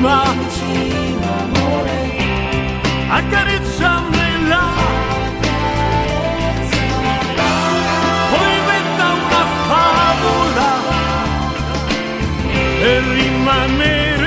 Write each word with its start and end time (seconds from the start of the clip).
l'anima, 0.00 1.36
accarezzamela. 3.08 4.62
Poi 8.30 8.50
inventa 8.60 9.04
una 9.12 9.44
favola 9.68 10.70
rimanere 13.14 14.19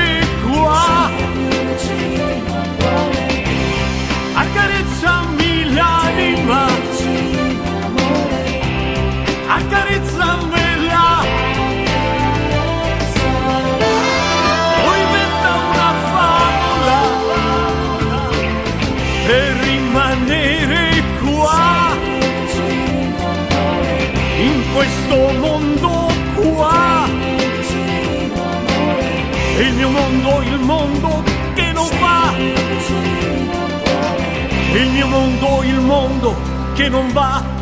mio 35.03 35.07
mondo, 35.07 35.63
il 35.63 35.79
mondo 35.81 36.35
che 36.73 36.88
non 36.88 37.11
va. 37.11 37.61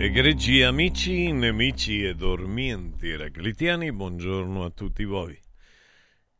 Egregi 0.00 0.62
amici, 0.62 1.32
nemici 1.32 2.04
e 2.04 2.14
dormienti 2.14 3.08
eraclitiani, 3.08 3.92
buongiorno 3.92 4.64
a 4.64 4.70
tutti 4.70 5.04
voi. 5.04 5.38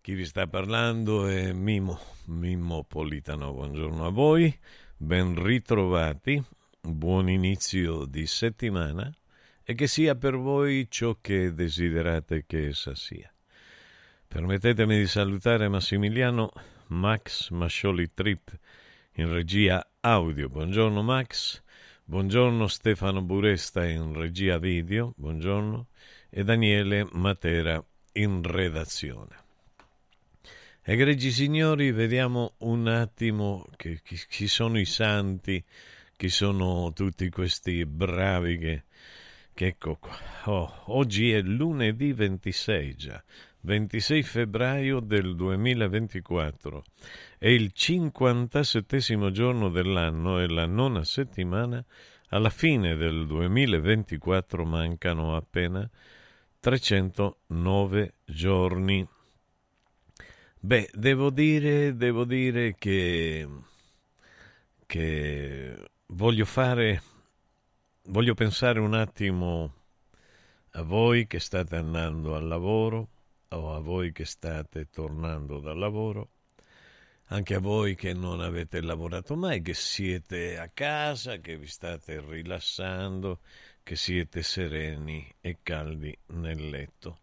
Chi 0.01 0.15
vi 0.15 0.25
sta 0.25 0.47
parlando 0.47 1.27
è 1.27 1.53
Mimo, 1.53 1.99
Mimmo 2.27 2.85
Politano, 2.85 3.53
buongiorno 3.53 4.07
a 4.07 4.11
voi, 4.11 4.57
ben 4.97 5.41
ritrovati, 5.41 6.43
buon 6.81 7.29
inizio 7.29 8.05
di 8.05 8.27
settimana 8.27 9.13
e 9.71 9.75
che 9.75 9.87
sia 9.87 10.15
per 10.15 10.35
voi 10.35 10.87
ciò 10.89 11.19
che 11.21 11.53
desiderate 11.53 12.47
che 12.47 12.69
essa 12.69 12.95
sia. 12.95 13.31
Permettetemi 14.27 14.97
di 14.97 15.07
salutare 15.07 15.69
Massimiliano 15.69 16.51
Max 16.87 17.51
Mascioli 17.51 18.15
Trip 18.15 18.59
in 19.17 19.31
regia 19.31 19.87
audio. 20.01 20.49
Buongiorno 20.49 21.03
Max. 21.03 21.63
Buongiorno 22.03 22.67
Stefano 22.67 23.21
Buresta 23.21 23.85
in 23.85 24.15
regia 24.15 24.57
video, 24.57 25.13
buongiorno, 25.19 25.89
e 26.31 26.45
Daniele 26.45 27.07
Matera 27.13 27.85
in 28.13 28.43
redazione. 28.43 29.37
Egregi 30.81 31.31
signori, 31.31 31.93
vediamo 31.93 32.55
un 32.61 32.89
attimo 32.89 33.67
chi, 33.77 34.01
chi, 34.03 34.49
sono 34.49 34.81
i 34.81 34.87
santi, 34.87 35.63
chi 36.17 36.31
sono 36.31 36.91
tutti 36.95 37.29
questi 37.29 37.85
bravi 37.85 38.57
che, 38.57 38.85
ecco 39.67 39.97
qua. 39.97 40.17
Oh, 40.45 40.73
oggi 40.87 41.33
è 41.33 41.41
lunedì 41.41 42.13
26 42.13 42.95
già, 42.95 43.23
26 43.61 44.23
febbraio 44.23 45.01
del 45.01 45.35
2024. 45.35 46.85
È 47.39 47.49
il 47.49 47.73
57 47.73 49.31
giorno 49.31 49.69
dell'anno 49.69 50.41
e 50.41 50.49
la 50.49 50.67
nona 50.67 51.05
settimana. 51.05 51.85
Alla 52.31 52.51
fine 52.51 52.97
del 52.97 53.27
2024 53.27 54.65
mancano 54.65 55.35
appena 55.35 55.89
309 56.61 58.15
giorni. 58.25 59.09
Beh, 60.61 60.91
devo 60.93 61.31
dire, 61.31 61.97
devo 61.97 62.25
dire 62.25 62.75
che, 62.77 63.49
che 64.87 65.91
voglio 66.07 66.45
fare 66.45 67.03
voglio 68.09 68.35
pensare 68.35 68.81
un 68.81 68.95
attimo 68.95 69.75
a 70.73 70.83
voi 70.83 71.27
che 71.27 71.41
state 71.41 71.77
andando 71.77 72.35
al 72.35 72.47
lavoro 72.47 73.09
o 73.49 73.75
a 73.75 73.81
voi 73.81 74.13
che 74.13 74.25
state 74.25 74.89
tornando 74.91 75.59
dal 75.61 75.79
lavoro, 75.79 76.31
anche 77.27 77.55
a 77.55 77.61
voi 77.61 77.95
che 77.95 78.13
non 78.15 78.41
avete 78.41 78.81
lavorato 78.81 79.37
mai, 79.37 79.61
che 79.63 79.75
siete 79.75 80.59
a 80.59 80.69
casa, 80.69 81.39
che 81.39 81.57
vi 81.57 81.67
state 81.67 82.21
rilassando, 82.21 83.41
che 83.83 83.97
siete 83.97 84.43
sereni 84.43 85.27
e 85.41 85.59
caldi 85.63 86.17
nel 86.29 86.69
letto. 86.69 87.21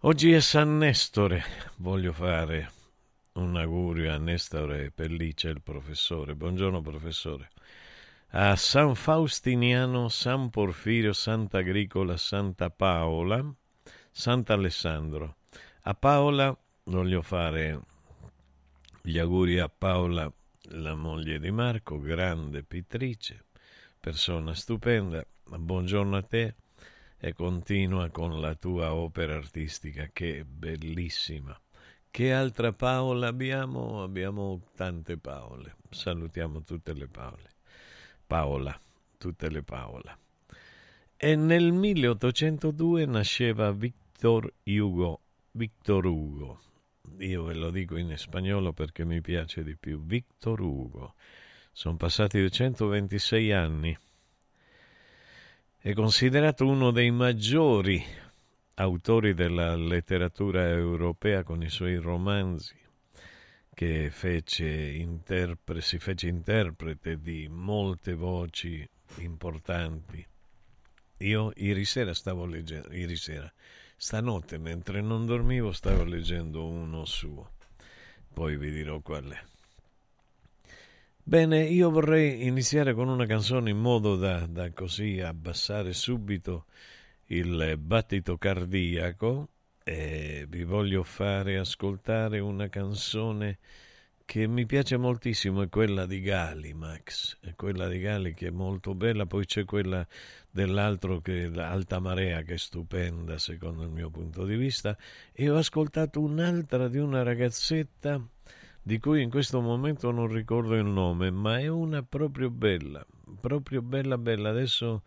Oggi 0.00 0.32
è 0.32 0.40
San 0.40 0.76
Nestore, 0.76 1.42
voglio 1.76 2.12
fare 2.12 2.70
un 3.34 3.56
augurio 3.56 4.12
a 4.12 4.18
Nestore 4.18 4.90
Pellice, 4.92 5.48
il 5.48 5.62
professore. 5.62 6.34
Buongiorno 6.34 6.80
professore 6.80 7.50
a 8.36 8.56
San 8.56 8.96
Faustiniano, 8.96 10.08
San 10.08 10.50
Porfirio, 10.50 11.12
Sant'Agricola, 11.12 12.16
Santa 12.16 12.68
Paola, 12.68 13.54
Sant'Alessandro. 14.10 15.36
A 15.82 15.94
Paola 15.94 16.56
voglio 16.84 17.22
fare 17.22 17.80
gli 19.02 19.20
auguri 19.20 19.60
a 19.60 19.68
Paola, 19.68 20.28
la 20.70 20.96
moglie 20.96 21.38
di 21.38 21.52
Marco, 21.52 22.00
grande 22.00 22.64
pittrice, 22.64 23.44
persona 24.00 24.52
stupenda. 24.52 25.24
Buongiorno 25.56 26.16
a 26.16 26.22
te 26.22 26.56
e 27.16 27.34
continua 27.34 28.10
con 28.10 28.40
la 28.40 28.56
tua 28.56 28.94
opera 28.94 29.36
artistica 29.36 30.10
che 30.12 30.40
è 30.40 30.42
bellissima. 30.44 31.56
Che 32.10 32.32
altra 32.32 32.72
Paola 32.72 33.28
abbiamo? 33.28 34.02
Abbiamo 34.02 34.60
tante 34.74 35.18
Paole. 35.18 35.76
Salutiamo 35.88 36.64
tutte 36.64 36.92
le 36.94 37.06
Paole. 37.06 37.53
Paola, 38.34 38.76
tutte 39.16 39.48
le 39.48 39.62
Paola. 39.62 40.18
E 41.16 41.36
nel 41.36 41.70
1802 41.70 43.06
nasceva 43.06 43.70
Victor 43.70 44.52
Hugo, 44.64 45.20
Victor 45.52 46.04
Hugo. 46.04 46.60
Io 47.18 47.44
ve 47.44 47.54
lo 47.54 47.70
dico 47.70 47.96
in 47.96 48.12
spagnolo 48.16 48.72
perché 48.72 49.04
mi 49.04 49.20
piace 49.20 49.62
di 49.62 49.76
più. 49.76 50.04
Victor 50.04 50.60
Hugo. 50.60 51.14
Sono 51.70 51.94
passati 51.94 52.40
226 52.40 53.52
anni. 53.52 53.96
È 55.78 55.92
considerato 55.92 56.66
uno 56.66 56.90
dei 56.90 57.12
maggiori 57.12 58.04
autori 58.74 59.32
della 59.34 59.76
letteratura 59.76 60.66
europea 60.70 61.44
con 61.44 61.62
i 61.62 61.68
suoi 61.68 61.94
romanzi 61.98 62.83
che 63.74 64.08
fece 64.10 64.66
interpre- 64.66 65.80
si 65.80 65.98
fece 65.98 66.28
interprete 66.28 67.20
di 67.20 67.48
molte 67.50 68.14
voci 68.14 68.88
importanti. 69.16 70.24
Io 71.18 71.52
ieri 71.56 71.84
sera 71.84 72.14
stavo 72.14 72.46
leggendo, 72.46 72.92
ieri 72.92 73.16
sera, 73.16 73.52
stanotte 73.96 74.58
mentre 74.58 75.00
non 75.00 75.26
dormivo 75.26 75.72
stavo 75.72 76.04
leggendo 76.04 76.64
uno 76.66 77.04
suo, 77.04 77.50
poi 78.32 78.56
vi 78.56 78.70
dirò 78.70 79.00
qual 79.00 79.28
è. 79.30 79.42
Bene, 81.26 81.62
io 81.64 81.90
vorrei 81.90 82.46
iniziare 82.46 82.92
con 82.92 83.08
una 83.08 83.26
canzone 83.26 83.70
in 83.70 83.78
modo 83.78 84.16
da, 84.16 84.46
da 84.46 84.70
così 84.72 85.20
abbassare 85.20 85.94
subito 85.94 86.66
il 87.26 87.76
battito 87.78 88.36
cardiaco 88.36 89.48
e 89.84 90.46
vi 90.48 90.64
voglio 90.64 91.02
fare 91.02 91.58
ascoltare 91.58 92.40
una 92.40 92.68
canzone 92.70 93.58
che 94.24 94.46
mi 94.46 94.64
piace 94.64 94.96
moltissimo, 94.96 95.60
è 95.60 95.68
quella 95.68 96.06
di 96.06 96.22
Gali, 96.22 96.72
Max, 96.72 97.36
è 97.42 97.54
quella 97.54 97.86
di 97.88 97.98
Gali 98.00 98.32
che 98.32 98.46
è 98.46 98.50
molto 98.50 98.94
bella, 98.94 99.26
poi 99.26 99.44
c'è 99.44 99.66
quella 99.66 100.06
dell'altro 100.50 101.20
che 101.20 101.44
è 101.44 101.48
l'Alta 101.48 102.00
Marea 102.00 102.40
che 102.40 102.54
è 102.54 102.56
stupenda 102.56 103.36
secondo 103.36 103.82
il 103.82 103.90
mio 103.90 104.08
punto 104.08 104.46
di 104.46 104.56
vista. 104.56 104.96
E 105.32 105.50
ho 105.50 105.56
ascoltato 105.56 106.20
un'altra 106.22 106.88
di 106.88 106.96
una 106.96 107.22
ragazzetta 107.22 108.18
di 108.82 108.98
cui 108.98 109.22
in 109.22 109.28
questo 109.28 109.60
momento 109.60 110.10
non 110.10 110.28
ricordo 110.28 110.74
il 110.74 110.86
nome, 110.86 111.30
ma 111.30 111.58
è 111.58 111.68
una 111.68 112.02
proprio 112.02 112.48
bella, 112.48 113.04
proprio 113.38 113.82
bella 113.82 114.16
bella, 114.16 114.48
adesso 114.48 115.02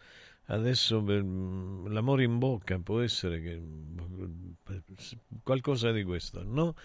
adesso 0.47 1.03
l'amore 1.05 2.23
in 2.23 2.37
bocca 2.37 2.79
può 2.79 3.01
essere 3.01 3.41
che 3.41 3.61
qualcosa 5.43 5.91
di 5.91 6.03
questo 6.03 6.43
no? 6.43 6.75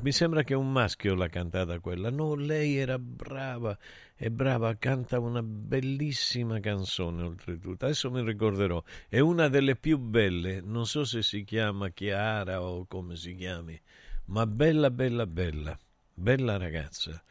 Mi 0.00 0.10
sembra 0.12 0.42
che 0.42 0.54
un 0.54 0.72
maschio 0.72 1.14
l'ha 1.14 1.28
cantata 1.28 1.78
quella. 1.80 2.10
No 2.10 2.34
lei 2.34 2.76
era 2.76 2.98
brava 2.98 3.76
è 4.14 4.30
brava 4.30 4.74
canta 4.76 5.20
una 5.20 5.42
bellissima 5.42 6.58
canzone 6.58 7.22
oltretutto. 7.22 7.84
Adesso 7.84 8.10
mi 8.10 8.22
ricorderò. 8.22 8.82
È 9.08 9.20
una 9.20 9.48
delle 9.48 9.76
più 9.76 9.98
belle 9.98 10.60
non 10.60 10.86
so 10.86 11.04
se 11.04 11.22
si 11.22 11.44
chiama 11.44 11.90
Chiara 11.90 12.62
o 12.62 12.86
come 12.86 13.16
si 13.16 13.34
chiami 13.34 13.80
ma 14.26 14.46
bella 14.46 14.90
bella 14.90 15.26
bella 15.26 15.78
bella 16.14 16.56
ragazza. 16.56 17.22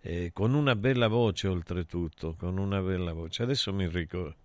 Eh, 0.00 0.30
con 0.32 0.54
una 0.54 0.76
bella 0.76 1.08
voce 1.08 1.48
oltretutto 1.48 2.34
con 2.36 2.58
una 2.58 2.80
bella 2.80 3.12
voce. 3.12 3.42
Adesso 3.42 3.72
mi 3.72 3.88
ricordo 3.88 4.44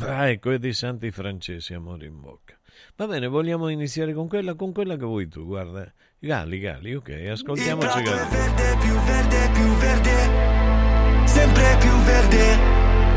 Ah, 0.00 0.28
ecco, 0.28 0.50
e 0.50 0.58
dei 0.58 0.72
santi 0.72 1.10
francesi, 1.10 1.74
amore 1.74 2.06
in 2.06 2.20
bocca. 2.20 2.56
Va 2.96 3.06
bene, 3.06 3.26
vogliamo 3.26 3.68
iniziare 3.68 4.12
con 4.12 4.28
quella, 4.28 4.54
con 4.54 4.72
quella 4.72 4.96
che 4.96 5.04
vuoi 5.04 5.28
tu, 5.28 5.44
guarda. 5.44 5.92
Gali, 6.18 6.58
Gali, 6.58 6.94
ok, 6.94 7.28
ascoltiamoci 7.30 8.02
Gali. 8.02 8.18
È 8.18 8.26
verde, 8.26 8.76
più 8.80 8.92
verde, 8.92 9.50
più 9.52 9.76
verde, 9.76 11.26
sempre 11.26 11.76
più 11.78 11.90
verde, 12.04 12.58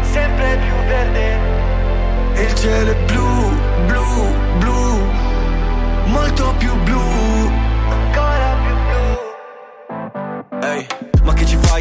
sempre 0.04 0.58
più 0.58 0.76
verde. 0.86 2.44
Il 2.44 2.56
cielo 2.56 2.92
è 2.92 3.06
blu, 3.06 3.50
blu, 3.88 4.34
blu, 4.60 6.10
molto 6.10 6.56
più 6.58 6.74
blu, 6.84 7.02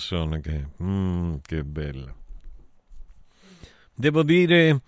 canzone, 0.00 0.40
che, 0.40 0.66
mm, 0.82 1.36
che 1.42 1.62
bella. 1.62 2.12
Devo 3.94 4.22
dire, 4.22 4.80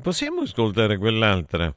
possiamo 0.00 0.40
ascoltare 0.40 0.96
quell'altra, 0.96 1.74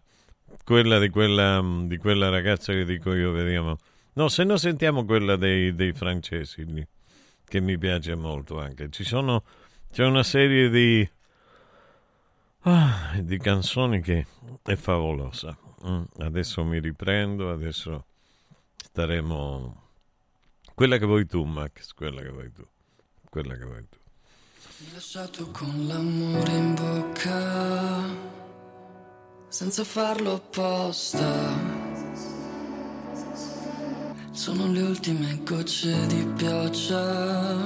quella 0.64 0.98
di 0.98 1.10
quella, 1.10 1.62
di 1.84 1.98
quella 1.98 2.30
ragazza 2.30 2.72
che 2.72 2.86
dico 2.86 3.14
io, 3.14 3.32
vediamo. 3.32 3.76
No, 4.14 4.30
se 4.30 4.46
no 4.46 4.56
sentiamo 4.56 5.04
quella 5.04 5.36
dei, 5.36 5.76
dei 5.76 5.92
francesi, 5.92 6.66
che 7.44 7.60
mi 7.60 7.78
piace 7.78 8.16
molto 8.16 8.60
anche. 8.60 8.90
Ci 8.90 9.04
sono, 9.04 9.44
c'è 9.92 10.06
una 10.06 10.24
serie 10.24 10.70
di, 10.70 11.08
ah, 12.62 13.20
di 13.22 13.38
canzoni 13.38 14.02
che 14.02 14.26
è 14.64 14.76
favolosa. 14.76 15.58
Mm, 15.86 16.04
adesso 16.20 16.64
mi 16.64 16.80
riprendo, 16.80 17.52
adesso 17.52 18.06
staremo... 18.78 19.88
Quella 20.80 20.98
che 20.98 21.06
vuoi 21.06 21.26
tu, 21.26 21.44
Max, 21.44 21.92
quella 21.92 22.22
che 22.22 22.30
vuoi 22.30 22.54
tu. 22.54 22.66
Quella 23.30 23.54
che 23.58 23.66
vuoi 23.66 23.86
tu. 23.90 23.98
Mi 24.78 24.94
lasciato 24.94 25.52
con 25.52 25.88
l'amore 25.88 26.52
in 26.54 26.74
bocca, 26.74 28.06
senza 29.50 29.84
farlo 29.84 30.36
apposta. 30.36 31.52
Sono 34.32 34.72
le 34.72 34.82
ultime 34.84 35.42
gocce 35.44 36.08
di 36.08 36.26
pioggia. 36.38 37.58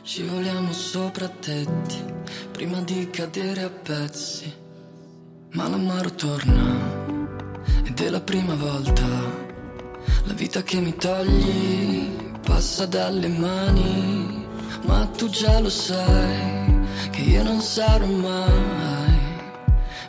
Scivoliamo 0.00 0.72
sopra 0.72 1.28
tetti 1.28 2.04
prima 2.52 2.82
di 2.82 3.10
cadere 3.10 3.62
a 3.62 3.70
pezzi. 3.70 4.54
Ma 5.54 5.68
l'amaro 5.68 6.14
torna 6.14 7.42
ed 7.82 7.98
è 7.98 8.10
la 8.10 8.20
prima 8.20 8.54
volta. 8.54 9.43
La 10.24 10.32
vita 10.32 10.62
che 10.62 10.80
mi 10.80 10.94
togli 10.96 12.10
passa 12.42 12.86
dalle 12.86 13.28
mani, 13.28 14.46
ma 14.82 15.06
tu 15.16 15.28
già 15.28 15.58
lo 15.60 15.68
sai 15.70 16.80
che 17.10 17.20
io 17.22 17.42
non 17.42 17.60
sarò 17.60 18.06
mai 18.06 19.18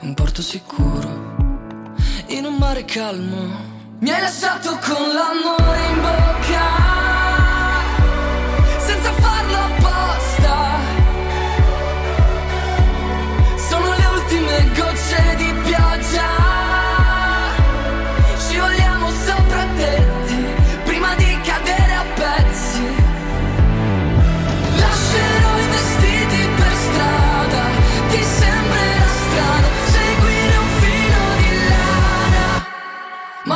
un 0.01 0.13
porto 0.13 0.41
sicuro 0.41 1.35
in 2.27 2.45
un 2.45 2.55
mare 2.55 2.85
calmo. 2.85 3.73
Mi 3.99 4.09
hai 4.11 4.21
lasciato 4.21 4.77
con 4.79 5.13
l'amore 5.13 5.85
in 5.87 6.01
bocca, 6.01 6.35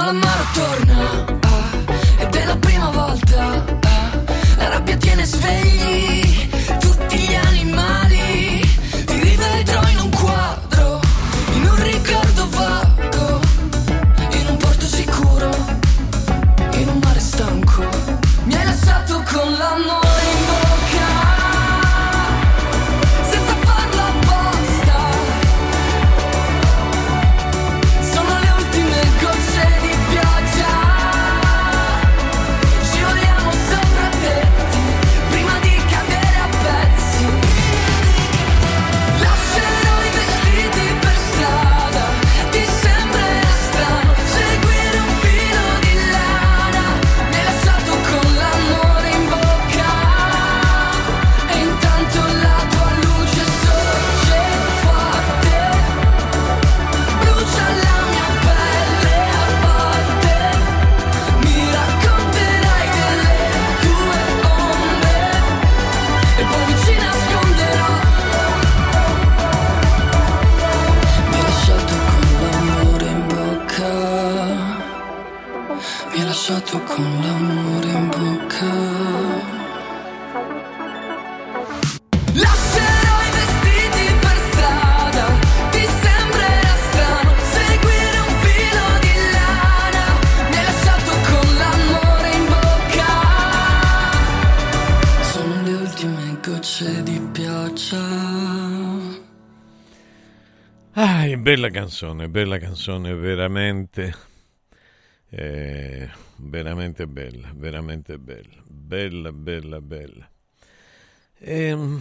L'amaro 0.09 0.43
torna, 0.55 1.38
bella 101.49 101.71
canzone, 101.71 102.29
bella 102.29 102.59
canzone, 102.59 103.11
veramente, 103.15 104.13
eh, 105.31 106.07
veramente 106.35 107.07
bella, 107.07 107.51
veramente 107.55 108.19
bella, 108.19 108.61
bella, 108.67 109.33
bella, 109.33 109.81
bella. 109.81 110.29
E, 111.39 111.59
ehm, 111.69 111.99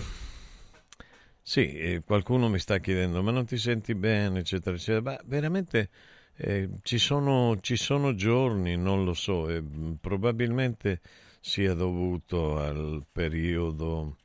sì, 1.40 1.98
qualcuno 2.04 2.50
mi 2.50 2.58
sta 2.58 2.76
chiedendo, 2.76 3.22
ma 3.22 3.30
non 3.30 3.46
ti 3.46 3.56
senti 3.56 3.94
bene, 3.94 4.40
eccetera, 4.40 4.76
eccetera. 4.76 5.12
Ma 5.12 5.20
veramente 5.24 5.88
eh, 6.36 6.68
ci, 6.82 6.98
sono, 6.98 7.56
ci, 7.62 7.76
sono, 7.76 8.14
giorni, 8.14 8.76
non 8.76 9.02
lo 9.04 9.14
so, 9.14 9.48
e 9.48 9.64
probabilmente 9.98 11.00
sia 11.40 11.72
dovuto 11.72 12.58
al 12.58 13.02
periodo, 13.10 14.18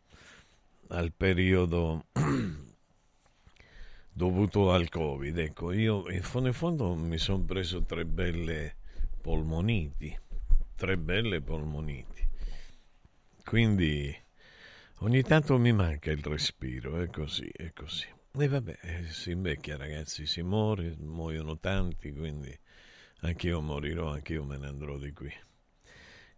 al 0.89 1.13
periodo 1.15 2.08
dovuto 4.13 4.72
al 4.72 4.89
Covid. 4.89 5.38
Ecco, 5.38 5.72
io 5.72 6.10
in 6.10 6.22
fondo 6.22 6.48
in 6.48 6.53
fondo 6.53 6.96
mi 6.96 7.17
sono 7.17 7.43
preso 7.43 7.84
tre 7.84 8.05
belle 8.05 8.75
polmoniti, 9.22 10.17
tre 10.75 10.98
belle 10.98 11.41
polmoniti. 11.41 12.29
Quindi 13.43 14.15
ogni 15.00 15.22
tanto 15.24 15.58
mi 15.58 15.74
manca 15.74 16.12
il 16.12 16.24
respiro, 16.24 17.00
è 17.01 17.10
così, 17.10 17.50
è 17.50 17.72
così. 17.74 18.08
E 18.36 18.48
vabbè, 18.48 18.79
eh, 18.82 19.05
si 19.10 19.32
invecchia 19.32 19.77
ragazzi, 19.77 20.25
si 20.25 20.41
muore, 20.41 20.96
muoiono 20.98 21.60
tanti, 21.60 22.12
quindi 22.13 22.58
anch'io 23.22 23.62
morirò, 23.62 24.12
anch'io 24.12 24.43
me 24.43 24.58
ne 24.58 24.67
andrò 24.67 24.98
di 24.98 25.12
qui. 25.13 25.32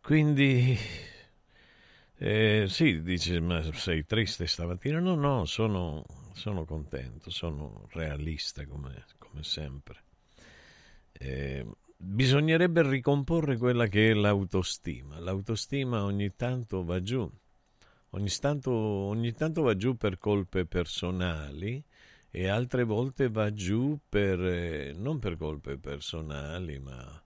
Quindi, 0.01 0.77
eh, 2.17 2.65
sì, 2.67 3.01
dice, 3.01 3.39
ma 3.39 3.62
sei 3.74 4.05
triste 4.05 4.46
stamattina? 4.46 5.00
No, 5.00 5.15
no, 5.15 5.46
sono, 5.46 6.05
sono 6.36 6.65
contento, 6.65 7.30
sono 7.32 7.88
realista 7.92 8.65
come, 8.68 9.06
come 9.18 9.44
sempre. 9.44 10.04
Eh, 11.13 11.65
bisognerebbe 11.98 12.88
ricomporre 12.88 13.58
quella 13.58 13.88
che 13.88 14.12
è 14.12 14.13
l'autostima. 14.13 15.20
L'autostima 15.20 16.04
ogni 16.04 16.36
tanto 16.36 16.84
va 16.84 17.01
giù 17.01 17.30
ogni 18.15 18.30
tanto, 18.39 18.72
ogni 18.72 19.34
tanto 19.34 19.62
va 19.62 19.75
giù 19.75 19.96
per 19.96 20.18
colpe 20.18 20.65
personali 20.65 21.84
e 22.32 22.48
altre 22.48 22.84
volte 22.84 23.30
va 23.30 23.54
giù 23.54 23.98
per, 24.08 24.39
eh, 24.44 24.94
non 24.94 25.20
per 25.20 25.38
colpe 25.38 25.77
personali, 25.77 26.80
ma, 26.80 27.24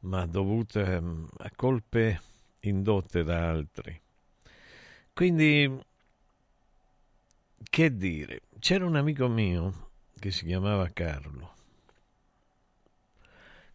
ma 0.00 0.26
dovute 0.26 1.00
mm, 1.00 1.24
a 1.38 1.50
colpe 1.54 2.20
indotte 2.60 3.24
da 3.24 3.50
altri. 3.50 4.00
Quindi, 5.12 5.78
che 7.68 7.96
dire? 7.96 8.42
C'era 8.58 8.84
un 8.84 8.96
amico 8.96 9.28
mio 9.28 9.90
che 10.18 10.30
si 10.30 10.44
chiamava 10.44 10.88
Carlo. 10.88 11.54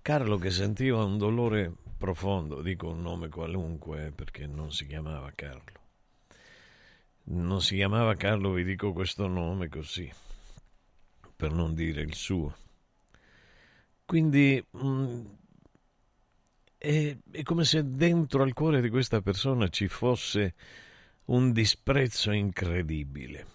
Carlo 0.02 0.38
che 0.38 0.52
sentiva 0.52 1.04
un 1.04 1.18
dolore 1.18 1.74
profondo, 1.98 2.62
dico 2.62 2.90
un 2.90 3.02
nome 3.02 3.30
qualunque 3.30 4.12
perché 4.14 4.46
non 4.48 4.72
si 4.72 4.86
chiamava 4.86 5.32
Carlo 5.34 5.82
non 7.26 7.62
si 7.62 7.76
chiamava 7.76 8.16
Carlo, 8.16 8.52
vi 8.52 8.64
dico 8.64 8.92
questo 8.92 9.28
nome 9.28 9.70
così, 9.70 10.12
per 11.36 11.52
non 11.52 11.74
dire 11.74 12.02
il 12.02 12.16
suo. 12.16 12.56
Quindi 14.06 14.64
mh, 14.70 14.88
mm, 14.88 15.26
è, 16.78 17.18
è, 17.32 17.44
come 17.44 17.64
se 17.64 17.88
dentro 17.88 18.44
al 18.44 18.54
cuore 18.54 18.82
di 18.82 18.90
questa 18.90 19.22
persona 19.22 19.70
ci 19.70 19.88
fosse 19.88 20.56
un 21.26 21.54
disprezzo 21.54 22.32
incredibile. 22.32 23.53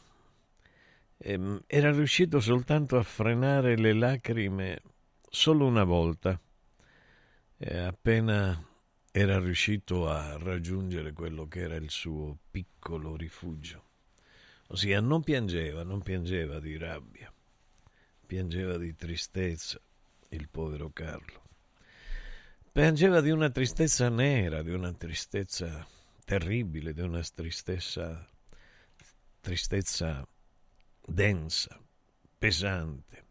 Ehm, 1.18 1.62
era 1.66 1.90
riuscito 1.90 2.40
soltanto 2.40 2.96
a 2.96 3.02
frenare 3.02 3.76
le 3.76 3.92
lacrime 3.92 4.82
solo 5.28 5.66
una 5.66 5.84
volta, 5.84 6.40
e 7.56 7.76
appena 7.76 8.64
era 9.10 9.40
riuscito 9.40 10.08
a 10.08 10.38
raggiungere 10.38 11.12
quello 11.12 11.48
che 11.48 11.60
era 11.60 11.74
il 11.74 11.90
suo 11.90 12.38
piccolo 12.50 13.16
rifugio. 13.16 13.84
Ossia, 14.68 15.00
non 15.00 15.22
piangeva, 15.22 15.82
non 15.82 16.02
piangeva 16.02 16.60
di 16.60 16.76
rabbia, 16.76 17.32
piangeva 18.26 18.76
di 18.76 18.94
tristezza, 18.94 19.80
il 20.28 20.48
povero 20.48 20.90
Carlo. 20.90 21.42
Piangeva 22.70 23.20
di 23.20 23.30
una 23.30 23.50
tristezza 23.50 24.08
nera, 24.08 24.62
di 24.62 24.70
una 24.70 24.92
tristezza 24.92 25.84
terribile, 26.24 26.92
di 26.92 27.00
una 27.00 27.22
tristezza, 27.34 28.28
tristezza 29.40 30.24
densa, 31.08 31.80
pesante. 32.38 33.24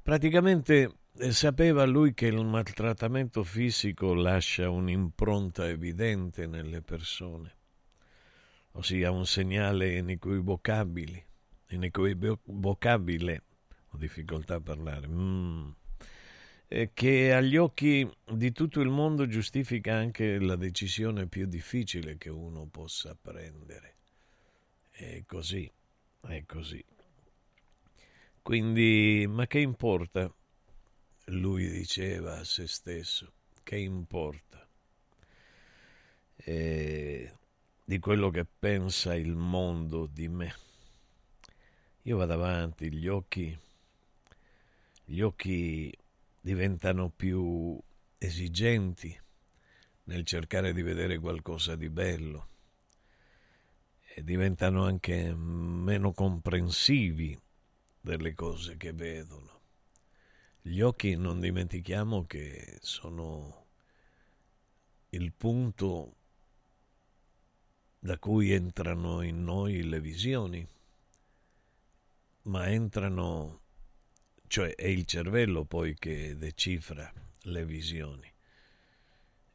Praticamente 0.00 0.98
sapeva 1.30 1.84
lui 1.84 2.14
che 2.14 2.26
il 2.26 2.44
maltrattamento 2.44 3.42
fisico 3.42 4.14
lascia 4.14 4.70
un'impronta 4.70 5.68
evidente 5.68 6.46
nelle 6.46 6.82
persone, 6.82 7.56
ossia 8.72 9.10
un 9.10 9.26
segnale 9.26 9.96
inequivocabile, 9.98 11.26
inequivocabile, 11.68 13.42
ho 13.88 13.96
difficoltà 13.96 14.56
a 14.56 14.60
parlare, 14.60 15.08
mm, 15.08 15.70
che 16.92 17.32
agli 17.32 17.56
occhi 17.56 18.08
di 18.32 18.52
tutto 18.52 18.80
il 18.80 18.88
mondo 18.88 19.26
giustifica 19.26 19.94
anche 19.94 20.38
la 20.40 20.56
decisione 20.56 21.28
più 21.28 21.46
difficile 21.46 22.16
che 22.16 22.30
uno 22.30 22.66
possa 22.66 23.16
prendere. 23.20 23.96
È 24.90 25.22
così, 25.26 25.70
è 26.26 26.44
così. 26.46 26.84
Quindi, 28.42 29.26
ma 29.28 29.46
che 29.46 29.60
importa? 29.60 30.32
lui 31.28 31.70
diceva 31.70 32.38
a 32.38 32.44
se 32.44 32.66
stesso, 32.66 33.32
che 33.62 33.76
importa 33.76 34.66
eh, 36.36 37.32
di 37.82 37.98
quello 37.98 38.30
che 38.30 38.44
pensa 38.44 39.14
il 39.14 39.34
mondo 39.34 40.06
di 40.06 40.28
me. 40.28 40.54
Io 42.02 42.16
vado 42.18 42.34
avanti, 42.34 42.92
gli 42.92 43.08
occhi, 43.08 43.58
gli 45.04 45.20
occhi 45.20 45.96
diventano 46.40 47.08
più 47.08 47.80
esigenti 48.18 49.18
nel 50.04 50.26
cercare 50.26 50.74
di 50.74 50.82
vedere 50.82 51.18
qualcosa 51.18 51.76
di 51.76 51.88
bello 51.88 52.48
e 52.48 52.53
diventano 54.22 54.84
anche 54.84 55.34
meno 55.34 56.12
comprensivi 56.12 57.38
delle 58.00 58.34
cose 58.34 58.76
che 58.76 58.92
vedono. 58.92 59.60
Gli 60.60 60.80
occhi 60.80 61.16
non 61.16 61.40
dimentichiamo 61.40 62.26
che 62.26 62.78
sono 62.80 63.66
il 65.10 65.32
punto 65.32 66.16
da 67.98 68.18
cui 68.18 68.52
entrano 68.52 69.22
in 69.22 69.42
noi 69.42 69.82
le 69.82 70.00
visioni, 70.00 70.66
ma 72.42 72.68
entrano, 72.68 73.60
cioè 74.46 74.74
è 74.74 74.86
il 74.86 75.06
cervello 75.06 75.64
poi 75.64 75.94
che 75.94 76.36
decifra 76.36 77.10
le 77.42 77.64
visioni. 77.64 78.30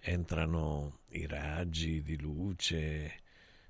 Entrano 0.02 1.02
i 1.10 1.28
raggi 1.28 2.02
di 2.02 2.20
luce, 2.20 3.22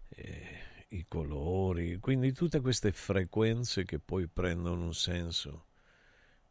eh, 0.09 0.68
i 0.89 1.05
colori, 1.07 1.97
quindi 1.99 2.31
tutte 2.33 2.61
queste 2.61 2.91
frequenze 2.91 3.83
che 3.85 3.99
poi 3.99 4.27
prendono 4.27 4.85
un 4.85 4.93
senso 4.93 5.65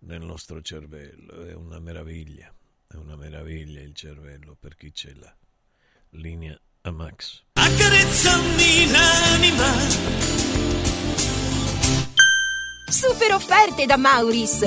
nel 0.00 0.22
nostro 0.22 0.60
cervello. 0.60 1.44
È 1.44 1.54
una 1.54 1.80
meraviglia, 1.80 2.52
è 2.86 2.94
una 2.96 3.16
meraviglia 3.16 3.80
il 3.80 3.94
cervello 3.94 4.56
per 4.58 4.76
chi 4.76 4.92
ce 4.92 5.14
l'ha. 5.14 5.34
Linea 6.10 6.58
a 6.82 6.90
Max. 6.90 7.42
Accarezzami 7.54 8.90
l'anima. 8.90 10.36
Super 12.90 13.32
offerte 13.34 13.86
da 13.86 13.96
Mauris 13.96 14.66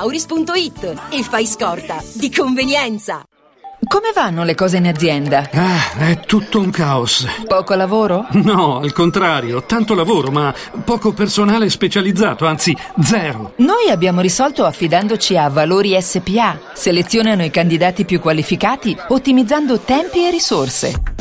Mauris.it 0.01 0.95
e 1.11 1.21
fai 1.21 1.45
scorta 1.45 2.01
di 2.13 2.31
convenienza. 2.31 3.21
Come 3.87 4.11
vanno 4.15 4.43
le 4.43 4.55
cose 4.55 4.77
in 4.77 4.87
azienda? 4.87 5.47
Ah, 5.53 6.07
è 6.09 6.21
tutto 6.21 6.59
un 6.59 6.71
caos. 6.71 7.27
Poco 7.45 7.75
lavoro? 7.75 8.25
No, 8.31 8.79
al 8.79 8.93
contrario, 8.93 9.63
tanto 9.63 9.93
lavoro, 9.93 10.31
ma 10.31 10.51
poco 10.83 11.13
personale 11.13 11.69
specializzato, 11.69 12.47
anzi 12.47 12.75
zero. 12.99 13.53
Noi 13.57 13.91
abbiamo 13.91 14.21
risolto 14.21 14.65
affidandoci 14.65 15.37
a 15.37 15.49
Valori 15.49 15.95
SPA. 16.01 16.59
Selezionano 16.73 17.43
i 17.43 17.51
candidati 17.51 18.03
più 18.03 18.19
qualificati, 18.19 18.97
ottimizzando 19.09 19.81
tempi 19.81 20.25
e 20.25 20.31
risorse. 20.31 21.20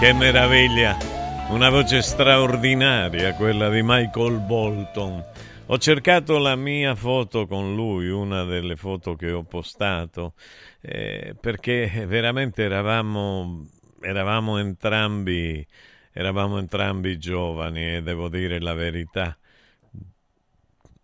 Che 0.00 0.14
meraviglia! 0.14 0.96
Una 1.50 1.68
voce 1.68 2.00
straordinaria, 2.00 3.34
quella 3.34 3.68
di 3.68 3.82
Michael 3.82 4.38
Bolton. 4.38 5.22
Ho 5.66 5.76
cercato 5.76 6.38
la 6.38 6.56
mia 6.56 6.94
foto 6.94 7.46
con 7.46 7.74
lui, 7.74 8.08
una 8.08 8.44
delle 8.44 8.76
foto 8.76 9.14
che 9.14 9.30
ho 9.30 9.42
postato, 9.42 10.32
eh, 10.80 11.36
perché 11.38 12.06
veramente 12.06 12.62
eravamo, 12.62 13.66
eravamo, 14.00 14.56
entrambi, 14.56 15.66
eravamo 16.12 16.58
entrambi 16.58 17.18
giovani 17.18 17.96
e 17.96 18.02
devo 18.02 18.30
dire 18.30 18.58
la 18.58 18.72
verità. 18.72 19.36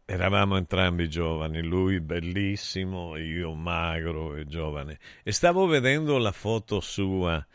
Eravamo 0.06 0.56
entrambi 0.56 1.06
giovani, 1.10 1.60
lui 1.60 2.00
bellissimo, 2.00 3.18
io 3.18 3.52
magro 3.52 4.36
e 4.36 4.46
giovane. 4.46 4.98
E 5.22 5.32
stavo 5.32 5.66
vedendo 5.66 6.16
la 6.16 6.32
foto 6.32 6.80
sua 6.80 7.46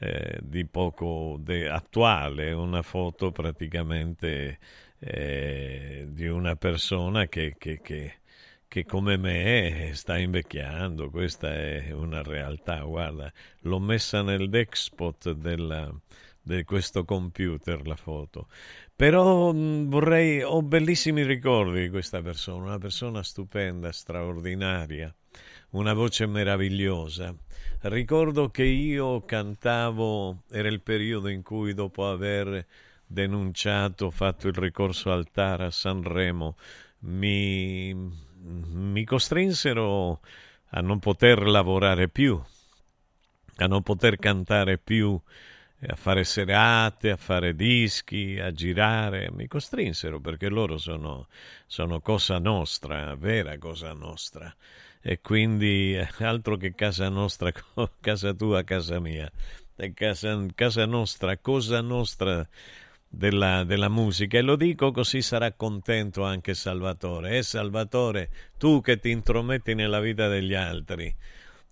eh, 0.00 0.38
di 0.42 0.64
poco 0.66 1.36
de- 1.38 1.68
attuale, 1.68 2.52
una 2.52 2.82
foto 2.82 3.30
praticamente 3.32 4.58
eh, 4.98 6.06
di 6.08 6.26
una 6.26 6.56
persona 6.56 7.26
che, 7.26 7.54
che, 7.58 7.80
che, 7.82 8.14
che, 8.66 8.84
come 8.86 9.16
me 9.18 9.90
sta 9.94 10.16
invecchiando, 10.18 11.10
questa 11.10 11.52
è 11.52 11.90
una 11.92 12.22
realtà, 12.22 12.80
guarda, 12.82 13.30
l'ho 13.60 13.78
messa 13.78 14.22
nel 14.22 14.48
dexpot 14.48 15.32
della, 15.32 15.92
di 16.42 16.64
questo 16.64 17.04
computer 17.04 17.86
la 17.86 17.96
foto. 17.96 18.48
Però 18.96 19.52
mh, 19.52 19.88
vorrei, 19.88 20.42
ho 20.42 20.62
bellissimi 20.62 21.22
ricordi 21.24 21.82
di 21.82 21.88
questa 21.90 22.22
persona, 22.22 22.64
una 22.64 22.78
persona 22.78 23.22
stupenda, 23.22 23.92
straordinaria, 23.92 25.14
una 25.70 25.92
voce 25.92 26.26
meravigliosa. 26.26 27.34
Ricordo 27.82 28.50
che 28.50 28.64
io 28.64 29.24
cantavo, 29.24 30.42
era 30.50 30.68
il 30.68 30.82
periodo 30.82 31.28
in 31.28 31.42
cui 31.42 31.72
dopo 31.72 32.10
aver 32.10 32.66
denunciato, 33.06 34.10
fatto 34.10 34.48
il 34.48 34.54
ricorso 34.54 35.10
al 35.10 35.30
TAR 35.30 35.62
a 35.62 35.70
Sanremo, 35.70 36.58
mi, 37.00 37.94
mi 37.94 39.04
costrinsero 39.04 40.20
a 40.72 40.80
non 40.82 40.98
poter 40.98 41.40
lavorare 41.46 42.10
più, 42.10 42.38
a 43.56 43.66
non 43.66 43.82
poter 43.82 44.18
cantare 44.18 44.76
più, 44.76 45.18
a 45.88 45.96
fare 45.96 46.24
serate, 46.24 47.12
a 47.12 47.16
fare 47.16 47.54
dischi, 47.54 48.38
a 48.38 48.52
girare. 48.52 49.30
Mi 49.32 49.46
costrinsero 49.46 50.20
perché 50.20 50.50
loro 50.50 50.76
sono, 50.76 51.28
sono 51.66 52.00
cosa 52.00 52.38
nostra, 52.38 53.14
vera 53.14 53.56
cosa 53.56 53.94
nostra 53.94 54.54
e 55.02 55.20
quindi 55.20 55.96
eh, 55.96 56.08
altro 56.18 56.56
che 56.56 56.74
casa 56.74 57.08
nostra, 57.08 57.52
casa 58.00 58.34
tua, 58.34 58.62
casa 58.64 59.00
mia, 59.00 59.30
casa, 59.94 60.46
casa 60.54 60.84
nostra, 60.84 61.38
cosa 61.38 61.80
nostra 61.80 62.46
della, 63.08 63.64
della, 63.64 63.88
musica 63.88 64.38
e 64.38 64.42
lo 64.42 64.56
dico 64.56 64.92
così 64.92 65.22
sarà 65.22 65.52
contento 65.52 66.22
anche 66.22 66.54
Salvatore. 66.54 67.38
Eh 67.38 67.42
Salvatore, 67.42 68.30
tu 68.58 68.80
che 68.80 68.98
ti 68.98 69.10
intrometti 69.10 69.74
nella 69.74 70.00
vita 70.00 70.28
degli 70.28 70.54
altri, 70.54 71.14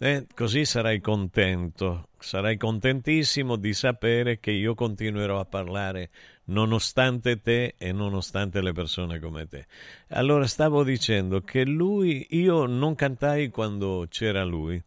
eh, 0.01 0.27
così 0.33 0.65
sarai 0.65 1.01
contento, 1.01 2.11
sarai 2.19 2.57
contentissimo 2.57 3.57
di 3.57 3.73
sapere 3.73 4.39
che 4.39 4.53
io 4.53 4.75
continuerò 4.75 5.41
a 5.41 5.45
parlare 5.45 6.11
nonostante 6.45 7.41
te 7.41 7.75
e 7.77 7.91
nonostante 7.91 8.61
le 8.61 8.73
persone 8.73 9.19
come 9.19 9.49
te. 9.49 9.67
Allora 10.11 10.47
stavo 10.47 10.85
dicendo 10.85 11.41
che 11.41 11.65
lui, 11.65 12.27
io 12.31 12.67
non 12.67 12.95
cantai 12.95 13.51
quando 13.51 14.07
c'era 14.09 14.45
lui. 14.45 14.81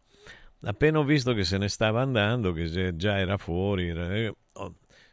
Appena 0.64 1.00
ho 1.00 1.04
visto 1.04 1.34
che 1.34 1.44
se 1.44 1.58
ne 1.58 1.68
stava 1.68 2.00
andando, 2.00 2.52
che 2.52 2.96
già 2.96 3.18
era 3.18 3.36
fuori, 3.36 3.88
eh, 3.88 4.34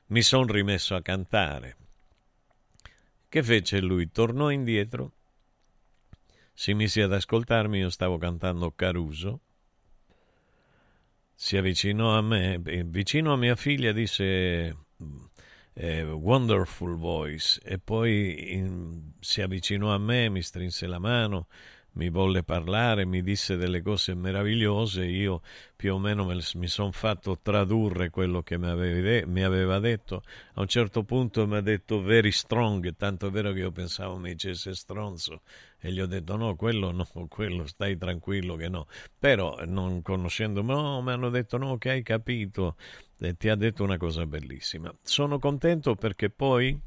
mi 0.08 0.22
sono 0.22 0.52
rimesso 0.52 0.96
a 0.96 1.02
cantare. 1.02 1.76
Che 3.28 3.44
fece 3.44 3.82
lui? 3.82 4.10
Tornò 4.12 4.50
indietro, 4.50 5.12
si 6.54 6.74
mise 6.74 7.02
ad 7.02 7.14
ascoltarmi, 7.14 7.80
io 7.80 7.90
stavo 7.90 8.18
cantando 8.18 8.72
Caruso, 8.72 9.42
si 11.42 11.56
avvicinò 11.56 12.18
a 12.18 12.22
me, 12.22 12.60
vicino 12.60 13.32
a 13.32 13.38
mia 13.38 13.56
figlia 13.56 13.94
disse 13.94 14.76
eh, 15.74 16.04
Wonderful 16.04 16.98
Voice 16.98 17.62
e 17.64 17.80
poi 17.80 18.52
in, 18.56 19.14
si 19.22 19.42
avvicinò 19.42 19.94
a 19.94 19.98
me, 19.98 20.28
mi 20.28 20.42
strinse 20.42 20.86
la 20.86 21.00
mano, 21.00 21.48
mi 22.00 22.08
volle 22.08 22.44
parlare, 22.44 23.04
mi 23.04 23.22
disse 23.22 23.58
delle 23.58 23.82
cose 23.82 24.16
meravigliose, 24.16 25.04
io 25.04 25.42
più 25.76 25.96
o 25.96 26.00
meno 26.00 26.24
me, 26.24 26.40
mi 26.54 26.68
sono 26.68 26.94
fatto 26.94 27.40
tradurre 27.42 28.10
quello 28.10 28.42
che 28.42 28.58
mi, 28.58 29.44
aveva 29.44 29.80
detto. 29.80 30.24
A 30.54 30.62
un 30.62 30.68
certo 30.68 31.04
punto 31.04 31.46
mi 31.46 31.58
ha 31.58 31.62
detto 31.62 32.02
very 32.02 32.32
strong, 32.32 32.96
tanto 32.96 33.28
è 33.28 33.30
vero 33.32 33.52
che 33.52 33.60
io 33.60 33.72
pensavo 33.72 34.18
mi 34.18 34.32
dicesse 34.32 34.74
stronzo 34.76 35.42
e 35.78 35.92
gli 35.92 36.00
ho 36.00 36.06
detto 36.06 36.38
no, 36.38 36.56
quello 36.56 36.92
no, 36.92 37.06
quello 37.28 37.68
stai 37.68 37.98
tranquillo 37.98 38.56
che 38.56 38.70
no. 38.70 38.88
Però 39.20 39.58
non 39.66 40.02
conoscendomi, 40.02 40.70
no, 40.70 41.02
mi 41.02 41.12
hanno 41.12 41.30
detto 41.30 41.58
no, 41.58 41.78
che 41.78 41.90
hai 41.90 42.02
capito 42.02 42.78
e 43.18 43.36
ti 43.36 43.50
ha 43.50 43.56
detto 43.56 43.84
una 43.84 43.98
cosa 43.98 44.26
bellissima. 44.26 44.90
Sono 45.02 45.38
contento 45.38 45.96
perché 45.96 46.30
poi 46.30 46.80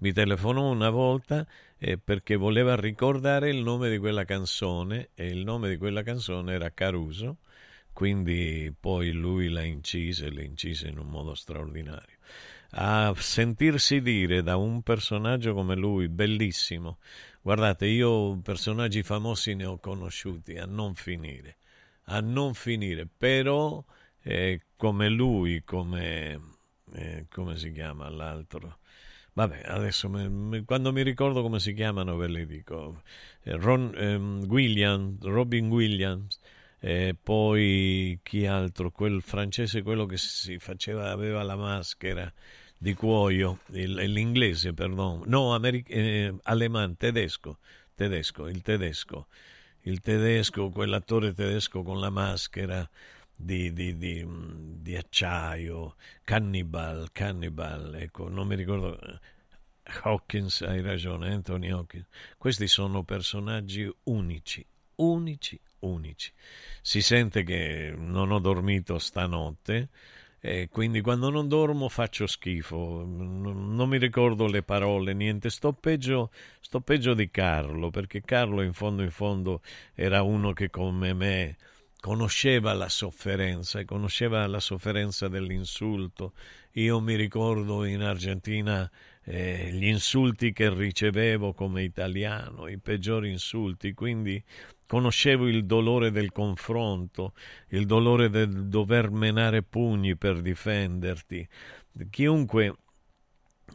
mi 0.00 0.12
telefonò 0.12 0.70
una 0.70 0.90
volta 0.90 1.46
eh, 1.78 1.98
perché 1.98 2.36
voleva 2.36 2.74
ricordare 2.74 3.50
il 3.50 3.62
nome 3.62 3.90
di 3.90 3.98
quella 3.98 4.24
canzone 4.24 5.10
e 5.14 5.26
il 5.26 5.44
nome 5.44 5.68
di 5.68 5.76
quella 5.76 6.02
canzone 6.02 6.54
era 6.54 6.70
Caruso, 6.70 7.38
quindi 7.92 8.74
poi 8.78 9.12
lui 9.12 9.48
la 9.48 9.62
incise, 9.62 10.30
la 10.30 10.42
incise 10.42 10.88
in 10.88 10.98
un 10.98 11.08
modo 11.08 11.34
straordinario. 11.34 12.16
A 12.72 13.12
sentirsi 13.16 14.00
dire 14.00 14.42
da 14.42 14.56
un 14.56 14.82
personaggio 14.82 15.52
come 15.52 15.74
lui, 15.74 16.08
bellissimo, 16.08 16.98
guardate, 17.42 17.86
io 17.86 18.38
personaggi 18.38 19.02
famosi 19.02 19.54
ne 19.54 19.66
ho 19.66 19.78
conosciuti 19.78 20.56
a 20.56 20.64
non 20.66 20.94
finire, 20.94 21.56
a 22.04 22.20
non 22.20 22.54
finire, 22.54 23.06
però 23.06 23.84
eh, 24.22 24.62
come 24.76 25.08
lui, 25.08 25.62
come, 25.62 26.40
eh, 26.94 27.26
come 27.28 27.58
si 27.58 27.70
chiama 27.72 28.08
l'altro? 28.08 28.79
Vabbè, 29.32 29.62
adesso 29.66 30.08
mi, 30.08 30.64
quando 30.64 30.92
mi 30.92 31.02
ricordo 31.02 31.42
come 31.42 31.60
si 31.60 31.72
chiamano 31.72 32.16
ve 32.16 32.28
le 32.28 32.46
dico. 32.46 33.02
Eh, 33.42 33.56
Ron 33.56 33.92
ehm, 33.96 34.44
Williams, 34.48 35.22
Robin 35.22 35.68
Williams, 35.68 36.38
e 36.80 37.14
poi 37.20 38.18
chi 38.22 38.46
altro? 38.46 38.90
Quel 38.90 39.22
francese, 39.22 39.82
quello 39.82 40.06
che 40.06 40.16
si 40.16 40.58
faceva, 40.58 41.10
aveva 41.10 41.42
la 41.42 41.56
maschera 41.56 42.32
di 42.76 42.94
cuoio, 42.94 43.60
il, 43.72 43.92
l'inglese, 43.94 44.72
perdono, 44.72 45.22
no, 45.26 45.54
americ- 45.54 45.90
eh, 45.90 46.34
alemán, 46.44 46.96
tedesco, 46.96 47.58
tedesco, 47.94 48.48
il 48.48 48.62
tedesco, 48.62 49.26
il 49.82 50.00
tedesco, 50.00 50.70
quell'attore 50.70 51.32
tedesco 51.34 51.82
con 51.82 52.00
la 52.00 52.10
maschera 52.10 52.88
di, 53.42 53.72
di, 53.72 53.96
di, 53.96 54.26
di 54.82 54.96
acciaio, 54.96 55.96
Cannibal, 56.24 57.08
Cannibal, 57.12 57.94
ecco, 57.94 58.28
non 58.28 58.46
mi 58.46 58.54
ricordo. 58.54 58.98
Hawkins, 60.02 60.60
hai 60.60 60.82
ragione, 60.82 61.32
Anthony 61.32 61.70
Hawkins. 61.70 62.06
Questi 62.36 62.68
sono 62.68 63.02
personaggi 63.02 63.90
unici, 64.04 64.64
unici, 64.96 65.58
unici. 65.80 66.32
Si 66.82 67.00
sente 67.00 67.42
che 67.42 67.92
non 67.96 68.30
ho 68.30 68.38
dormito 68.38 68.98
stanotte 68.98 69.88
e 70.38 70.68
quindi 70.70 71.00
quando 71.00 71.28
non 71.28 71.48
dormo 71.48 71.88
faccio 71.88 72.26
schifo, 72.26 73.04
non, 73.04 73.88
mi 73.88 73.98
ricordo 73.98 74.46
le 74.46 74.62
parole, 74.62 75.12
niente. 75.12 75.50
Sto 75.50 75.72
peggio, 75.72 76.30
sto 76.60 76.80
peggio 76.80 77.14
di 77.14 77.30
Carlo, 77.30 77.90
perché 77.90 78.22
Carlo 78.22 78.62
in 78.62 78.72
fondo 78.72 79.02
in 79.02 79.10
fondo 79.10 79.60
era 79.94 80.22
uno 80.22 80.52
che 80.52 80.70
come 80.70 81.14
me 81.14 81.56
conosceva 82.00 82.72
la 82.72 82.88
sofferenza 82.88 83.78
e 83.78 83.84
conosceva 83.84 84.46
la 84.46 84.60
sofferenza 84.60 85.28
dell'insulto. 85.28 86.32
Io 86.72 87.00
mi 87.00 87.14
ricordo 87.14 87.84
in 87.84 88.02
Argentina 88.02 88.90
eh, 89.24 89.70
gli 89.72 89.86
insulti 89.86 90.52
che 90.52 90.72
ricevevo 90.72 91.52
come 91.52 91.82
italiano, 91.82 92.68
i 92.68 92.78
peggiori 92.78 93.30
insulti, 93.30 93.92
quindi 93.92 94.42
conoscevo 94.86 95.46
il 95.46 95.66
dolore 95.66 96.10
del 96.10 96.32
confronto, 96.32 97.34
il 97.68 97.86
dolore 97.86 98.30
del 98.30 98.66
dover 98.66 99.10
menare 99.10 99.62
pugni 99.62 100.16
per 100.16 100.40
difenderti. 100.40 101.46
Chiunque, 102.08 102.74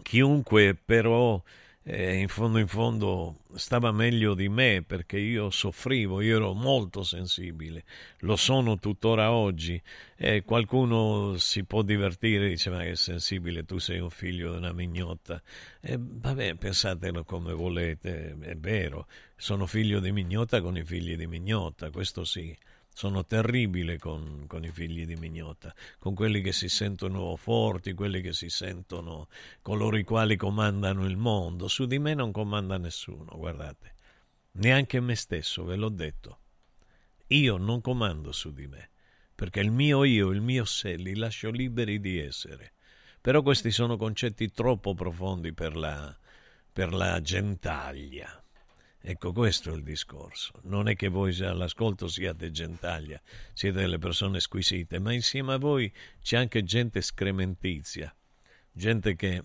chiunque 0.01 0.75
però 0.75 1.41
eh, 1.87 2.15
in 2.15 2.27
fondo 2.29 2.57
in 2.57 2.67
fondo 2.67 3.41
stava 3.53 3.91
meglio 3.91 4.33
di 4.33 4.49
me 4.49 4.83
perché 4.85 5.19
io 5.19 5.51
soffrivo, 5.51 6.19
io 6.19 6.37
ero 6.37 6.53
molto 6.53 7.03
sensibile, 7.03 7.83
lo 8.19 8.35
sono 8.35 8.79
tuttora 8.79 9.31
oggi 9.31 9.79
e 10.15 10.41
qualcuno 10.43 11.37
si 11.37 11.63
può 11.63 11.83
divertire, 11.83 12.49
dice 12.49 12.71
ma 12.71 12.81
che 12.81 12.95
sensibile, 12.95 13.65
tu 13.65 13.77
sei 13.77 13.99
un 13.99 14.09
figlio 14.09 14.51
di 14.51 14.57
una 14.57 14.73
mignotta. 14.73 15.39
E 15.79 15.97
vabbè, 15.99 16.55
pensatelo 16.55 17.23
come 17.23 17.53
volete, 17.53 18.35
è 18.41 18.55
vero, 18.55 19.07
sono 19.35 19.67
figlio 19.67 19.99
di 19.99 20.11
mignotta 20.11 20.61
con 20.61 20.77
i 20.77 20.83
figli 20.83 21.15
di 21.15 21.27
mignotta, 21.27 21.91
questo 21.91 22.23
sì. 22.23 22.55
Sono 22.97 23.25
terribile 23.25 23.97
con, 23.97 24.45
con, 24.47 24.63
i 24.63 24.71
figli 24.71 25.05
di 25.05 25.17
Mignotta, 25.17 25.75
con 25.99 26.15
quelli 26.15 26.39
che 26.39 26.53
si 26.53 26.69
sentono 26.69 27.36
forti, 27.36 27.91
quelli 27.91 28.21
che 28.21 28.31
si 28.31 28.47
sentono 28.47 29.27
coloro 29.62 29.97
i 29.97 30.05
quali 30.05 30.38
comandano 30.38 31.05
il 31.05 31.17
mondo. 31.17 31.67
Su 31.67 31.88
di 31.88 31.99
me 31.99 32.13
non 32.13 32.31
comanda 32.31 32.77
nessuno, 32.77 33.36
guardate, 33.36 33.95
neanche 34.53 35.01
me 35.01 35.15
stesso, 35.15 35.65
ve 35.65 35.75
l'ho 35.75 35.89
detto. 35.89 36.39
Io 37.27 37.58
non 37.58 37.81
comando 37.81 38.31
su 38.31 38.53
di 38.53 38.65
me, 38.65 38.91
perché 39.36 39.60
il 39.60 39.71
mio 39.71 40.05
io, 40.05 40.29
il 40.29 40.39
mio 40.39 40.63
sé, 40.63 40.95
li 40.95 41.17
lascio 41.17 41.51
liberi 41.51 41.99
di 41.99 42.17
essere. 42.17 42.75
Però 43.19 43.41
questi 43.41 43.71
sono 43.71 43.97
concetti 43.97 44.53
troppo 44.53 44.93
profondi 44.93 45.51
per 45.51 45.75
la, 45.75 46.17
per 46.71 46.93
la 46.93 47.19
gentaglia. 47.19 48.41
Ecco, 49.07 49.33
questo 49.33 49.69
è 49.71 49.75
il 49.75 49.83
discorso. 49.83 50.53
Non 50.63 50.87
è 50.87 50.95
che 50.95 51.09
voi 51.09 51.39
all'ascolto 51.41 52.07
siate 52.07 52.49
gentaglia, 52.49 53.21
siete 53.53 53.81
delle 53.81 53.99
persone 53.99 54.39
squisite, 54.39 54.97
ma 54.97 55.13
insieme 55.13 55.53
a 55.53 55.57
voi 55.57 55.93
c'è 56.23 56.37
anche 56.37 56.63
gente 56.63 57.01
scrementizia, 57.01 58.11
gente 58.71 59.15
che 59.15 59.43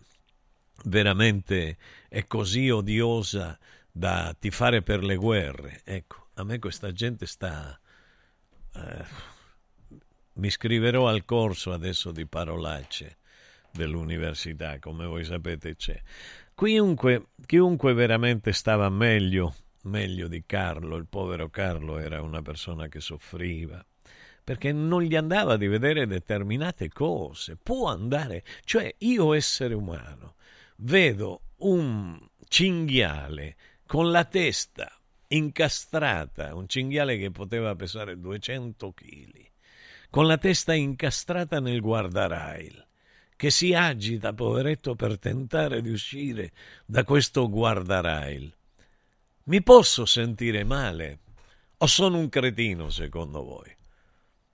veramente 0.87 1.77
è 2.09 2.25
così 2.25 2.71
odiosa 2.71 3.59
da 3.93 4.35
tifare 4.39 4.81
per 4.81 5.05
le 5.05 5.17
guerre. 5.17 5.83
Ecco, 5.85 6.29
a 6.37 6.43
me 6.43 6.59
questa 6.59 6.91
gente 6.93 7.27
sta... 7.27 7.79
Eh, 8.77 9.05
mi 10.35 10.47
iscriverò 10.47 11.07
al 11.07 11.27
corso 11.27 11.75
adesso 11.75 12.13
di 12.13 12.25
parolacce 12.25 13.19
dell'università, 13.73 14.79
come 14.79 15.05
voi 15.05 15.25
sapete 15.25 15.77
c'è. 15.77 16.01
Chiunque, 16.63 17.29
chiunque 17.47 17.95
veramente 17.95 18.53
stava 18.53 18.91
meglio, 18.91 19.55
meglio 19.85 20.29
di 20.29 20.45
Carlo, 20.45 20.97
il 20.97 21.07
povero 21.07 21.49
Carlo 21.49 21.97
era 21.97 22.21
una 22.21 22.43
persona 22.43 22.87
che 22.87 23.01
soffriva, 23.01 23.83
perché 24.45 24.71
non 24.71 25.01
gli 25.01 25.17
andava 25.17 25.57
di 25.57 25.67
vedere 25.69 26.07
determinate 26.07 26.91
cose. 26.91 27.57
Può 27.57 27.89
andare, 27.89 28.45
cioè 28.65 28.95
io 28.99 29.33
essere 29.33 29.73
umano, 29.73 30.35
vedo 30.77 31.45
un 31.61 32.21
cinghiale 32.47 33.57
con 33.87 34.11
la 34.11 34.27
testa 34.27 34.93
incastrata, 35.29 36.55
un 36.55 36.69
cinghiale 36.69 37.17
che 37.17 37.31
poteva 37.31 37.75
pesare 37.75 38.21
200 38.21 38.93
kg, 38.93 39.47
con 40.11 40.27
la 40.27 40.37
testa 40.37 40.75
incastrata 40.75 41.59
nel 41.59 41.81
guardarail 41.81 42.89
che 43.41 43.49
si 43.49 43.73
agita, 43.73 44.35
poveretto, 44.35 44.95
per 44.95 45.19
tentare 45.19 45.81
di 45.81 45.89
uscire 45.89 46.53
da 46.85 47.05
questo 47.05 47.49
guardarail. 47.49 48.55
Mi 49.45 49.63
posso 49.63 50.05
sentire 50.05 50.63
male? 50.63 51.21
O 51.79 51.87
sono 51.87 52.19
un 52.19 52.29
cretino, 52.29 52.91
secondo 52.91 53.43
voi? 53.43 53.75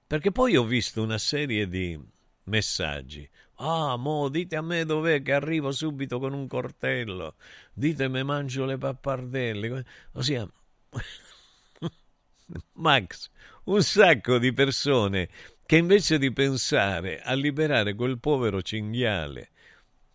Perché 0.06 0.30
poi 0.30 0.56
ho 0.56 0.62
visto 0.62 1.02
una 1.02 1.18
serie 1.18 1.66
di 1.66 2.00
messaggi. 2.44 3.28
Ah, 3.56 3.96
mo, 3.96 4.28
dite 4.28 4.54
a 4.54 4.62
me 4.62 4.84
dov'è 4.84 5.20
che 5.20 5.32
arrivo 5.32 5.72
subito 5.72 6.20
con 6.20 6.32
un 6.32 6.46
cortello. 6.46 7.34
Ditemi 7.72 8.22
mangio 8.22 8.66
le 8.66 8.78
pappardelle. 8.78 9.84
Ossia, 10.12 10.48
Max, 12.74 13.30
un 13.64 13.82
sacco 13.82 14.38
di 14.38 14.52
persone 14.52 15.28
che 15.66 15.76
invece 15.76 16.18
di 16.18 16.32
pensare 16.32 17.20
a 17.20 17.34
liberare 17.34 17.94
quel 17.94 18.18
povero 18.18 18.62
cinghiale, 18.62 19.50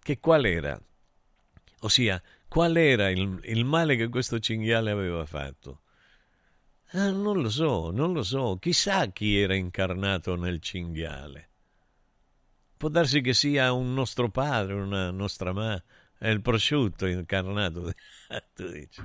che 0.01 0.19
qual 0.19 0.45
era? 0.45 0.81
Ossia, 1.81 2.21
qual 2.47 2.77
era 2.77 3.09
il, 3.09 3.39
il 3.43 3.65
male 3.65 3.95
che 3.95 4.07
questo 4.07 4.39
cinghiale 4.39 4.91
aveva 4.91 5.25
fatto? 5.25 5.81
Ah, 6.93 7.09
non 7.11 7.41
lo 7.41 7.49
so, 7.49 7.91
non 7.91 8.11
lo 8.13 8.23
so. 8.23 8.57
Chissà 8.59 9.07
chi 9.07 9.39
era 9.39 9.55
incarnato 9.55 10.35
nel 10.35 10.59
cinghiale. 10.59 11.49
Può 12.75 12.89
darsi 12.89 13.21
che 13.21 13.33
sia 13.33 13.71
un 13.71 13.93
nostro 13.93 14.29
padre, 14.29 14.73
una 14.73 15.11
nostra 15.11 15.53
madre, 15.53 15.83
è 16.17 16.29
il 16.29 16.41
prosciutto 16.41 17.05
incarnato. 17.05 17.93
tu 18.53 18.69
dici. 18.69 19.01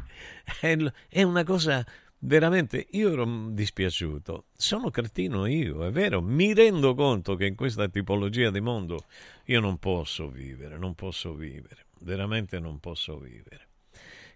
È 1.09 1.23
una 1.23 1.45
cosa 1.45 1.85
veramente 2.21 2.87
io 2.91 3.13
ero 3.13 3.49
dispiaciuto. 3.51 4.47
Sono 4.57 4.91
cretino 4.91 5.47
io, 5.47 5.85
è 5.85 5.91
vero, 5.91 6.21
mi 6.23 6.55
rendo 6.55 6.95
conto 6.95 7.37
che 7.37 7.47
in 7.47 7.55
questa 7.55 7.89
tipologia 7.89 8.51
di 8.51 8.61
mondo 8.61 9.05
io 9.45 9.61
non 9.61 9.79
posso 9.79 10.29
vivere, 10.29 10.79
non 10.79 10.95
posso 10.95 11.35
vivere, 11.35 11.87
veramente 12.01 12.59
non 12.59 12.79
posso 12.81 13.19
vivere. 13.19 13.69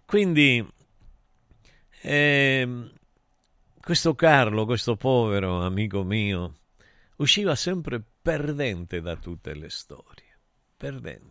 Quindi 0.05 0.65
eh, 2.01 2.91
questo 3.79 4.15
Carlo, 4.15 4.65
questo 4.65 4.95
povero 4.95 5.61
amico 5.63 6.03
mio, 6.03 6.55
usciva 7.17 7.55
sempre 7.55 8.03
perdente 8.21 9.01
da 9.01 9.15
tutte 9.15 9.53
le 9.53 9.69
storie, 9.69 10.37
perdente. 10.77 11.29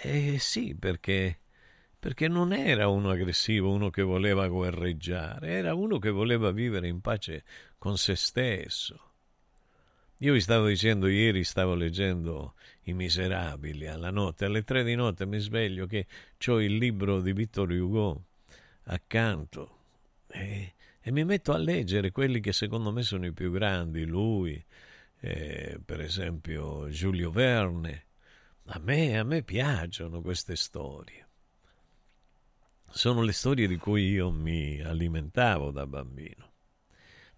Eh 0.00 0.38
sì, 0.38 0.74
perché 0.74 1.38
perché 2.04 2.28
non 2.28 2.52
era 2.52 2.88
uno 2.88 3.08
aggressivo, 3.08 3.72
uno 3.72 3.88
che 3.88 4.02
voleva 4.02 4.46
guerreggiare, 4.46 5.52
era 5.52 5.72
uno 5.72 5.98
che 5.98 6.10
voleva 6.10 6.50
vivere 6.50 6.86
in 6.86 7.00
pace 7.00 7.44
con 7.78 7.96
se 7.96 8.14
stesso. 8.14 9.12
Io 10.18 10.34
vi 10.34 10.40
stavo 10.42 10.66
dicendo 10.66 11.08
ieri, 11.08 11.44
stavo 11.44 11.74
leggendo 11.74 12.56
I 12.82 12.92
Miserabili 12.92 13.86
alla 13.86 14.10
notte, 14.10 14.44
alle 14.44 14.64
tre 14.64 14.84
di 14.84 14.94
notte 14.94 15.24
mi 15.24 15.38
sveglio 15.38 15.86
che 15.86 16.06
ho 16.48 16.60
il 16.60 16.76
libro 16.76 17.22
di 17.22 17.32
Vittor 17.32 17.70
Hugo 17.70 18.24
accanto 18.82 19.78
e, 20.26 20.74
e, 21.00 21.10
mi 21.10 21.24
metto 21.24 21.54
a 21.54 21.56
leggere 21.56 22.10
quelli 22.10 22.40
che 22.40 22.52
secondo 22.52 22.92
me 22.92 23.00
sono 23.00 23.24
i 23.24 23.32
più 23.32 23.50
grandi, 23.50 24.04
lui, 24.04 24.62
eh, 25.20 25.80
per 25.82 26.02
esempio 26.02 26.86
Giulio 26.90 27.30
Verne. 27.30 28.04
A 28.66 28.78
me, 28.78 29.16
a 29.16 29.24
me 29.24 29.42
piacciono 29.42 30.20
queste 30.20 30.54
storie 30.54 31.23
sono 32.94 33.22
le 33.22 33.32
storie 33.32 33.66
di 33.66 33.76
cui 33.76 34.08
io 34.08 34.30
mi 34.30 34.80
alimentavo 34.80 35.72
da 35.72 35.84
bambino. 35.84 36.52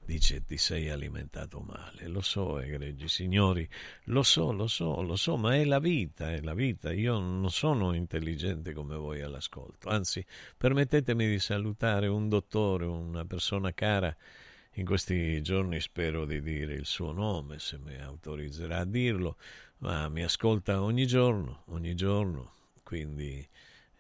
Dice, 0.04 0.44
ti 0.44 0.59
sei 0.59 0.90
alimentato 0.90 1.61
male, 1.61 2.07
lo 2.09 2.20
so, 2.20 2.61
egregi 2.61 3.09
signori, 3.09 3.66
lo 4.04 4.22
so, 4.22 4.52
lo 4.52 4.66
so, 4.68 5.00
lo 5.00 5.16
so, 5.16 5.36
ma 5.36 5.57
è 5.57 5.64
la 5.64 5.80
vita, 5.80 6.30
è 6.30 6.42
la 6.42 6.52
vita. 6.52 6.92
Io 6.92 7.18
non 7.18 7.50
sono 7.50 7.94
intelligente 7.94 8.72
come 8.74 8.96
voi 8.96 9.22
all'ascolto, 9.22 9.88
anzi, 9.88 10.24
permettetemi 10.57 11.26
di 11.26 11.38
salutare 11.38 12.07
un 12.07 12.28
dottore, 12.28 12.84
una 12.84 13.24
persona 13.24 13.72
cara. 13.72 14.14
In 14.74 14.84
questi 14.84 15.40
giorni 15.40 15.80
spero 15.80 16.26
di 16.26 16.42
dire 16.42 16.74
il 16.74 16.84
suo 16.84 17.12
nome, 17.12 17.59
se 17.59 17.78
mi 17.78 17.98
autorizzerà 17.98 18.80
a 18.80 18.84
dirlo, 18.84 19.38
ma 19.78 20.07
mi 20.11 20.22
ascolta 20.22 20.82
ogni 20.82 21.07
giorno, 21.07 21.62
ogni 21.68 21.94
giorno, 21.94 22.52
quindi... 22.82 23.48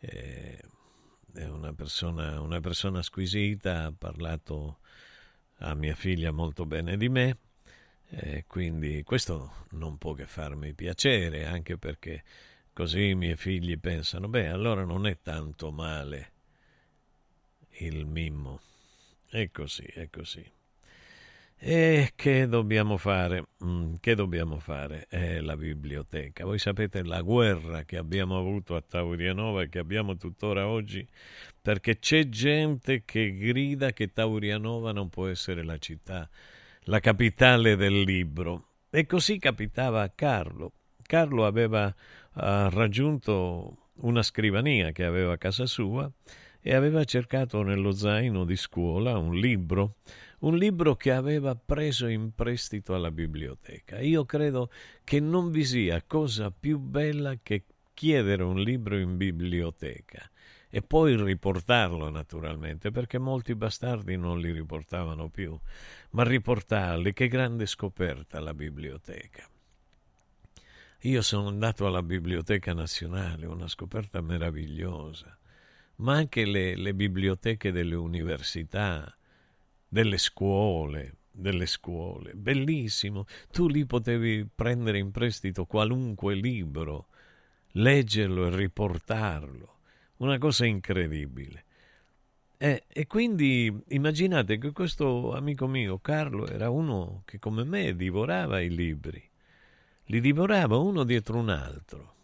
Eh, 0.00 0.60
è 1.36 1.46
una 1.46 1.72
persona, 1.74 2.40
una 2.40 2.60
persona 2.60 3.02
squisita, 3.02 3.84
ha 3.84 3.92
parlato 3.92 4.78
a 5.58 5.74
mia 5.74 5.94
figlia 5.94 6.30
molto 6.30 6.64
bene 6.64 6.96
di 6.96 7.08
me, 7.08 7.36
e 8.08 8.44
quindi 8.46 9.02
questo 9.02 9.66
non 9.70 9.98
può 9.98 10.14
che 10.14 10.26
farmi 10.26 10.72
piacere, 10.72 11.44
anche 11.44 11.76
perché 11.76 12.24
così 12.72 13.08
i 13.08 13.14
miei 13.14 13.36
figli 13.36 13.78
pensano, 13.78 14.28
beh, 14.28 14.48
allora 14.48 14.84
non 14.84 15.06
è 15.06 15.18
tanto 15.20 15.70
male 15.70 16.32
il 17.78 18.06
mimmo. 18.06 18.60
È 19.28 19.50
così, 19.50 19.84
è 19.84 20.08
così. 20.08 20.55
E 21.58 22.12
che 22.14 22.46
dobbiamo 22.46 22.98
fare? 22.98 23.46
Mm, 23.64 23.94
che 23.98 24.14
dobbiamo 24.14 24.58
fare? 24.58 25.06
È 25.08 25.40
la 25.40 25.56
biblioteca. 25.56 26.44
Voi 26.44 26.58
sapete 26.58 27.02
la 27.02 27.22
guerra 27.22 27.84
che 27.84 27.96
abbiamo 27.96 28.38
avuto 28.38 28.76
a 28.76 28.82
Taurianova 28.82 29.62
e 29.62 29.68
che 29.70 29.78
abbiamo 29.78 30.16
tuttora 30.16 30.68
oggi, 30.68 31.06
perché 31.60 31.98
c'è 31.98 32.28
gente 32.28 33.04
che 33.04 33.34
grida 33.36 33.92
che 33.92 34.12
Taurianova 34.12 34.92
non 34.92 35.08
può 35.08 35.28
essere 35.28 35.64
la 35.64 35.78
città, 35.78 36.28
la 36.84 37.00
capitale 37.00 37.74
del 37.74 38.02
libro. 38.02 38.68
E 38.90 39.06
così 39.06 39.38
capitava 39.38 40.02
a 40.02 40.10
Carlo. 40.10 40.72
Carlo 41.02 41.46
aveva 41.46 41.86
uh, 41.86 42.40
raggiunto 42.68 43.90
una 44.00 44.22
scrivania 44.22 44.92
che 44.92 45.04
aveva 45.04 45.32
a 45.32 45.38
casa 45.38 45.64
sua 45.64 46.10
e 46.60 46.74
aveva 46.74 47.02
cercato 47.04 47.62
nello 47.62 47.92
zaino 47.92 48.44
di 48.44 48.56
scuola 48.56 49.16
un 49.16 49.36
libro 49.36 49.96
un 50.40 50.56
libro 50.56 50.96
che 50.96 51.12
aveva 51.12 51.54
preso 51.54 52.06
in 52.06 52.34
prestito 52.34 52.94
alla 52.94 53.10
biblioteca. 53.10 54.00
Io 54.00 54.24
credo 54.24 54.70
che 55.04 55.20
non 55.20 55.50
vi 55.50 55.64
sia 55.64 56.02
cosa 56.06 56.50
più 56.50 56.78
bella 56.78 57.36
che 57.42 57.64
chiedere 57.94 58.42
un 58.42 58.60
libro 58.60 58.98
in 58.98 59.16
biblioteca 59.16 60.30
e 60.68 60.82
poi 60.82 61.16
riportarlo 61.16 62.10
naturalmente, 62.10 62.90
perché 62.90 63.18
molti 63.18 63.54
bastardi 63.54 64.16
non 64.16 64.38
li 64.38 64.52
riportavano 64.52 65.28
più, 65.30 65.58
ma 66.10 66.22
riportarli, 66.22 67.14
che 67.14 67.28
grande 67.28 67.64
scoperta 67.66 68.40
la 68.40 68.52
biblioteca. 68.52 69.48
Io 71.00 71.22
sono 71.22 71.48
andato 71.48 71.86
alla 71.86 72.02
Biblioteca 72.02 72.74
Nazionale, 72.74 73.46
una 73.46 73.68
scoperta 73.68 74.20
meravigliosa, 74.20 75.38
ma 75.96 76.16
anche 76.16 76.44
le, 76.44 76.74
le 76.74 76.94
biblioteche 76.94 77.70
delle 77.70 77.94
università, 77.94 79.16
delle 79.88 80.18
scuole, 80.18 81.16
delle 81.30 81.66
scuole, 81.66 82.34
bellissimo. 82.34 83.26
Tu 83.50 83.68
lì 83.68 83.84
potevi 83.84 84.46
prendere 84.52 84.98
in 84.98 85.10
prestito 85.10 85.66
qualunque 85.66 86.34
libro, 86.34 87.06
leggerlo 87.72 88.46
e 88.46 88.56
riportarlo, 88.56 89.78
una 90.18 90.38
cosa 90.38 90.64
incredibile. 90.64 91.64
E, 92.58 92.84
e, 92.88 93.06
quindi 93.06 93.82
immaginate 93.88 94.56
che 94.56 94.72
questo 94.72 95.34
amico 95.34 95.66
mio, 95.66 95.98
Carlo, 95.98 96.46
era 96.46 96.70
uno 96.70 97.22
che 97.26 97.38
come 97.38 97.64
me 97.64 97.94
divorava 97.94 98.60
i 98.60 98.70
libri, 98.70 99.22
li 100.06 100.20
divorava 100.20 100.78
uno 100.78 101.04
dietro 101.04 101.36
un 101.38 101.50
altro. 101.50 102.14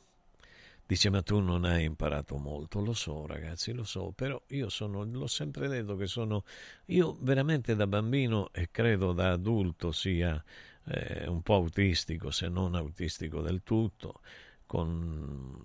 Dice, 0.93 1.09
ma 1.09 1.22
tu 1.22 1.40
non 1.40 1.64
hai 1.64 1.84
imparato 1.84 2.36
molto, 2.36 2.84
lo 2.84 2.93
so 2.93 3.26
ragazzi, 3.26 3.72
lo 3.72 3.82
so, 3.82 4.12
però 4.14 4.38
io 4.49 4.68
sono, 4.68 5.05
l'ho 5.05 5.26
sempre 5.26 5.66
detto 5.66 5.97
che 5.97 6.07
sono, 6.07 6.45
io 6.88 7.16
veramente 7.22 7.74
da 7.74 7.86
bambino 7.86 8.53
e 8.53 8.70
credo 8.70 9.14
da 9.14 9.30
adulto 9.30 9.90
sia 9.90 10.45
eh, 10.84 11.26
un 11.28 11.40
po' 11.40 11.55
autistico, 11.55 12.30
se 12.30 12.49
non 12.49 12.74
autistico 12.74 13.40
del 13.40 13.62
tutto, 13.62 14.20
con, 14.66 15.64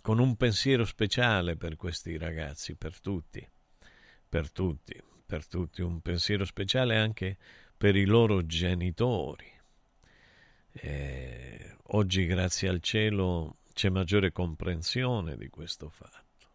con 0.00 0.18
un 0.18 0.36
pensiero 0.36 0.86
speciale 0.86 1.54
per 1.58 1.76
questi 1.76 2.16
ragazzi, 2.16 2.74
per 2.74 2.98
tutti, 2.98 3.46
per 4.26 4.50
tutti, 4.50 4.98
per 5.26 5.46
tutti, 5.46 5.82
un 5.82 6.00
pensiero 6.00 6.46
speciale 6.46 6.96
anche 6.96 7.36
per 7.76 7.94
i 7.94 8.06
loro 8.06 8.46
genitori. 8.46 9.52
Eh, 10.70 11.76
oggi, 11.88 12.24
grazie 12.24 12.70
al 12.70 12.80
cielo, 12.80 13.58
c'è 13.82 13.88
maggiore 13.88 14.30
comprensione 14.30 15.36
di 15.36 15.48
questo 15.48 15.88
fatto. 15.88 16.46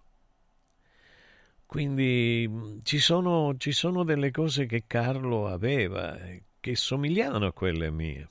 Quindi 1.66 2.80
ci 2.84 3.00
sono, 3.00 3.58
ci 3.58 3.74
sono 3.74 4.06
delle 4.06 4.32
cose 4.32 4.66
che 4.66 4.86
Carlo 4.88 5.46
aveva 5.46 6.18
che 6.62 6.76
somigliavano 6.78 7.48
a 7.48 7.52
quelle 7.52 7.92
mie. 7.92 8.30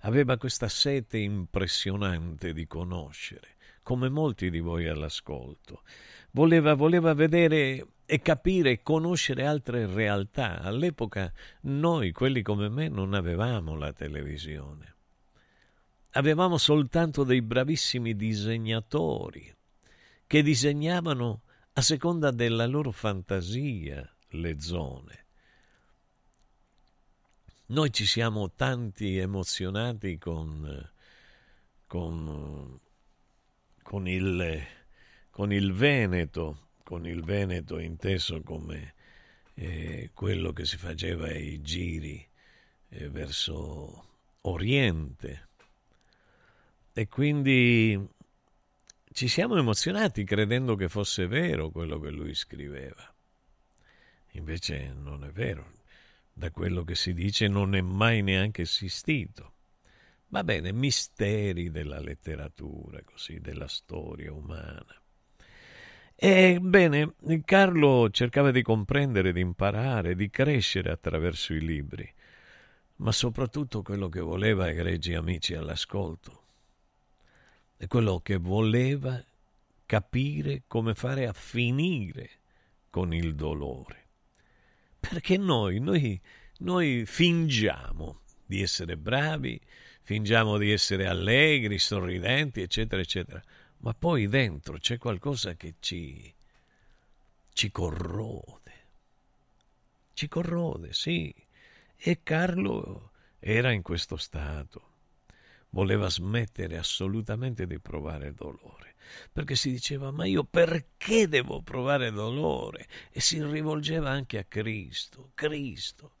Aveva 0.00 0.36
questa 0.36 0.68
sete 0.68 1.16
impressionante 1.16 2.52
di 2.52 2.66
conoscere, 2.66 3.56
come 3.82 4.10
molti 4.10 4.50
di 4.50 4.60
voi 4.60 4.86
all'ascolto. 4.88 5.82
Voleva, 6.32 6.74
voleva 6.74 7.14
vedere 7.14 7.86
e 8.04 8.20
capire 8.20 8.72
e 8.72 8.82
conoscere 8.82 9.46
altre 9.46 9.86
realtà. 9.86 10.60
All'epoca 10.60 11.32
noi, 11.62 12.12
quelli 12.12 12.42
come 12.42 12.68
me, 12.68 12.88
non 12.88 13.14
avevamo 13.14 13.74
la 13.74 13.94
televisione 13.94 14.96
avevamo 16.18 16.58
soltanto 16.58 17.22
dei 17.22 17.40
bravissimi 17.42 18.16
disegnatori 18.16 19.54
che 20.26 20.42
disegnavano 20.42 21.42
a 21.74 21.80
seconda 21.80 22.32
della 22.32 22.66
loro 22.66 22.90
fantasia 22.90 24.16
le 24.30 24.60
zone. 24.60 25.26
Noi 27.66 27.92
ci 27.92 28.04
siamo 28.04 28.50
tanti 28.50 29.16
emozionati 29.16 30.18
con, 30.18 30.90
con, 31.86 32.80
con, 33.82 34.08
il, 34.08 34.66
con 35.30 35.52
il 35.52 35.72
Veneto, 35.72 36.70
con 36.82 37.06
il 37.06 37.22
Veneto 37.22 37.78
inteso 37.78 38.42
come 38.42 38.94
eh, 39.54 40.10
quello 40.14 40.52
che 40.52 40.64
si 40.64 40.78
faceva 40.78 41.26
ai 41.26 41.60
giri 41.62 42.26
eh, 42.88 43.08
verso 43.08 44.06
Oriente 44.42 45.47
e 46.98 47.06
quindi 47.06 48.08
ci 49.12 49.28
siamo 49.28 49.56
emozionati 49.56 50.24
credendo 50.24 50.74
che 50.74 50.88
fosse 50.88 51.28
vero 51.28 51.70
quello 51.70 52.00
che 52.00 52.10
lui 52.10 52.34
scriveva. 52.34 53.14
Invece 54.32 54.92
non 54.94 55.22
è 55.22 55.30
vero. 55.30 55.74
Da 56.32 56.50
quello 56.50 56.82
che 56.82 56.96
si 56.96 57.14
dice 57.14 57.46
non 57.46 57.76
è 57.76 57.80
mai 57.82 58.22
neanche 58.22 58.62
esistito. 58.62 59.52
Va 60.30 60.42
bene, 60.42 60.72
misteri 60.72 61.70
della 61.70 62.00
letteratura, 62.00 63.00
così, 63.04 63.38
della 63.38 63.68
storia 63.68 64.32
umana. 64.32 65.00
Ebbene, 66.16 67.14
Carlo 67.44 68.10
cercava 68.10 68.50
di 68.50 68.62
comprendere, 68.62 69.32
di 69.32 69.40
imparare, 69.40 70.16
di 70.16 70.28
crescere 70.30 70.90
attraverso 70.90 71.54
i 71.54 71.60
libri, 71.60 72.12
ma 72.96 73.12
soprattutto 73.12 73.82
quello 73.82 74.08
che 74.08 74.18
voleva, 74.18 74.68
egregi 74.68 75.14
amici 75.14 75.54
all'ascolto, 75.54 76.46
è 77.78 77.86
quello 77.86 78.18
che 78.18 78.36
voleva 78.38 79.24
capire 79.86 80.64
come 80.66 80.96
fare 80.96 81.28
a 81.28 81.32
finire 81.32 82.30
con 82.90 83.14
il 83.14 83.36
dolore. 83.36 84.06
Perché 84.98 85.36
noi, 85.36 85.78
noi, 85.78 86.20
noi 86.58 87.06
fingiamo 87.06 88.22
di 88.44 88.62
essere 88.62 88.96
bravi, 88.96 89.60
fingiamo 90.02 90.58
di 90.58 90.72
essere 90.72 91.06
allegri, 91.06 91.78
sorridenti, 91.78 92.62
eccetera, 92.62 93.00
eccetera, 93.00 93.40
ma 93.78 93.94
poi 93.94 94.26
dentro 94.26 94.76
c'è 94.78 94.98
qualcosa 94.98 95.54
che 95.54 95.76
ci, 95.78 96.34
ci 97.52 97.70
corrode. 97.70 98.72
Ci 100.14 100.26
corrode, 100.26 100.92
sì. 100.92 101.32
E 101.96 102.22
Carlo 102.24 103.12
era 103.38 103.70
in 103.70 103.82
questo 103.82 104.16
stato 104.16 104.88
voleva 105.70 106.08
smettere 106.08 106.78
assolutamente 106.78 107.66
di 107.66 107.78
provare 107.78 108.32
dolore, 108.32 108.94
perché 109.32 109.54
si 109.54 109.70
diceva 109.70 110.10
ma 110.10 110.24
io 110.24 110.44
perché 110.44 111.28
devo 111.28 111.62
provare 111.62 112.10
dolore? 112.10 112.86
E 113.10 113.20
si 113.20 113.42
rivolgeva 113.42 114.10
anche 114.10 114.38
a 114.38 114.44
Cristo, 114.44 115.32
Cristo, 115.34 116.16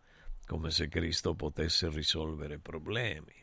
come 0.46 0.70
se 0.70 0.88
Cristo 0.88 1.34
potesse 1.34 1.88
risolvere 1.90 2.58
problemi. 2.58 3.34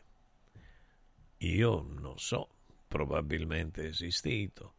Io 1.38 1.82
non 1.82 2.18
so, 2.18 2.48
probabilmente 2.88 3.82
è 3.82 3.88
esistito. 3.88 4.74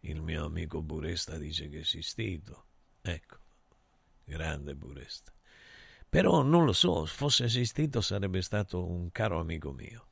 Il 0.00 0.22
mio 0.22 0.44
amico 0.44 0.82
Buresta 0.82 1.36
dice 1.36 1.68
che 1.68 1.78
è 1.78 1.80
esistito. 1.80 2.66
Ecco, 3.02 3.38
grande 4.24 4.74
Buresta. 4.74 5.32
Però 6.08 6.42
non 6.42 6.64
lo 6.64 6.72
so, 6.72 7.06
fosse 7.06 7.44
esistito 7.44 8.00
sarebbe 8.00 8.42
stato 8.42 8.84
un 8.84 9.10
caro 9.10 9.38
amico 9.38 9.72
mio. 9.72 10.09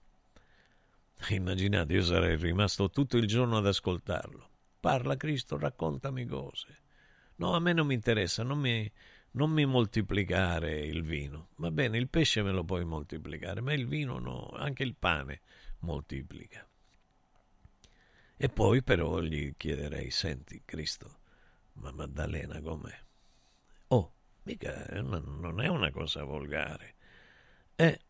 Immaginate, 1.31 1.93
io 1.93 2.03
sarei 2.03 2.37
rimasto 2.37 2.91
tutto 2.91 3.17
il 3.17 3.27
giorno 3.27 3.59
ad 3.59 3.67
ascoltarlo. 3.67 4.49
Parla 4.81 5.17
Cristo, 5.17 5.59
raccontami 5.59 6.25
cose. 6.25 6.83
No, 7.37 7.55
a 7.55 7.61
me 7.61 7.73
non 7.73 7.87
mi 7.87 7.95
interessa, 7.95 8.43
non 8.43 8.59
mi, 8.59 8.91
non 9.33 9.51
mi 9.51 9.67
moltiplicare 9.67 10.81
il 10.81 11.03
vino. 11.03 11.49
Va 11.57 11.71
bene, 11.71 11.99
il 11.99 12.09
pesce 12.09 12.43
me 12.43 12.53
lo 12.53 12.65
puoi 12.65 12.85
moltiplicare, 12.85 13.61
ma 13.61 13.73
il 13.73 13.87
vino 13.87 14.19
no, 14.19 14.49
anche 14.55 14.85
il 14.85 14.95
pane 14.95 15.41
moltiplica. 15.81 16.67
E 18.37 18.49
poi 18.49 18.83
però 18.83 19.21
gli 19.21 19.55
chiederei, 19.57 20.11
senti 20.11 20.63
Cristo, 20.65 21.19
ma 21.75 21.91
Maddalena 21.91 22.61
com'è? 22.61 22.97
Oh, 23.89 24.15
mica 24.45 24.87
non 25.03 25.61
è 25.61 25.67
una 25.67 25.91
cosa 25.91 26.23
volgare. 26.23 26.95
Eh, 27.75 28.01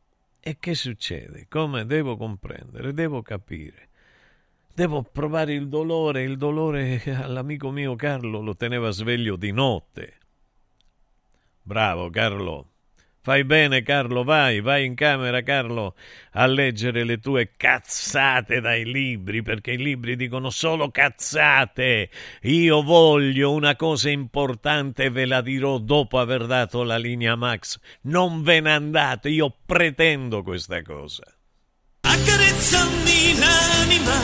e 0.40 0.56
che 0.58 0.74
succede? 0.74 1.46
Come 1.48 1.84
devo 1.84 2.16
comprendere? 2.16 2.92
Devo 2.92 3.22
capire. 3.22 3.88
Devo 4.72 5.02
provare 5.02 5.54
il 5.54 5.68
dolore. 5.68 6.22
Il 6.22 6.36
dolore 6.36 7.02
all'amico 7.20 7.70
mio 7.70 7.96
Carlo 7.96 8.40
lo 8.40 8.54
teneva 8.54 8.90
sveglio 8.90 9.36
di 9.36 9.50
notte. 9.50 10.18
Bravo 11.62 12.08
Carlo. 12.10 12.70
Fai 13.28 13.44
bene, 13.44 13.82
Carlo, 13.82 14.24
vai, 14.24 14.62
vai 14.62 14.86
in 14.86 14.94
camera, 14.94 15.42
Carlo, 15.42 15.96
a 16.32 16.46
leggere 16.46 17.04
le 17.04 17.18
tue 17.18 17.50
cazzate 17.58 18.62
dai 18.62 18.86
libri, 18.86 19.42
perché 19.42 19.72
i 19.72 19.76
libri 19.76 20.16
dicono 20.16 20.48
solo 20.48 20.90
cazzate. 20.90 22.08
Io 22.44 22.82
voglio 22.82 23.52
una 23.52 23.76
cosa 23.76 24.08
importante 24.08 25.04
e 25.04 25.10
ve 25.10 25.26
la 25.26 25.42
dirò 25.42 25.76
dopo 25.76 26.18
aver 26.18 26.46
dato 26.46 26.82
la 26.84 26.96
linea 26.96 27.36
Max. 27.36 27.78
Non 28.04 28.42
ve 28.42 28.60
ne 28.60 28.72
andate, 28.72 29.28
io 29.28 29.54
pretendo 29.66 30.42
questa 30.42 30.80
cosa. 30.80 31.24
Accarezzami 32.00 33.38
l'anima. 33.38 34.16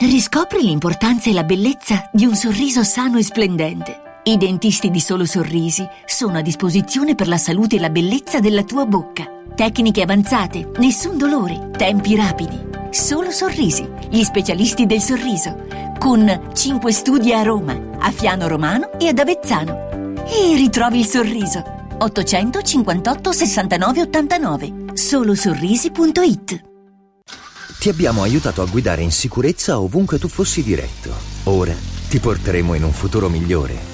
Riscopri 0.00 0.62
l'importanza 0.62 1.28
e 1.28 1.34
la 1.34 1.44
bellezza 1.44 2.08
di 2.10 2.24
un 2.24 2.34
sorriso 2.34 2.82
sano 2.84 3.18
e 3.18 3.22
splendente. 3.22 4.12
I 4.26 4.38
dentisti 4.38 4.90
di 4.90 5.00
Solo 5.00 5.26
Sorrisi 5.26 5.86
sono 6.06 6.38
a 6.38 6.40
disposizione 6.40 7.14
per 7.14 7.28
la 7.28 7.36
salute 7.36 7.76
e 7.76 7.78
la 7.78 7.90
bellezza 7.90 8.40
della 8.40 8.62
tua 8.62 8.86
bocca. 8.86 9.30
Tecniche 9.54 10.00
avanzate, 10.00 10.70
nessun 10.78 11.18
dolore, 11.18 11.68
tempi 11.76 12.16
rapidi. 12.16 12.58
Solo 12.88 13.30
Sorrisi, 13.30 13.86
gli 14.08 14.22
specialisti 14.22 14.86
del 14.86 15.02
sorriso. 15.02 15.66
Con 15.98 16.52
5 16.54 16.90
studi 16.90 17.34
a 17.34 17.42
Roma, 17.42 17.78
a 17.98 18.10
Fiano 18.10 18.48
Romano 18.48 18.98
e 18.98 19.08
ad 19.08 19.18
Avezzano. 19.18 20.24
E 20.24 20.56
ritrovi 20.56 21.00
il 21.00 21.06
sorriso. 21.06 21.62
858 21.98 23.30
69 23.30 24.00
89. 24.00 24.72
Solosorrisi.it 24.94 26.64
Ti 27.78 27.88
abbiamo 27.90 28.22
aiutato 28.22 28.62
a 28.62 28.66
guidare 28.66 29.02
in 29.02 29.12
sicurezza 29.12 29.78
ovunque 29.78 30.18
tu 30.18 30.28
fossi 30.28 30.62
diretto. 30.62 31.10
Ora 31.44 31.74
ti 32.08 32.18
porteremo 32.18 32.72
in 32.72 32.84
un 32.84 32.92
futuro 32.92 33.28
migliore. 33.28 33.93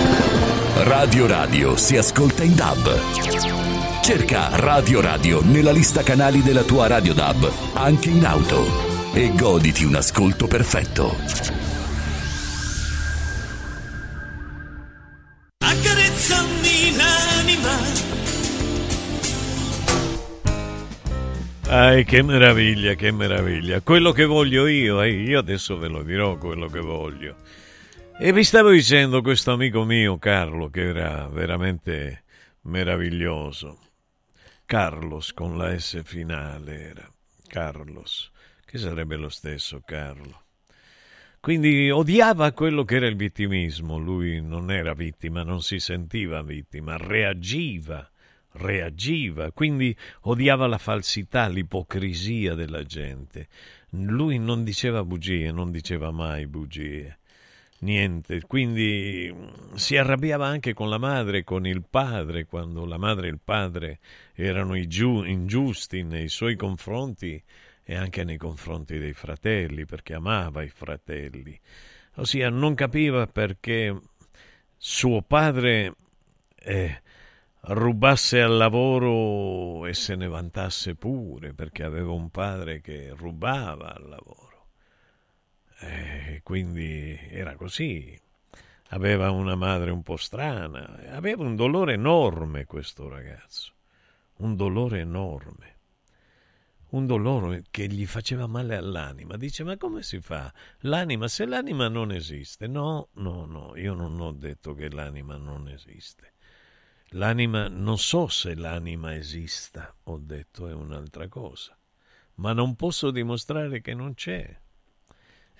Radio 0.73 1.27
Radio 1.27 1.75
si 1.75 1.97
ascolta 1.97 2.43
in 2.43 2.55
DAB. 2.55 4.01
Cerca 4.01 4.49
Radio 4.53 5.01
Radio 5.01 5.41
nella 5.43 5.71
lista 5.71 6.01
canali 6.01 6.41
della 6.41 6.63
tua 6.63 6.87
Radio 6.87 7.13
DAB, 7.13 7.51
anche 7.73 8.09
in 8.09 8.25
auto. 8.25 8.65
E 9.13 9.31
goditi 9.35 9.83
un 9.83 9.95
ascolto 9.95 10.47
perfetto. 10.47 11.15
Accarezzami 15.57 16.95
l'anima. 16.95 17.77
Ai, 21.67 22.05
che 22.05 22.23
meraviglia, 22.23 22.93
che 22.93 23.11
meraviglia. 23.11 23.81
Quello 23.81 24.11
che 24.11 24.25
voglio 24.25 24.67
io, 24.67 25.01
eh, 25.01 25.09
io 25.11 25.39
adesso 25.39 25.77
ve 25.77 25.89
lo 25.89 26.01
dirò 26.01 26.37
quello 26.37 26.67
che 26.67 26.79
voglio. 26.79 27.35
E 28.23 28.33
vi 28.33 28.43
stavo 28.43 28.69
dicendo 28.69 29.23
questo 29.23 29.51
amico 29.51 29.83
mio, 29.83 30.19
Carlo, 30.19 30.69
che 30.69 30.89
era 30.89 31.27
veramente 31.27 32.21
meraviglioso. 32.65 33.79
Carlos 34.63 35.33
con 35.33 35.57
la 35.57 35.75
S 35.75 36.03
finale 36.03 36.89
era. 36.89 37.11
Carlos, 37.47 38.29
che 38.63 38.77
sarebbe 38.77 39.15
lo 39.15 39.29
stesso 39.29 39.81
Carlo. 39.83 40.43
Quindi 41.39 41.89
odiava 41.89 42.51
quello 42.51 42.83
che 42.83 42.97
era 42.97 43.07
il 43.07 43.15
vittimismo. 43.15 43.97
Lui 43.97 44.39
non 44.39 44.69
era 44.69 44.93
vittima, 44.93 45.41
non 45.41 45.63
si 45.63 45.79
sentiva 45.79 46.43
vittima, 46.43 46.97
reagiva 46.97 48.07
reagiva, 48.53 49.51
quindi 49.51 49.95
odiava 50.21 50.67
la 50.67 50.77
falsità, 50.77 51.47
l'ipocrisia 51.47 52.53
della 52.53 52.83
gente. 52.83 53.47
Lui 53.91 54.37
non 54.39 54.63
diceva 54.63 55.03
bugie, 55.03 55.51
non 55.51 55.71
diceva 55.71 56.11
mai 56.11 56.47
bugie, 56.47 57.19
niente. 57.81 58.41
Quindi 58.41 59.33
si 59.75 59.95
arrabbiava 59.97 60.47
anche 60.47 60.73
con 60.73 60.89
la 60.89 60.97
madre 60.97 61.43
con 61.43 61.65
il 61.65 61.83
padre, 61.87 62.45
quando 62.45 62.85
la 62.85 62.97
madre 62.97 63.27
e 63.27 63.31
il 63.31 63.39
padre 63.43 63.99
erano 64.33 64.75
ingiusti 64.75 66.03
nei 66.03 66.27
suoi 66.27 66.55
confronti 66.55 67.41
e 67.83 67.95
anche 67.95 68.23
nei 68.23 68.37
confronti 68.37 68.97
dei 68.97 69.13
fratelli, 69.13 69.85
perché 69.85 70.13
amava 70.13 70.63
i 70.63 70.69
fratelli. 70.69 71.59
Ossia, 72.15 72.49
non 72.49 72.73
capiva 72.75 73.27
perché 73.27 73.97
suo 74.77 75.21
padre... 75.21 75.95
Eh, 76.63 77.01
rubasse 77.63 78.41
al 78.41 78.57
lavoro 78.57 79.85
e 79.85 79.93
se 79.93 80.15
ne 80.15 80.27
vantasse 80.27 80.95
pure 80.95 81.53
perché 81.53 81.83
aveva 81.83 82.11
un 82.11 82.29
padre 82.29 82.81
che 82.81 83.13
rubava 83.15 83.93
al 83.93 84.07
lavoro. 84.09 84.40
E 85.83 86.41
quindi 86.43 87.17
era 87.29 87.55
così. 87.55 88.19
Aveva 88.89 89.31
una 89.31 89.55
madre 89.55 89.89
un 89.89 90.03
po' 90.03 90.17
strana, 90.17 90.99
aveva 91.09 91.43
un 91.43 91.55
dolore 91.55 91.93
enorme 91.93 92.65
questo 92.65 93.07
ragazzo, 93.07 93.71
un 94.37 94.55
dolore 94.55 94.99
enorme, 94.99 95.77
un 96.89 97.05
dolore 97.07 97.63
che 97.71 97.87
gli 97.87 98.05
faceva 98.05 98.47
male 98.47 98.75
all'anima. 98.75 99.37
Dice, 99.37 99.63
ma 99.63 99.77
come 99.77 100.03
si 100.03 100.19
fa? 100.19 100.53
L'anima, 100.79 101.27
se 101.29 101.45
l'anima 101.45 101.87
non 101.87 102.11
esiste? 102.11 102.67
No, 102.67 103.07
no, 103.13 103.45
no, 103.45 103.75
io 103.77 103.93
non 103.93 104.19
ho 104.19 104.33
detto 104.33 104.73
che 104.73 104.89
l'anima 104.89 105.37
non 105.37 105.69
esiste. 105.69 106.33
L'anima, 107.15 107.69
non 107.69 107.97
so 107.97 108.27
se 108.27 108.55
l'anima 108.55 109.15
esista, 109.15 109.95
ho 110.03 110.17
detto, 110.17 110.67
è 110.67 110.73
un'altra 110.73 111.27
cosa, 111.27 111.77
ma 112.35 112.53
non 112.53 112.75
posso 112.75 113.09
dimostrare 113.09 113.81
che 113.81 113.93
non 113.93 114.13
c'è. 114.13 114.59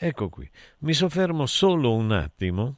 Ecco 0.03 0.29
qui, 0.29 0.49
mi 0.79 0.95
soffermo 0.95 1.45
solo 1.45 1.93
un 1.93 2.11
attimo 2.11 2.77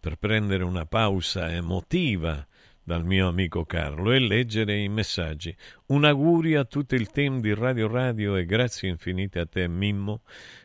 per 0.00 0.16
prendere 0.16 0.64
una 0.64 0.86
pausa 0.86 1.52
emotiva 1.52 2.46
dal 2.82 3.04
mio 3.04 3.28
amico 3.28 3.66
Carlo 3.66 4.10
e 4.10 4.18
leggere 4.18 4.78
i 4.78 4.88
messaggi. 4.88 5.54
Un 5.88 6.06
augurio 6.06 6.60
a 6.60 6.64
tutto 6.64 6.94
il 6.94 7.10
team 7.10 7.42
di 7.42 7.52
Radio 7.52 7.86
Radio 7.86 8.34
e 8.36 8.46
grazie 8.46 8.88
infinite 8.88 9.40
a 9.40 9.44
te, 9.44 9.68
Mimmo, 9.68 10.22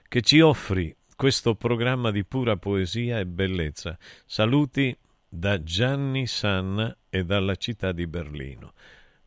che 0.07 0.21
ci 0.21 0.39
offri 0.39 0.95
questo 1.17 1.53
programma 1.53 2.11
di 2.11 2.23
pura 2.23 2.55
poesia 2.55 3.19
e 3.19 3.25
bellezza. 3.25 3.97
Saluti 4.25 4.97
da 5.27 5.61
Gianni 5.61 6.27
Sanna 6.27 6.95
e 7.09 7.25
dalla 7.25 7.57
città 7.57 7.91
di 7.91 8.07
Berlino. 8.07 8.71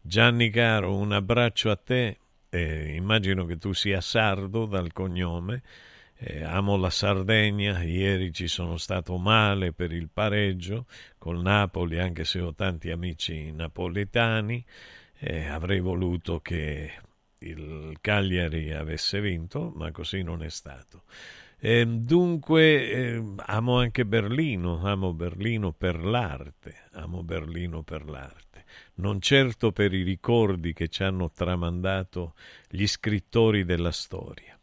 Gianni 0.00 0.48
caro, 0.48 0.96
un 0.96 1.12
abbraccio 1.12 1.70
a 1.70 1.76
te, 1.76 2.16
eh, 2.54 2.94
immagino 2.94 3.46
che 3.46 3.56
tu 3.56 3.72
sia 3.72 4.02
sardo 4.02 4.66
dal 4.66 4.92
cognome, 4.92 5.62
eh, 6.18 6.44
amo 6.44 6.76
la 6.76 6.90
Sardegna, 6.90 7.82
ieri 7.82 8.30
ci 8.30 8.46
sono 8.46 8.76
stato 8.76 9.16
male 9.16 9.72
per 9.72 9.90
il 9.90 10.10
pareggio 10.12 10.84
col 11.16 11.40
Napoli, 11.40 11.98
anche 11.98 12.24
se 12.24 12.40
ho 12.40 12.54
tanti 12.54 12.90
amici 12.90 13.50
napoletani, 13.52 14.62
eh, 15.18 15.46
avrei 15.48 15.80
voluto 15.80 16.40
che 16.40 16.92
il 17.38 17.96
Cagliari 18.02 18.72
avesse 18.72 19.22
vinto, 19.22 19.72
ma 19.74 19.90
così 19.90 20.22
non 20.22 20.42
è 20.42 20.50
stato. 20.50 21.04
Eh, 21.58 21.86
dunque 21.86 22.90
eh, 22.90 23.24
amo 23.46 23.78
anche 23.78 24.04
Berlino, 24.04 24.84
amo 24.84 25.14
Berlino 25.14 25.72
per 25.72 26.04
l'arte, 26.04 26.82
amo 26.92 27.22
Berlino 27.22 27.82
per 27.82 28.04
l'arte, 28.04 28.51
non 28.94 29.20
certo 29.20 29.72
per 29.72 29.92
i 29.92 30.02
ricordi 30.02 30.72
che 30.72 30.88
ci 30.88 31.02
hanno 31.02 31.30
tramandato 31.30 32.34
gli 32.68 32.86
scrittori 32.86 33.64
della 33.64 33.92
storia. 33.92 34.58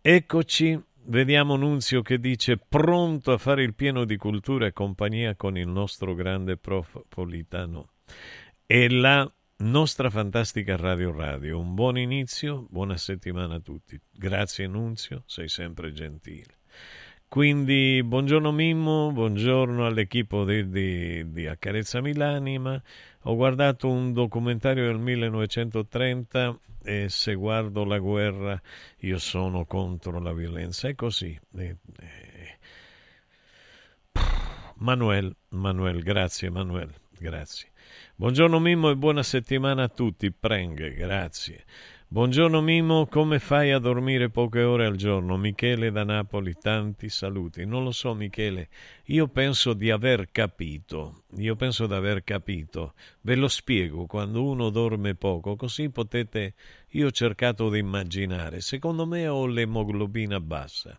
Eccoci, 0.00 0.80
vediamo 1.04 1.56
Nunzio 1.56 2.02
che 2.02 2.18
dice 2.18 2.56
pronto 2.56 3.32
a 3.32 3.38
fare 3.38 3.62
il 3.62 3.74
pieno 3.74 4.04
di 4.04 4.16
cultura 4.16 4.66
e 4.66 4.72
compagnia 4.72 5.34
con 5.34 5.56
il 5.56 5.68
nostro 5.68 6.14
grande 6.14 6.56
prof 6.56 7.02
Politano. 7.08 7.90
E 8.64 8.88
la 8.90 9.30
nostra 9.58 10.08
fantastica 10.08 10.76
Radio 10.76 11.12
Radio. 11.12 11.58
Un 11.58 11.74
buon 11.74 11.98
inizio, 11.98 12.66
buona 12.70 12.96
settimana 12.96 13.56
a 13.56 13.60
tutti. 13.60 14.00
Grazie 14.12 14.66
Nunzio, 14.66 15.24
sei 15.26 15.48
sempre 15.48 15.92
gentile. 15.92 16.58
Quindi 17.28 18.00
buongiorno 18.02 18.52
Mimmo, 18.52 19.10
buongiorno 19.12 19.84
all'equipo 19.84 20.44
di, 20.44 20.68
di, 20.70 21.30
di 21.30 21.46
Accarezzami 21.46 22.14
l'anima. 22.14 22.80
Ho 23.22 23.34
guardato 23.34 23.88
un 23.88 24.12
documentario 24.12 24.86
del 24.86 24.98
1930 24.98 26.58
e 26.82 27.08
se 27.08 27.34
guardo 27.34 27.84
la 27.84 27.98
guerra 27.98 28.60
io 28.98 29.18
sono 29.18 29.64
contro 29.64 30.20
la 30.20 30.32
violenza. 30.32 30.88
È 30.88 30.94
così. 30.94 31.38
Eh, 31.56 31.76
eh. 32.00 32.58
Manuel, 34.76 35.34
Manuel, 35.48 36.02
grazie 36.02 36.50
Manuel, 36.50 36.94
grazie. 37.18 37.70
Buongiorno 38.14 38.60
Mimmo 38.60 38.90
e 38.90 38.96
buona 38.96 39.24
settimana 39.24 39.84
a 39.84 39.88
tutti. 39.88 40.30
Prenghe, 40.30 40.94
grazie. 40.94 41.64
Buongiorno 42.10 42.62
Mimmo, 42.62 43.06
come 43.06 43.38
fai 43.38 43.70
a 43.70 43.78
dormire 43.78 44.30
poche 44.30 44.62
ore 44.62 44.86
al 44.86 44.96
giorno? 44.96 45.36
Michele 45.36 45.90
da 45.90 46.04
Napoli, 46.04 46.54
tanti 46.54 47.10
saluti. 47.10 47.66
Non 47.66 47.84
lo 47.84 47.90
so 47.90 48.14
Michele, 48.14 48.70
io 49.08 49.28
penso 49.28 49.74
di 49.74 49.90
aver 49.90 50.30
capito, 50.32 51.24
io 51.36 51.54
penso 51.54 51.86
di 51.86 51.92
aver 51.92 52.24
capito. 52.24 52.94
Ve 53.20 53.34
lo 53.34 53.46
spiego, 53.46 54.06
quando 54.06 54.42
uno 54.42 54.70
dorme 54.70 55.16
poco, 55.16 55.54
così 55.54 55.90
potete... 55.90 56.54
Io 56.92 57.08
ho 57.08 57.10
cercato 57.10 57.68
di 57.68 57.78
immaginare, 57.78 58.62
secondo 58.62 59.04
me 59.04 59.28
ho 59.28 59.44
l'emoglobina 59.44 60.40
bassa. 60.40 60.98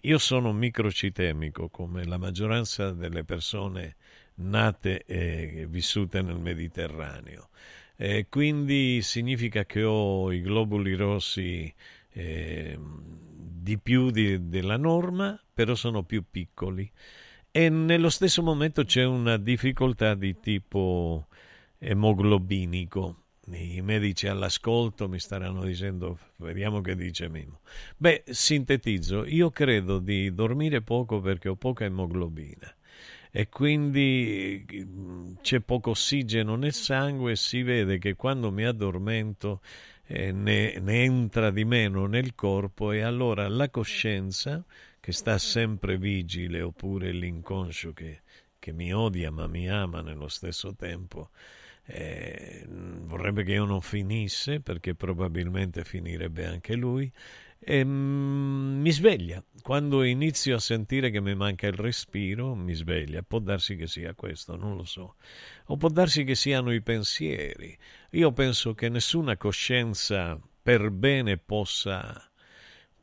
Io 0.00 0.18
sono 0.18 0.52
microcitemico, 0.52 1.70
come 1.70 2.04
la 2.04 2.18
maggioranza 2.18 2.92
delle 2.92 3.24
persone 3.24 3.96
nate 4.34 5.04
e 5.06 5.66
vissute 5.66 6.20
nel 6.20 6.38
Mediterraneo. 6.38 7.48
E 8.04 8.26
quindi 8.28 9.00
significa 9.00 9.64
che 9.64 9.84
ho 9.84 10.32
i 10.32 10.40
globuli 10.40 10.94
rossi 10.94 11.72
eh, 12.10 12.76
di 12.76 13.78
più 13.78 14.10
di, 14.10 14.48
della 14.48 14.76
norma, 14.76 15.40
però 15.54 15.76
sono 15.76 16.02
più 16.02 16.24
piccoli. 16.28 16.90
E 17.52 17.68
nello 17.68 18.10
stesso 18.10 18.42
momento 18.42 18.82
c'è 18.82 19.04
una 19.04 19.36
difficoltà 19.36 20.16
di 20.16 20.40
tipo 20.40 21.28
emoglobinico. 21.78 23.26
I 23.52 23.80
medici 23.82 24.26
all'ascolto 24.26 25.08
mi 25.08 25.20
staranno 25.20 25.62
dicendo, 25.62 26.18
vediamo 26.38 26.80
che 26.80 26.96
dice 26.96 27.28
Mimo. 27.28 27.60
Beh, 27.96 28.24
sintetizzo, 28.26 29.24
io 29.26 29.50
credo 29.50 30.00
di 30.00 30.34
dormire 30.34 30.82
poco 30.82 31.20
perché 31.20 31.48
ho 31.48 31.54
poca 31.54 31.84
emoglobina 31.84 32.74
e 33.34 33.48
quindi 33.48 34.62
c'è 35.40 35.60
poco 35.60 35.90
ossigeno 35.90 36.54
nel 36.54 36.74
sangue 36.74 37.34
si 37.34 37.62
vede 37.62 37.96
che 37.96 38.14
quando 38.14 38.52
mi 38.52 38.66
addormento 38.66 39.62
eh, 40.04 40.32
ne, 40.32 40.78
ne 40.78 41.02
entra 41.02 41.50
di 41.50 41.64
meno 41.64 42.04
nel 42.04 42.34
corpo 42.34 42.92
e 42.92 43.00
allora 43.00 43.48
la 43.48 43.70
coscienza 43.70 44.62
che 45.00 45.12
sta 45.12 45.38
sempre 45.38 45.96
vigile 45.96 46.60
oppure 46.60 47.10
l'inconscio 47.10 47.94
che, 47.94 48.20
che 48.58 48.72
mi 48.72 48.92
odia 48.92 49.30
ma 49.30 49.46
mi 49.46 49.66
ama 49.66 50.02
nello 50.02 50.28
stesso 50.28 50.74
tempo 50.74 51.30
eh, 51.86 52.66
vorrebbe 52.68 53.44
che 53.44 53.52
io 53.52 53.64
non 53.64 53.80
finisse 53.80 54.60
perché 54.60 54.94
probabilmente 54.94 55.84
finirebbe 55.84 56.44
anche 56.44 56.74
lui 56.74 57.10
e 57.64 57.84
mm, 57.84 58.80
mi 58.80 58.90
sveglia. 58.90 59.42
Quando 59.62 60.02
inizio 60.02 60.56
a 60.56 60.60
sentire 60.60 61.10
che 61.10 61.20
mi 61.20 61.34
manca 61.34 61.68
il 61.68 61.74
respiro, 61.74 62.54
mi 62.54 62.74
sveglia. 62.74 63.22
Può 63.22 63.38
darsi 63.38 63.76
che 63.76 63.86
sia 63.86 64.14
questo, 64.14 64.56
non 64.56 64.76
lo 64.76 64.84
so. 64.84 65.14
O 65.66 65.76
può 65.76 65.88
darsi 65.88 66.24
che 66.24 66.34
siano 66.34 66.72
i 66.72 66.82
pensieri. 66.82 67.76
Io 68.10 68.32
penso 68.32 68.74
che 68.74 68.88
nessuna 68.88 69.36
coscienza 69.36 70.38
per 70.62 70.90
bene 70.90 71.38
possa, 71.38 72.30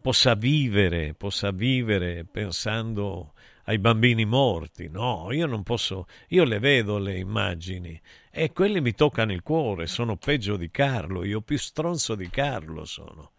possa 0.01 0.35
vivere, 0.35 1.13
possa 1.13 1.51
vivere 1.51 2.25
pensando 2.29 3.33
ai 3.65 3.79
bambini 3.79 4.25
morti. 4.25 4.89
No, 4.89 5.31
io 5.31 5.45
non 5.45 5.63
posso, 5.63 6.07
io 6.29 6.43
le 6.43 6.59
vedo 6.59 6.97
le 6.97 7.17
immagini 7.17 7.99
e 8.29 8.51
quelle 8.51 8.81
mi 8.81 8.93
toccano 8.93 9.31
il 9.31 9.43
cuore, 9.43 9.87
sono 9.87 10.17
peggio 10.17 10.57
di 10.57 10.69
Carlo, 10.69 11.23
io 11.23 11.41
più 11.41 11.57
stronzo 11.57 12.15
di 12.15 12.29
Carlo 12.29 12.83
sono. 12.83 13.31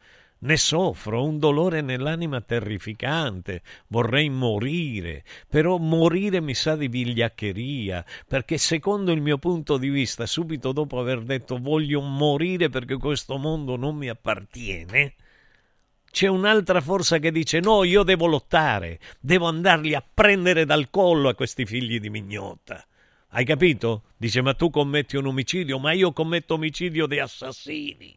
Ne 0.42 0.56
soffro, 0.56 1.22
un 1.22 1.38
dolore 1.38 1.82
nell'anima 1.82 2.40
terrificante, 2.40 3.60
vorrei 3.88 4.30
morire, 4.30 5.22
però 5.46 5.76
morire 5.76 6.40
mi 6.40 6.54
sa 6.54 6.76
di 6.76 6.88
vigliaccheria, 6.88 8.02
perché 8.26 8.56
secondo 8.56 9.12
il 9.12 9.20
mio 9.20 9.36
punto 9.36 9.76
di 9.76 9.90
vista, 9.90 10.24
subito 10.24 10.72
dopo 10.72 10.98
aver 10.98 11.20
detto 11.20 11.58
voglio 11.58 12.00
morire 12.00 12.70
perché 12.70 12.96
questo 12.96 13.36
mondo 13.36 13.76
non 13.76 13.96
mi 13.96 14.08
appartiene, 14.08 15.14
c'è 16.10 16.26
un'altra 16.26 16.80
forza 16.80 17.18
che 17.18 17.30
dice 17.30 17.60
no, 17.60 17.84
io 17.84 18.02
devo 18.02 18.24
lottare, 18.24 18.98
devo 19.20 19.46
andarli 19.46 19.94
a 19.94 20.02
prendere 20.02 20.64
dal 20.64 20.88
collo 20.88 21.28
a 21.28 21.34
questi 21.34 21.66
figli 21.66 22.00
di 22.00 22.08
mignotta. 22.08 22.82
Hai 23.32 23.44
capito? 23.44 24.04
Dice 24.16 24.40
ma 24.40 24.54
tu 24.54 24.70
commetti 24.70 25.18
un 25.18 25.26
omicidio, 25.26 25.78
ma 25.78 25.92
io 25.92 26.14
commetto 26.14 26.54
omicidio 26.54 27.06
di 27.06 27.18
assassini 27.18 28.16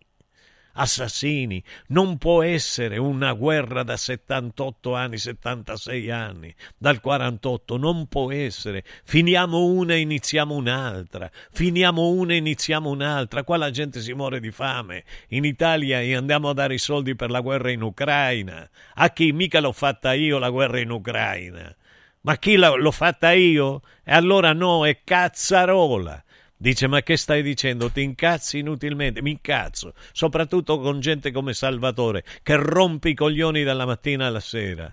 assassini. 0.74 1.64
Non 1.88 2.18
può 2.18 2.42
essere 2.42 2.98
una 2.98 3.34
guerra 3.34 3.84
da 3.84 3.98
78 3.98 4.94
anni, 4.94 5.18
76 5.18 6.10
anni, 6.10 6.54
dal 6.78 7.02
48, 7.02 7.78
non 7.78 8.08
può 8.08 8.32
essere. 8.32 8.84
Finiamo 9.04 9.66
una 9.66 9.94
e 9.94 10.00
iniziamo 10.00 10.56
un'altra, 10.56 11.30
finiamo 11.52 12.10
una 12.10 12.34
e 12.34 12.38
iniziamo 12.38 12.90
un'altra. 12.90 13.44
Qua 13.44 13.58
la 13.58 13.72
gente 13.72 14.02
si 14.02 14.14
muore 14.14 14.40
di 14.40 14.52
fame. 14.52 15.04
In 15.30 15.46
Italia 15.46 16.00
andiamo 16.18 16.50
a 16.50 16.54
dare 16.54 16.76
i 16.76 16.80
soldi 16.80 17.16
per 17.16 17.30
la 17.30 17.42
guerra 17.42 17.72
in 17.72 17.82
Ucraina. 17.82 18.70
A 18.96 19.10
chi 19.12 19.32
mica 19.32 19.60
l'ho 19.60 19.72
fatta 19.72 20.14
io 20.14 20.38
la 20.38 20.50
guerra 20.50 20.80
in 20.80 20.92
Ucraina? 20.92 21.76
Ma 22.22 22.38
chi 22.38 22.56
l'ho 22.56 22.92
fatta 22.92 23.34
io? 23.34 23.82
E 24.04 24.14
allora 24.14 24.54
no, 24.54 24.86
è 24.86 25.02
cazzarola. 25.04 26.24
Dice, 26.64 26.88
ma 26.88 27.04
che 27.04 27.18
stai 27.18 27.44
dicendo? 27.44 27.92
Ti 27.92 28.02
incazzi 28.02 28.60
inutilmente? 28.60 29.22
Mi 29.22 29.32
incazzo, 29.32 29.94
soprattutto 30.14 30.80
con 30.80 31.02
gente 31.02 31.30
come 31.30 31.54
Salvatore, 31.54 32.24
che 32.42 32.56
rompe 32.56 33.10
i 33.10 33.14
coglioni 33.14 33.64
dalla 33.64 33.86
mattina 33.86 34.28
alla 34.28 34.40
sera, 34.40 34.90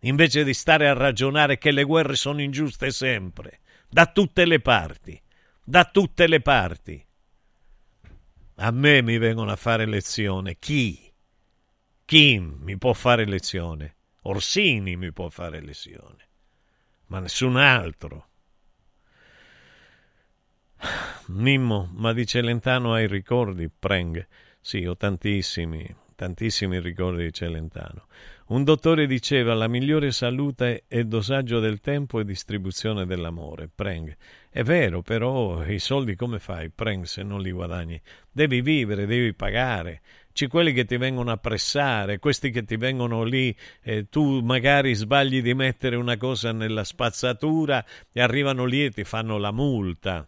invece 0.00 0.42
di 0.42 0.52
stare 0.52 0.88
a 0.88 0.94
ragionare 0.94 1.58
che 1.58 1.70
le 1.70 1.84
guerre 1.84 2.16
sono 2.16 2.42
ingiuste 2.42 2.90
sempre, 2.90 3.60
da 3.88 4.06
tutte 4.06 4.44
le 4.44 4.58
parti, 4.58 5.22
da 5.62 5.84
tutte 5.84 6.26
le 6.26 6.40
parti. 6.40 7.06
A 8.56 8.72
me 8.72 9.00
mi 9.00 9.16
vengono 9.16 9.52
a 9.52 9.56
fare 9.56 9.86
lezione. 9.86 10.56
Chi? 10.58 11.08
Chi 12.04 12.40
mi 12.40 12.76
può 12.78 12.94
fare 12.94 13.26
lezione? 13.26 13.94
Orsini 14.22 14.96
mi 14.96 15.12
può 15.12 15.28
fare 15.28 15.60
lezione, 15.60 16.28
ma 17.06 17.20
nessun 17.20 17.56
altro. 17.58 18.30
Mimmo, 21.26 21.88
ma 21.94 22.12
di 22.12 22.26
Celentano 22.26 22.92
hai 22.92 23.06
ricordi? 23.06 23.70
Preng. 23.70 24.26
Sì, 24.60 24.84
ho 24.84 24.96
tantissimi, 24.96 25.84
tantissimi 26.14 26.80
ricordi 26.80 27.24
di 27.24 27.32
Celentano. 27.32 28.06
Un 28.48 28.64
dottore 28.64 29.06
diceva 29.06 29.54
la 29.54 29.66
migliore 29.66 30.12
salute 30.12 30.84
è 30.86 31.04
dosaggio 31.04 31.58
del 31.58 31.80
tempo 31.80 32.20
e 32.20 32.24
distribuzione 32.24 33.06
dell'amore. 33.06 33.70
Preng. 33.74 34.14
È 34.50 34.62
vero, 34.62 35.02
però 35.02 35.64
i 35.64 35.78
soldi 35.78 36.16
come 36.16 36.38
fai, 36.38 36.68
Preng, 36.68 37.04
se 37.04 37.22
non 37.22 37.40
li 37.40 37.50
guadagni? 37.50 38.00
Devi 38.30 38.60
vivere, 38.60 39.06
devi 39.06 39.32
pagare. 39.32 40.02
C'è 40.32 40.48
quelli 40.48 40.72
che 40.72 40.84
ti 40.84 40.96
vengono 40.96 41.30
a 41.30 41.36
pressare, 41.38 42.18
questi 42.18 42.50
che 42.50 42.64
ti 42.64 42.76
vengono 42.76 43.22
lì, 43.22 43.56
eh, 43.82 44.08
tu 44.08 44.40
magari 44.40 44.94
sbagli 44.94 45.42
di 45.42 45.54
mettere 45.54 45.96
una 45.96 46.16
cosa 46.16 46.52
nella 46.52 46.84
spazzatura 46.84 47.84
e 48.12 48.20
arrivano 48.20 48.64
lì 48.64 48.84
e 48.84 48.90
ti 48.90 49.04
fanno 49.04 49.38
la 49.38 49.52
multa. 49.52 50.26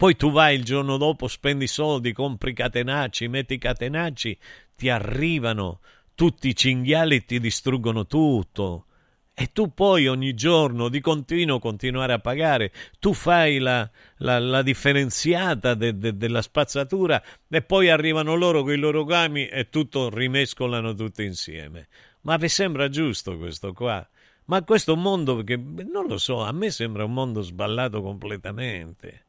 Poi 0.00 0.16
tu 0.16 0.30
vai 0.30 0.54
il 0.54 0.64
giorno 0.64 0.96
dopo, 0.96 1.28
spendi 1.28 1.66
soldi, 1.66 2.14
compri 2.14 2.54
catenacci, 2.54 3.28
metti 3.28 3.58
catenacci, 3.58 4.38
ti 4.74 4.88
arrivano 4.88 5.80
tutti 6.14 6.48
i 6.48 6.56
cinghiali 6.56 7.16
e 7.16 7.24
ti 7.26 7.38
distruggono 7.38 8.06
tutto. 8.06 8.86
E 9.34 9.52
tu 9.52 9.74
poi 9.74 10.06
ogni 10.06 10.32
giorno 10.32 10.88
di 10.88 11.00
continuo 11.00 11.58
continuare 11.58 12.14
a 12.14 12.18
pagare, 12.18 12.72
tu 12.98 13.12
fai 13.12 13.58
la, 13.58 13.86
la, 14.20 14.38
la 14.38 14.62
differenziata 14.62 15.74
de, 15.74 15.98
de, 15.98 16.16
della 16.16 16.40
spazzatura 16.40 17.22
e 17.46 17.60
poi 17.60 17.90
arrivano 17.90 18.34
loro 18.36 18.62
con 18.62 18.72
i 18.72 18.76
loro 18.76 19.04
gami 19.04 19.48
e 19.48 19.68
tutto 19.68 20.08
rimescolano 20.08 20.94
tutto 20.94 21.20
insieme. 21.20 21.88
Ma 22.22 22.38
vi 22.38 22.48
sembra 22.48 22.88
giusto 22.88 23.36
questo 23.36 23.74
qua? 23.74 24.08
Ma 24.46 24.64
questo 24.64 24.96
mondo 24.96 25.44
che 25.44 25.58
non 25.58 26.06
lo 26.06 26.16
so, 26.16 26.42
a 26.42 26.52
me 26.52 26.70
sembra 26.70 27.04
un 27.04 27.12
mondo 27.12 27.42
sballato 27.42 28.00
completamente. 28.00 29.26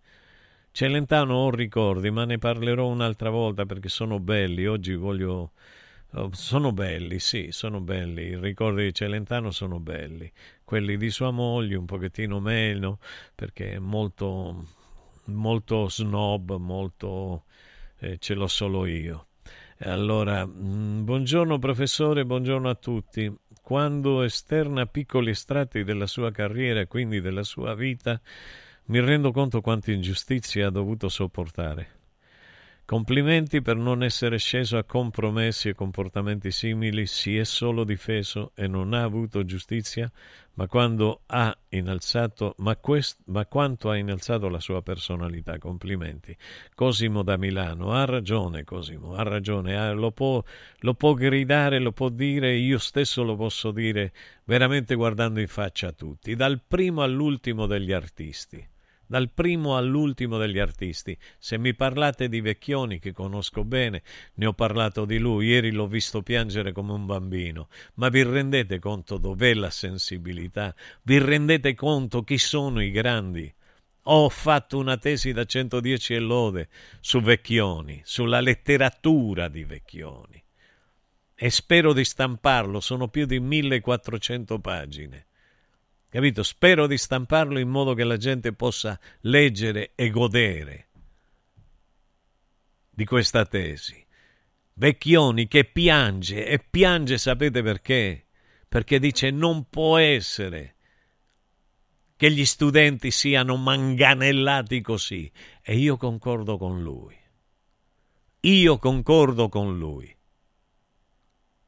Celentano 0.74 1.34
ho 1.36 1.50
ricordi, 1.52 2.12
ma 2.12 2.24
ne 2.24 2.38
parlerò 2.38 2.88
un'altra 2.88 3.30
volta 3.30 3.66
perché 3.66 3.90
sono 3.90 4.20
belli. 4.20 4.66
Oggi 4.66 4.96
voglio. 4.96 5.52
Oh, 6.14 6.30
sono 6.34 6.72
belli, 6.72 7.20
sì, 7.20 7.50
sono 7.52 7.82
belli. 7.82 8.28
I 8.28 8.38
ricordi 8.38 8.84
di 8.84 8.94
Celentano 8.94 9.52
sono 9.52 9.80
belli. 9.80 10.32
Quelli 10.64 10.96
di 10.96 11.10
sua 11.10 11.32
moglie, 11.32 11.76
un 11.76 11.86
pochettino 11.86 12.40
meno, 12.40 13.00
perché 13.36 13.74
è 13.74 13.80
molto, 13.80 14.66
molto 15.26 15.90
snob, 15.90 16.56
molto. 16.56 17.44
Eh, 18.00 18.18
ce 18.18 18.34
l'ho 18.34 18.48
solo 18.48 18.86
io. 18.86 19.28
Allora, 19.80 20.46
mm, 20.46 21.04
buongiorno 21.04 21.60
professore, 21.60 22.26
buongiorno 22.26 22.70
a 22.70 22.76
tutti. 22.76 23.34
Quando 23.62 24.22
esterna 24.22 24.86
piccoli 24.86 25.32
estratti 25.32 25.84
della 25.84 26.08
sua 26.08 26.32
carriera 26.32 26.86
quindi 26.88 27.20
della 27.20 27.44
sua 27.44 27.74
vita, 27.76 28.20
mi 28.86 29.00
rendo 29.00 29.32
conto 29.32 29.62
quante 29.62 29.92
ingiustizie 29.92 30.64
ha 30.64 30.70
dovuto 30.70 31.10
sopportare. 31.10 32.01
Complimenti 32.92 33.62
per 33.62 33.78
non 33.78 34.04
essere 34.04 34.38
sceso 34.38 34.78
a 34.78 34.84
compromessi 34.84 35.70
e 35.70 35.74
comportamenti 35.74 36.52
simili, 36.52 37.06
si 37.06 37.38
è 37.38 37.46
solo 37.46 37.86
difeso 37.86 38.52
e 38.54 38.68
non 38.68 38.94
ha 38.94 39.02
avuto 39.04 39.46
giustizia, 39.46 40.12
ma, 40.56 40.68
ha 41.28 41.58
innalzato, 41.70 42.54
ma, 42.58 42.76
quest, 42.76 43.20
ma 43.28 43.46
quanto 43.46 43.90
ha 43.90 43.96
innalzato 43.96 44.50
la 44.50 44.60
sua 44.60 44.82
personalità. 44.82 45.58
Complimenti. 45.58 46.36
Cosimo 46.76 47.24
da 47.24 47.38
Milano, 47.38 47.94
ha 47.94 48.04
ragione 48.04 48.66
Cosimo, 48.66 49.14
ha 49.14 49.24
ragione, 49.24 49.78
ha, 49.78 49.94
lo, 49.94 50.12
può, 50.12 50.44
lo 50.80 50.94
può 50.94 51.14
gridare, 51.14 51.80
lo 51.80 51.94
può 51.94 52.10
dire, 52.10 52.58
io 52.58 52.78
stesso 52.78 53.24
lo 53.24 53.38
posso 53.38 53.72
dire 53.72 54.12
veramente 54.44 54.96
guardando 54.96 55.40
in 55.40 55.48
faccia 55.48 55.88
a 55.88 55.94
tutti, 55.94 56.36
dal 56.36 56.60
primo 56.68 57.04
all'ultimo 57.04 57.68
degli 57.68 57.94
artisti 57.94 58.68
dal 59.12 59.30
primo 59.30 59.76
all'ultimo 59.76 60.38
degli 60.38 60.58
artisti. 60.58 61.18
Se 61.38 61.58
mi 61.58 61.76
parlate 61.76 62.30
di 62.30 62.40
Vecchioni, 62.40 62.98
che 62.98 63.12
conosco 63.12 63.66
bene, 63.66 64.04
ne 64.36 64.46
ho 64.46 64.54
parlato 64.54 65.04
di 65.04 65.18
lui, 65.18 65.48
ieri 65.48 65.72
l'ho 65.72 65.86
visto 65.86 66.22
piangere 66.22 66.72
come 66.72 66.94
un 66.94 67.06
bambino, 67.06 67.68
ma 67.96 68.08
vi 68.08 68.24
rendete 68.24 68.80
conto 68.80 69.18
dov'è 69.18 69.54
la 69.54 69.70
sensibilità? 69.70 70.74
Vi 71.02 71.18
rendete 71.18 71.76
conto 71.76 72.24
chi 72.24 72.38
sono 72.38 72.82
i 72.82 72.90
grandi? 72.90 73.54
Ho 74.04 74.30
fatto 74.30 74.78
una 74.78 74.96
tesi 74.96 75.34
da 75.34 75.44
110 75.44 76.14
e 76.14 76.20
lode 76.20 76.70
su 77.02 77.20
Vecchioni, 77.20 78.00
sulla 78.06 78.40
letteratura 78.40 79.50
di 79.50 79.66
Vecchioni 79.66 80.42
e 81.36 81.50
spero 81.50 81.92
di 81.92 82.06
stamparlo, 82.06 82.80
sono 82.80 83.10
più 83.10 83.26
di 83.26 83.40
1400 83.40 84.60
pagine. 84.60 85.26
Capito? 86.12 86.44
Spero 86.44 86.88
di 86.88 86.98
stamparlo 86.98 87.58
in 87.58 87.70
modo 87.70 87.94
che 87.94 88.04
la 88.04 88.18
gente 88.18 88.52
possa 88.52 89.00
leggere 89.22 89.94
e 89.96 90.10
godere 90.10 90.88
di 92.90 93.06
questa 93.06 93.46
tesi. 93.46 94.06
Vecchioni 94.74 95.48
che 95.48 95.64
piange 95.64 96.46
e 96.46 96.60
piange, 96.60 97.18
sapete 97.18 97.64
perché? 97.64 98.26
Perché 98.68 99.00
dice 99.00 99.32
non 99.32 99.70
può 99.70 99.96
essere 100.00 100.76
che 102.18 102.30
gli 102.30 102.44
studenti 102.44 103.10
siano 103.10 103.56
manganellati 103.56 104.82
così. 104.82 105.32
E 105.62 105.78
io 105.78 105.96
concordo 105.96 106.58
con 106.58 106.82
lui. 106.82 107.18
Io 108.42 108.78
concordo 108.80 109.48
con 109.48 109.78
lui. 109.78 110.14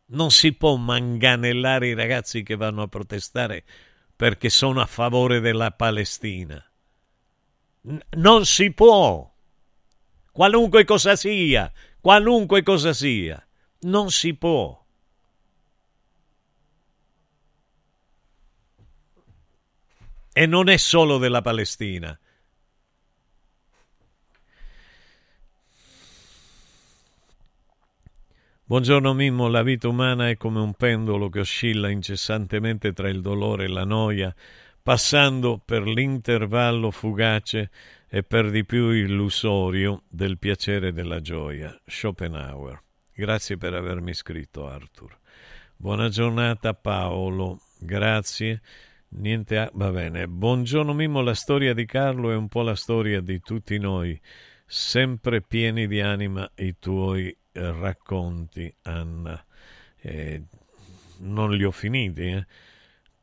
Non 0.08 0.32
si 0.32 0.52
può 0.52 0.76
manganellare 0.76 1.88
i 1.88 1.94
ragazzi 1.94 2.44
che 2.44 2.58
vanno 2.58 2.82
a 2.82 2.90
protestare 2.90 3.64
perché 4.16 4.50
sono 4.50 4.82
a 4.82 4.86
favore 4.86 5.40
della 5.40 5.72
Palestina. 5.72 6.64
N- 7.82 8.00
non 8.12 8.46
si 8.46 8.72
può, 8.72 9.30
qualunque 10.32 10.86
cosa 10.86 11.16
sia, 11.16 11.72
qualunque 12.00 12.64
cosa 12.64 12.94
sia, 12.94 13.46
non 13.82 14.12
si 14.12 14.34
può. 14.34 14.82
E 20.36 20.46
non 20.48 20.70
è 20.70 20.78
solo 20.78 21.18
della 21.20 21.42
Palestina. 21.42 22.18
Buongiorno 28.74 29.14
Mimmo, 29.14 29.50
la 29.50 29.62
vita 29.62 29.88
umana 29.88 30.30
è 30.30 30.36
come 30.36 30.60
un 30.60 30.74
pendolo 30.74 31.30
che 31.30 31.42
oscilla 31.42 31.90
incessantemente 31.90 32.92
tra 32.92 33.08
il 33.08 33.22
dolore 33.22 33.66
e 33.66 33.68
la 33.68 33.84
noia, 33.84 34.34
passando 34.82 35.62
per 35.64 35.84
l'intervallo 35.84 36.90
fugace 36.90 37.70
e 38.10 38.24
per 38.24 38.50
di 38.50 38.66
più 38.66 38.90
illusorio 38.90 40.02
del 40.10 40.40
piacere 40.40 40.88
e 40.88 40.92
della 40.92 41.22
gioia. 41.22 41.80
Schopenhauer. 41.86 42.82
Grazie 43.14 43.58
per 43.58 43.76
avermi 43.76 44.12
scritto, 44.16 44.66
Arthur. 44.66 45.20
Buona 45.76 46.10
giornata 46.10 46.74
Paolo, 46.74 47.60
grazie. 47.78 48.60
Niente 49.10 49.60
a... 49.60 49.70
va 49.72 49.92
bene. 49.92 50.28
Buongiorno 50.28 50.94
Mimmo, 50.94 51.22
la 51.22 51.36
storia 51.36 51.76
di 51.76 51.86
Carlo 51.86 52.32
è 52.32 52.36
un 52.36 52.48
po' 52.48 52.64
la 52.64 52.76
storia 52.76 53.22
di 53.22 53.40
tutti 53.40 53.78
noi, 53.78 54.20
sempre 54.66 55.44
pieni 55.44 55.86
di 55.86 56.02
anima 56.02 56.50
i 56.56 56.76
tuoi 56.80 57.38
racconti, 57.54 58.74
Anna. 58.84 59.44
Eh, 60.02 60.44
non 61.20 61.54
li 61.56 61.64
ho 61.64 61.72
finiti, 61.72 62.24
eh. 62.24 62.46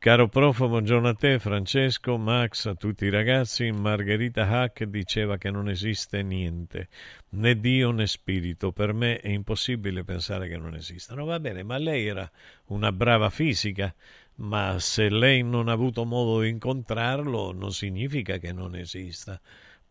Caro 0.01 0.29
prof, 0.29 0.57
buongiorno 0.57 1.09
a 1.09 1.13
te, 1.13 1.37
Francesco, 1.37 2.17
Max, 2.17 2.65
a 2.65 2.73
tutti 2.73 3.05
i 3.05 3.11
ragazzi. 3.11 3.69
Margherita 3.69 4.47
Hack 4.47 4.85
diceva 4.85 5.37
che 5.37 5.51
non 5.51 5.69
esiste 5.69 6.23
niente, 6.23 6.87
né 7.29 7.59
Dio 7.59 7.91
né 7.91 8.07
spirito. 8.07 8.71
Per 8.71 8.93
me 8.93 9.19
è 9.19 9.27
impossibile 9.27 10.03
pensare 10.03 10.47
che 10.47 10.57
non 10.57 10.73
esistano. 10.73 11.23
Va 11.25 11.39
bene, 11.39 11.61
ma 11.61 11.77
lei 11.77 12.07
era 12.07 12.27
una 12.69 12.91
brava 12.91 13.29
fisica, 13.29 13.93
ma 14.37 14.79
se 14.79 15.07
lei 15.07 15.43
non 15.43 15.67
ha 15.67 15.73
avuto 15.73 16.03
modo 16.03 16.41
di 16.41 16.49
incontrarlo, 16.49 17.51
non 17.51 17.71
significa 17.71 18.39
che 18.39 18.51
non 18.51 18.75
esista 18.75 19.39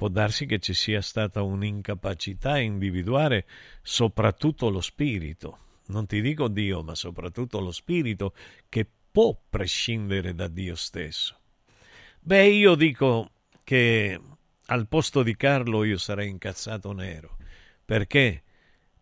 può 0.01 0.09
darsi 0.09 0.47
che 0.47 0.61
ci 0.61 0.73
sia 0.73 1.03
stata 1.03 1.43
un'incapacità 1.43 2.53
a 2.53 2.59
individuare 2.59 3.45
soprattutto 3.83 4.71
lo 4.71 4.81
spirito, 4.81 5.59
non 5.89 6.07
ti 6.07 6.23
dico 6.23 6.49
Dio, 6.49 6.83
ma 6.83 6.95
soprattutto 6.95 7.61
lo 7.61 7.71
spirito 7.71 8.33
che 8.71 8.89
può 9.11 9.39
prescindere 9.51 10.35
da 10.35 10.49
Dio 10.49 10.75
stesso. 10.75 11.39
Beh, 12.19 12.47
io 12.47 12.77
dico 12.77 13.31
che 13.63 14.19
al 14.65 14.89
posto 14.89 15.23
di 15.23 15.37
Carlo 15.37 15.85
io 15.85 15.99
sarei 15.99 16.31
incazzato 16.31 16.93
nero. 16.93 17.37
Perché? 17.85 18.43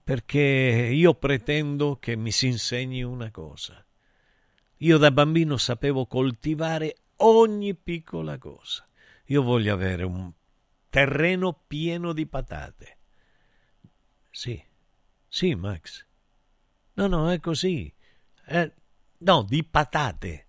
Perché 0.02 0.40
io 0.40 1.14
pretendo 1.14 1.98
che 2.00 2.16
mi 2.16 2.32
si 2.32 2.48
insegni 2.48 3.04
una 3.04 3.30
cosa. 3.30 3.86
Io 4.78 4.98
da 4.98 5.12
bambino 5.12 5.58
sapevo 5.58 6.06
coltivare 6.06 6.96
ogni 7.18 7.76
piccola 7.76 8.36
cosa. 8.36 8.84
Io 9.26 9.42
voglio 9.42 9.72
avere 9.72 10.02
un 10.02 10.32
terreno 10.88 11.64
pieno 11.66 12.12
di 12.12 12.26
patate. 12.26 12.98
Sì, 14.30 14.62
sì, 15.26 15.54
Max. 15.54 16.06
No, 16.94 17.06
no, 17.06 17.30
è 17.30 17.40
così. 17.40 17.92
Eh, 18.46 18.72
no, 19.18 19.42
di 19.42 19.64
patate. 19.64 20.46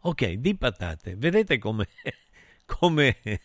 Ok, 0.00 0.32
di 0.32 0.56
patate. 0.56 1.16
Vedete 1.16 1.58
come, 1.58 1.88
come, 2.66 3.16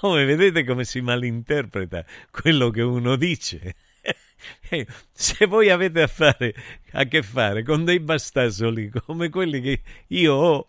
come, 0.00 0.24
vedete 0.24 0.64
come 0.64 0.84
si 0.84 1.00
malinterpreta 1.00 2.04
quello 2.30 2.70
che 2.70 2.82
uno 2.82 3.16
dice? 3.16 3.74
Eh, 4.72 4.86
se 5.12 5.46
voi 5.46 5.68
avete 5.68 6.02
a, 6.02 6.06
fare, 6.06 6.54
a 6.92 7.04
che 7.04 7.22
fare 7.22 7.64
con 7.64 7.84
dei 7.84 7.98
bastasoli 7.98 8.88
come 8.88 9.28
quelli 9.28 9.60
che 9.60 9.82
io 10.08 10.34
ho, 10.34 10.68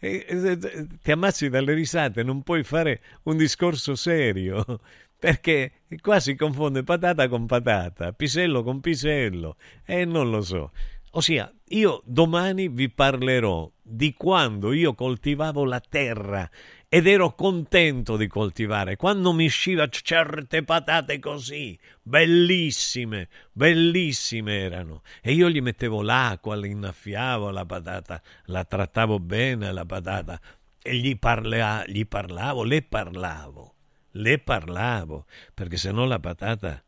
eh, 0.00 0.26
eh, 0.28 0.86
ti 1.02 1.10
ammazzi 1.10 1.48
dalle 1.48 1.72
risate, 1.72 2.22
non 2.22 2.42
puoi 2.42 2.62
fare 2.62 3.00
un 3.24 3.36
discorso 3.36 3.94
serio 3.94 4.80
perché 5.18 5.72
qua 6.00 6.20
si 6.20 6.34
confonde 6.34 6.82
patata 6.82 7.26
con 7.28 7.46
patata, 7.46 8.12
pisello 8.12 8.62
con 8.62 8.80
pisello 8.80 9.56
e 9.84 10.04
non 10.04 10.30
lo 10.30 10.42
so. 10.42 10.72
Ossia, 11.12 11.50
io 11.68 12.02
domani 12.04 12.68
vi 12.68 12.90
parlerò 12.90 13.70
di 13.82 14.12
quando 14.12 14.72
io 14.72 14.94
coltivavo 14.94 15.64
la 15.64 15.80
terra 15.80 16.48
ed 16.90 17.06
ero 17.06 17.34
contento 17.34 18.16
di 18.16 18.26
coltivare. 18.26 18.96
Quando 18.96 19.32
mi 19.32 19.44
usciva 19.44 19.88
certe 19.88 20.64
patate 20.64 21.18
così, 21.18 21.78
bellissime, 22.02 23.28
bellissime 23.52 24.58
erano. 24.58 25.02
E 25.20 25.32
io 25.32 25.50
gli 25.50 25.60
mettevo 25.60 26.00
l'acqua, 26.02 26.56
li 26.56 26.70
innaffiavo 26.70 27.50
la 27.50 27.66
patata, 27.66 28.22
la 28.46 28.64
trattavo 28.64 29.18
bene 29.18 29.70
la 29.70 29.84
patata 29.84 30.40
e 30.82 30.94
gli, 30.96 31.18
parla, 31.18 31.84
gli 31.86 32.06
parlavo, 32.06 32.64
le 32.64 32.82
parlavo, 32.82 33.74
le 34.12 34.38
parlavo, 34.38 35.26
perché 35.52 35.76
se 35.76 35.92
no 35.92 36.06
la 36.06 36.18
patata 36.18 36.82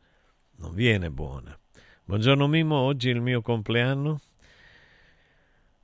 non 0.56 0.72
viene 0.72 1.10
buona. 1.10 1.56
Buongiorno 2.04 2.46
Mimo, 2.48 2.76
oggi 2.76 3.10
è 3.10 3.12
il 3.12 3.20
mio 3.20 3.42
compleanno. 3.42 4.20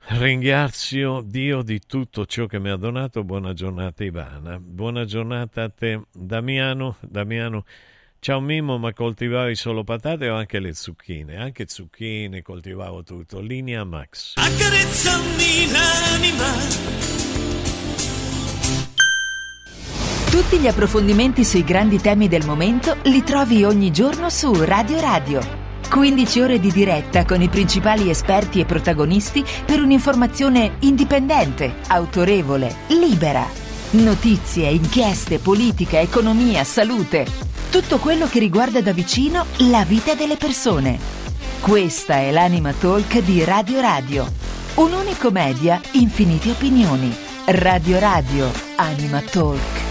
Ringrazio 0.09 1.21
Dio 1.21 1.61
di 1.61 1.81
tutto 1.85 2.25
ciò 2.25 2.45
che 2.45 2.59
mi 2.59 2.69
ha 2.69 2.77
donato. 2.77 3.25
Buona 3.25 3.53
giornata 3.53 4.05
Ivana. 4.05 4.57
Buona 4.57 5.03
giornata 5.03 5.63
a 5.63 5.69
te 5.69 6.01
Damiano. 6.13 6.95
Damiano, 7.01 7.65
ciao 8.19 8.39
Mimo, 8.39 8.77
ma 8.77 8.93
coltivavi 8.93 9.53
solo 9.55 9.83
patate 9.83 10.29
o 10.29 10.35
anche 10.35 10.59
le 10.59 10.73
zucchine? 10.73 11.35
Anche 11.35 11.65
zucchine, 11.67 12.41
coltivavo 12.41 13.03
tutto. 13.03 13.41
Linea 13.41 13.83
Max. 13.83 14.35
Accarezzami 14.37 15.71
l'anima. 15.71 16.95
Tutti 20.31 20.57
gli 20.57 20.67
approfondimenti 20.67 21.43
sui 21.43 21.65
grandi 21.65 21.99
temi 21.99 22.29
del 22.29 22.45
momento 22.45 22.95
li 23.03 23.23
trovi 23.23 23.65
ogni 23.65 23.91
giorno 23.91 24.29
su 24.29 24.53
Radio 24.53 25.01
Radio. 25.01 25.66
15 25.87 26.41
ore 26.41 26.59
di 26.59 26.71
diretta 26.71 27.25
con 27.25 27.41
i 27.41 27.49
principali 27.49 28.09
esperti 28.09 28.59
e 28.59 28.65
protagonisti 28.65 29.43
per 29.65 29.81
un'informazione 29.81 30.77
indipendente, 30.79 31.75
autorevole, 31.87 32.75
libera. 32.87 33.45
Notizie, 33.91 34.69
inchieste, 34.69 35.39
politica, 35.39 35.99
economia, 35.99 36.63
salute. 36.63 37.25
Tutto 37.69 37.97
quello 37.97 38.27
che 38.27 38.39
riguarda 38.39 38.81
da 38.81 38.91
vicino 38.91 39.45
la 39.69 39.83
vita 39.85 40.13
delle 40.13 40.35
persone. 40.35 40.99
Questa 41.59 42.15
è 42.15 42.31
l'Anima 42.31 42.73
Talk 42.73 43.19
di 43.19 43.43
Radio 43.43 43.79
Radio. 43.81 44.25
Un 44.75 44.93
unico 44.93 45.31
media, 45.31 45.81
infinite 45.93 46.51
opinioni. 46.51 47.15
Radio 47.45 47.97
Radio, 47.99 48.51
Anima 48.75 49.21
Talk. 49.21 49.86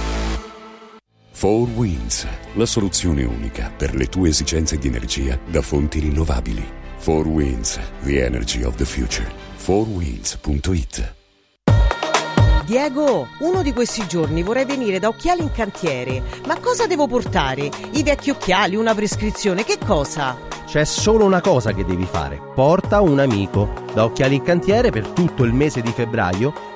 4 1.39 1.75
Winds, 1.75 2.27
la 2.55 2.65
soluzione 2.65 3.23
unica 3.23 3.71
per 3.77 3.95
le 3.95 4.07
tue 4.07 4.31
esigenze 4.31 4.79
di 4.79 4.87
energia 4.87 5.39
da 5.47 5.61
fonti 5.61 5.99
rinnovabili. 5.99 6.67
4 7.05 7.29
Winds, 7.29 7.79
the 8.05 8.25
energy 8.25 8.63
of 8.63 8.75
the 8.77 8.87
future. 8.87 9.31
4winds.it 9.59 11.15
Diego, 12.65 13.29
uno 13.41 13.61
di 13.61 13.75
questi 13.75 14.07
giorni 14.09 14.43
vorrei 14.43 14.65
venire 14.65 14.99
da 14.99 15.09
Occhiali 15.09 15.43
in 15.43 15.53
Cantiere. 15.53 16.23
Ma 16.47 16.59
cosa 16.59 16.87
devo 16.87 17.07
portare? 17.07 17.69
I 17.91 18.03
vecchi 18.03 18.31
occhiali, 18.31 18.75
una 18.75 18.95
prescrizione, 18.95 19.63
che 19.63 19.77
cosa? 19.85 20.39
C'è 20.65 20.85
solo 20.85 21.27
una 21.27 21.43
cosa 21.43 21.75
che 21.75 21.85
devi 21.85 22.07
fare. 22.11 22.41
Porta 22.55 23.03
un 23.03 23.19
amico. 23.19 23.85
Da 23.93 24.05
Occhiali 24.05 24.37
in 24.37 24.43
Cantiere 24.43 24.91
per 24.91 25.07
tutto 25.09 25.45
il 25.45 25.53
mese 25.53 25.83
di 25.83 25.93
febbraio 25.93 26.76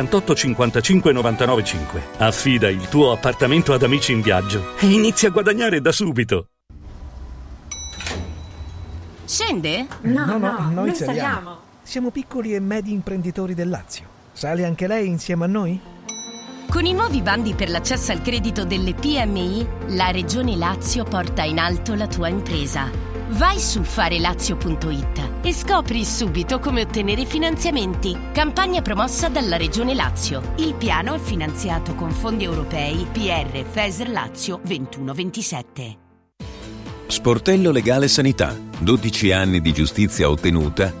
78 0.01 0.35
55 0.35 1.11
99 1.11 1.63
5. 1.63 2.01
Affida 2.17 2.69
il 2.69 2.87
tuo 2.87 3.11
appartamento 3.11 3.73
ad 3.73 3.83
amici 3.83 4.11
in 4.11 4.21
viaggio 4.21 4.75
e 4.79 4.87
inizia 4.87 5.29
a 5.29 5.31
guadagnare 5.31 5.79
da 5.79 5.91
subito. 5.91 6.47
Scende? 9.25 9.85
No, 10.01 10.25
no, 10.25 10.37
no 10.37 10.51
noi, 10.59 10.73
noi 10.73 10.95
saliamo. 10.95 11.05
saliamo. 11.05 11.57
Siamo 11.83 12.09
piccoli 12.09 12.55
e 12.55 12.59
medi 12.59 12.91
imprenditori 12.91 13.53
del 13.53 13.69
Lazio. 13.69 14.05
Sale 14.33 14.65
anche 14.65 14.87
lei 14.87 15.07
insieme 15.07 15.45
a 15.45 15.47
noi? 15.47 15.79
Con 16.69 16.85
i 16.85 16.93
nuovi 16.93 17.21
bandi 17.21 17.53
per 17.53 17.69
l'accesso 17.69 18.11
al 18.11 18.21
credito 18.21 18.63
delle 18.63 18.93
PMI, 18.93 19.67
la 19.89 20.09
Regione 20.09 20.55
Lazio 20.55 21.03
porta 21.03 21.43
in 21.43 21.59
alto 21.59 21.95
la 21.95 22.07
tua 22.07 22.29
impresa. 22.29 23.10
Vai 23.35 23.59
su 23.59 23.81
farelazio.it 23.83 25.29
e 25.41 25.53
scopri 25.53 26.03
subito 26.03 26.59
come 26.59 26.81
ottenere 26.81 27.25
finanziamenti. 27.25 28.17
Campagna 28.33 28.81
promossa 28.81 29.29
dalla 29.29 29.55
Regione 29.55 29.93
Lazio. 29.93 30.53
Il 30.57 30.73
piano 30.73 31.13
è 31.13 31.19
finanziato 31.19 31.95
con 31.95 32.11
fondi 32.11 32.43
europei 32.43 33.07
PR 33.09 33.63
FESR 33.63 34.09
Lazio 34.09 34.59
2127. 34.61 35.97
Sportello 37.07 37.71
Legale 37.71 38.09
Sanità. 38.09 38.53
12 38.79 39.31
anni 39.31 39.61
di 39.61 39.71
giustizia 39.71 40.29
ottenuta 40.29 41.00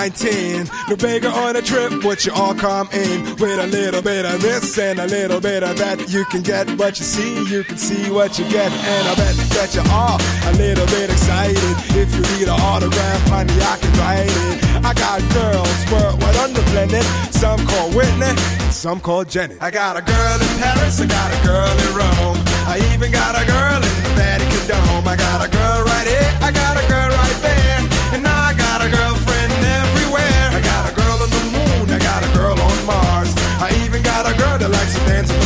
19. 0.00 0.64
No 0.88 0.96
bigger 0.96 1.28
on 1.28 1.56
a 1.56 1.60
trip, 1.60 2.02
what 2.02 2.24
you 2.24 2.32
all 2.32 2.54
come 2.54 2.88
in 2.90 3.20
with 3.36 3.60
a 3.60 3.66
little 3.66 4.00
bit 4.00 4.24
of 4.24 4.40
this 4.40 4.78
and 4.78 4.98
a 4.98 5.06
little 5.06 5.42
bit 5.42 5.62
of 5.62 5.76
that. 5.76 6.08
You 6.08 6.24
can 6.24 6.40
get 6.40 6.70
what 6.78 6.98
you 6.98 7.04
see, 7.04 7.44
you 7.52 7.62
can 7.62 7.76
see 7.76 8.10
what 8.10 8.38
you 8.38 8.48
get, 8.48 8.72
and 8.72 9.08
I 9.08 9.14
bet 9.14 9.36
that 9.52 9.74
you 9.76 9.84
are 9.92 10.16
a 10.48 10.52
little 10.56 10.86
bit 10.86 11.10
excited. 11.10 11.76
If 11.92 12.14
you 12.16 12.22
need 12.32 12.48
an 12.48 12.56
autograph, 12.64 13.28
honey, 13.28 13.52
I 13.60 13.76
can 13.76 13.92
write 14.00 14.32
it. 14.32 14.84
I 14.88 14.94
got 14.94 15.20
girls 15.36 15.68
worldwide 15.92 16.34
what? 16.34 16.48
Underblended? 16.48 17.04
Some 17.34 17.60
call 17.66 17.90
Whitney, 17.92 18.32
some 18.72 19.00
call 19.00 19.24
Jenny. 19.24 19.56
I 19.60 19.70
got 19.70 19.98
a 19.98 20.00
girl 20.00 20.40
in 20.40 20.52
Paris, 20.64 20.98
I 20.98 21.06
got 21.12 21.28
a 21.28 21.46
girl 21.46 21.76
in 21.76 21.92
Rome. 21.92 22.40
I 22.64 22.80
even 22.94 23.12
got 23.12 23.36
a 23.36 23.44
girl 23.44 23.76
in 23.76 23.94
the 24.00 24.12
Vatican 24.16 24.64
Dome. 24.66 25.06
I 25.06 25.16
got 25.16 25.44
a 25.44 25.50
girl 25.50 25.84
right 25.84 26.06
here. 26.08 26.29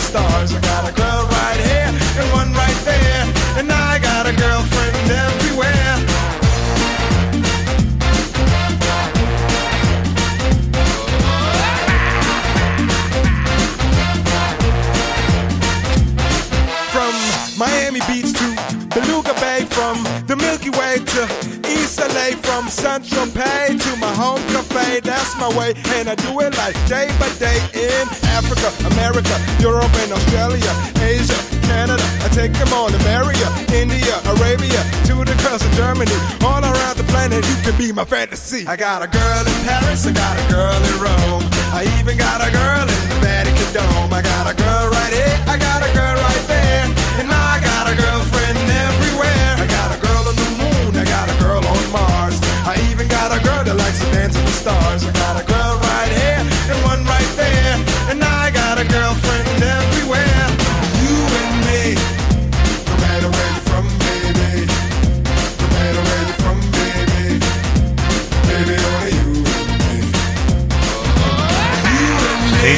Stars. 0.05 0.53
I 0.53 0.61
got 0.61 0.83
a 0.91 0.93
girl 0.93 1.23
right 1.39 1.61
here 1.69 1.91
and 2.21 2.29
one 2.33 2.53
right 2.53 2.81
there. 2.85 3.25
And 3.59 3.71
I 3.73 3.99
got 3.99 4.27
a 4.27 4.35
girlfriend 4.37 4.84
Central 22.75 23.31
Pay 23.31 23.79
to 23.79 23.97
my 23.97 24.11
home 24.13 24.43
cafe. 24.51 24.99
That's 25.01 25.39
my 25.39 25.49
way, 25.57 25.75
and 25.95 26.11
I 26.11 26.15
do 26.17 26.41
it 26.41 26.59
like 26.59 26.75
day 26.91 27.07
by 27.23 27.31
day 27.39 27.63
in 27.71 28.05
Africa, 28.35 28.67
America, 28.91 29.35
Europe, 29.63 29.95
and 30.03 30.11
Australia, 30.11 30.73
Asia, 30.99 31.39
Canada. 31.71 32.03
I 32.27 32.29
take 32.35 32.53
them 32.59 32.75
all 32.75 32.91
to 32.91 32.99
Maria, 33.07 33.47
India, 33.71 34.19
Arabia, 34.27 34.83
to 35.07 35.23
the 35.23 35.37
coast 35.47 35.65
of 35.65 35.73
Germany, 35.79 36.19
all 36.43 36.63
around 36.67 36.99
the 36.99 37.07
planet. 37.15 37.47
You 37.47 37.57
can 37.63 37.79
be 37.79 37.93
my 37.93 38.05
fantasy. 38.05 38.67
I 38.67 38.75
got 38.77 39.03
a 39.03 39.09
girl 39.09 39.43
in 39.47 39.59
Paris, 39.63 40.07
I 40.07 40.13
got 40.13 40.35
a 40.35 40.45
girl 40.51 40.75
in 40.75 40.97
Rome, 40.99 41.47
I 41.71 41.87
even 42.03 42.19
got 42.19 42.43
a 42.43 42.51
girl 42.51 42.83
in 42.83 43.03
the 43.09 43.19
Vatican 43.23 43.71
Dome. 43.71 44.13
I 44.13 44.21
got 44.21 44.51
a 44.51 44.55
girl 44.59 44.91
right 44.91 45.13
here, 45.15 45.39
I 45.47 45.57
got 45.57 45.79
a 45.79 45.91
girl 45.95 46.17
right 46.27 46.34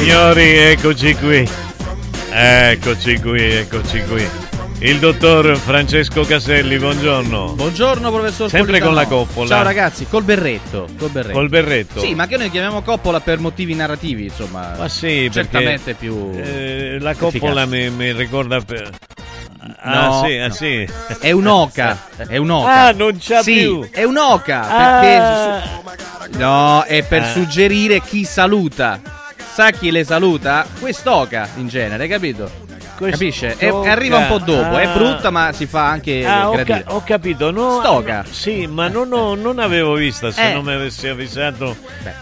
Signori, 0.07 0.55
eccoci 0.57 1.15
qui. 1.15 1.49
Eccoci 2.31 3.19
qui, 3.19 3.41
eccoci 3.43 4.01
qui. 4.03 4.25
Il 4.79 4.99
dottor 4.99 5.57
Francesco 5.57 6.21
Caselli, 6.23 6.77
buongiorno. 6.77 7.51
Buongiorno 7.55 8.09
professor 8.09 8.49
Sempre 8.49 8.79
con 8.79 8.93
Politano. 8.93 9.17
la 9.17 9.25
coppola. 9.25 9.47
Ciao 9.49 9.63
ragazzi, 9.63 10.07
col 10.07 10.23
berretto, 10.23 10.87
col 10.97 11.09
berretto. 11.09 11.33
Col 11.37 11.49
berretto? 11.49 11.99
Sì, 11.99 12.15
ma 12.15 12.25
che 12.25 12.37
noi 12.37 12.49
chiamiamo 12.49 12.83
coppola 12.83 13.19
per 13.19 13.39
motivi 13.39 13.75
narrativi, 13.75 14.23
insomma. 14.23 14.75
Ma 14.77 14.87
sì, 14.87 15.29
certamente 15.29 15.93
più 15.93 16.31
eh, 16.35 16.99
la 17.01 17.13
coppola 17.13 17.65
mi, 17.65 17.89
mi 17.89 18.13
ricorda 18.13 18.61
per... 18.61 18.89
Ah, 19.81 20.05
No, 20.07 20.23
sì, 20.25 20.37
ah, 20.37 20.47
no. 20.47 20.53
sì. 20.53 20.87
È 21.19 21.31
un'oca, 21.31 22.05
è 22.29 22.37
un'oca. 22.37 22.71
Ah, 22.71 22.91
non 22.93 23.17
c'ha 23.19 23.41
sì, 23.41 23.55
più. 23.55 23.85
è 23.91 24.03
un'oca, 24.05 24.69
Ah. 24.69 24.99
perché... 25.01 26.37
No, 26.37 26.83
è 26.83 27.03
per 27.03 27.23
Ah. 27.23 27.27
suggerire 27.27 27.99
chi 27.99 28.23
saluta. 28.23 29.01
Sa 29.57 29.71
chi 29.71 29.89
le 29.89 30.03
saluta? 30.03 30.67
Quest'oca, 30.79 31.49
in 31.55 31.67
genere, 31.67 32.07
capito? 32.07 32.66
Capisce? 32.97 33.47
E- 33.51 33.55
Quest'oca. 33.55 33.91
arriva 33.91 34.17
un 34.17 34.27
po' 34.27 34.37
dopo, 34.39 34.77
è 34.77 34.85
Ah. 34.85 34.93
brutta 34.93 35.29
ma 35.29 35.51
si 35.53 35.65
fa 35.65 35.87
anche 35.87 36.25
Ah, 36.25 36.49
ho, 36.49 36.63
ca- 36.63 36.83
ho 36.87 37.03
capito, 37.05 37.51
no, 37.51 37.79
Stoca. 37.81 38.25
Sì, 38.29 38.65
ma 38.67 38.87
non, 38.87 39.11
ho- 39.13 39.35
non 39.35 39.59
avevo 39.59 39.93
vista 39.93 40.31
se 40.31 40.49
Eh. 40.49 40.53
non 40.53 40.63
mi 40.65 40.73
avessi 40.73 41.07
avvisato 41.07 41.75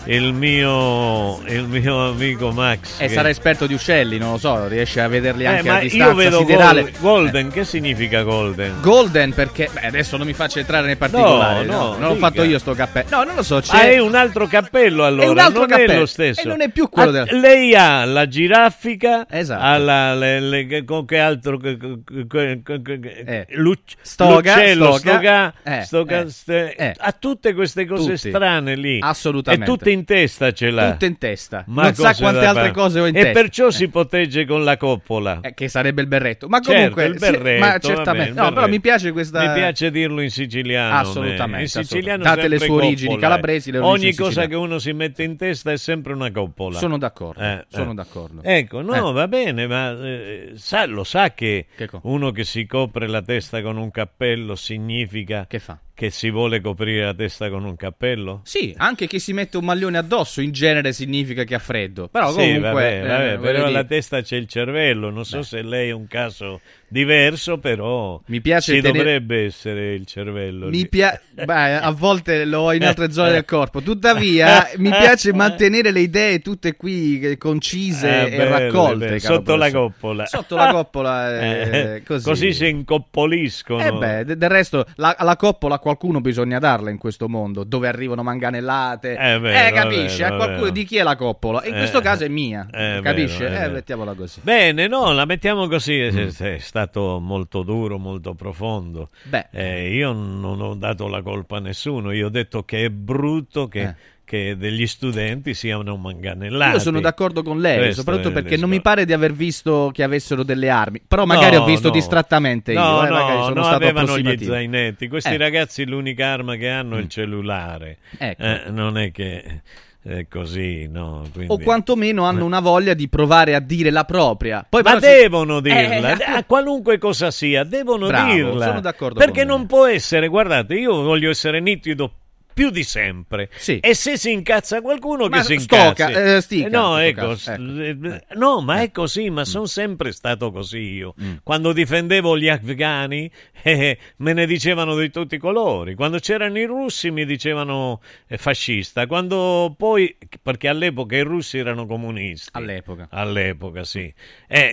il 0.05 0.33
mio, 0.33 1.41
il 1.47 1.65
mio 1.67 2.09
amico 2.09 2.51
Max. 2.51 2.99
E 2.99 3.07
che- 3.07 3.13
sarà 3.13 3.29
esperto 3.29 3.65
di 3.67 3.73
uccelli, 3.73 4.17
non 4.17 4.31
lo 4.31 4.37
so, 4.37 4.67
riesce 4.67 5.01
a 5.01 5.07
vederli 5.07 5.43
Eh, 5.43 5.47
anche 5.47 5.63
ma 5.69 5.73
a 5.75 5.77
io 5.77 5.81
distanza 5.83 6.13
vedo 6.13 6.37
siderale. 6.39 6.81
gol- 6.81 6.91
golden, 6.99 7.51
che 7.51 7.63
significa 7.63 8.21
golden? 8.23 8.73
Golden 8.81 9.33
perché 9.33 9.69
beh, 9.71 9.87
adesso 9.87 10.17
non 10.17 10.25
mi 10.27 10.33
faccio 10.33 10.59
entrare 10.59 10.85
nei 10.85 10.95
particolari, 10.97 11.65
No, 11.65 11.71
no, 11.73 11.83
no, 11.93 11.97
non 11.97 12.09
l'ho 12.09 12.15
fatto 12.15 12.43
io 12.43 12.59
sto 12.59 12.73
cappello. 12.73 13.07
No, 13.11 13.23
non 13.23 13.35
lo 13.35 13.43
so, 13.43 13.57
Ah, 13.57 13.61
c'è 13.61 13.93
è 13.93 13.99
un 13.99 14.15
altro 14.15 14.47
cappello 14.47 15.03
allora, 15.05 15.25
È 15.25 15.29
un 15.29 15.39
altro 15.39 15.59
non 15.61 15.69
cappello. 15.69 15.91
è 15.93 15.97
lo 15.99 16.05
stesso. 16.05 16.41
E 16.41 16.45
non 16.45 16.61
è 16.61 16.69
più 16.69 16.89
quello 16.89 17.09
Ah, 17.21 17.23
del- 17.23 17.39
Lei 17.39 17.73
ha 17.75 18.03
la 18.05 18.27
giraffica, 18.27 19.25
Esatto. 19.29 19.63
ha 19.63 19.77
la, 19.77 20.15
le- 20.15 20.39
le- 20.39 20.64
che- 20.67 20.83
con 20.85 21.05
che 21.05 21.17
altro? 21.19 21.57
che- 21.57 21.77
che- 21.77 22.61
che- 22.63 22.81
che- 22.99 23.45
luc- 23.51 23.95
Stoga, 24.01 24.55
l'uccello, 24.55 24.97
stoga, 24.97 25.53
stoga, 25.53 25.53
eh, 25.63 25.81
stoga- 25.83 26.21
eh, 26.21 26.29
ste- 26.29 26.75
eh. 26.75 26.93
ha 26.97 27.11
tutte 27.11 27.53
queste 27.53 27.85
cose 27.85 28.15
Tutti. 28.15 28.29
strane 28.29 28.75
lì. 28.75 28.99
Assolutamente. 29.01 29.65
E 29.65 29.67
tutte 29.67 29.91
in 29.91 30.05
testa 30.05 30.51
ce 30.51 30.69
l'ha. 30.69 30.91
Tutte 30.91 31.05
in 31.05 31.17
testa. 31.17 31.63
Ma 31.67 31.83
non 31.83 31.93
sa 31.93 32.13
quante 32.15 32.45
altre 32.45 32.71
cose 32.71 32.99
ho 32.99 33.05
in 33.07 33.15
e 33.15 33.21
testa. 33.23 33.39
perciò 33.41 33.69
si 33.69 33.87
protegge 33.89 34.45
con 34.45 34.63
la 34.63 34.77
coppola. 34.77 35.39
Eh, 35.41 35.53
che 35.53 35.67
sarebbe 35.67 36.01
il 36.01 36.07
berretto. 36.07 36.47
Ma 36.47 36.59
Certo, 36.59 36.71
comunque, 36.73 37.05
il 37.05 37.13
sì, 37.13 37.31
berretto, 37.31 37.59
ma 37.59 37.67
vabbè, 37.71 37.79
certamente. 37.79 38.29
il 38.29 38.35
no, 38.35 38.51
però 38.53 38.67
mi 38.67 38.79
piace 38.79 39.11
questa 39.11 39.47
Mi 39.47 39.53
piace 39.53 39.91
dirlo 39.91 40.21
in 40.21 40.29
siciliano. 40.29 40.89
a 40.93 41.01
me. 41.01 41.07
Assolutamente, 41.07 41.61
In 41.61 41.67
siciliano. 41.85 42.23
Date 42.23 42.47
le 42.47 42.59
sue 42.59 42.69
origini 42.69 43.17
calabresi, 43.17 43.69
eh. 43.69 43.73
le 43.73 43.79
origini 43.79 44.09
Ogni 44.09 44.15
cosa 44.15 44.47
che 44.47 44.55
uno 44.55 44.79
si 44.79 44.91
mette 44.93 45.23
in 45.23 45.37
testa 45.37 45.71
è 45.71 45.77
sempre 45.77 46.13
una 46.13 46.31
coppola. 46.31 46.77
Sono 46.77 46.97
d'accordo, 46.97 47.41
Eh, 47.41 47.65
sono 47.69 47.91
eh. 47.91 47.93
d'accordo. 47.95 48.41
Ecco, 48.43 48.81
no, 48.81 49.09
Eh. 49.09 49.11
va 49.13 49.27
bene, 49.27 49.67
ma 49.67 49.91
eh, 49.91 50.53
sa- 50.55 50.85
lo 50.85 51.03
sa 51.03 51.33
che, 51.33 51.67
Che 51.75 51.89
uno 52.03 52.31
che 52.31 52.43
si 52.43 52.65
copre 52.65 53.07
la 53.07 53.21
testa 53.21 53.61
con 53.61 53.77
un 53.77 53.91
cappello 53.91 54.55
significa 54.55 55.45
Che 55.47 55.59
fa? 55.59 55.79
Che 55.95 56.09
si 56.09 56.29
vuole 56.29 56.59
coprire 56.61 57.05
la 57.05 57.13
testa 57.13 57.49
con 57.49 57.63
un 57.63 57.75
cappello? 57.77 58.41
Sì, 58.43 58.73
anche 58.77 59.07
chi 59.07 59.17
si 59.17 59.31
mette 59.33 59.55
un 59.57 59.63
maglione 59.65 59.97
addosso 59.97 60.41
in 60.41 60.51
genere 60.51 60.91
significa 60.93 61.43
che 61.45 61.55
ha 61.55 61.59
freddo. 61.59 62.09
Però 62.09 62.29
Sì, 62.29 62.35
comunque 62.35 62.69
vabbè, 62.71 62.97
eh, 63.03 63.07
vabbè, 63.07 63.25
voglio 63.37 63.41
però 63.41 63.53
dire, 63.65 63.67
alla 63.79 63.83
testa 63.85 64.21
c'è 64.21 64.35
il 64.35 64.47
cervello, 64.47 65.09
non 65.09 65.23
so 65.25 65.41
se 65.41 65.61
lei 65.61 65.89
è 65.89 65.93
un 65.93 66.07
caso 66.07 66.59
diverso, 66.89 67.57
però 67.57 68.21
Mi 68.27 68.41
piace 68.41 68.75
ci 68.75 68.81
tenere- 68.81 68.97
dovrebbe 69.03 69.45
essere 69.45 69.93
il 69.93 70.05
cervello. 70.05 70.69
Pia- 70.89 71.19
beh, 71.31 71.77
a 71.77 71.89
volte 71.91 72.43
lo 72.45 72.59
ho 72.59 72.73
in 72.73 72.83
altre 72.85 73.11
zone 73.11 73.31
del 73.31 73.45
corpo. 73.45 73.81
Tuttavia, 73.81 74.69
mi 74.77 74.89
piace 74.89 75.31
mantenere 75.33 75.91
le 75.91 76.01
idee 76.01 76.39
tutte 76.39 76.75
qui 76.75 77.19
eh, 77.21 77.37
concise 77.37 78.09
Ah, 78.09 78.21
e 78.27 78.29
bello, 78.37 78.49
raccolte. 78.49 79.05
bello. 79.05 79.19
Sotto 79.19 79.55
la 79.55 79.71
coppola. 79.71 80.25
Sotto 80.25 80.55
la 80.57 80.67
coppola, 80.69 81.39
eh, 81.41 81.95
Eh, 81.95 82.03
così. 82.03 82.51
si 82.53 82.67
incoppoliscono. 82.67 83.81
Eh 83.83 83.91
beh, 83.93 84.25
de- 84.25 84.37
del 84.37 84.49
resto 84.49 84.85
la, 84.95 85.15
la 85.19 85.35
coppola 85.37 85.79
qualcuno 85.85 86.19
bisogna 86.19 86.57
darla 86.57 86.89
in 86.89 86.97
questo 86.97 87.29
mondo, 87.29 87.63
dove 87.63 87.87
arrivano 87.87 88.23
manganellate. 88.23 89.13
È 89.15 89.39
vero, 89.39 89.67
eh, 89.67 89.71
capisci? 89.71 90.21
vero, 90.23 90.33
a 90.33 90.37
qualcuno 90.37 90.59
vero. 90.61 90.71
di 90.71 90.83
chi 90.83 90.97
è 90.97 91.03
la 91.03 91.15
coppola? 91.15 91.63
In 91.63 91.75
Eh, 91.75 91.77
questo 91.77 92.01
caso 92.01 92.23
è 92.23 92.27
mia, 92.27 92.65
è 92.71 93.01
capisci? 93.03 93.43
eh, 93.43 93.69
mettiamola 93.69 94.15
così. 94.15 94.39
Bene, 94.41 94.87
no, 94.87 95.11
la 95.11 95.25
mettiamo 95.25 95.67
così, 95.67 95.99
è- 95.99 96.11
Mm. 96.11 96.29
è, 96.39 96.57
stato 96.57 97.19
molto 97.19 97.61
duro, 97.61 97.99
molto 97.99 98.33
profondo. 98.33 99.09
Beh. 99.25 99.49
Eh, 99.51 99.93
io 99.93 100.11
non 100.11 100.59
ho 100.59 100.73
dato 100.73 101.07
la 101.07 101.21
colpa 101.21 101.57
a 101.57 101.59
nessuno, 101.59 102.11
io 102.11 102.25
ho 102.25 102.29
detto 102.31 102.63
che 102.63 102.85
è 102.85 102.89
brutto 102.89 103.67
che, 103.67 103.81
Eh. 103.81 103.95
Che 104.25 104.57
degli 104.57 104.87
studenti 104.87 105.53
siano 105.53 105.95
manganellati. 105.97 106.73
Io 106.73 106.79
sono 106.79 106.99
d'accordo 106.99 107.43
con 107.43 107.59
lei, 107.61 107.77
Questo 107.77 108.01
soprattutto 108.01 108.31
perché 108.31 108.57
non 108.57 108.69
mi 108.69 108.81
pare 108.81 109.05
di 109.05 109.13
aver 109.13 109.31
visto 109.33 109.91
che 109.93 110.03
avessero 110.03 110.43
delle 110.43 110.69
armi. 110.69 110.99
Però 111.07 111.25
magari 111.25 111.55
No, 111.55 111.61
ho 111.61 111.65
visto 111.65 111.87
no. 111.89 111.93
distrattamente 111.93 112.73
io, 112.73 112.79
No, 112.79 113.05
eh, 113.05 113.09
no, 113.09 113.49
no, 113.49 113.65
avevano 113.67 114.17
gli 114.17 114.43
zainetti. 114.43 115.07
Questi 115.07 115.33
Eh. 115.35 115.37
ragazzi 115.37 115.85
l'unica 115.85 116.27
arma 116.27 116.55
che 116.55 116.67
hanno 116.67 116.97
è 116.97 117.01
il 117.01 117.07
cellulare. 117.07 117.99
Ecco. 118.17 118.41
Eh, 118.41 118.63
non 118.69 118.97
è 118.97 119.11
che 119.11 119.61
è 120.01 120.27
così, 120.27 120.87
no. 120.87 121.23
quindi- 121.33 121.51
O 121.53 121.57
quantomeno 121.59 122.25
hanno 122.25 122.45
una 122.45 122.59
voglia 122.59 122.93
di 122.93 123.07
provare 123.07 123.55
a 123.55 123.59
dire 123.59 123.89
la 123.91 124.05
propria. 124.05 124.65
Poi 124.67 124.81
Ma 124.83 124.95
però 124.95 125.01
ci- 125.01 125.19
devono 125.21 125.59
dirla, 125.59 126.17
Eh, 126.17 126.31
a 126.37 126.43
qualunque 126.45 126.97
cosa 126.97 127.31
sia, 127.31 127.63
devono 127.63 128.07
Bravo, 128.07 128.31
dirla. 128.33 128.65
sono 128.65 128.81
d'accordo 128.81 129.19
Perché 129.19 129.43
non 129.43 129.65
può 129.67 129.85
essere, 129.85 130.27
guardate, 130.27 130.75
io 130.75 131.01
voglio 131.01 131.29
essere 131.29 131.59
nitido 131.59 132.11
più 132.55 132.69
di 132.69 132.83
sempre. 132.83 133.49
Sì. 133.57 133.79
E 133.79 133.93
se 133.93 134.17
si 134.17 134.31
incazza 134.31 134.81
qualcuno 134.81 135.27
Ma 135.27 135.39
che 135.39 135.43
si 135.43 135.57
stoca, 135.59 136.07
incazzi. 136.07 136.35
eh, 136.35 136.41
stica, 136.41 136.69
no, 136.69 136.97
in 136.97 137.07
ecco, 137.07 137.31
ecco. 137.31 137.51
eh, 137.51 138.21
no, 138.35 138.61
ma 138.61 138.81
è 138.81 138.91
così, 138.91 139.29
ma 139.29 139.43
sono 139.43 139.65
sempre 139.65 140.13
stato 140.13 140.53
così 140.53 140.79
io. 140.79 141.13
Quando 141.43 141.73
difendevo 141.73 142.37
gli 142.37 142.47
afghani 142.47 143.29
eh, 143.61 143.97
me 144.17 144.31
ne 144.33 144.47
dicevano 144.47 144.95
di 144.97 145.11
tutti 145.11 145.35
i 145.35 145.37
colori. 145.37 145.95
Quando 145.95 146.17
c'erano 146.19 146.57
i 146.57 146.65
russi 146.65 147.11
mi 147.11 147.25
dicevano 147.25 147.99
eh, 148.25 148.37
fascista. 148.37 149.05
Quando 149.05 149.75
poi, 149.77 150.17
perché 150.41 150.69
all'epoca 150.69 151.17
i 151.17 151.23
russi 151.23 151.57
erano 151.57 151.85
comunisti. 151.85 152.51
All'epoca. 152.53 153.07
All'epoca, 153.11 153.83
sì. 153.83 154.11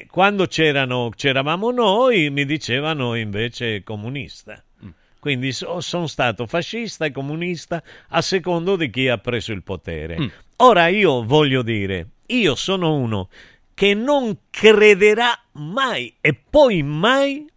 Quando 0.06 0.46
c'erano, 0.46 1.10
c'eravamo 1.12 1.72
noi, 1.72 2.30
mi 2.30 2.44
dicevano 2.44 3.16
invece 3.16 3.82
comunista. 3.82 4.62
Quindi 5.22 5.52
so- 5.52 5.80
sono 5.80 6.08
stato 6.08 6.48
fascista 6.48 7.04
e 7.04 7.12
comunista 7.12 7.80
a 8.08 8.20
secondo 8.20 8.74
di 8.74 8.90
chi 8.90 9.06
ha 9.06 9.18
preso 9.18 9.52
il 9.52 9.62
potere. 9.62 10.18
Mm. 10.18 10.26
Ora 10.56 10.88
io 10.88 11.22
voglio 11.22 11.62
dire, 11.62 12.08
io 12.26 12.56
sono 12.56 12.96
uno 12.96 13.28
che 13.72 13.94
non 13.94 14.36
crederà 14.50 15.30
mai 15.52 16.12
e 16.20 16.34
poi 16.34 16.82
mai 16.82 17.48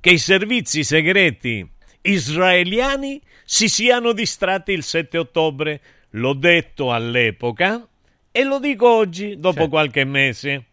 che 0.00 0.12
i 0.12 0.16
servizi 0.16 0.82
segreti 0.82 1.70
israeliani 2.00 3.20
si 3.44 3.68
siano 3.68 4.14
distratti 4.14 4.72
il 4.72 4.82
7 4.82 5.18
ottobre. 5.18 5.82
L'ho 6.12 6.32
detto 6.32 6.90
all'epoca 6.90 7.86
e 8.32 8.44
lo 8.44 8.58
dico 8.58 8.88
oggi, 8.88 9.38
dopo 9.38 9.68
qualche 9.68 10.04
mese. 10.04 10.64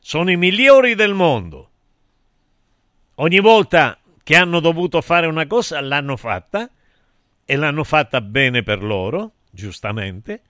Sono 0.00 0.32
i 0.32 0.36
migliori 0.36 0.96
del 0.96 1.14
mondo. 1.14 1.70
Ogni 3.20 3.38
volta 3.38 3.99
che 4.30 4.36
hanno 4.36 4.60
dovuto 4.60 5.00
fare 5.00 5.26
una 5.26 5.48
cosa 5.48 5.80
l'hanno 5.80 6.16
fatta 6.16 6.70
e 7.44 7.56
l'hanno 7.56 7.82
fatta 7.82 8.20
bene 8.20 8.62
per 8.62 8.80
loro, 8.80 9.32
giustamente. 9.50 10.42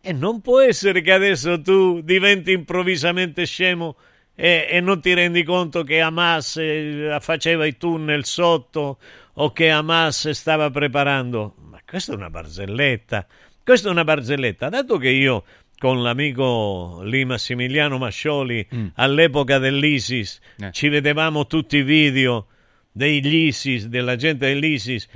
E 0.00 0.12
non 0.12 0.40
può 0.40 0.60
essere 0.60 1.00
che 1.00 1.12
adesso 1.12 1.62
tu 1.62 2.00
diventi 2.00 2.50
improvvisamente 2.50 3.46
scemo 3.46 3.94
e, 4.34 4.66
e 4.68 4.80
non 4.80 5.00
ti 5.00 5.14
rendi 5.14 5.44
conto 5.44 5.84
che 5.84 6.00
Hamas 6.00 6.56
eh, 6.56 7.18
faceva 7.20 7.66
i 7.66 7.76
tunnel 7.76 8.24
sotto 8.24 8.98
o 9.34 9.52
che 9.52 9.70
Hamas 9.70 10.30
stava 10.30 10.70
preparando. 10.70 11.54
Ma 11.60 11.78
questa 11.86 12.14
è 12.14 12.16
una 12.16 12.30
barzelletta. 12.30 13.28
Questa 13.64 13.88
è 13.88 13.90
una 13.90 14.04
barzelletta. 14.04 14.68
Dato 14.68 14.98
che 14.98 15.08
io 15.08 15.44
con 15.78 16.02
l'amico 16.02 17.00
lì 17.02 17.24
Massimiliano 17.24 17.96
Mascioli 17.98 18.66
all'epoca 18.96 19.58
dell'ISIS 19.58 20.38
Eh. 20.60 20.70
ci 20.70 20.88
vedevamo 20.88 21.46
tutti 21.46 21.78
i 21.78 21.82
video 21.82 22.46
degli 22.92 23.34
ISIS, 23.46 23.86
della 23.86 24.16
gente 24.16 24.46
dell'ISIS 24.46 25.08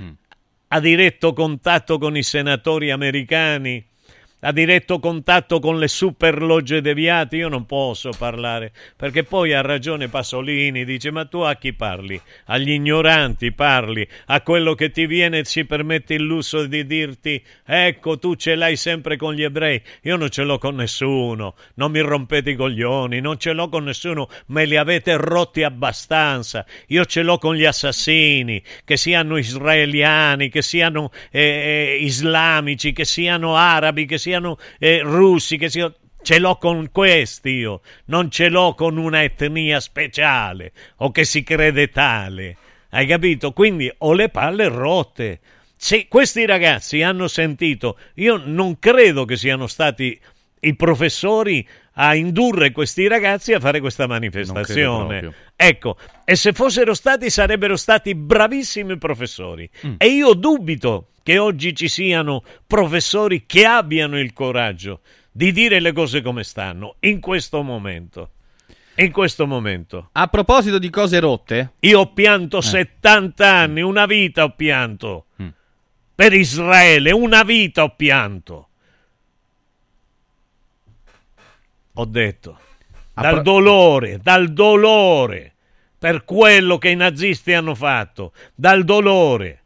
a 0.69 0.79
diretto 0.79 1.33
contatto 1.33 1.97
con 1.97 2.17
i 2.17 2.23
senatori 2.23 2.91
americani, 2.91 3.83
a 4.41 4.53
diretto 4.53 4.99
contatto 4.99 5.59
con 5.59 5.77
le 5.79 5.89
super 5.89 6.41
logge 6.41 6.81
deviate, 6.81 7.35
io 7.35 7.49
non 7.49 7.65
posso 7.65 8.11
parlare, 8.17 8.71
perché 8.95 9.23
poi 9.23 9.53
ha 9.53 9.61
ragione 9.61 10.07
Pasolini, 10.07 10.85
dice 10.85 11.11
ma 11.11 11.25
tu 11.25 11.39
a 11.39 11.55
chi 11.55 11.73
parli? 11.73 12.19
Agli 12.45 12.71
ignoranti 12.71 13.51
parli, 13.51 14.07
a 14.27 14.41
quello 14.41 14.75
che 14.75 14.91
ti 14.91 15.05
viene 15.07 15.39
e 15.39 15.43
ci 15.43 15.65
permette 15.65 16.13
il 16.13 16.23
lusso 16.23 16.65
di 16.65 16.85
dirti 16.85 17.43
ecco 17.65 18.17
tu 18.17 18.35
ce 18.35 18.55
l'hai 18.55 18.77
sempre 18.77 19.17
con 19.17 19.33
gli 19.33 19.43
ebrei, 19.43 19.81
io 20.03 20.15
non 20.15 20.29
ce 20.29 20.43
l'ho 20.43 20.57
con 20.57 20.75
nessuno, 20.75 21.55
non 21.75 21.91
mi 21.91 21.99
rompete 21.99 22.51
i 22.51 22.55
coglioni, 22.55 23.19
non 23.19 23.37
ce 23.37 23.51
l'ho 23.51 23.67
con 23.67 23.83
nessuno, 23.83 24.29
me 24.47 24.63
li 24.63 24.77
avete 24.77 25.17
rotti 25.17 25.63
abbastanza, 25.63 26.65
io 26.87 27.03
ce 27.03 27.23
l'ho 27.23 27.37
con 27.37 27.55
gli 27.55 27.65
assassini, 27.65 28.63
che 28.85 28.95
siano 28.95 29.35
israeliani, 29.35 30.47
che 30.49 30.61
siano 30.61 31.11
eh, 31.29 31.41
eh, 31.41 31.97
islamici, 32.01 32.93
che 32.93 33.03
siano 33.03 33.55
arabi, 33.55 34.05
che 34.05 34.17
siano 34.17 34.28
eh, 34.77 35.01
russi, 35.01 35.57
che 35.57 35.69
siano... 35.69 35.95
Ce 36.21 36.37
l'ho 36.37 36.57
con 36.57 36.89
questi 36.91 37.51
io, 37.51 37.79
non 38.07 38.29
ce 38.29 38.49
l'ho 38.49 38.73
con 38.73 38.97
una 38.97 39.23
etnia 39.23 39.79
speciale 39.79 40.73
o 40.97 41.11
che 41.11 41.23
si 41.23 41.43
crede 41.43 41.87
tale. 41.89 42.57
Hai 42.89 43.07
capito? 43.07 43.53
Quindi 43.53 43.89
ho 43.99 44.11
le 44.11 44.27
palle 44.27 44.67
rotte. 44.67 45.39
Se 45.77 46.09
questi 46.09 46.45
ragazzi 46.45 47.01
hanno 47.03 47.29
sentito, 47.29 47.97
io 48.15 48.41
non 48.43 48.79
credo 48.79 49.23
che 49.23 49.37
siano 49.37 49.65
stati 49.67 50.19
i 50.59 50.75
professori 50.75 51.65
a 52.01 52.15
indurre 52.15 52.71
questi 52.71 53.07
ragazzi 53.07 53.51
a 53.51 53.59
fare 53.59 53.81
questa 53.81 54.07
manifestazione. 54.07 55.33
Ecco, 55.55 55.97
e 56.23 56.35
se 56.37 56.53
fossero 56.53 56.93
stati 56.93 57.29
sarebbero 57.29 57.75
stati 57.75 58.15
bravissimi 58.15 58.97
professori. 58.97 59.69
Mm. 59.85 59.95
E 59.97 60.07
io 60.07 60.33
dubito 60.33 61.09
che 61.23 61.37
oggi 61.37 61.75
ci 61.75 61.89
siano 61.89 62.43
professori 62.65 63.45
che 63.45 63.65
abbiano 63.65 64.17
il 64.17 64.31
coraggio 64.31 65.01
di 65.29 65.51
dire 65.51 65.81
le 65.81 65.91
cose 65.91 66.21
come 66.21 66.45
stanno 66.45 66.95
in 67.01 67.19
questo 67.19 67.61
momento. 67.63 68.31
In 68.95 69.11
questo 69.11 69.45
momento. 69.45 70.09
A 70.13 70.27
proposito 70.27 70.79
di 70.79 70.89
cose 70.89 71.19
rotte, 71.19 71.73
Io 71.81 71.99
ho 71.99 72.03
Eh. 72.03 72.11
pianto 72.13 72.61
70 72.61 73.45
anni, 73.45 73.81
una 73.81 74.05
vita 74.05 74.45
ho 74.45 74.51
pianto. 74.55 75.25
Mm. 75.41 75.47
Per 76.15 76.33
Israele, 76.33 77.11
una 77.11 77.43
vita 77.43 77.83
ho 77.83 77.93
pianto. 77.95 78.68
Ho 81.99 82.05
detto, 82.05 82.57
A 83.15 83.21
dal 83.21 83.33
pro- 83.33 83.41
dolore, 83.41 84.19
dal 84.23 84.53
dolore 84.53 85.51
per 85.99 86.23
quello 86.23 86.77
che 86.77 86.87
i 86.87 86.95
nazisti 86.95 87.51
hanno 87.51 87.75
fatto, 87.75 88.31
dal 88.55 88.85
dolore. 88.85 89.63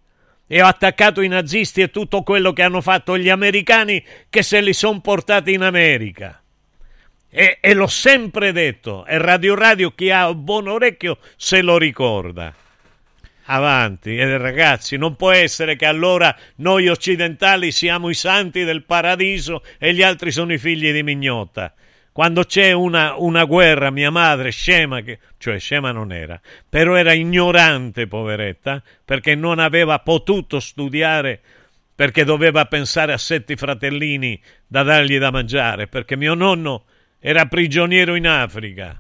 E 0.48 0.60
ho 0.60 0.66
attaccato 0.66 1.22
i 1.22 1.28
nazisti 1.28 1.82
e 1.82 1.92
tutto 1.92 2.24
quello 2.24 2.52
che 2.52 2.64
hanno 2.64 2.82
fatto 2.82 3.20
gli 3.20 3.30
americani 3.30 4.04
che 4.32 4.42
se 4.42 4.62
li 4.62 4.74
sono 4.74 5.00
portati 5.00 5.54
in 5.54 5.62
America. 5.62 6.42
E, 7.30 7.60
e 7.62 7.74
l'ho 7.76 7.88
sempre 7.88 8.52
detto, 8.52 9.06
e 9.06 9.20
Radio 9.20 9.54
Radio 9.54 9.92
chi 9.92 10.10
ha 10.10 10.30
un 10.30 10.44
buon 10.44 10.68
orecchio 10.68 11.20
se 11.36 11.62
lo 11.62 11.78
ricorda. 11.78 12.52
Avanti, 13.46 14.18
eh, 14.18 14.38
ragazzi, 14.40 14.98
non 14.98 15.16
può 15.16 15.30
essere 15.30 15.76
che 15.76 15.86
allora 15.86 16.36
noi 16.56 16.88
occidentali 16.88 17.72
siamo 17.72 18.10
i 18.10 18.16
santi 18.16 18.64
del 18.64 18.86
paradiso 18.86 19.62
e 19.78 19.94
gli 19.94 20.02
altri 20.02 20.32
sono 20.32 20.52
i 20.52 20.58
figli 20.58 20.92
di 20.92 21.04
mignotta. 21.04 21.74
Quando 22.14 22.44
c'è 22.44 22.72
una, 22.72 23.16
una 23.18 23.44
guerra, 23.44 23.90
mia 23.90 24.12
madre, 24.12 24.52
scema, 24.52 25.02
che, 25.02 25.20
cioè 25.38 25.60
scema 25.60 25.92
non 25.92 26.14
era, 26.14 26.40
però 26.70 26.96
era 26.96 27.12
ignorante, 27.12 28.08
poveretta, 28.08 28.82
perché 29.04 29.36
non 29.36 29.60
aveva 29.60 30.00
potuto 30.00 30.60
studiare 30.60 31.42
perché 31.96 32.24
doveva 32.24 32.66
pensare 32.66 33.14
a 33.14 33.18
sette 33.18 33.56
fratellini 33.56 34.40
da 34.66 34.84
dargli 34.84 35.18
da 35.18 35.32
mangiare, 35.32 35.88
perché 35.88 36.16
mio 36.16 36.34
nonno 36.34 36.86
era 37.20 37.46
prigioniero 37.46 38.16
in 38.16 38.28
Africa 38.28 39.00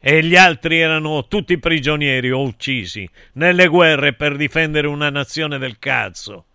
e 0.00 0.22
gli 0.22 0.36
altri 0.36 0.78
erano 0.78 1.26
tutti 1.26 1.58
prigionieri 1.58 2.30
o 2.30 2.42
uccisi 2.42 3.08
nelle 3.32 3.66
guerre 3.66 4.12
per 4.12 4.36
difendere 4.36 4.86
una 4.86 5.10
nazione 5.10 5.58
del 5.58 5.78
cazzo. 5.78 6.46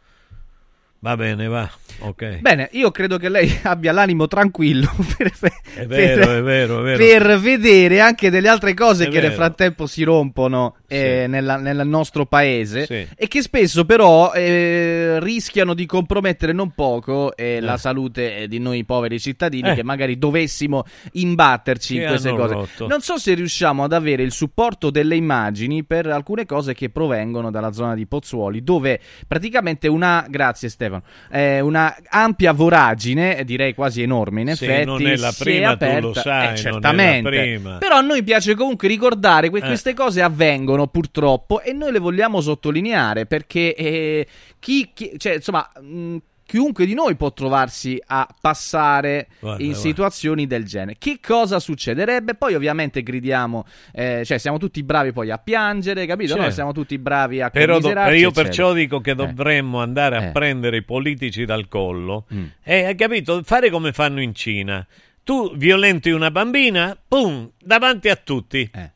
Va 1.03 1.17
bene, 1.17 1.47
va, 1.49 1.69
ok. 1.99 2.39
bene, 2.39 2.69
io 2.71 2.89
credo 2.89 3.17
che 3.17 3.27
lei 3.27 3.59
abbia 3.63 3.91
l'animo 3.91 4.25
tranquillo 4.25 4.89
per, 5.17 5.33
È 5.73 5.85
vero, 5.85 6.25
per- 6.25 6.37
è 6.37 6.41
vero, 6.41 6.79
è 6.79 6.81
vero. 6.81 6.97
per 6.97 7.39
vedere 7.39 7.99
anche 7.99 8.29
delle 8.29 8.47
altre 8.47 8.73
cose 8.73 9.07
È 9.07 9.09
che 9.09 9.19
nel 9.19 9.33
frattempo 9.33 9.85
si 9.85 10.03
rompono 10.03 10.77
eh, 10.93 11.21
Sì. 11.25 11.29
nella- 11.29 11.57
nel 11.57 11.87
nostro 11.87 12.25
paese 12.25 12.85
Sì. 12.85 13.07
e 13.15 13.27
che 13.27 13.41
spesso 13.41 13.85
però 13.85 14.31
eh, 14.33 15.19
rischiano 15.19 15.73
di 15.73 15.85
compromettere 15.85 16.51
non 16.53 16.71
poco 16.71 17.35
eh, 17.35 17.59
la 17.59 17.73
Eh. 17.75 17.77
salute 17.77 18.37
eh, 18.37 18.47
di 18.47 18.59
noi 18.59 18.83
poveri 18.85 19.19
cittadini 19.19 19.69
Eh. 19.69 19.75
che 19.75 19.83
magari 19.83 20.17
dovessimo 20.17 20.83
imbatterci 21.13 21.95
Che 21.95 22.01
in 22.01 22.07
queste 22.07 22.29
cose. 22.31 22.53
rotto. 22.53 22.87
Non 22.87 23.01
so 23.01 23.17
se 23.17 23.33
riusciamo 23.33 23.83
ad 23.83 23.93
avere 23.93 24.23
il 24.23 24.31
supporto 24.31 24.89
delle 24.89 25.15
immagini 25.15 25.83
per 25.83 26.05
alcune 26.07 26.45
cose 26.45 26.73
che 26.73 26.89
provengono 26.89 27.51
dalla 27.51 27.71
zona 27.71 27.95
di 27.95 28.05
Pozzuoli, 28.05 28.63
dove 28.63 28.99
praticamente 29.27 29.87
una, 29.87 30.25
grazie 30.29 30.69
Stefano, 30.69 31.03
una 31.31 31.95
ampia 32.09 32.51
voragine, 32.51 33.43
direi 33.45 33.73
quasi 33.73 34.01
enorme 34.01 34.41
in 34.41 34.49
effetti, 34.49 34.85
non 34.85 35.05
è 35.05 35.15
la 35.15 35.33
prima, 35.37 35.67
tu 35.69 35.73
aperta. 35.83 35.99
lo 36.07 36.13
sai, 36.13 36.45
è 36.47 36.49
la 36.51 36.55
certamente. 36.55 37.61
Però 37.79 37.95
a 37.97 38.01
noi 38.01 38.23
piace 38.23 38.55
comunque 38.55 38.87
ricordare 38.87 39.49
che 39.49 39.59
queste 39.61 39.93
cose 39.93 40.21
avvengono 40.21 40.82
purtroppo 40.87 41.61
e 41.61 41.73
noi 41.73 41.91
le 41.91 41.99
vogliamo 41.99 42.41
sottolineare 42.41 43.25
perché 43.25 43.75
eh, 43.75 44.27
chi, 44.59 44.91
chi- 44.93 45.13
cioè, 45.17 45.35
insomma, 45.35 45.69
mh, 45.81 46.17
chiunque 46.45 46.85
di 46.85 46.93
noi 46.93 47.15
può 47.15 47.31
trovarsi 47.33 47.99
a 48.05 48.27
passare 48.39 49.27
Guarda, 49.39 49.63
in 49.63 49.69
guarda. 49.71 49.87
situazioni 49.87 50.45
del 50.45 50.65
genere. 50.65 50.95
Che 50.99 51.19
cosa 51.25 51.59
succederebbe? 51.59 52.35
Poi 52.35 52.53
ovviamente 52.53 53.01
gridiamo, 53.01 53.65
eh, 53.91 54.21
cioè 54.25 54.37
siamo 54.37 54.57
tutti 54.59 54.83
bravi 54.83 55.13
poi 55.13 55.31
a 55.31 55.37
piangere, 55.37 56.05
capito? 56.05 56.29
Certo. 56.31 56.43
Noi 56.43 56.51
siamo 56.51 56.71
tutti 56.73 56.97
bravi 56.99 57.41
a 57.41 57.49
Però 57.49 57.79
do- 57.79 57.87
io 57.89 57.99
eccetera. 58.01 58.31
perciò 58.31 58.73
dico 58.73 58.99
che 59.01 59.11
Eh. 59.11 59.15
dovremmo 59.15 59.81
andare 59.81 60.17
a 60.17 60.23
Eh. 60.25 60.31
prendere 60.31 60.77
i 60.77 60.83
politici 60.83 61.45
dal 61.45 61.67
collo 61.67 62.25
Mm. 62.31 62.43
e 62.61 62.85
hai 62.85 62.95
capito? 62.95 63.41
Fare 63.43 63.69
come 63.71 63.91
fanno 63.93 64.21
in 64.21 64.35
Cina. 64.35 64.85
Tu 65.23 65.55
violenti 65.55 66.11
una 66.11 66.29
bambina, 66.29 66.95
pum, 67.07 67.49
davanti 67.57 68.09
a 68.09 68.15
tutti. 68.17 68.69
Eh. 68.73 68.91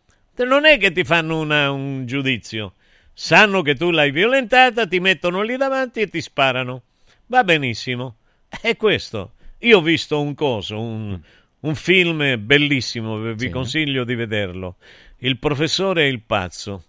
Non 0.46 0.66
è 0.66 0.78
che 0.78 0.92
ti 0.92 1.04
fanno 1.04 1.40
una- 1.40 1.72
un 1.72 2.06
giudizio. 2.06 2.74
Sanno 3.14 3.62
che 3.62 3.76
tu 3.76 3.90
l'hai 3.92 4.12
violentata, 4.12 4.86
ti 4.88 5.00
mettono 5.00 5.42
lì 5.42 5.58
davanti 5.58 6.02
e 6.02 6.08
ti 6.08 6.22
sparano. 6.22 6.84
Va 7.28 7.44
benissimo. 7.44 8.18
È 8.62 8.76
questo. 8.78 9.34
Io 9.60 9.80
ho 9.80 9.82
visto 9.82 10.22
un 10.22 10.36
coso, 10.36 10.80
un, 10.80 11.20
un 11.62 11.76
film 11.76 12.36
bellissimo, 12.46 13.18
vi 13.20 13.40
Sì. 13.40 13.50
consiglio 13.50 14.04
di 14.04 14.14
vederlo. 14.16 14.76
Il 15.20 15.38
professore 15.40 16.04
e 16.04 16.08
il 16.10 16.22
pazzo 16.22 16.84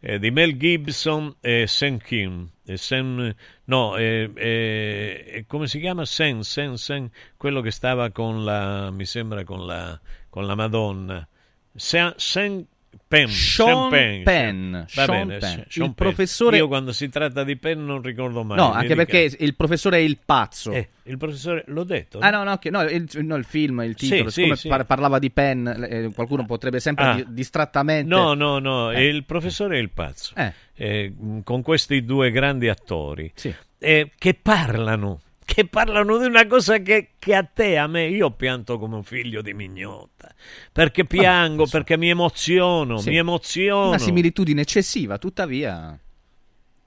eh, 0.00 0.18
di 0.18 0.30
Mel 0.30 0.56
Gibson 0.58 1.34
e 1.40 1.66
Sam 1.66 1.96
Kim. 1.98 2.48
E 2.66 2.76
Sam- 2.76 3.34
no, 3.64 3.96
eh, 3.96 4.30
eh, 4.34 5.44
come 5.46 5.66
si 5.66 5.80
chiama? 5.80 6.04
Sen, 6.04 6.42
Sen, 6.42 6.76
Sen, 6.76 7.10
quello 7.38 7.60
che 7.62 7.70
stava 7.70 8.10
con 8.10 8.44
la, 8.44 8.90
mi 8.90 9.06
sembra, 9.06 9.42
con 9.44 9.64
la, 9.64 9.98
con 10.28 10.46
la 10.46 10.54
Madonna. 10.54 11.26
Sen, 11.74 12.12
Sen 12.16 12.66
Penn. 13.08 13.26
Sean 13.26 13.90
Penn. 13.90 14.22
Penn, 14.22 14.72
Va 14.72 14.84
Sean 14.86 15.26
bene, 15.26 15.38
Penn. 15.38 15.50
Sean 15.50 15.62
Il 15.66 15.80
Penn. 15.82 15.92
professore- 15.94 16.56
Io 16.56 16.68
quando 16.68 16.92
si 16.92 17.08
tratta 17.08 17.44
di 17.44 17.56
Penn 17.56 17.84
non 17.84 18.00
ricordo 18.02 18.42
mai. 18.44 18.56
No, 18.56 18.72
anche 18.72 18.94
perché 18.94 19.30
il 19.38 19.54
professore 19.54 19.96
è 19.98 20.00
il 20.00 20.18
pazzo. 20.24 20.72
Eh, 20.72 20.88
il 21.04 21.18
professore, 21.18 21.64
l'ho 21.66 21.84
detto? 21.84 22.18
Ah 22.20 22.30
no, 22.30 22.42
no, 22.44 22.56
che- 22.58 22.70
no, 22.70 22.82
il, 22.82 23.06
no, 23.24 23.36
il 23.36 23.44
film, 23.44 23.80
il 23.80 23.94
titolo, 23.94 24.30
sì, 24.30 24.40
siccome 24.40 24.56
sì. 24.56 24.68
par- 24.68 24.84
parlava 24.86 25.18
di 25.18 25.30
Penn, 25.30 25.66
eh, 25.66 26.10
qualcuno 26.14 26.44
potrebbe 26.46 26.80
sempre 26.80 27.04
Ah. 27.04 27.14
di- 27.14 27.24
distrattamente... 27.28 28.08
No, 28.14 28.32
no, 28.34 28.58
no, 28.58 28.90
Eh. 28.90 28.94
è 28.96 29.00
il 29.00 29.24
professore 29.24 29.76
e 29.76 29.80
il 29.80 29.90
pazzo. 29.90 30.34
Eh. 30.36 30.52
Eh, 30.74 31.12
con 31.44 31.60
questi 31.62 32.04
due 32.04 32.30
grandi 32.30 32.68
attori 32.68 33.30
Sì. 33.34 33.54
eh, 33.78 34.10
che 34.16 34.34
parlano, 34.40 35.20
che 35.44 35.66
parlano 35.66 36.18
di 36.18 36.26
una 36.26 36.46
cosa 36.46 36.78
che, 36.78 37.10
che 37.18 37.34
a 37.34 37.42
te, 37.44 37.76
a 37.76 37.86
me, 37.86 38.06
io 38.08 38.30
pianto 38.30 38.78
come 38.78 38.96
un 38.96 39.02
figlio 39.04 39.42
di 39.42 39.52
mignotta, 39.54 40.32
perché 40.72 41.04
piango, 41.04 41.66
perché 41.66 41.96
mi 41.96 42.08
emoziono, 42.08 42.98
Sì. 42.98 43.10
mi 43.10 43.16
emoziono. 43.18 43.88
Una 43.88 43.98
similitudine 43.98 44.60
eccessiva, 44.62 45.18
tuttavia... 45.18 45.98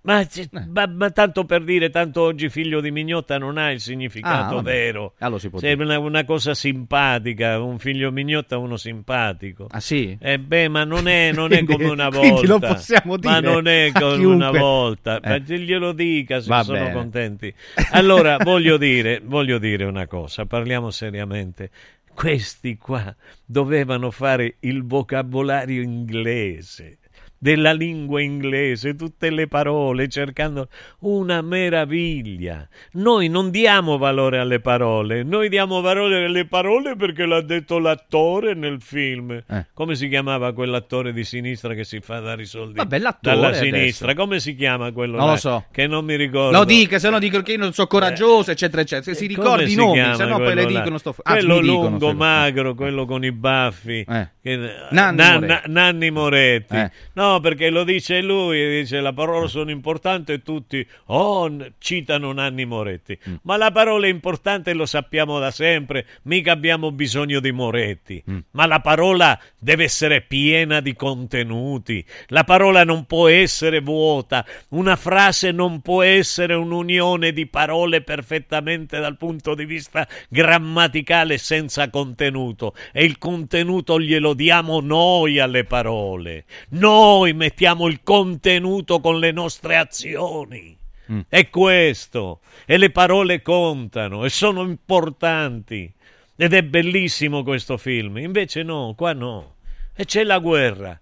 Ma, 0.05 0.23
c- 0.25 0.47
ma- 0.69 0.85
ma 0.87 1.09
tanto 1.09 1.45
per 1.45 1.63
dire, 1.63 1.89
tanto 1.89 2.21
oggi 2.21 2.47
figlio 2.49 2.79
di 2.79 2.91
mignotta 2.91 3.39
non 3.39 3.57
ha 3.57 3.71
il 3.71 3.79
significato 3.79 4.57
Ah, 4.59 4.61
vero. 4.61 5.13
Allora 5.17 5.39
si 5.39 5.49
può 5.49 5.59
dire. 5.59 5.73
una, 5.81 5.97
una 5.97 6.23
cosa 6.25 6.53
simpatica, 6.53 7.59
un 7.59 7.79
figlio 7.79 8.11
mignotta 8.11 8.55
è 8.55 8.57
uno 8.59 8.77
simpatico. 8.77 9.67
Ah 9.71 9.79
sì? 9.79 10.15
Eh 10.21 10.37
beh, 10.37 10.67
ma 10.69 10.83
non 10.83 11.07
è, 11.07 11.31
non 11.31 11.51
è 11.53 11.63
come 11.65 11.85
una 11.89 12.09
volta. 12.13 12.45
lo 12.47 12.59
possiamo 12.59 13.15
Ma 13.21 13.39
dire 13.39 13.53
non 13.53 13.67
è 13.67 13.91
come 13.91 14.23
una 14.25 14.51
volta. 14.51 15.19
Eh. 15.19 15.27
Ma 15.29 15.37
glielo 15.39 15.91
dica 15.91 16.39
se 16.39 16.49
Va 16.49 16.61
sono 16.63 16.77
bene. 16.77 16.91
contenti. 16.93 17.53
Allora, 17.91 18.37
voglio 18.43 18.77
dire, 18.77 19.21
voglio 19.23 19.57
dire 19.57 19.85
una 19.85 20.05
cosa, 20.05 20.45
parliamo 20.45 20.91
seriamente. 20.91 21.71
Questi 22.13 22.77
qua 22.77 23.13
dovevano 23.43 24.11
fare 24.11 24.55
il 24.61 24.85
vocabolario 24.85 25.81
inglese 25.81 26.99
della 27.45 27.73
lingua 27.73 28.23
inglese, 28.23 28.95
tutte 28.95 29.29
le 29.29 29.47
parole, 29.47 30.07
cercando 30.09 30.67
una 31.01 31.43
meraviglia. 31.43 32.67
Noi 32.93 33.27
non 33.29 33.51
diamo 33.51 33.99
valore 33.99 34.39
alle 34.39 34.59
parole, 34.59 35.21
noi 35.21 35.47
diamo 35.47 35.79
valore 35.79 36.25
alle 36.25 36.45
parole 36.47 36.95
perché 36.95 37.25
l'ha 37.27 37.41
detto 37.41 37.77
l'attore 37.77 38.55
nel 38.55 38.81
film. 38.81 39.43
Eh. 39.47 39.67
Come 39.75 39.93
si 39.93 40.07
chiamava 40.09 40.53
quell'attore 40.53 41.13
di 41.13 41.23
sinistra 41.23 41.75
che 41.75 41.83
si 41.83 41.99
fa 41.99 42.19
dare 42.19 42.41
i 42.41 42.45
soldi 42.45 42.77
Vabbè, 42.77 42.97
l'attore 42.97 43.35
dalla 43.35 43.47
adesso. 43.49 43.63
sinistra? 43.63 44.13
Come 44.15 44.39
si 44.39 44.55
chiama 44.55 44.91
quello 44.91 45.17
Non 45.17 45.25
là? 45.27 45.31
lo 45.33 45.37
so. 45.37 45.65
Che 45.71 45.85
non 45.85 46.03
mi 46.03 46.15
ricordo. 46.15 46.57
Lo 46.57 46.63
dica, 46.65 46.97
se 46.97 47.11
no 47.11 47.19
dico 47.19 47.41
che 47.43 47.51
io 47.51 47.57
non 47.59 47.73
so 47.73 47.85
coraggioso, 47.85 48.49
eccetera, 48.49 48.81
eccetera. 48.81 49.13
Se 49.13 49.13
si 49.13 49.31
Come 49.31 49.43
ricordi 49.43 49.71
i 49.73 49.75
nomi, 49.75 50.15
se 50.15 50.25
no 50.25 50.37
poi 50.37 50.55
le 50.55 50.63
quello 50.63 50.79
dicono 50.79 50.97
sto... 50.97 51.15
anzi, 51.21 51.45
quello 51.45 51.61
mi 51.61 51.67
dicono 51.67 51.89
lungo, 51.89 52.07
sto- 52.07 52.15
magro, 52.17 52.73
quello 52.73 53.05
con 53.05 53.23
i 53.23 53.31
baffi. 53.31 54.03
Eh. 54.09 54.29
Che- 54.41 54.73
Nanni 54.89 55.17
Na- 55.17 55.33
Moretti. 55.39 55.45
na- 55.47 55.61
Nanni 55.67 56.09
Moretti. 56.09 56.75
Eh. 56.75 56.91
No, 57.35 57.41
perché 57.41 57.69
lo 57.69 57.83
dice 57.83 58.21
lui, 58.21 58.79
dice 58.79 59.01
la 59.01 59.11
parola 59.11 59.45
sono 59.47 59.69
importante 59.69 60.31
e 60.31 60.41
tutti 60.41 60.87
oh, 61.07 61.53
citano 61.79 62.31
Nanni 62.31 62.63
Moretti. 62.63 63.19
Mm. 63.29 63.35
Ma 63.41 63.57
la 63.57 63.71
parola 63.71 64.05
è 64.05 64.09
importante 64.09 64.71
lo 64.71 64.85
sappiamo 64.85 65.37
da 65.37 65.51
sempre, 65.51 66.05
mica 66.23 66.53
abbiamo 66.53 66.93
bisogno 66.93 67.41
di 67.41 67.51
Moretti. 67.51 68.23
Mm. 68.29 68.37
Ma 68.51 68.65
la 68.67 68.79
parola 68.79 69.37
deve 69.59 69.83
essere 69.83 70.21
piena 70.21 70.79
di 70.79 70.95
contenuti. 70.95 72.05
La 72.27 72.45
parola 72.45 72.85
non 72.85 73.05
può 73.05 73.27
essere 73.27 73.81
vuota. 73.81 74.45
Una 74.69 74.95
frase 74.95 75.51
non 75.51 75.81
può 75.81 76.03
essere 76.03 76.53
un'unione 76.53 77.33
di 77.33 77.47
parole 77.47 77.99
perfettamente 77.99 78.99
dal 78.99 79.17
punto 79.17 79.55
di 79.55 79.65
vista 79.65 80.07
grammaticale 80.29 81.37
senza 81.37 81.89
contenuto. 81.89 82.75
E 82.93 83.03
il 83.03 83.17
contenuto 83.17 83.99
glielo 83.99 84.33
diamo 84.33 84.79
noi 84.79 85.39
alle 85.39 85.65
parole. 85.65 86.45
Noi 86.69 87.24
mettiamo 87.33 87.87
il 87.87 88.01
contenuto 88.03 88.99
con 88.99 89.19
le 89.19 89.31
nostre 89.31 89.77
azioni. 89.77 90.77
Mm. 91.11 91.19
È 91.27 91.49
questo. 91.49 92.41
E 92.65 92.77
le 92.77 92.89
parole 92.89 93.41
contano 93.41 94.25
e 94.25 94.29
sono 94.29 94.63
importanti. 94.63 95.91
Ed 96.35 96.53
è 96.53 96.63
bellissimo 96.63 97.43
questo 97.43 97.77
film. 97.77 98.17
Invece 98.17 98.63
no, 98.63 98.93
qua 98.95 99.13
no. 99.13 99.55
E 99.93 100.05
c'è 100.05 100.23
la 100.23 100.39
guerra. 100.39 100.99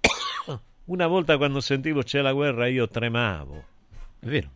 Una 0.86 1.06
volta 1.06 1.36
quando 1.36 1.60
sentivo 1.60 2.02
c'è 2.02 2.20
la 2.20 2.32
guerra 2.32 2.66
io 2.66 2.88
tremavo. 2.88 3.64
È 4.20 4.26
vero. 4.26 4.50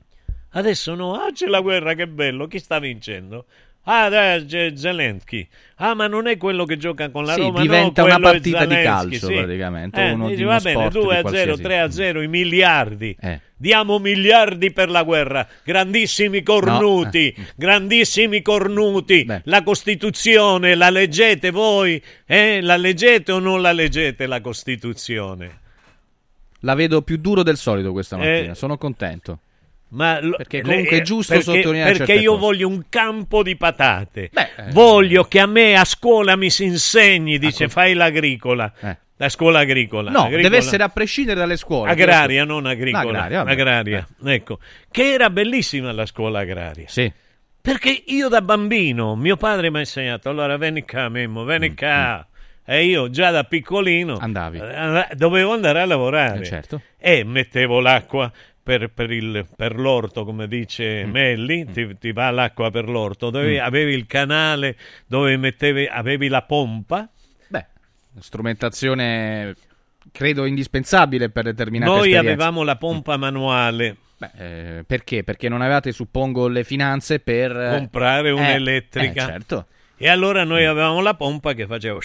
Adesso 0.53 0.95
no, 0.95 1.15
ah 1.15 1.31
c'è 1.31 1.47
la 1.47 1.61
guerra, 1.61 1.95
che 1.95 2.09
bello, 2.09 2.49
chi 2.49 2.59
sta 2.59 2.81
vincendo? 2.81 3.47
Ah, 3.85 4.09
dai, 4.09 4.45
c'è 4.45 4.73
Zelensky. 4.77 5.49
Ah, 5.77 5.95
ma 5.95 6.07
non 6.07 6.27
è 6.27 6.37
quello 6.37 6.65
che 6.65 6.77
gioca 6.77 7.11
con 7.11 7.25
la 7.25 7.33
Sì, 7.33 7.41
Roma, 7.41 7.53
no, 7.59 7.61
diventa 7.63 8.05
una 8.05 8.15
quello 8.17 8.29
è 8.29 8.33
partita 8.33 8.67
di 8.67 8.75
calcio, 8.75 9.27
sì. 9.27 9.35
praticamente, 9.35 10.01
Eh, 10.01 10.11
uno 10.13 10.25
dici, 10.27 10.37
di 10.37 10.43
va 10.45 10.51
uno 10.53 10.61
bene, 10.61 10.77
sport 10.77 10.93
2 10.93 11.03
di 11.03 11.09
a 11.09 11.15
0, 11.15 11.23
qualsiasi. 11.23 11.63
3 11.63 11.81
a 11.81 11.91
0, 11.91 12.23
i 12.23 12.29
miliardi. 12.29 13.17
Eh. 13.19 13.41
Diamo 13.57 13.99
miliardi 13.99 14.71
per 14.73 14.91
la 14.91 15.03
guerra, 15.03 15.47
grandissimi 15.65 16.43
cornuti, 16.43 17.29
eh. 17.29 17.47
grandissimi 17.57 18.43
cornuti. 18.43 19.27
La 19.45 19.63
Costituzione 19.63 20.75
la 20.75 20.91
leggete 20.91 21.51
voi? 21.51 22.01
Eh? 22.27 22.61
La 22.61 22.77
leggete 22.77 23.33
o 23.33 23.39
non 23.39 23.61
la 23.63 23.73
leggete 23.73 24.27
la 24.27 24.41
Costituzione? 24.41 25.59
La 26.61 26.75
vedo 26.75 27.01
più 27.03 27.17
duro 27.17 27.43
del 27.43 27.57
solito 27.57 27.93
questa 27.93 28.17
Eh, 28.17 28.19
mattina, 28.19 28.55
sono 28.55 28.77
contento. 28.77 29.41
Ma 29.91 30.21
lo- 30.21 30.37
Perché 30.37 30.61
comunque 30.63 30.99
è 30.99 31.03
giusto 31.03 31.35
perché, 31.35 31.51
sottolineare 31.53 31.97
perché 31.97 32.13
io 32.15 32.31
cose. 32.33 32.41
voglio 32.43 32.69
un 32.69 32.83
campo 32.89 33.43
di 33.43 33.57
patate. 33.57 34.31
Beh, 34.33 34.49
eh. 34.57 34.71
voglio 34.73 35.25
che 35.25 35.41
a 35.41 35.47
me 35.47 35.75
a 35.77 35.85
scuola 35.85 36.37
mi 36.37 36.49
si 36.51 36.65
insegni, 36.65 37.39
dice 37.39 37.69
fai 37.69 37.95
l'agricola. 37.95 38.73
Eh. 38.81 38.97
La 39.17 39.29
scuola 39.29 39.59
agricola. 39.59 40.11
No, 40.11 40.21
agricola- 40.21 40.43
deve 40.43 40.57
essere 40.57 40.83
a 40.83 40.89
prescindere 40.89 41.39
dalle 41.41 41.57
scuole. 41.57 41.91
agraria, 41.91 42.45
non 42.45 42.65
agricola. 42.67 43.25
Agraria. 43.25 43.41
Agraria, 43.43 44.09
ecco. 44.25 44.59
Che 44.91 45.13
era 45.13 45.29
bellissima 45.29 45.93
la 45.93 46.07
scuola 46.07 46.39
agraria. 46.41 46.87
Sì. 46.89 47.13
Perché 47.61 48.05
io 48.07 48.29
da 48.29 48.41
bambino, 48.41 49.17
mio 49.17 49.37
padre 49.37 49.71
mi 49.71 49.77
ha 49.77 49.81
insegnato, 49.81 50.31
allora 50.31 50.57
vieni 50.57 50.85
qua 50.87 51.11
Memmo, 51.11 51.43
Mm, 51.43 51.47
vieni 51.47 51.75
qua. 51.75 52.25
E 52.65 52.85
io 52.85 53.11
già 53.11 53.31
da 53.31 53.43
piccolino 53.45 54.17
Andavi. 54.19 54.59
eh, 54.59 55.07
dovevo 55.17 55.53
andare 55.53 55.81
a 55.81 55.85
lavorare 55.87 56.41
Eh, 56.43 56.47
certo. 56.47 56.81
e 56.99 57.25
mettevo 57.25 57.81
l'acqua 57.81 58.31
per, 58.79 58.89
per 58.91 59.11
il- 59.11 59.47
per 59.57 59.77
l'orto, 59.77 60.25
come 60.25 60.47
dice 60.47 61.05
Mm. 61.05 61.11
Melli, 61.11 61.65
ti, 61.73 61.99
ti 61.99 62.13
va 62.13 62.31
l'acqua 62.31 62.71
per 62.71 62.89
l'orto, 62.89 63.31
Dovevi- 63.31 63.59
avevi 63.59 63.93
il 63.95 64.07
canale 64.07 64.77
dove 65.07 65.37
mettevi, 65.37 65.87
avevi 65.87 66.29
la 66.29 66.43
pompa, 66.43 67.09
Beh, 67.49 67.67
strumentazione 68.21 69.55
credo 70.13 70.45
indispensabile 70.45 71.31
per 71.31 71.45
determinate 71.45 71.91
Noi 71.91 71.99
esperienze. 72.11 72.33
avevamo 72.33 72.63
la 72.63 72.77
pompa 72.77 73.17
manuale. 73.17 73.97
Beh, 74.19 74.31
eh, 74.79 74.85
perché? 74.87 75.25
Perché 75.25 75.49
non 75.49 75.63
avevate, 75.63 75.91
suppongo, 75.93 76.47
le 76.47 76.63
finanze 76.63 77.19
per 77.19 77.57
eh, 77.57 77.71
comprare 77.71 78.29
eh, 78.29 78.33
un'elettrica. 78.33 79.25
eh, 79.25 79.27
certo. 79.33 79.67
E 79.97 80.09
allora 80.09 80.45
noi 80.45 80.65
avevamo 80.65 81.01
la 81.01 81.15
pompa 81.15 81.55
che 81.55 81.67
faceva. 81.67 81.99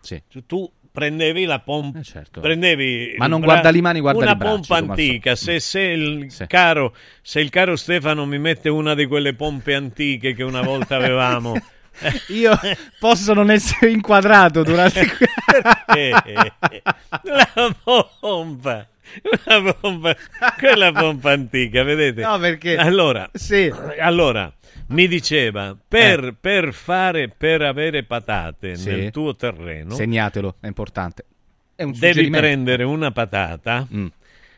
Sì. 0.00 0.22
Tu 0.46 0.72
prendevi 0.92 1.44
la 1.46 1.58
pompa, 1.60 1.98
Eh, 2.00 2.02
certo. 2.02 2.40
prendevi 2.40 3.14
Ma 3.16 3.26
non 3.26 3.40
bra- 3.40 3.52
guarda 3.52 3.70
le 3.70 3.80
mani, 3.80 4.00
guarda 4.00 4.20
una 4.22 4.32
i 4.32 4.36
bracci, 4.36 4.68
pompa 4.68 4.76
antica. 4.92 5.34
Se, 5.34 5.58
se 5.58 5.80
il 5.80 6.32
caro, 6.46 6.94
se 7.22 7.40
il 7.40 7.50
caro 7.50 7.74
Stefano 7.76 8.26
mi 8.26 8.38
mette 8.38 8.68
una 8.68 8.94
di 8.94 9.06
quelle 9.06 9.34
pompe 9.34 9.74
antiche 9.74 10.34
che 10.34 10.42
una 10.42 10.60
volta 10.62 10.96
avevamo, 10.96 11.54
Io 12.28 12.58
posso 12.98 13.34
non 13.34 13.50
essere 13.50 13.90
inquadrato 13.90 14.62
durante 14.62 15.06
la 17.22 17.74
pompa. 18.18 18.86
La 19.44 19.74
pompa, 19.78 20.16
quella 20.58 20.90
pompa 20.92 21.32
antica, 21.32 21.82
vedete? 21.82 22.22
No, 22.22 22.38
perché- 22.38 22.76
Allora, 22.76 23.28
Sì. 23.34 23.70
allora 24.00 24.50
mi 24.92 25.08
diceva 25.08 25.76
per, 25.88 26.34
per 26.40 26.72
fare 26.72 27.28
per 27.28 27.62
avere 27.62 28.04
patate 28.04 28.72
Eh. 28.72 28.76
Sì. 28.76 28.88
nel 28.90 29.10
tuo 29.10 29.34
terreno 29.34 29.94
Segnatelo, 29.94 30.56
è 30.60 30.66
importante. 30.66 31.24
È 31.74 31.84
devi 31.84 32.30
prendere 32.30 32.84
una 32.84 33.10
patata. 33.10 33.86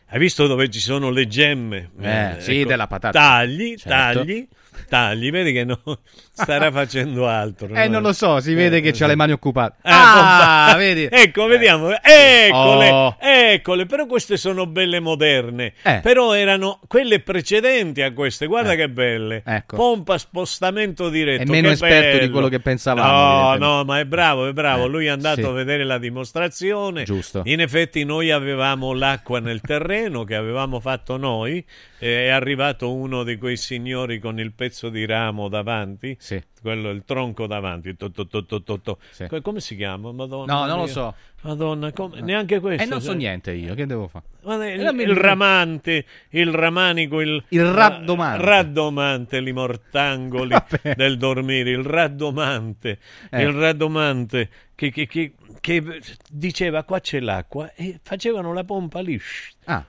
Hai 0.09 0.19
visto 0.19 0.47
dove 0.47 0.69
ci 0.71 0.79
sono 0.81 1.11
le 1.11 1.27
gemme? 1.27 1.91
Mm. 1.99 2.05
Eh, 2.05 2.37
sì, 2.39 2.65
della 2.65 2.87
patata. 2.87 3.19
Tagli, 3.19 3.77
Certo. 3.77 4.19
tagli, 4.21 4.47
tagli. 4.89 5.31
Vedi 5.31 5.53
che 5.53 5.65
no, 5.65 5.81
starà 6.33 6.71
facendo 6.73 7.27
altro. 7.29 7.75
Eh, 7.75 7.89
non 7.89 8.03
lo 8.03 8.13
so, 8.13 8.41
si 8.41 8.55
vede 8.55 8.81
che 8.81 8.93
c'ha 8.93 9.07
le 9.07 9.15
mani 9.17 9.33
occupate. 9.33 9.77
Ah, 9.83 10.03
Ah, 10.15 10.65
pompa- 10.73 10.79
vedi? 10.79 11.09
Ecco, 11.13 11.47
vediamo. 11.47 11.91
Eccole, 12.01 12.91
Oh. 12.91 13.17
eccole. 13.21 13.87
Però 13.87 14.07
queste 14.07 14.37
sono 14.37 14.67
belle 14.67 15.01
moderne. 15.01 15.73
Eh. 15.83 16.01
Però 16.03 16.33
erano 16.35 16.81
quelle 16.87 17.21
precedenti 17.21 18.03
a 18.03 18.13
queste. 18.13 18.47
Guarda 18.47 18.75
che 18.75 18.89
belle. 18.89 19.43
Ecco. 19.45 19.77
Pompa 19.77 20.19
spostamento 20.19 21.09
diretto. 21.09 21.43
È 21.43 21.47
meno 21.47 21.69
che 21.69 21.75
esperto 21.75 22.13
di 22.13 22.19
bello. 22.19 22.31
quello 22.33 22.49
che 22.49 22.61
pensavamo, 22.61 23.57
No, 23.57 23.57
no, 23.57 23.85
ma 23.85 23.99
è 24.01 24.05
bravo, 24.05 24.47
è 24.47 24.53
bravo. 24.53 24.85
Eh, 24.85 24.89
Lui 24.89 25.07
è 25.07 25.11
andato 25.11 25.41
sì. 25.41 25.47
a 25.47 25.51
vedere 25.51 25.85
la 25.85 25.99
dimostrazione. 25.99 27.05
Giusto. 27.05 27.43
In 27.45 27.61
effetti 27.61 28.05
noi 28.05 28.31
avevamo 28.31 28.93
l'acqua 28.93 29.41
nel 29.41 29.61
terreno 29.61 30.25
che 30.25 30.35
avevamo 30.35 30.81
fatto 30.81 31.17
noi. 31.17 31.65
È 31.99 32.29
arrivato 32.29 32.93
uno 32.93 33.23
di 33.23 33.37
quei 33.39 33.57
signori 33.57 34.19
con 34.19 34.39
il 34.39 34.53
pezzo 34.53 34.64
di 34.91 35.05
ramo 35.07 35.49
davanti. 35.49 36.17
Sì. 36.19 36.43
Quello, 36.61 36.91
il 36.91 37.03
tronco 37.05 37.47
davanti. 37.47 37.95
to, 37.97 38.11
to, 38.11 38.27
to, 38.27 38.45
to, 38.47 38.63
to, 38.63 38.81
to. 38.81 38.99
Sì. 39.11 39.27
Que- 39.27 39.41
Come 39.43 39.61
si 39.61 39.77
chiama? 39.77 40.13
Madonna 40.13 40.53
No, 40.53 40.65
non 40.67 40.79
lo 40.79 40.87
so. 40.87 41.15
Madonna, 41.43 41.93
come- 41.93 42.21
neanche 42.23 42.59
questo. 42.61 42.83
E 42.83 42.87
non 42.87 43.03
so 43.03 43.13
niente 43.13 43.53
io, 43.53 43.75
che 43.75 43.85
devo 43.85 44.09
fare? 44.09 44.25
Ma 44.45 44.55
il, 44.67 44.81
il 44.81 45.01
il- 45.01 45.15
ramante, 45.15 46.07
il 46.31 46.51
ramanico, 46.53 47.21
il, 47.21 47.43
Il 47.49 47.65
raddomante. 47.71 48.45
raddomante, 48.45 49.41
li 49.41 49.53
mortangoli 49.53 50.49
Vabbè. 50.57 50.95
del 50.95 51.19
dormire, 51.19 51.69
il 51.71 51.83
raddomante, 51.85 52.99
Eh. 53.31 53.43
il 53.43 53.53
raddomante 53.53 54.49
che, 54.75 54.91
che- 54.91 55.07
che- 55.07 55.35
che 55.61 56.01
diceva 56.31 56.83
qua 56.85 57.01
c'è 57.01 57.21
l'acqua 57.21 57.73
e 57.75 58.01
facevano 58.03 58.53
la 58.55 58.65
pompa 58.65 59.01
lì. 59.01 59.21
Ah. 59.65 59.85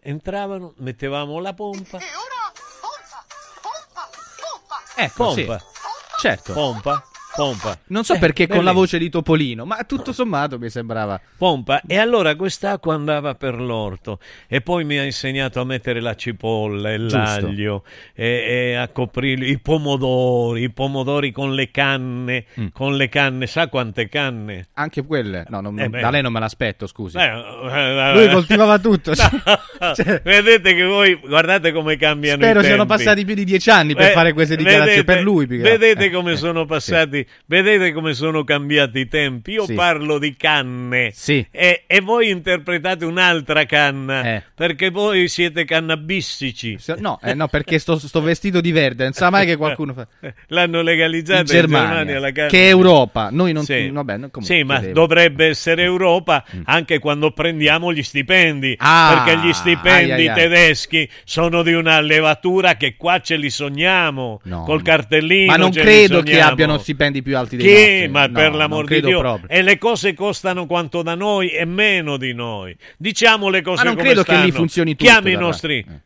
Entravano, 0.00 0.74
mettevamo 0.78 1.40
la 1.40 1.54
pompa. 1.54 1.98
Ecco, 5.00 5.30
sì. 5.32 5.44
Pompa. 5.44 5.64
Certo. 6.20 6.52
Pompa, 6.52 7.07
pompa. 7.42 7.78
Non 7.88 8.04
so 8.04 8.14
Eh, 8.14 8.18
perché 8.18 8.46
con 8.46 8.56
la 8.64 8.72
bellissimo. 8.72 8.80
voce 8.80 8.98
di 8.98 9.10
Topolino, 9.10 9.64
ma 9.64 9.84
tutto 9.84 10.12
sommato 10.12 10.58
mi 10.58 10.68
sembrava... 10.70 11.20
pompa 11.36 11.80
e 11.86 11.96
allora 11.96 12.34
quest'acqua 12.34 12.94
andava 12.94 13.34
per 13.34 13.54
l'orto 13.60 14.18
e 14.48 14.60
poi 14.60 14.84
mi 14.84 14.98
ha 14.98 15.04
insegnato 15.04 15.60
a 15.60 15.64
mettere 15.64 16.00
la 16.00 16.14
cipolla 16.16 16.92
e 16.92 16.98
Giusto. 16.98 17.16
l'aglio 17.18 17.84
e, 18.14 18.26
e 18.70 18.74
a 18.74 18.88
coprire 18.88 19.46
i 19.46 19.58
pomodori, 19.60 20.62
i 20.64 20.70
pomodori 20.70 21.30
con 21.32 21.54
le 21.54 21.70
canne, 21.70 22.44
Mm. 22.58 22.66
con 22.72 22.96
le 22.96 23.08
canne, 23.08 23.46
sa 23.46 23.68
quante 23.68 24.08
canne? 24.08 24.66
Anche 24.74 25.04
quelle... 25.04 25.44
No, 25.48 25.60
non- 25.60 25.78
Eh 25.78 25.88
beh. 25.88 26.00
da 26.00 26.10
lei 26.10 26.22
non 26.22 26.32
me 26.32 26.40
l'aspetto, 26.40 26.86
scusi. 26.86 27.16
Eh, 27.18 27.22
eh, 27.22 28.12
Lui 28.14 28.24
eh, 28.24 28.30
coltivava 28.32 28.78
tutto. 28.78 29.12
No, 29.80 29.94
Cioè- 29.94 30.22
vedete 30.24 30.74
che 30.74 30.82
voi 30.82 31.14
guardate 31.24 31.70
come 31.70 31.96
cambiano 31.96 32.42
Spero 32.42 32.60
i 32.60 32.64
siano 32.64 32.84
tempi. 32.84 32.96
passati 33.04 33.24
più 33.24 33.34
di 33.34 33.44
dieci 33.44 33.70
anni 33.70 33.94
per 33.94 34.06
Eh, 34.10 34.12
fare 34.12 34.32
queste 34.32 34.56
dichiarazioni, 34.56 34.96
vedete- 34.96 35.12
per 35.14 35.22
lui. 35.22 35.46
più 35.46 35.56
che. 35.62 35.62
Vedete 35.70 36.04
Eh, 36.06 36.10
come 36.10 36.32
eh, 36.32 36.36
sono 36.36 36.64
passati, 36.66 37.24
vedete 37.46 37.92
come 37.92 38.14
sono 38.14 38.44
cambiati 38.44 39.00
i 39.00 39.08
tempi. 39.08 39.52
Io 39.52 39.64
Sì. 39.66 39.74
parlo 39.74 40.18
di 40.18 40.34
canne 40.36 41.10
Sì. 41.12 41.46
e, 41.50 41.84
e 41.86 42.00
voi 42.00 42.30
interpretate 42.30 43.04
un'altra 43.04 43.64
canna 43.66 44.22
Eh. 44.22 44.42
perché 44.54 44.90
voi 44.90 45.28
siete 45.28 45.64
cannabistici. 45.64 46.78
No, 46.98 47.18
eh, 47.22 47.34
no, 47.34 47.48
perché 47.48 47.78
sto, 47.78 47.98
sto 47.98 48.20
vestito 48.20 48.60
di 48.60 48.72
verde, 48.72 49.04
non 49.04 49.12
sa 49.12 49.30
mai 49.30 49.46
che 49.46 49.56
qualcuno 49.56 49.92
fa... 49.92 50.06
L'hanno 50.48 50.82
legalizzata 50.82 51.40
In 51.40 51.46
Germania, 51.46 52.18
la 52.18 52.32
canna. 52.32 52.48
che 52.48 52.66
è 52.66 52.68
Europa, 52.68 53.28
noi 53.30 53.52
non... 53.52 53.64
Sì. 53.64 53.88
Vabbè, 53.90 54.14
comunque, 54.14 54.42
Sì, 54.42 54.62
ma 54.62 54.78
chiedevo. 54.78 54.94
dovrebbe 55.00 55.46
essere 55.46 55.82
Europa 55.82 56.44
anche 56.64 56.98
quando 56.98 57.30
prendiamo 57.32 57.92
gli 57.92 58.02
stipendi. 58.02 58.74
Ah, 58.78 59.22
perché 59.24 59.46
gli 59.46 59.52
stipendi 59.52 60.12
ai, 60.12 60.20
ai, 60.20 60.28
ai. 60.28 60.34
tedeschi 60.34 61.08
sono 61.24 61.62
di 61.62 61.72
una 61.72 62.00
levatura 62.00 62.76
che 62.76 62.96
qua 62.96 63.20
ce 63.20 63.36
li 63.36 63.50
sogniamo. 63.50 64.40
No, 64.44 64.62
col 64.64 64.78
no. 64.78 64.82
cartellino. 64.82 65.46
Ma 65.46 65.56
non 65.56 65.70
credo 65.70 66.22
che 66.22 66.40
abbiano 66.40 66.78
stipendi 66.78 67.17
più 67.22 67.36
alti 67.36 67.56
dei 67.56 67.66
Chi? 67.66 67.72
nostri. 67.72 68.08
Ma 68.08 68.26
No, 68.26 68.32
per 68.32 68.54
l'amor 68.54 68.84
di 68.86 69.00
Dio. 69.00 69.18
proprio. 69.20 69.48
E 69.48 69.62
le 69.62 69.78
cose 69.78 70.14
costano 70.14 70.66
quanto 70.66 71.02
da 71.02 71.14
noi 71.14 71.50
e 71.50 71.64
meno 71.64 72.16
di 72.16 72.32
noi. 72.34 72.76
Diciamo 72.96 73.48
le 73.48 73.62
cose 73.62 73.82
Ma 73.82 73.88
non 73.90 73.94
come 73.96 74.06
credo 74.06 74.22
che 74.22 74.32
lì 74.32 74.36
stanno. 74.38 74.52
funzioni 74.52 74.96
tutto. 74.96 75.04
Chiami 75.10 75.32
i 75.32 75.36
nostri. 75.36 75.78
Eh. 75.78 76.00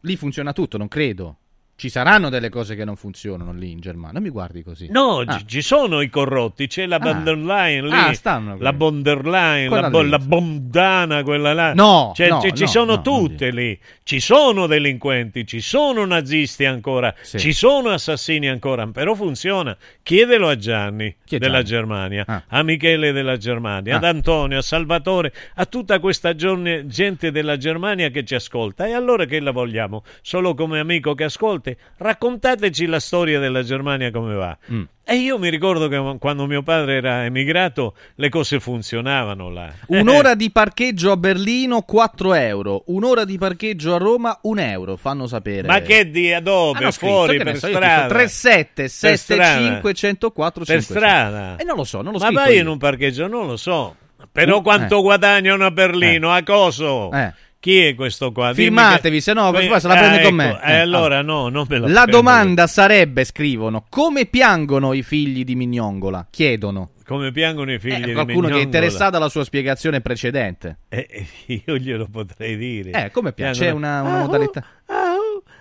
Lì 0.00 0.16
funziona 0.16 0.52
tutto, 0.52 0.76
non 0.76 0.88
credo. 0.88 1.38
Ci 1.76 1.88
saranno 1.88 2.28
delle 2.28 2.50
cose 2.50 2.76
che 2.76 2.84
non 2.84 2.94
funzionano 2.94 3.52
lì 3.52 3.72
in 3.72 3.80
Germania. 3.80 4.12
Non 4.12 4.22
mi 4.22 4.28
guardi 4.30 4.62
così. 4.62 4.88
No, 4.90 5.18
Ah. 5.26 5.38
ci- 5.38 5.46
ci 5.46 5.60
sono 5.62 6.00
i 6.02 6.08
corrotti, 6.08 6.68
c'è 6.68 6.86
la 6.86 6.96
Ah. 6.96 7.00
von 7.00 7.24
der 7.24 7.36
Leyen 7.36 7.86
lì, 7.86 7.92
Ah, 7.92 8.12
stanno 8.12 8.50
la 8.52 8.56
quelli. 8.72 8.76
von 8.76 9.02
der 9.02 9.26
Leyen, 9.26 9.68
Quella 9.68 9.82
la, 9.82 9.90
bo- 9.90 10.02
la 10.02 10.18
bondana, 10.20 11.22
quella 11.24 11.52
là. 11.52 11.74
No, 11.74 12.12
Cioè, 12.14 12.28
no, 12.28 12.40
ci- 12.40 12.54
ci 12.54 12.62
no, 12.62 12.68
sono 12.68 12.94
no, 12.94 13.02
tutte 13.02 13.50
lì, 13.50 13.76
ci 14.04 14.20
sono 14.20 14.66
delinquenti, 14.66 15.44
ci 15.46 15.60
sono 15.60 16.04
nazisti 16.04 16.64
ancora, 16.64 17.12
Sì. 17.20 17.38
ci 17.40 17.52
sono 17.52 17.88
assassini 17.90 18.48
ancora, 18.48 18.86
però 18.86 19.14
funziona. 19.14 19.76
Chiedelo 20.02 20.48
a 20.48 20.56
Gianni 20.56 21.14
è 21.28 21.38
della 21.38 21.62
Gianni? 21.62 21.62
Germania, 21.74 22.24
Ah. 22.26 22.42
a 22.46 22.62
Michele 22.62 23.10
della 23.10 23.36
Germania, 23.36 23.94
Ah. 23.94 23.96
ad 23.96 24.04
Antonio, 24.04 24.58
a 24.58 24.62
Salvatore, 24.62 25.32
a 25.56 25.66
tutta 25.66 25.98
questa 25.98 26.34
gente 26.36 27.30
della 27.32 27.56
Germania 27.56 28.10
che 28.10 28.24
ci 28.24 28.36
ascolta. 28.36 28.86
E 28.86 28.92
allora 28.92 29.24
che 29.24 29.40
la 29.40 29.50
vogliamo? 29.50 30.04
Solo 30.22 30.54
come 30.54 30.78
amico 30.78 31.14
che 31.14 31.24
ascolti? 31.64 31.76
Raccontateci 31.96 32.86
la 32.86 33.00
storia 33.00 33.38
della 33.38 33.62
Germania 33.62 34.10
come 34.10 34.34
va. 34.34 34.56
Mm. 34.70 34.82
E 35.06 35.16
io 35.16 35.38
mi 35.38 35.50
ricordo 35.50 35.86
che 35.88 36.16
quando 36.18 36.46
mio 36.46 36.62
padre 36.62 36.94
era 36.96 37.24
emigrato 37.24 37.94
le 38.14 38.28
cose 38.30 38.58
funzionavano 38.58 39.50
là. 39.50 39.70
Un'ora 39.88 40.34
di 40.34 40.50
parcheggio 40.50 41.12
a 41.12 41.16
Berlino 41.18 41.82
4 41.82 42.32
euro, 42.34 42.84
un'ora 42.86 43.24
di 43.26 43.36
parcheggio 43.36 43.94
a 43.94 43.98
Roma 43.98 44.38
1 44.42 44.60
euro, 44.62 44.96
fanno 44.96 45.26
sapere. 45.26 45.66
Ma 45.66 45.80
che 45.80 46.10
di 46.10 46.34
dove? 46.42 46.78
Hanno 46.78 46.90
scritto, 46.90 47.12
Fuori 47.12 47.36
ne 47.38 47.44
per 47.44 47.58
so 47.58 47.66
strada? 47.68 48.02
tipo 48.02 48.08
37 48.14 48.72
Per 48.82 48.88
strada. 48.90 49.16
75 49.16 49.94
104 49.94 50.64
Per 50.64 50.80
500. 50.82 50.92
strada? 51.06 51.56
Eh 51.56 51.64
non 51.64 51.76
lo 51.76 51.84
so, 51.84 52.00
non 52.00 52.12
lo 52.12 52.18
Ma 52.18 52.24
scritto 52.26 52.40
vai 52.40 52.54
io. 52.54 52.60
in 52.62 52.66
un 52.68 52.78
parcheggio? 52.78 53.26
Non 53.26 53.46
lo 53.46 53.56
so. 53.58 53.96
Però 54.32 54.58
Uh, 54.58 54.62
quanto 54.62 54.98
eh. 54.98 55.02
guadagnano 55.02 55.66
a 55.66 55.70
Berlino? 55.70 56.32
A 56.32 56.42
coso? 56.42 57.10
Eh. 57.12 57.32
Chi 57.64 57.78
è 57.78 57.94
questo 57.94 58.30
qua? 58.30 58.52
Firmatevi, 58.52 59.16
che- 59.16 59.22
se 59.22 59.32
no, 59.32 59.50
poi 59.50 59.62
se 59.80 59.88
la 59.88 59.94
Ah, 59.94 59.96
prende 59.96 60.16
con 60.20 60.26
ecco, 60.26 60.34
me. 60.34 60.60
eh, 60.64 60.72
Eh, 60.72 60.78
allora 60.80 61.22
no, 61.22 61.48
non 61.48 61.64
me 61.66 61.78
la 61.78 61.86
La 61.88 61.92
prendo. 62.02 62.10
domanda 62.10 62.66
sarebbe, 62.66 63.24
scrivono, 63.24 63.86
come 63.88 64.26
piangono 64.26 64.92
i 64.92 65.02
figli 65.02 65.44
di 65.44 65.54
Mignongola? 65.54 66.26
Chiedono. 66.28 66.90
Come 67.06 67.32
piangono 67.32 67.72
i 67.72 67.78
figli 67.78 68.02
Eh, 68.02 68.06
di 68.06 68.12
qualcuno 68.12 68.48
che 68.48 68.58
è 68.58 68.62
interessato 68.62 69.16
alla 69.16 69.28
sua 69.28 69.44
spiegazione 69.44 70.00
precedente. 70.00 70.78
Eh, 70.88 71.06
eh, 71.46 71.62
io 71.66 71.76
glielo 71.76 72.06
potrei 72.10 72.56
dire. 72.56 72.90
Eh, 72.92 73.10
come 73.10 73.32
piange? 73.32 73.60
C'è 73.66 73.70
una, 73.70 74.00
una 74.02 74.18
modalità. 74.20 74.64
ah, 74.86 75.12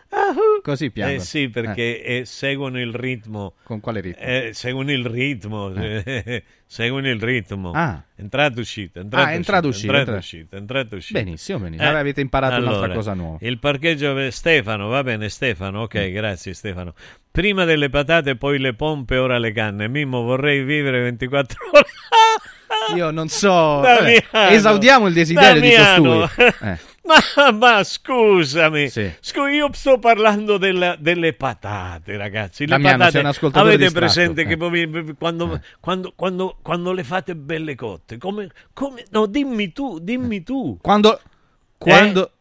ah. 0.09 0.33
Così 0.61 0.91
piangono. 0.91 1.19
Eh 1.19 1.23
sì, 1.23 1.49
perché 1.49 2.01
eh, 2.03 2.25
seguono 2.25 2.79
il 2.79 2.93
ritmo. 2.93 3.55
Con 3.63 3.79
quale 3.81 3.99
ritmo? 3.99 4.23
Eh, 4.23 4.51
seguono 4.53 4.91
il 4.91 5.05
ritmo. 5.05 5.73
seguono 6.65 7.09
il 7.09 7.21
ritmo. 7.21 7.71
Ah. 7.73 8.01
Entrata 8.15 8.59
uscita, 8.59 9.01
entrata 9.01 9.27
Ah, 9.27 9.33
entrata, 9.33 9.67
uscita, 9.67 9.97
entrata 9.97 10.17
uscita, 10.19 10.55
entrata 10.57 10.95
uscita. 10.95 11.19
Benissimo, 11.19 11.59
benissimo. 11.59 11.83
Allora 11.83 11.99
avete 11.99 12.21
imparato 12.21 12.55
un'altra 12.61 12.77
allora, 12.77 12.93
cosa 12.93 13.13
nuova. 13.13 13.37
Il 13.41 13.59
parcheggio 13.59 14.31
Stefano, 14.31 14.87
va 14.87 15.03
bene 15.03 15.27
Stefano, 15.29 15.81
ok, 15.81 15.95
Mm. 16.09 16.13
grazie 16.13 16.53
Stefano. 16.53 16.93
Prima 17.33 17.65
delle 17.65 17.89
patate, 17.89 18.35
poi 18.35 18.59
le 18.59 18.75
pompe, 18.75 19.17
ora 19.17 19.39
le 19.39 19.51
canne. 19.53 19.87
Mimmo, 19.87 20.21
vorrei 20.21 20.61
vivere 20.63 21.01
24 21.01 21.57
ore. 21.73 21.85
Io 22.95 23.09
non 23.09 23.27
so. 23.27 23.49
Vabbè, 23.49 24.23
esaudiamo 24.51 25.07
il 25.07 25.13
desiderio 25.15 25.59
Damiano. 25.59 26.13
di 26.13 26.19
costui. 26.19 26.53
Eh. 26.69 26.77
Ma, 27.05 27.51
ma 27.51 27.83
scusami, 27.83 28.87
Scu- 28.87 29.49
io 29.51 29.67
sto 29.73 29.97
parlando 29.97 30.57
della- 30.57 30.95
delle 30.97 31.33
patate, 31.33 32.15
ragazzi. 32.17 32.63
Le 32.65 32.69
Damiano, 32.77 32.97
patate, 32.99 33.19
avete 33.59 33.77
distratto, 33.77 33.99
presente 33.99 34.41
eh. 34.41 34.45
che 34.45 34.55
poi- 34.55 35.15
quando, 35.17 35.59
quando- 35.81 36.13
quando- 36.15 36.57
quando 36.61 36.91
le 36.93 37.03
fate 37.03 37.35
belle 37.35 37.73
cotte, 37.75 38.17
come, 38.19 38.47
come- 38.73 39.03
no, 39.09 39.25
dimmi 39.25 39.73
tu, 39.73 39.97
dimmi 39.99 40.43
tu. 40.43 40.77
Quando... 40.81 41.19
quando 41.77 42.27
eh, 42.27 42.31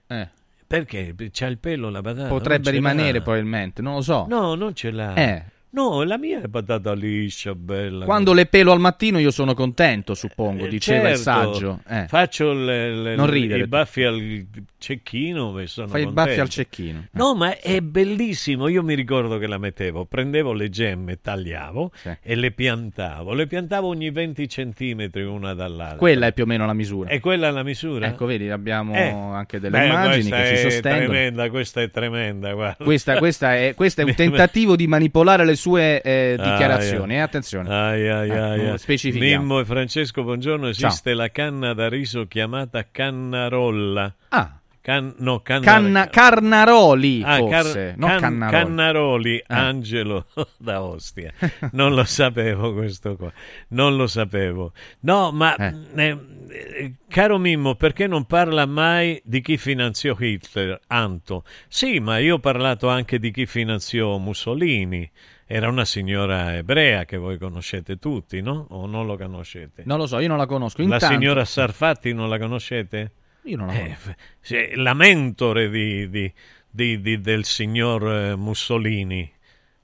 Perché? 0.72 1.14
C'ha 1.30 1.48
il 1.48 1.58
pelo 1.58 1.90
la 1.90 2.00
patata? 2.00 2.28
potrebbe 2.28 2.64
ce 2.64 2.70
l'ha. 2.70 2.76
rimanere 2.76 3.20
probabilmente, 3.20 3.82
non 3.82 3.96
lo 3.96 4.00
so. 4.00 4.24
No, 4.26 4.54
non 4.54 4.74
ce 4.74 4.90
l'ha. 4.90 5.14
Eh. 5.14 5.44
No, 5.74 6.02
la 6.02 6.18
mia 6.18 6.42
è 6.42 6.48
patata 6.48 6.92
liscia, 6.92 7.54
bella. 7.54 8.04
Quando 8.04 8.34
le 8.34 8.44
pelo 8.44 8.72
al 8.72 8.78
mattino 8.80 9.18
io 9.18 9.30
sono 9.30 9.54
contento, 9.54 10.12
suppongo, 10.12 10.66
diceva 10.66 11.08
il 11.08 11.16
Certo, 11.16 11.22
saggio. 11.54 11.80
Eh. 11.88 12.04
Faccio 12.08 12.52
le- 12.52 12.94
le- 12.94 13.14
Non 13.16 13.30
ridere 13.30 13.62
i 13.62 13.66
baffi 13.66 14.02
al 14.02 14.46
cecchino 14.76 15.58
e 15.58 15.66
sono 15.66 15.88
Fai 15.88 16.02
i 16.02 16.04
contento. 16.04 16.28
baffi 16.28 16.40
al 16.40 16.48
cecchino. 16.50 17.06
No, 17.12 17.34
ma 17.34 17.58
è 17.58 17.80
bellissimo. 17.80 18.68
Io 18.68 18.82
mi 18.82 18.94
ricordo 18.94 19.38
che 19.38 19.46
la 19.46 19.56
mettevo, 19.56 20.04
prendevo 20.04 20.52
le 20.52 20.68
gemme, 20.68 21.20
tagliavo 21.22 21.90
e 22.22 22.34
le 22.34 22.50
piantavo. 22.50 23.32
Le 23.32 23.46
piantavo 23.46 23.86
ogni 23.88 24.10
20 24.10 24.46
centimetri 24.50 25.22
una 25.24 25.54
dall'altra. 25.54 25.96
Quella 25.96 26.26
è 26.26 26.32
più 26.34 26.42
o 26.44 26.46
meno 26.46 26.66
la 26.66 26.74
misura. 26.74 27.08
E 27.08 27.18
quella 27.18 27.48
è 27.48 27.50
la 27.50 27.62
misura? 27.62 28.08
Ecco, 28.08 28.26
vedi, 28.26 28.50
abbiamo 28.50 28.92
Eh. 28.94 29.08
anche 29.08 29.58
delle 29.58 29.78
Beh, 29.78 29.86
immagini 29.86 30.28
questa 30.28 30.36
che 30.36 30.46
ci 30.48 30.52
è 30.66 30.70
sostengono. 30.70 31.06
Tremenda, 31.06 31.48
questa 31.48 31.80
è 31.80 31.90
tremenda. 31.90 32.76
Questa, 32.76 33.16
questa 33.16 33.56
è, 33.56 33.72
questo 33.74 34.02
è 34.02 34.04
un 34.04 34.12
tentativo 34.14 34.76
di 34.76 34.86
manipolare 34.86 35.46
le 35.46 35.54
sue 35.54 35.60
eh, 36.02 36.36
Ah, 36.38 36.50
dichiarazioni. 36.50 37.12
Aia. 37.14 37.20
eh, 37.20 37.24
attenzione. 37.24 37.74
Ai, 37.74 38.02
Eh, 38.02 38.08
ai, 38.10 38.28
non 38.28 38.70
ai. 38.72 38.78
specifichiamo. 38.78 39.42
Mimmo 39.42 39.60
e 39.60 39.64
Francesco, 39.64 40.22
buongiorno. 40.22 40.68
Esiste 40.68 41.14
la 41.14 41.30
canna 41.30 41.72
da 41.74 41.88
riso 41.88 42.26
chiamata 42.26 42.86
cannarolla. 42.90 44.14
Ah. 44.30 44.56
Can- 44.82 45.14
no, 45.18 45.38
canna- 45.42 45.64
Canna- 45.64 46.08
Carnaroli, 46.08 47.22
Ah, 47.24 47.38
car- 47.38 47.62
forse, 47.62 47.94
non 47.96 48.08
can- 48.10 48.20
Cannaroli. 48.20 48.50
Cannaroli, 48.64 49.36
Eh. 49.38 49.44
Angelo 49.46 50.26
da 50.58 50.82
Ostia. 50.82 51.32
Non 51.70 51.94
lo 51.94 52.02
sapevo 52.02 52.72
questo 52.74 53.14
qua. 53.14 53.32
Non 53.68 53.94
lo 53.94 54.08
sapevo. 54.08 54.72
No, 55.02 55.30
ma 55.30 55.54
eh, 55.54 55.72
eh, 55.94 56.92
caro 57.08 57.38
Mimmo, 57.38 57.76
perché 57.76 58.08
non 58.08 58.24
parla 58.24 58.66
mai 58.66 59.20
di 59.24 59.40
chi 59.40 59.56
finanziò 59.56 60.16
Hitler? 60.18 60.80
Anto. 60.88 61.44
Sì, 61.68 62.00
ma 62.00 62.18
io 62.18 62.34
ho 62.34 62.38
parlato 62.40 62.88
anche 62.88 63.20
di 63.20 63.30
chi 63.30 63.46
finanziò 63.46 64.18
Mussolini. 64.18 65.08
Era 65.54 65.68
una 65.68 65.84
signora 65.84 66.54
ebrea 66.56 67.04
che 67.04 67.18
voi 67.18 67.36
conoscete 67.36 67.98
tutti, 67.98 68.40
no? 68.40 68.68
O 68.70 68.86
non 68.86 69.04
lo 69.04 69.18
conoscete? 69.18 69.82
Non 69.84 69.98
lo 69.98 70.06
so, 70.06 70.18
io 70.18 70.28
non 70.28 70.38
la 70.38 70.46
conosco. 70.46 70.78
La 70.78 70.94
Intanto- 70.94 71.06
signora 71.14 71.44
Sarfatti 71.44 72.14
non 72.14 72.30
la 72.30 72.38
conoscete? 72.38 73.12
Io 73.42 73.58
non 73.58 73.66
la 73.66 73.74
Eh, 73.74 73.82
conosco. 73.82 74.14
sì, 74.40 74.70
la 74.76 74.94
mentore 74.94 75.68
di- 75.68 76.08
di- 76.08 76.32
di- 76.70 77.00
di- 77.02 77.20
del 77.20 77.44
signor 77.44 78.10
eh, 78.10 78.34
Mussolini, 78.34 79.30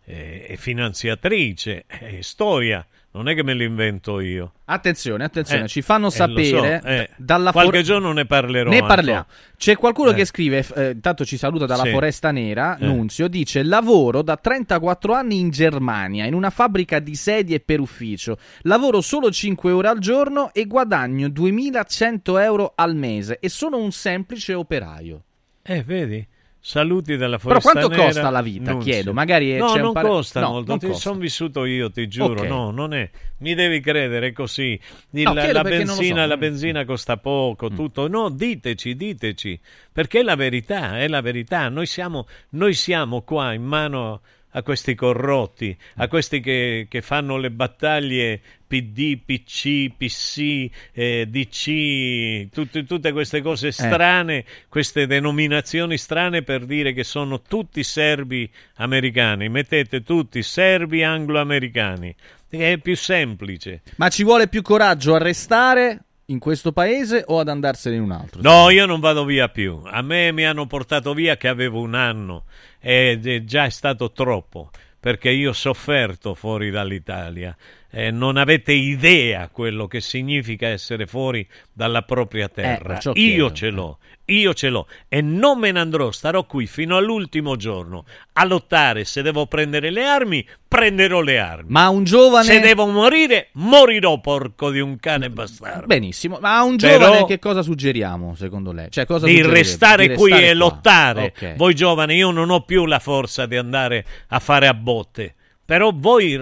eh, 0.06 0.46
è 0.46 0.56
finanziatrice, 0.56 1.84
è 1.86 2.20
storia, 2.22 2.86
non 3.18 3.28
è 3.28 3.34
che 3.34 3.42
me 3.42 3.52
l'invento 3.54 4.20
io. 4.20 4.52
Attenzione, 4.66 5.24
attenzione, 5.24 5.64
Eh, 5.64 5.68
ci 5.68 5.82
fanno 5.82 6.06
eh, 6.06 6.08
lo 6.08 6.10
so, 6.10 6.16
sapere 6.16 6.80
eh. 6.84 7.10
dalla 7.16 7.52
Qualche 7.52 7.78
for- 7.78 7.84
giorno 7.86 8.12
ne 8.12 8.26
parlerò. 8.26 8.70
Ne 8.70 8.80
parliamo. 8.80 9.26
C'è 9.56 9.76
qualcuno 9.76 10.10
Eh. 10.10 10.14
che 10.14 10.24
scrive, 10.24 10.64
eh, 10.76 10.90
intanto 10.90 11.24
ci 11.24 11.36
saluta 11.36 11.66
dalla 11.66 11.82
Sì. 11.84 11.90
Foresta 11.90 12.30
Nera, 12.30 12.76
Eh. 12.78 12.86
Nunzio, 12.86 13.28
dice 13.28 13.62
lavoro 13.64 14.22
da 14.22 14.36
34 14.36 15.12
anni 15.14 15.38
in 15.40 15.50
Germania, 15.50 16.26
in 16.26 16.34
una 16.34 16.50
fabbrica 16.50 16.98
di 17.00 17.14
sedie 17.16 17.60
per 17.60 17.80
ufficio. 17.80 18.38
Lavoro 18.62 19.00
solo 19.00 19.30
5 19.30 19.70
ore 19.72 19.88
al 19.88 19.98
giorno 19.98 20.52
e 20.52 20.66
guadagno 20.66 21.28
2100 21.28 22.38
euro 22.38 22.72
al 22.76 22.94
mese 22.94 23.38
e 23.40 23.48
sono 23.48 23.78
un 23.78 23.90
semplice 23.92 24.54
operaio. 24.54 25.22
Eh, 25.62 25.82
vedi? 25.82 26.26
Saluti 26.60 27.16
dalla 27.16 27.38
Però 27.38 27.60
Foresta 27.60 27.70
quanto 27.70 27.88
Nera, 27.88 28.04
costa 28.04 28.30
la 28.30 28.42
vita, 28.42 28.72
Nunzio. 28.72 28.92
chiedo? 28.92 29.12
Magari 29.12 29.56
no, 29.56 29.72
c'è 29.72 29.80
non 29.80 29.92
pare- 29.92 30.08
costa 30.08 30.40
No, 30.40 30.50
molto, 30.50 30.70
non 30.70 30.78
ti 30.80 30.94
sono 30.94 31.18
vissuto 31.18 31.64
io, 31.64 31.90
ti 31.90 32.08
giuro, 32.08 32.40
Ok. 32.42 32.46
no, 32.48 32.70
non 32.72 32.92
è, 32.94 33.08
mi 33.38 33.54
devi 33.54 33.80
credere 33.80 34.28
è 34.28 34.32
così. 34.32 34.78
Il- 35.10 35.22
No, 35.22 35.32
la, 35.34 35.62
benzina, 35.62 36.20
so. 36.20 36.26
Mm. 36.26 36.28
la 36.28 36.36
benzina 36.36 36.84
costa 36.84 37.16
poco, 37.16 37.68
tutto, 37.70 38.08
no, 38.08 38.28
diteci, 38.28 38.96
diteci, 38.96 39.58
perché 39.92 40.20
è 40.20 40.22
la 40.22 40.34
verità, 40.34 40.98
è 40.98 41.06
la 41.08 41.20
verità, 41.20 41.68
noi 41.68 41.86
siamo, 41.86 42.26
noi 42.50 42.74
siamo 42.74 43.22
qua 43.22 43.52
in 43.54 43.62
mano 43.64 44.20
a 44.52 44.62
questi 44.62 44.94
corrotti, 44.94 45.76
a 45.96 46.08
questi 46.08 46.40
che, 46.40 46.86
che 46.88 47.02
fanno 47.02 47.36
le 47.36 47.50
battaglie 47.50 48.40
PD, 48.66 49.18
PC, 49.24 49.90
PC, 49.96 50.70
eh, 50.92 51.26
DC, 51.28 52.50
tutte, 52.52 52.84
tutte 52.84 53.12
queste 53.12 53.42
cose 53.42 53.72
strane, 53.72 54.44
queste 54.68 55.06
denominazioni 55.06 55.96
strane 55.96 56.42
per 56.42 56.64
dire 56.64 56.92
che 56.92 57.04
sono 57.04 57.42
tutti 57.42 57.82
serbi 57.82 58.48
americani. 58.76 59.48
Mettete 59.48 60.02
tutti 60.02 60.42
serbi 60.42 61.02
anglo-americani. 61.02 62.14
È 62.48 62.78
più 62.78 62.96
semplice. 62.96 63.82
Ma 63.96 64.08
ci 64.08 64.24
vuole 64.24 64.48
più 64.48 64.62
coraggio 64.62 65.14
a 65.14 65.18
restare 65.18 66.04
in 66.30 66.38
questo 66.38 66.72
paese 66.72 67.22
o 67.26 67.38
ad 67.38 67.48
andarsene 67.48 67.96
in 67.96 68.02
un 68.02 68.12
altro? 68.12 68.40
No, 68.42 68.70
io 68.70 68.86
non 68.86 69.00
vado 69.00 69.24
via 69.24 69.48
più. 69.48 69.80
A 69.84 70.02
me 70.02 70.32
mi 70.32 70.44
hanno 70.44 70.66
portato 70.66 71.14
via 71.14 71.36
che 71.36 71.48
avevo 71.48 71.80
un 71.80 71.94
anno 71.94 72.44
ed 72.80 73.26
è 73.26 73.44
già 73.44 73.68
stato 73.70 74.12
troppo 74.12 74.70
perché 75.00 75.30
io 75.30 75.50
ho 75.50 75.54
sofferto 75.54 76.34
fuori 76.34 76.70
dall'Italia. 76.70 77.56
Eh, 77.90 78.10
non 78.10 78.36
avete 78.36 78.72
idea 78.72 79.48
quello 79.50 79.86
che 79.86 80.02
significa 80.02 80.66
essere 80.68 81.06
fuori 81.06 81.46
dalla 81.72 82.02
propria 82.02 82.48
terra. 82.48 82.92
perciò 82.94 83.12
io 83.14 83.50
ce 83.52 83.70
l'ho, 83.70 83.98
io 84.26 84.52
ce 84.52 84.68
l'ho 84.68 84.86
e 85.08 85.22
non 85.22 85.58
me 85.58 85.70
ne 85.72 85.80
andrò, 85.80 86.10
starò 86.10 86.44
qui 86.44 86.66
fino 86.66 86.98
all'ultimo 86.98 87.56
giorno 87.56 88.04
a 88.34 88.44
lottare. 88.44 89.06
Se 89.06 89.22
devo 89.22 89.46
prendere 89.46 89.90
le 89.90 90.04
armi, 90.04 90.46
prenderò 90.68 91.22
le 91.22 91.38
armi. 91.38 91.70
Ma 91.70 91.88
un 91.88 92.04
giovane... 92.04 92.44
Se 92.44 92.60
devo 92.60 92.86
morire, 92.88 93.48
morirò, 93.52 94.20
porco 94.20 94.70
di 94.70 94.80
un 94.80 94.98
cane 94.98 95.30
bastardo. 95.30 95.86
Benissimo, 95.86 96.38
ma 96.42 96.58
a 96.58 96.64
un 96.64 96.76
Però- 96.76 96.98
giovane 97.06 97.24
che 97.24 97.38
cosa 97.38 97.62
suggeriamo 97.62 98.34
secondo 98.34 98.70
lei? 98.72 98.90
Cioè, 98.90 99.06
cosa 99.06 99.24
di 99.24 99.40
restare 99.40 100.08
Di 100.08 100.14
qui 100.14 100.30
restare 100.30 100.50
e 100.50 100.56
qua. 100.56 100.58
lottare. 100.58 101.24
Ok. 101.34 101.54
Voi 101.56 101.74
giovani, 101.74 102.16
io 102.16 102.30
non 102.32 102.50
ho 102.50 102.60
più 102.64 102.84
la 102.84 102.98
forza 102.98 103.46
di 103.46 103.56
andare 103.56 104.04
a 104.28 104.38
fare 104.40 104.66
a 104.66 104.74
botte. 104.74 105.34
Però 105.64 105.90
voi 105.94 106.38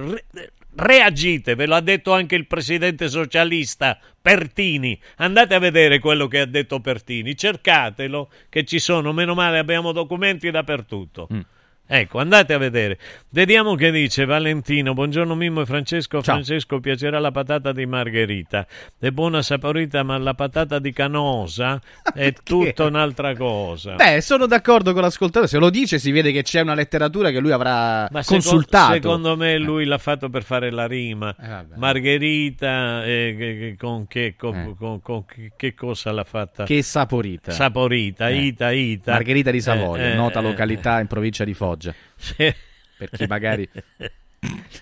reagite, 0.77 1.55
ve 1.55 1.67
lo 1.67 1.75
ha 1.75 1.81
detto 1.81 2.13
anche 2.13 2.35
il 2.35 2.47
presidente 2.47 3.09
socialista 3.09 3.99
Pertini. 4.21 4.99
Andate 5.17 5.55
a 5.55 5.59
vedere 5.59 5.99
quello 5.99 6.27
che 6.29 6.41
ha 6.41 6.47
detto 6.47 6.81
Pertini, 6.81 7.37
cercatelo, 7.37 8.31
che 8.49 8.65
ci 8.65 8.79
sono, 8.79 9.13
meno 9.13 9.35
male 9.35 9.59
abbiamo 9.59 9.93
documenti 9.93 10.51
dappertutto. 10.51 11.29
Mm. 11.33 11.41
Ecco, 11.89 12.19
andate 12.19 12.53
a 12.53 12.59
vedere. 12.59 12.99
Vediamo 13.31 13.77
che 13.77 13.93
dice 13.93 14.25
Valentino. 14.25 14.93
Buongiorno 14.93 15.37
Mimmo 15.37 15.61
e 15.61 15.67
Francesco. 15.67 16.21
Francesco 16.21 16.81
piacerà 16.81 17.21
la 17.21 17.31
patata 17.31 17.71
di 17.71 17.87
Margherita. 17.87 18.67
È 18.99 19.11
buona 19.11 19.41
saporita, 19.41 20.03
ma 20.03 20.19
la 20.19 20.35
patata 20.35 20.81
di 20.81 20.93
Canosa 20.93 21.81
è 22.13 22.33
tutta 22.43 22.85
un'altra 22.87 23.37
cosa. 23.37 23.95
Beh, 23.95 24.21
sono 24.21 24.47
d'accordo 24.47 24.93
con 24.93 25.03
l'ascoltatore. 25.03 25.47
Se 25.47 25.59
lo 25.59 25.71
dice, 25.71 25.99
si 26.01 26.11
vede 26.11 26.33
che 26.33 26.43
c'è 26.43 26.61
una 26.61 26.75
letteratura 26.75 27.31
che 27.31 27.39
lui 27.39 27.53
avrà 27.53 28.09
Ma 28.11 28.25
consultato. 28.25 28.93
secondo 28.95 29.37
me 29.37 29.57
lui 29.59 29.85
l'ha 29.85 29.99
fatto 29.99 30.29
per 30.29 30.43
fare 30.43 30.71
la 30.73 30.87
rima. 30.89 31.35
Eh. 31.41 31.77
Margherita, 31.77 33.05
eh, 33.05 33.77
con, 33.79 34.09
che, 34.09 34.35
con- 34.37 34.57
Eh. 34.57 34.75
con- 34.77 35.01
con 35.01 35.25
che- 35.25 35.53
che 35.57 35.75
cosa 35.75 36.11
l'ha 36.11 36.25
fatta? 36.25 36.65
Che 36.65 36.83
saporita. 36.83 37.53
Saporita, 37.53 38.29
Eh. 38.29 38.37
Ita, 38.47 38.73
Ita. 38.73 39.13
Margherita 39.13 39.53
di 39.53 39.61
Savoia, 39.61 40.03
Eh, 40.03 40.11
eh, 40.11 40.15
nota 40.15 40.41
eh, 40.41 40.43
località 40.43 40.99
in 41.01 41.07
provincia 41.07 41.45
di 41.45 41.55
Foggia. 41.55 41.75
Sì. 42.17 42.55
Per 42.99 43.11
chi 43.11 43.27
magari... 43.27 43.69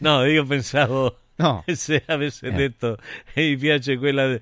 No, 0.00 0.24
io 0.24 0.44
pensavo 0.44 1.18
No. 1.36 1.64
se 1.66 2.02
avesse 2.06 2.52
detto 2.52 2.96
e 3.32 3.48
mi 3.48 3.56
piace 3.56 3.96
quella, 3.98 4.28
No, 4.28 4.38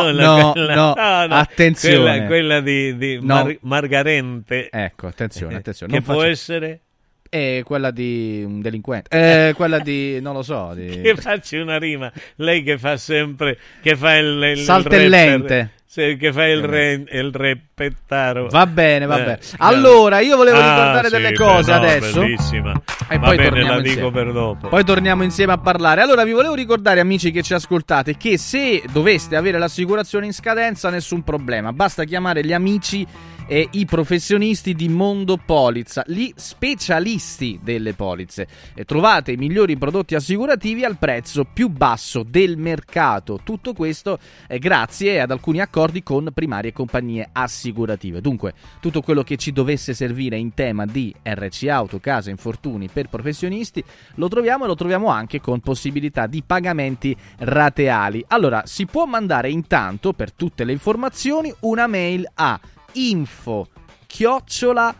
quella- 0.00 0.24
no, 0.24 0.52
quella- 0.52 0.74
no, 0.74 1.34
attenzione. 1.34 1.96
quella, 1.96 2.26
quella 2.26 2.60
di, 2.60 2.96
di 2.96 3.14
No. 3.16 3.34
Mar- 3.42 3.58
Margarente 3.60 4.68
Ecco, 4.70 5.06
attenzione, 5.06 5.56
attenzione. 5.56 5.92
che 5.92 5.98
non 5.98 6.06
può 6.06 6.16
faccia- 6.22 6.30
essere 6.30 6.80
È 7.28 7.60
quella 7.62 7.90
di 7.90 8.42
un 8.46 8.62
delinquente. 8.62 9.48
Eh, 9.48 9.52
quella 9.52 9.80
di... 9.80 10.18
non 10.22 10.32
lo 10.34 10.42
so. 10.42 10.72
Di... 10.74 11.00
che 11.02 11.14
facci 11.16 11.56
una 11.58 11.78
rima 11.78 12.10
lei 12.36 12.62
che 12.62 12.78
fa 12.78 12.96
sempre 12.96 13.58
che 13.82 13.94
fa 13.96 14.16
il, 14.16 14.52
il 14.56 14.58
Saltellente. 14.64 15.56
rapper, 15.58 15.70
che 16.18 16.32
fa 16.34 16.44
il, 16.46 16.62
re, 16.62 17.02
il 17.10 17.32
repettaro 17.32 18.48
Va 18.48 18.66
bene, 18.66 19.06
va 19.06 19.18
Eh, 19.20 19.24
bene. 19.24 19.38
Allora, 19.56 20.20
io 20.20 20.36
volevo 20.36 20.58
ah, 20.58 20.60
ricordare 20.60 21.08
sì, 21.08 21.14
delle 21.14 21.30
beh, 21.30 21.34
cose 21.36 21.70
no, 21.72 21.76
adesso. 21.78 22.20
bellissima 22.20 22.82
E 23.08 23.18
va 23.18 23.26
poi 23.26 23.36
bene 23.36 23.48
torniamo 23.48 23.78
insieme. 23.80 24.10
per 24.10 24.32
dopo 24.32 24.68
Poi 24.68 24.84
torniamo 24.84 25.22
insieme 25.22 25.52
a 25.54 25.58
parlare. 25.58 26.02
Allora, 26.02 26.24
vi 26.24 26.32
volevo 26.32 26.54
ricordare, 26.54 27.00
amici 27.00 27.30
che 27.30 27.42
ci 27.42 27.54
ascoltate, 27.54 28.18
che 28.18 28.36
se 28.36 28.82
doveste 28.92 29.34
avere 29.34 29.56
l'assicurazione 29.56 30.26
in 30.26 30.34
scadenza, 30.34 30.90
nessun 30.90 31.22
problema. 31.22 31.72
Basta 31.72 32.04
chiamare 32.04 32.44
gli 32.44 32.52
amici 32.52 33.06
e 33.50 33.66
i 33.70 33.86
professionisti 33.86 34.74
di 34.74 34.90
Mondo 34.90 35.38
Polizza, 35.42 36.04
gli 36.06 36.30
specialisti 36.36 37.58
delle 37.62 37.94
polizze. 37.94 38.46
E 38.74 38.84
trovate 38.84 39.32
i 39.32 39.36
migliori 39.36 39.78
prodotti 39.78 40.14
assicurativi 40.14 40.84
al 40.84 40.98
prezzo 40.98 41.46
più 41.50 41.68
basso 41.70 42.22
del 42.28 42.58
mercato. 42.58 43.40
Tutto 43.42 43.72
questo 43.72 44.18
è 44.46 44.58
grazie 44.58 45.22
ad 45.22 45.30
alcuni 45.30 45.60
accordi 45.60 45.76
accordi 45.78 46.02
con 46.02 46.30
primarie 46.34 46.72
compagnie 46.72 47.28
assicurative. 47.30 48.20
Dunque, 48.20 48.52
tutto 48.80 49.00
quello 49.00 49.22
che 49.22 49.36
ci 49.36 49.52
dovesse 49.52 49.94
servire 49.94 50.36
in 50.36 50.52
tema 50.52 50.84
di 50.84 51.14
RC 51.22 51.68
auto, 51.68 52.00
casa, 52.00 52.30
infortuni 52.30 52.88
per 52.88 53.08
professionisti 53.08 53.84
lo 54.16 54.26
troviamo 54.26 54.64
e 54.64 54.66
lo 54.66 54.74
troviamo 54.74 55.06
anche 55.06 55.40
con 55.40 55.60
possibilità 55.60 56.26
di 56.26 56.42
pagamenti 56.44 57.16
rateali. 57.38 58.24
Allora, 58.26 58.62
si 58.66 58.86
può 58.86 59.04
mandare 59.04 59.50
intanto 59.50 60.12
per 60.12 60.32
tutte 60.32 60.64
le 60.64 60.72
informazioni 60.72 61.54
una 61.60 61.86
mail 61.86 62.28
a 62.34 62.58
info 62.94 63.68
chiocciola 64.04 64.92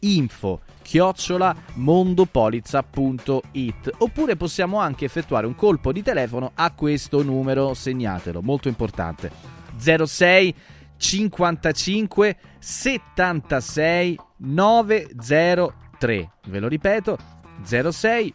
info 0.00 0.60
chiocciola 0.88 1.54
mondopolizza.it 1.74 3.90
oppure 3.98 4.36
possiamo 4.36 4.78
anche 4.78 5.04
effettuare 5.04 5.46
un 5.46 5.54
colpo 5.54 5.92
di 5.92 6.02
telefono 6.02 6.52
a 6.54 6.72
questo 6.72 7.22
numero, 7.22 7.74
segnatelo, 7.74 8.40
molto 8.40 8.68
importante. 8.68 9.30
06 9.76 10.54
55 10.96 12.36
76 12.58 14.18
903 14.38 16.30
ve 16.46 16.58
lo 16.58 16.68
ripeto 16.68 17.18
06 17.62 18.34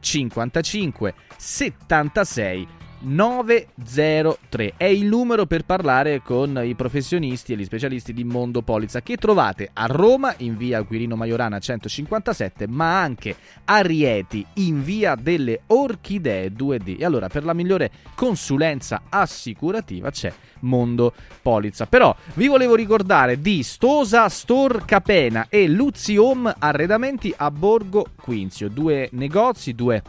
55 0.00 1.14
76 1.36 2.62
903 2.62 2.79
è 4.76 4.84
il 4.84 5.06
numero 5.06 5.46
per 5.46 5.64
parlare 5.64 6.20
con 6.20 6.60
i 6.62 6.74
professionisti 6.74 7.54
e 7.54 7.56
gli 7.56 7.64
specialisti 7.64 8.12
di 8.12 8.24
Mondo 8.24 8.60
Polizza 8.60 9.00
che 9.00 9.16
trovate 9.16 9.70
a 9.72 9.86
Roma 9.86 10.34
in 10.38 10.58
via 10.58 10.82
Quirino 10.82 11.16
Maiorana 11.16 11.58
157 11.58 12.66
ma 12.68 13.00
anche 13.00 13.34
a 13.64 13.80
Rieti 13.80 14.44
in 14.56 14.84
via 14.84 15.14
delle 15.14 15.62
Orchidee 15.68 16.52
2D 16.52 17.00
e 17.00 17.04
allora 17.06 17.28
per 17.28 17.46
la 17.46 17.54
migliore 17.54 17.90
consulenza 18.14 19.04
assicurativa 19.08 20.10
c'è 20.10 20.30
Mondo 20.60 21.14
Polizza. 21.40 21.86
Però 21.86 22.14
vi 22.34 22.48
volevo 22.48 22.74
ricordare 22.74 23.40
di 23.40 23.62
Stosa 23.62 24.28
Store 24.28 24.82
Capena 24.84 25.46
e 25.48 25.68
Luzzi 25.68 26.18
Home 26.18 26.54
Arredamenti 26.58 27.32
a 27.34 27.50
Borgo 27.50 28.08
Quinzio. 28.20 28.68
Due 28.68 29.08
negozi 29.12 29.74
due 29.74 30.02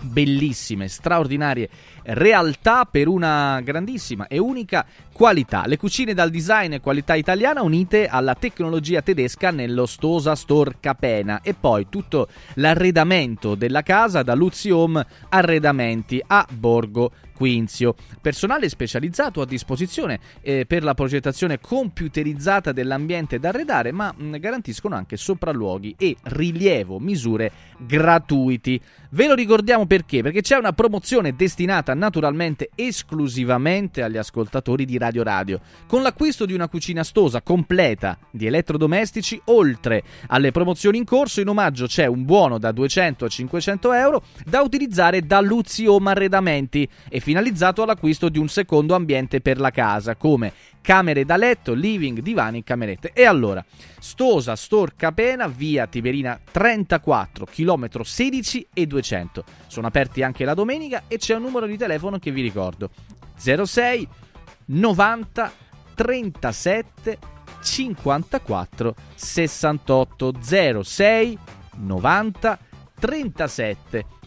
bellissime, 0.00 0.88
straordinarie 0.88 1.68
realtà 2.04 2.84
per 2.84 3.08
una 3.08 3.60
grandissima 3.62 4.26
e 4.26 4.38
unica 4.38 4.86
qualità. 5.12 5.64
Le 5.66 5.76
cucine 5.76 6.14
dal 6.14 6.30
design 6.30 6.74
e 6.74 6.80
qualità 6.80 7.14
italiana 7.14 7.62
unite 7.62 8.06
alla 8.06 8.34
tecnologia 8.34 9.02
tedesca 9.02 9.50
nello 9.50 9.86
Stosa 9.86 10.34
Store 10.34 10.76
Capena 10.80 11.40
e 11.42 11.54
poi 11.54 11.86
tutto 11.88 12.28
l'arredamento 12.54 13.54
della 13.54 13.82
casa 13.82 14.22
da 14.22 14.34
Luzzi 14.34 14.70
Home 14.70 15.04
Arredamenti 15.28 16.22
a 16.26 16.46
Borgo 16.50 17.12
Quinzio. 17.38 17.94
Personale 18.20 18.68
specializzato 18.68 19.40
a 19.40 19.46
disposizione 19.46 20.18
eh, 20.40 20.66
per 20.66 20.82
la 20.82 20.94
progettazione 20.94 21.60
computerizzata 21.60 22.72
dell'ambiente 22.72 23.38
da 23.38 23.50
arredare, 23.50 23.92
ma 23.92 24.12
mh, 24.12 24.38
garantiscono 24.38 24.96
anche 24.96 25.16
sopralluoghi 25.16 25.94
e 25.96 26.16
rilievo 26.20 26.98
misure 26.98 27.52
gratuiti. 27.78 28.80
Ve 29.10 29.28
lo 29.28 29.34
ricordiamo 29.34 29.86
perché? 29.86 30.20
Perché 30.20 30.40
c'è 30.40 30.56
una 30.56 30.72
promozione 30.72 31.36
destinata 31.36 31.94
naturalmente 31.94 32.70
esclusivamente 32.74 34.02
agli 34.02 34.16
ascoltatori 34.16 34.84
di 34.84 34.98
Radio 34.98 35.22
Radio. 35.22 35.60
Con 35.86 36.02
l'acquisto 36.02 36.44
di 36.44 36.54
una 36.54 36.68
cucina 36.68 37.04
stosa 37.04 37.40
completa 37.40 38.18
di 38.32 38.46
elettrodomestici, 38.46 39.40
oltre 39.44 40.02
alle 40.26 40.50
promozioni 40.50 40.98
in 40.98 41.04
corso, 41.04 41.40
in 41.40 41.48
omaggio 41.48 41.86
c'è 41.86 42.06
un 42.06 42.24
buono 42.24 42.58
da 42.58 42.72
200 42.72 43.24
a 43.24 43.28
500 43.28 43.92
euro 43.92 44.22
da 44.44 44.60
utilizzare 44.60 45.24
da 45.24 45.40
Luzzi 45.40 45.86
Home 45.86 46.10
Arredamenti 46.10 46.86
e 47.08 47.20
finalizzato 47.28 47.82
all'acquisto 47.82 48.30
di 48.30 48.38
un 48.38 48.48
secondo 48.48 48.94
ambiente 48.94 49.42
per 49.42 49.60
la 49.60 49.70
casa, 49.70 50.16
come 50.16 50.50
camere 50.80 51.26
da 51.26 51.36
letto, 51.36 51.74
living, 51.74 52.20
divani, 52.20 52.64
camerette. 52.64 53.10
E 53.12 53.26
allora, 53.26 53.62
Stosa 53.98 54.56
Store 54.56 54.94
Capena, 54.96 55.46
via 55.46 55.86
Tiberina 55.86 56.40
34, 56.50 57.44
chilometro 57.44 58.02
16 58.02 58.68
e 58.72 58.86
200. 58.86 59.44
Sono 59.66 59.88
aperti 59.88 60.22
anche 60.22 60.46
la 60.46 60.54
domenica 60.54 61.02
e 61.06 61.18
c'è 61.18 61.34
un 61.34 61.42
numero 61.42 61.66
di 61.66 61.76
telefono 61.76 62.18
che 62.18 62.30
vi 62.30 62.40
ricordo. 62.40 62.88
06 63.36 64.08
90 64.64 65.52
37 65.96 67.18
54 67.60 68.94
68 69.14 70.32
06 70.82 71.38
90 71.76 72.58
37 72.98 73.98
54 73.98 74.17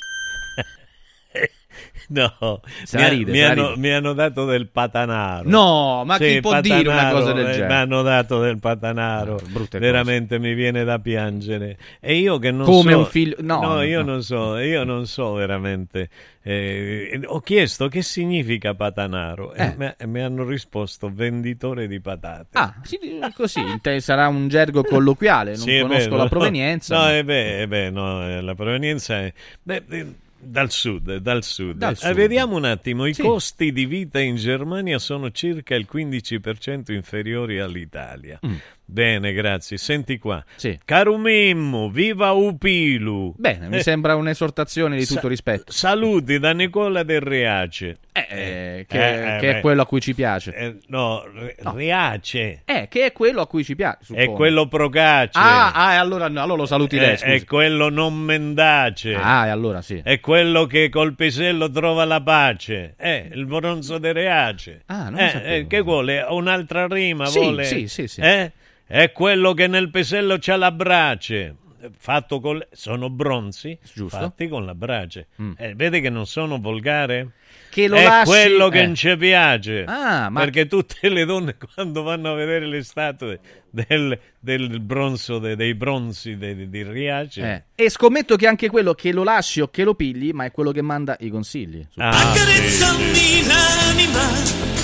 No, 2.10 2.34
mi, 2.40 2.62
la 3.02 3.08
ride, 3.10 3.32
mi 3.32 3.41
hanno, 3.41 3.74
mi 3.76 3.90
hanno 3.91 4.14
dato 4.14 4.45
del 4.45 4.68
patanaro. 4.70 5.49
No, 5.49 6.04
ma 6.06 6.18
chi 6.18 6.36
Sì, 6.36 6.40
può 6.40 6.62
dire 6.62 6.88
una 6.88 6.95
patanaro, 6.95 7.20
cosa 7.20 7.34
del 7.34 7.48
eh, 7.48 7.52
genere? 7.52 7.68
Mi 7.68 7.74
hanno 7.74 8.02
dato 8.02 8.40
del 8.40 8.60
patanaro. 8.60 9.40
brutte 9.49 9.78
Veramente 9.80 10.40
mi 10.40 10.54
viene 10.54 10.86
da 10.86 10.99
piangere. 10.99 11.78
E 11.99 12.16
io 12.16 12.40
che 12.40 12.52
non 12.52 12.66
Come 12.66 12.91
so. 12.94 12.98
un 12.99 13.06
figlio- 13.08 13.36
no, 13.40 13.82
io 13.82 14.04
no. 14.04 14.12
non 14.12 14.24
so, 14.24 14.58
io 14.58 14.86
non 14.86 15.06
so 15.06 15.34
veramente. 15.34 16.10
Eh, 16.44 17.20
ho 17.26 17.41
chiesto 17.41 17.90
che 17.90 18.02
significa 18.02 18.74
patanaro 18.74 19.54
e 19.54 19.64
Eh. 19.66 19.76
mi, 19.78 19.94
mi 20.10 20.22
hanno 20.22 20.45
risposto 20.45 21.12
venditore 21.14 21.88
di 21.90 21.99
patate. 21.99 22.58
Ah, 22.58 22.74
sì, 22.84 22.98
così, 23.36 23.62
sarà 23.99 24.30
un 24.30 24.48
gergo 24.48 24.82
colloquiale, 24.84 25.58
non 25.58 25.66
Sì, 25.68 25.80
conosco 25.82 26.10
vero. 26.12 26.16
la 26.24 26.30
provenienza. 26.30 26.95
No, 26.95 27.02
ma- 27.02 27.18
è 27.18 27.24
beh, 27.26 27.68
beh, 27.68 27.90
no, 27.90 28.26
eh, 28.30 28.40
la 28.41 28.56
provenienza 28.56 29.20
è 29.20 29.34
beh, 29.62 29.84
eh, 29.90 30.06
dal 30.40 30.72
sud, 30.72 31.18
dal 31.18 31.44
sud. 31.44 31.78
Dal 31.78 31.94
Eh, 31.94 31.96
sud. 31.96 32.14
vediamo 32.14 32.56
un 32.56 32.66
attimo, 32.66 33.06
i 33.06 33.14
Sì. 33.14 33.22
costi 33.22 33.72
di 33.72 33.86
vita 33.86 34.20
in 34.20 34.36
Germania 34.36 35.00
sono 35.00 35.32
circa 35.32 35.76
il 35.76 35.88
15% 35.92 36.92
inferiori 36.92 37.60
all'Italia. 37.60 38.40
Mm. 38.46 38.56
Bene, 38.90 39.34
grazie. 39.34 39.76
Senti 39.78 40.18
qua. 40.18 40.42
Caro 40.86 41.18
Mimmo, 41.18 41.90
viva 41.90 42.32
Upilu. 42.32 43.34
Bene, 43.38 43.68
mi 43.68 43.78
Eh, 43.78 43.82
sembra 43.84 44.16
un'esortazione 44.16 44.96
di 44.96 45.06
tutto 45.06 45.22
Sa- 45.22 45.28
rispetto. 45.28 45.72
Saluti 45.74 46.40
da 46.40 46.54
Nicola 46.54 47.04
del 47.04 47.20
Riace. 47.20 47.98
Eh, 48.14 48.86
che, 48.88 48.98
Eh, 48.98 49.36
eh, 49.36 49.40
che 49.40 49.58
è 49.58 49.60
quello 49.62 49.82
a 49.82 49.86
cui 49.86 50.00
ci 50.00 50.16
piace. 50.16 50.54
Eh, 50.56 50.78
no, 50.88 51.22
Re- 51.32 51.58
No. 51.64 51.74
Riace. 51.76 52.62
Eh, 52.64 52.88
che 52.90 53.06
è 53.08 53.12
quello 53.12 53.42
a 53.42 53.48
cui 53.48 53.66
ci 53.66 53.76
piace. 53.76 53.98
È 54.00 54.06
suppongo. 54.06 54.34
quello 54.34 54.68
Procace. 54.68 55.32
Ah, 55.38 55.74
ah, 55.74 55.94
e 55.94 55.96
allora, 55.98 56.30
no, 56.30 56.42
allora 56.42 56.62
lo 56.62 56.66
saluti 56.66 56.98
lei, 56.98 57.12
Eh, 57.14 57.18
scusi. 57.18 57.32
è 57.32 57.44
quello 57.44 57.90
non 57.90 58.16
mendace. 58.18 59.14
Ah, 59.16 59.48
e 59.48 59.50
allora 59.50 59.82
sì. 59.82 60.00
È 60.02 60.20
quello 60.22 60.66
che 60.66 60.88
col 60.88 61.14
pisello 61.14 61.70
trova 61.70 62.06
la 62.06 62.22
pace. 62.22 62.94
È 62.96 63.28
il 63.34 63.46
bronzo 63.46 63.98
de 63.98 64.14
Reace. 64.14 64.82
Ah, 64.86 65.10
non 65.10 65.20
Eh, 65.20 65.42
eh, 65.58 65.68
che 65.68 65.82
vuole? 65.82 66.26
Un'altra 66.30 66.88
rima? 66.88 67.26
Sì, 67.26 67.40
vuole? 67.40 67.66
sì, 67.66 67.88
sì, 67.90 68.08
sì. 68.08 68.22
Eh? 68.22 68.52
È 68.88 69.12
quello 69.12 69.54
che 69.54 69.68
nel 69.68 69.92
pisello 69.92 70.38
c'ha 70.40 70.56
la 70.56 70.72
brace. 70.72 71.56
Fatto 71.98 72.40
con... 72.40 72.66
Sono 72.72 73.10
bronzi 73.10 73.78
Giusto. 73.94 74.18
fatti 74.18 74.48
con 74.48 74.66
la 74.66 74.74
brace. 74.74 75.28
Mm. 75.42 75.52
Eh, 75.58 75.76
vedi 75.76 76.02
che 76.02 76.10
non 76.10 76.26
sono 76.26 76.60
volgare? 76.60 77.34
Che 77.70 77.88
lo 77.88 77.98
è 77.98 78.04
lasci- 78.04 78.26
quello 78.26 78.70
che 78.70 78.80
eh. 78.82 78.86
non 78.86 78.96
ci 78.96 79.16
piace. 79.16 79.84
Ah, 79.86 80.30
ma- 80.30 80.40
Perché 80.40 80.66
tutte 80.68 81.08
le 81.10 81.26
donne 81.26 81.56
quando 81.76 82.02
vanno 82.02 82.32
a 82.32 82.36
vedere 82.36 82.66
le 82.66 82.82
statue 82.84 83.40
del, 83.70 84.18
del 84.40 84.80
bronzo, 84.80 85.38
de- 85.38 85.56
dei 85.56 85.76
bronzi 85.76 86.36
de- 86.38 86.68
di 86.68 86.84
Riace... 86.84 87.66
Eh, 87.76 87.84
E 87.86 87.90
scommetto 87.90 88.36
che 88.38 88.48
anche 88.48 88.70
quello 88.70 88.94
che 88.94 89.12
lo 89.14 89.24
lasci 89.24 89.62
o 89.62 89.68
che 89.70 89.84
lo 89.84 89.94
pigli, 89.94 90.32
ma 90.32 90.46
è 90.46 90.52
quello 90.52 90.72
che 90.72 90.82
manda 90.82 91.16
i 91.20 91.30
consigli. 91.30 91.86
Ah, 91.98 92.34
sì, 92.34 92.70
sì. 92.70 94.77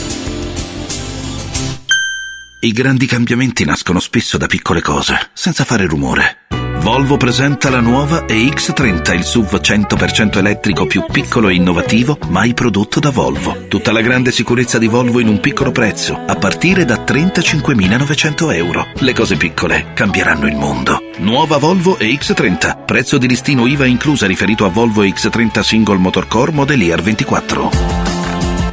I 2.63 2.71
grandi 2.71 3.07
cambiamenti 3.07 3.65
nascono 3.65 3.99
spesso 3.99 4.37
da 4.37 4.47
piccole 4.47 4.79
cose, 4.79 5.31
senza 5.33 5.65
fare 5.65 5.85
rumore. 5.85 6.45
Volvo 6.79 7.17
presenta 7.17 7.69
la 7.69 7.81
nuova 7.81 8.23
EX30, 8.23 9.13
il 9.13 9.25
SUV 9.25 9.55
100% 9.55 10.37
elettrico 10.37 10.85
più 10.85 11.03
piccolo 11.11 11.49
e 11.49 11.55
innovativo 11.55 12.17
mai 12.29 12.53
prodotto 12.53 13.01
da 13.01 13.09
Volvo. 13.09 13.67
Tutta 13.67 13.91
la 13.91 13.99
grande 13.99 14.31
sicurezza 14.31 14.77
di 14.77 14.87
Volvo 14.87 15.19
in 15.19 15.27
un 15.27 15.41
piccolo 15.41 15.73
prezzo, 15.73 16.17
a 16.25 16.35
partire 16.35 16.85
da 16.85 17.03
35.900 17.03 18.55
euro. 18.55 18.87
Le 18.93 19.13
cose 19.13 19.35
piccole 19.35 19.91
cambieranno 19.93 20.47
il 20.47 20.55
mondo. 20.55 21.01
Nuova 21.17 21.57
Volvo 21.57 21.97
EX30, 21.97 22.85
prezzo 22.85 23.17
di 23.17 23.27
listino 23.27 23.67
IVA 23.67 23.87
inclusa 23.87 24.25
riferito 24.25 24.63
a 24.63 24.69
Volvo 24.69 25.03
EX30 25.03 25.59
Single 25.59 25.97
Motorcore 25.97 26.53
Modelier 26.53 27.01
24. 27.01 27.71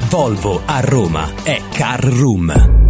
Volvo 0.08 0.62
a 0.64 0.78
Roma 0.78 1.28
è 1.42 1.60
Car 1.72 2.04
Room. 2.04 2.89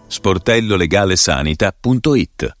sportellolegalesanita.it 0.11 2.60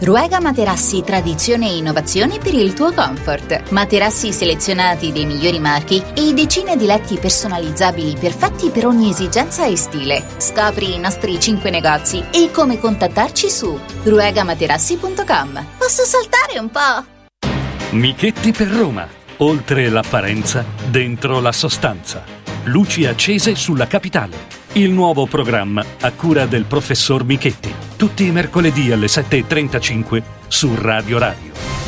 Ruega 0.00 0.40
Materassi 0.40 1.02
Tradizione 1.02 1.68
e 1.68 1.76
Innovazione 1.76 2.38
per 2.38 2.54
il 2.54 2.72
tuo 2.72 2.92
comfort. 2.92 3.70
Materassi 3.70 4.32
selezionati 4.32 5.10
dei 5.10 5.26
migliori 5.26 5.58
marchi 5.58 6.00
e 6.14 6.32
decine 6.34 6.76
di 6.76 6.86
letti 6.86 7.16
personalizzabili 7.16 8.16
perfetti 8.16 8.70
per 8.70 8.86
ogni 8.86 9.10
esigenza 9.10 9.66
e 9.66 9.76
stile. 9.76 10.24
Scopri 10.36 10.94
i 10.94 11.00
nostri 11.00 11.40
5 11.40 11.70
negozi 11.70 12.22
e 12.30 12.52
come 12.52 12.78
contattarci 12.78 13.50
su 13.50 13.76
ruegamaterassi.com. 14.04 15.66
Posso 15.76 16.04
saltare 16.04 16.60
un 16.60 16.70
po'? 16.70 17.96
Michetti 17.96 18.52
per 18.52 18.68
Roma. 18.68 19.08
Oltre 19.38 19.88
l'apparenza, 19.88 20.64
dentro 20.88 21.40
la 21.40 21.52
sostanza. 21.52 22.22
Luci 22.64 23.04
accese 23.04 23.56
sulla 23.56 23.88
capitale. 23.88 24.57
Il 24.74 24.90
nuovo 24.90 25.26
programma 25.26 25.84
a 26.00 26.12
cura 26.12 26.46
del 26.46 26.64
professor 26.64 27.24
Michetti. 27.24 27.74
Tutti 27.96 28.26
i 28.26 28.30
mercoledì 28.30 28.92
alle 28.92 29.06
7.35 29.06 30.22
su 30.46 30.74
Radio 30.76 31.18
Radio. 31.18 31.87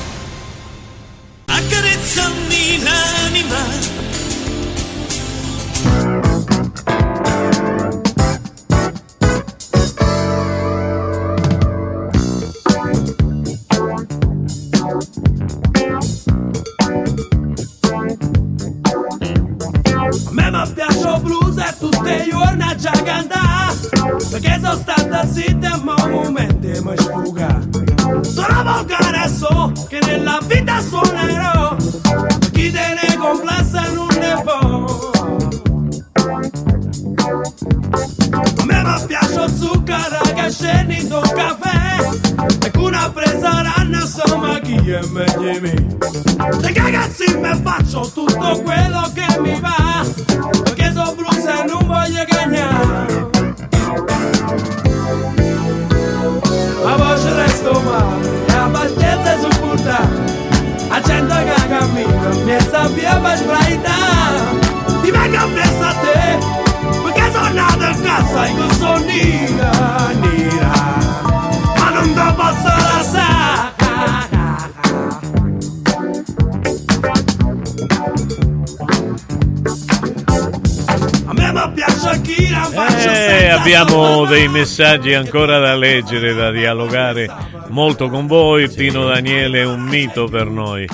Dei 84.31 84.47
messaggi 84.47 85.13
ancora 85.13 85.59
da 85.59 85.75
leggere, 85.75 86.35
da 86.35 86.53
dialogare 86.53 87.29
molto 87.71 88.09
con 88.09 88.29
voi. 88.29 88.71
Pino 88.71 89.07
Daniele 89.07 89.63
è 89.63 89.67
un 89.67 89.81
mito 89.81 90.27
per 90.27 90.47
noi. 90.47 90.87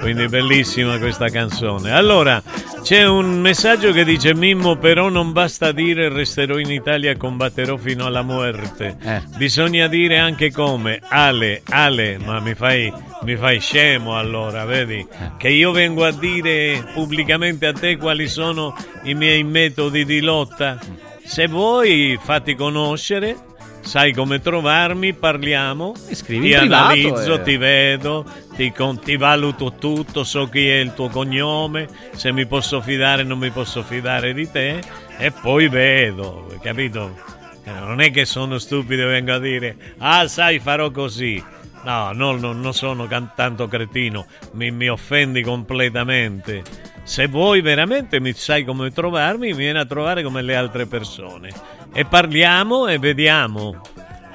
Quindi 0.00 0.26
bellissima 0.26 0.98
questa 0.98 1.28
canzone. 1.28 1.92
Allora, 1.92 2.42
c'è 2.82 3.06
un 3.06 3.40
messaggio 3.40 3.92
che 3.92 4.04
dice 4.04 4.34
Mimmo, 4.34 4.74
però 4.74 5.08
non 5.08 5.30
basta 5.30 5.70
dire 5.70 6.08
resterò 6.08 6.58
in 6.58 6.72
Italia 6.72 7.12
e 7.12 7.16
combatterò 7.16 7.76
fino 7.76 8.06
alla 8.06 8.22
muerte. 8.22 8.96
Bisogna 9.36 9.86
dire 9.86 10.18
anche 10.18 10.50
come. 10.50 11.00
Ale, 11.08 11.62
Ale, 11.68 12.18
ma 12.18 12.40
mi 12.40 12.54
fai, 12.54 12.92
mi 13.22 13.36
fai 13.36 13.60
scemo 13.60 14.18
allora, 14.18 14.64
vedi? 14.64 15.06
Che 15.38 15.48
io 15.48 15.70
vengo 15.70 16.04
a 16.04 16.10
dire 16.10 16.90
pubblicamente 16.92 17.66
a 17.66 17.72
te 17.72 17.96
quali 17.96 18.26
sono 18.26 18.74
i 19.04 19.14
miei 19.14 19.44
metodi 19.44 20.04
di 20.04 20.20
lotta. 20.20 21.08
Se 21.30 21.46
vuoi, 21.46 22.18
fatti 22.20 22.56
conoscere, 22.56 23.36
sai 23.82 24.12
come 24.12 24.40
trovarmi, 24.40 25.12
parliamo, 25.14 25.94
scrivi 26.10 26.48
ti 26.50 26.56
privato 26.56 26.82
analizzo, 26.82 27.34
e- 27.34 27.42
ti 27.42 27.56
vedo, 27.56 28.24
ti, 28.56 28.72
con- 28.72 28.98
ti 28.98 29.16
valuto 29.16 29.74
tutto, 29.78 30.24
so 30.24 30.48
chi 30.48 30.68
è 30.68 30.78
il 30.78 30.92
tuo 30.92 31.08
cognome, 31.08 31.86
se 32.16 32.32
mi 32.32 32.46
posso 32.46 32.80
fidare 32.80 33.22
o 33.22 33.26
non 33.26 33.38
mi 33.38 33.50
posso 33.50 33.84
fidare 33.84 34.34
di 34.34 34.50
te 34.50 34.80
e 35.18 35.30
poi 35.30 35.68
vedo, 35.68 36.52
capito? 36.60 37.16
Eh, 37.64 37.70
Non 37.70 38.00
è 38.00 38.10
che 38.10 38.24
sono 38.24 38.58
stupido 38.58 39.02
e 39.02 39.06
vengo 39.06 39.32
a 39.32 39.38
dire, 39.38 39.76
ah 39.98 40.26
sai 40.26 40.58
farò 40.58 40.90
così. 40.90 41.40
No, 41.84 42.10
no, 42.12 42.32
no, 42.32 42.52
non 42.52 42.74
sono 42.74 43.06
tanto 43.36 43.68
cretino, 43.68 44.26
mi, 44.54 44.72
mi 44.72 44.88
offendi 44.88 45.42
completamente. 45.42 46.64
Se 47.10 47.26
vuoi 47.26 47.60
veramente 47.60 48.20
mi 48.20 48.32
sai 48.34 48.62
come 48.62 48.92
trovarmi, 48.92 49.48
mi 49.48 49.54
vieni 49.54 49.78
a 49.78 49.84
trovare 49.84 50.22
come 50.22 50.42
le 50.42 50.54
altre 50.54 50.86
persone. 50.86 51.50
E 51.92 52.04
parliamo 52.04 52.86
e 52.86 53.00
vediamo. 53.00 53.80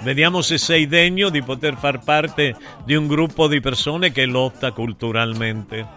Vediamo 0.01 0.41
se 0.41 0.57
sei 0.57 0.85
degno 0.85 1.29
di 1.29 1.41
poter 1.41 1.77
far 1.77 2.03
parte 2.03 2.53
di 2.83 2.93
un 2.93 3.07
gruppo 3.07 3.47
di 3.47 3.61
persone 3.61 4.11
che 4.11 4.25
lotta 4.25 4.73
culturalmente 4.73 5.87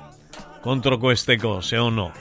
contro 0.60 0.98
queste 0.98 1.36
cose 1.36 1.76
o 1.76 1.88
no. 1.88 2.12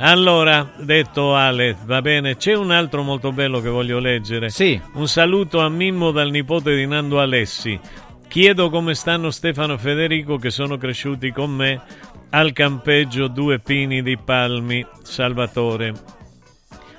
Allora, 0.00 0.70
detto 0.80 1.34
Ale, 1.34 1.74
va 1.86 2.02
bene, 2.02 2.36
c'è 2.36 2.54
un 2.54 2.72
altro 2.72 3.02
molto 3.02 3.32
bello 3.32 3.62
che 3.62 3.70
voglio 3.70 4.00
leggere. 4.00 4.50
Sì. 4.50 4.78
Un 4.92 5.08
saluto 5.08 5.60
a 5.60 5.70
Mimmo 5.70 6.10
dal 6.10 6.28
nipote 6.28 6.76
di 6.76 6.86
Nando 6.86 7.20
Alessi. 7.20 7.80
Chiedo 8.28 8.68
come 8.68 8.94
stanno 8.94 9.30
Stefano 9.30 9.72
e 9.72 9.78
Federico 9.78 10.36
che 10.36 10.50
sono 10.50 10.76
cresciuti 10.76 11.32
con 11.32 11.50
me 11.50 11.80
al 12.30 12.52
campeggio 12.52 13.26
Due 13.28 13.58
Pini 13.58 14.02
di 14.02 14.18
Palmi, 14.18 14.86
Salvatore. 15.02 15.94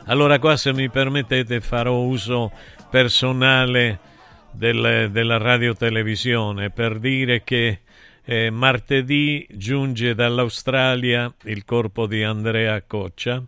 Allora 0.06 0.40
qua 0.40 0.58
se 0.58 0.74
mi 0.74 0.90
permettete 0.90 1.62
farò 1.62 2.00
uso 2.00 2.52
personale 2.90 4.00
del- 4.52 5.10
della 5.12 5.38
radiotelevisione 5.38 6.72
per 6.72 6.98
dire 6.98 7.44
che 7.44 7.82
eh, 8.26 8.50
martedì 8.50 9.48
giunge 9.52 10.14
dall'Australia 10.16 11.34
il 11.44 11.64
corpo 11.64 12.08
di 12.08 12.24
Andrea 12.24 12.82
Coccia, 12.82 13.44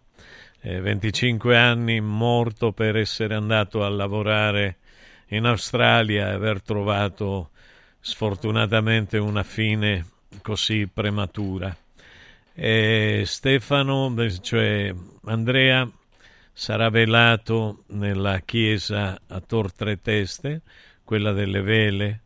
eh, 0.62 0.80
25 0.80 1.58
anni, 1.58 2.00
morto 2.00 2.72
per 2.72 2.96
essere 2.96 3.36
andato 3.36 3.84
a 3.84 3.90
lavorare 3.90 4.78
in 5.30 5.46
Australia 5.46 6.30
e 6.30 6.34
aver 6.34 6.62
trovato 6.62 7.50
sfortunatamente 8.00 9.18
una 9.18 9.44
fine 9.44 10.06
così 10.42 10.88
prematura. 10.88 11.76
E 12.54 13.24
Stefano, 13.26 14.14
cioè 14.42 14.94
Andrea, 15.26 15.90
sarà 16.54 16.90
velato 16.90 17.84
nella 17.88 18.40
chiesa 18.40 19.20
a 19.28 19.40
Tor 19.42 19.72
Tre 19.74 20.02
Teste, 20.02 20.62
quella 21.04 21.32
delle 21.32 21.62
vele. 21.62 22.22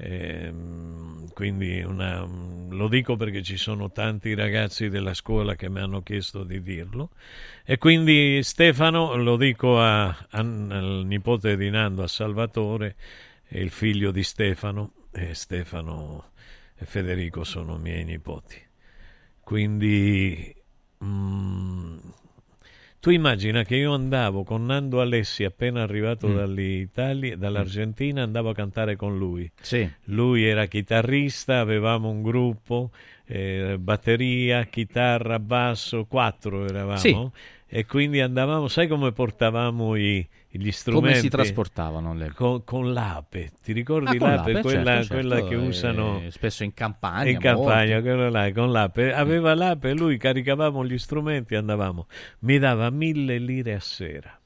Ehm, 0.00 1.28
quindi 1.32 1.80
una- 1.82 2.26
lo 2.68 2.88
dico 2.88 3.16
perché 3.16 3.42
ci 3.42 3.56
sono 3.56 3.90
tanti 3.90 4.34
ragazzi 4.34 4.88
della 4.90 5.14
scuola 5.14 5.54
che 5.54 5.70
mi 5.70 5.80
hanno 5.80 6.02
chiesto 6.02 6.44
di 6.44 6.62
dirlo. 6.62 7.10
E 7.64 7.78
quindi 7.78 8.42
Stefano, 8.42 9.16
lo 9.16 9.36
dico 9.36 9.80
a- 9.80 10.08
a- 10.08 10.16
al 10.30 11.02
nipote 11.06 11.56
di 11.56 11.70
Nando, 11.70 12.02
a 12.02 12.08
Salvatore, 12.08 12.96
e 13.48 13.60
il 13.62 13.70
figlio 13.70 14.10
di 14.10 14.22
Stefano, 14.22 14.92
e 15.10 15.34
Stefano 15.34 16.32
e 16.78 16.84
Federico 16.84 17.44
sono 17.44 17.76
miei 17.76 18.04
nipoti. 18.04 18.56
Quindi 19.40 20.54
mm, 21.02 21.96
tu 23.00 23.10
immagina 23.10 23.62
che 23.64 23.76
io 23.76 23.94
andavo 23.94 24.44
con 24.44 24.64
Nando 24.66 25.00
Alessi 25.00 25.44
appena 25.44 25.82
arrivato 25.82 26.28
Mm. 26.28 26.34
dall'Italia, 26.36 27.36
dall'Argentina, 27.36 28.22
andavo 28.22 28.50
a 28.50 28.54
cantare 28.54 28.96
con 28.96 29.16
lui. 29.16 29.50
Sì. 29.60 29.88
Lui 30.04 30.44
era 30.44 30.66
chitarrista, 30.66 31.60
avevamo 31.60 32.10
un 32.10 32.22
gruppo, 32.22 32.90
eh, 33.26 33.76
batteria, 33.78 34.64
chitarra, 34.64 35.38
basso, 35.38 36.04
quattro 36.06 36.64
eravamo. 36.66 36.98
Sì. 36.98 37.16
E 37.70 37.86
quindi 37.86 38.20
andavamo, 38.20 38.66
sai 38.68 38.88
come 38.88 39.12
portavamo 39.12 39.94
i, 39.94 40.26
gli 40.50 40.70
strumenti? 40.70 41.08
Come 41.08 41.20
si 41.20 41.28
trasportavano 41.28 42.14
le 42.14 42.32
Con, 42.32 42.64
con 42.64 42.92
l'ape, 42.92 43.50
ti 43.62 43.72
ricordi 43.72 44.16
Ah, 44.16 44.28
l'ape? 44.36 44.52
l'ape, 44.52 44.62
quella, 44.62 44.92
certo, 44.96 45.14
quella 45.14 45.34
certo, 45.36 45.48
che 45.48 45.54
eh, 45.54 45.66
usano 45.66 46.22
spesso 46.30 46.64
in 46.64 46.72
campagna. 46.74 47.30
in 47.30 47.38
campagna, 47.38 48.00
quello 48.00 48.30
là, 48.30 48.50
con 48.52 48.72
l'ape. 48.72 49.12
Aveva 49.12 49.54
l'ape, 49.54 49.92
lui 49.92 50.16
caricavamo 50.16 50.84
gli 50.86 50.98
strumenti 50.98 51.54
e 51.54 51.58
andavamo. 51.58 52.06
Mi 52.40 52.58
dava 52.58 52.88
mille 52.90 53.38
lire 53.38 53.74
a 53.74 53.80
sera. 53.80 54.37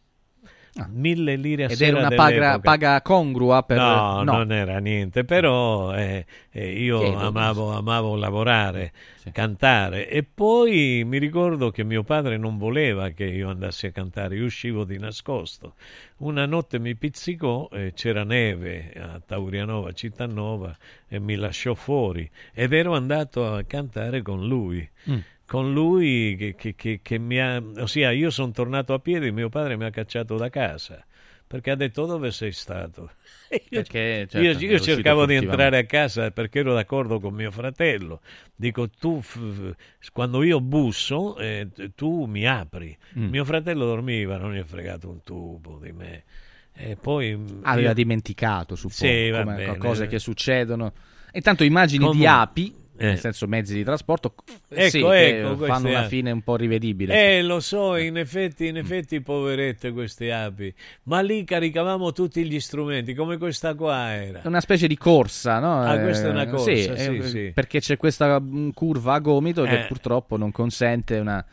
Mille 0.90 1.36
lire 1.36 1.64
a 1.64 1.66
Ah. 1.66 1.70
Ed 1.72 1.76
sera 1.76 1.98
era 1.98 2.06
una 2.06 2.16
paga, 2.16 2.58
paga 2.58 3.02
congrua 3.02 3.62
per... 3.62 3.76
No, 3.76 4.22
non 4.22 4.52
era 4.52 4.78
niente, 4.78 5.24
però 5.24 5.94
eh, 5.94 6.24
eh, 6.50 6.72
io 6.72 6.98
Chiedo, 6.98 7.18
amavo, 7.18 7.72
amavo 7.72 8.16
lavorare, 8.16 8.92
cantare. 9.32 10.08
E 10.08 10.22
poi 10.22 11.02
mi 11.04 11.18
ricordo 11.18 11.70
che 11.70 11.84
mio 11.84 12.04
padre 12.04 12.38
non 12.38 12.56
voleva 12.56 13.10
che 13.10 13.24
io 13.24 13.50
andassi 13.50 13.86
a 13.86 13.90
cantare, 13.90 14.36
io 14.36 14.46
uscivo 14.46 14.84
di 14.84 14.98
nascosto. 14.98 15.74
Una 16.18 16.46
notte 16.46 16.78
mi 16.78 16.94
pizzicò, 16.94 17.68
eh, 17.70 17.92
c'era 17.94 18.24
neve 18.24 18.92
a 18.96 19.20
Taurianova, 19.24 19.92
Cittanova 19.92 20.74
e 21.06 21.18
mi 21.18 21.34
lasciò 21.34 21.74
fuori. 21.74 22.28
Ed 22.54 22.72
ero 22.72 22.94
andato 22.94 23.46
a 23.46 23.62
cantare 23.64 24.22
con 24.22 24.46
lui. 24.46 24.88
Mm. 25.10 25.18
Con 25.52 25.70
lui 25.74 26.34
che, 26.38 26.54
che- 26.54 26.74
che- 26.74 27.00
che 27.02 27.18
mi 27.18 27.38
ha... 27.38 27.62
Ossia, 27.76 28.10
io 28.10 28.30
sono 28.30 28.52
tornato 28.52 28.94
a 28.94 28.98
piedi, 29.00 29.30
mio 29.32 29.50
padre 29.50 29.76
mi 29.76 29.84
ha 29.84 29.90
cacciato 29.90 30.36
da 30.36 30.48
casa. 30.48 31.04
Perché 31.46 31.70
ha 31.70 31.74
detto 31.74 32.06
dove 32.06 32.30
sei 32.30 32.52
stato? 32.52 33.10
Io, 33.52 33.58
Perché, 33.82 34.26
certo, 34.30 34.38
io- 34.64 34.70
io 34.70 34.80
cercavo 34.80 35.26
di 35.26 35.34
entrare 35.34 35.76
a 35.76 35.84
casa 35.84 36.30
perché 36.30 36.60
ero 36.60 36.72
d'accordo 36.72 37.20
con 37.20 37.34
mio 37.34 37.50
fratello. 37.50 38.22
Dico, 38.56 38.88
tu 38.88 39.20
f- 39.20 39.74
quando 40.10 40.42
io 40.42 40.58
busso, 40.62 41.36
eh, 41.36 41.68
tu 41.94 42.24
mi 42.24 42.46
apri. 42.46 42.96
Mm. 43.18 43.28
Mio 43.28 43.44
fratello 43.44 43.84
dormiva, 43.84 44.38
non 44.38 44.54
gli 44.54 44.58
è 44.58 44.64
fregato 44.64 45.10
un 45.10 45.22
tubo 45.22 45.78
di 45.82 45.92
me. 45.92 46.22
E 46.72 46.96
poi... 46.96 47.32
Aveva 47.64 47.88
io- 47.88 47.94
dimenticato, 47.94 48.74
suppongo, 48.74 49.12
Sì, 49.12 49.30
bene. 49.30 49.76
cose 49.76 50.06
che 50.06 50.18
succedono. 50.18 50.94
Intanto 51.32 51.62
immagini 51.64 51.98
di 51.98 52.04
Comunque- 52.06 52.28
api, 52.30 52.74
Eh. 53.02 53.08
nel 53.08 53.18
senso 53.18 53.46
mezzi 53.46 53.74
di 53.74 53.84
trasporto, 53.84 54.34
Ecco, 54.68 54.88
sì, 54.88 55.02
che 55.02 55.40
ecco, 55.40 55.56
fanno 55.66 55.88
una 55.88 56.00
api. 56.00 56.08
fine 56.08 56.30
un 56.30 56.42
po' 56.42 56.56
rivedibile. 56.56 57.38
Eh, 57.38 57.42
lo 57.42 57.60
so, 57.60 57.96
in 57.96 58.16
effetti, 58.16 58.66
in 58.68 58.76
effetti, 58.76 59.20
poverette 59.20 59.92
queste 59.92 60.32
api. 60.32 60.72
Ma 61.04 61.20
lì 61.20 61.44
caricavamo 61.44 62.12
tutti 62.12 62.44
gli 62.44 62.60
strumenti, 62.60 63.14
come 63.14 63.36
questa 63.38 63.74
qua 63.74 64.12
era. 64.12 64.40
Una 64.44 64.60
specie 64.60 64.86
di 64.86 64.96
corsa, 64.96 65.58
no? 65.58 65.82
Ah, 65.82 65.98
questa 65.98 66.28
è 66.28 66.30
una 66.30 66.42
Eh, 66.42 66.48
corsa, 66.48 66.64
sì, 66.74 66.82
sì, 66.82 67.16
eh, 67.16 67.22
sì. 67.28 67.50
Perché 67.54 67.80
c'è 67.80 67.96
questa 67.96 68.40
mm, 68.40 68.70
curva 68.70 69.14
a 69.14 69.18
gomito 69.18 69.62
che 69.64 69.82
Eh. 69.82 69.86
purtroppo 69.86 70.36
non 70.36 70.52
consente 70.52 71.18
una 71.18 71.44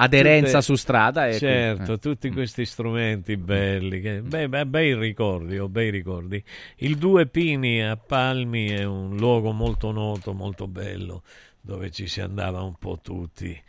aderenza 0.00 0.50
Tutte- 0.58 0.62
su 0.62 0.74
strada. 0.76 1.32
Certo, 1.32 1.74
quindi- 1.76 1.92
eh. 1.92 1.98
tutti 1.98 2.30
questi 2.30 2.64
strumenti 2.64 3.36
belli, 3.36 4.00
che, 4.00 4.20
beh, 4.22 4.48
beh, 4.48 4.66
bei 4.66 4.94
ricordi, 4.96 5.58
ho 5.58 5.68
bei 5.68 5.90
ricordi. 5.90 6.42
Il 6.76 6.96
Due 6.96 7.26
Pini 7.26 7.82
a 7.82 7.96
Palmi 7.96 8.68
è 8.68 8.84
un 8.84 9.16
luogo 9.16 9.52
molto 9.52 9.90
noto, 9.90 10.32
molto 10.32 10.66
bello, 10.66 11.22
dove 11.60 11.90
ci 11.90 12.06
si 12.06 12.20
andava 12.20 12.62
un 12.62 12.74
po' 12.74 12.98
tutti. 13.02 13.60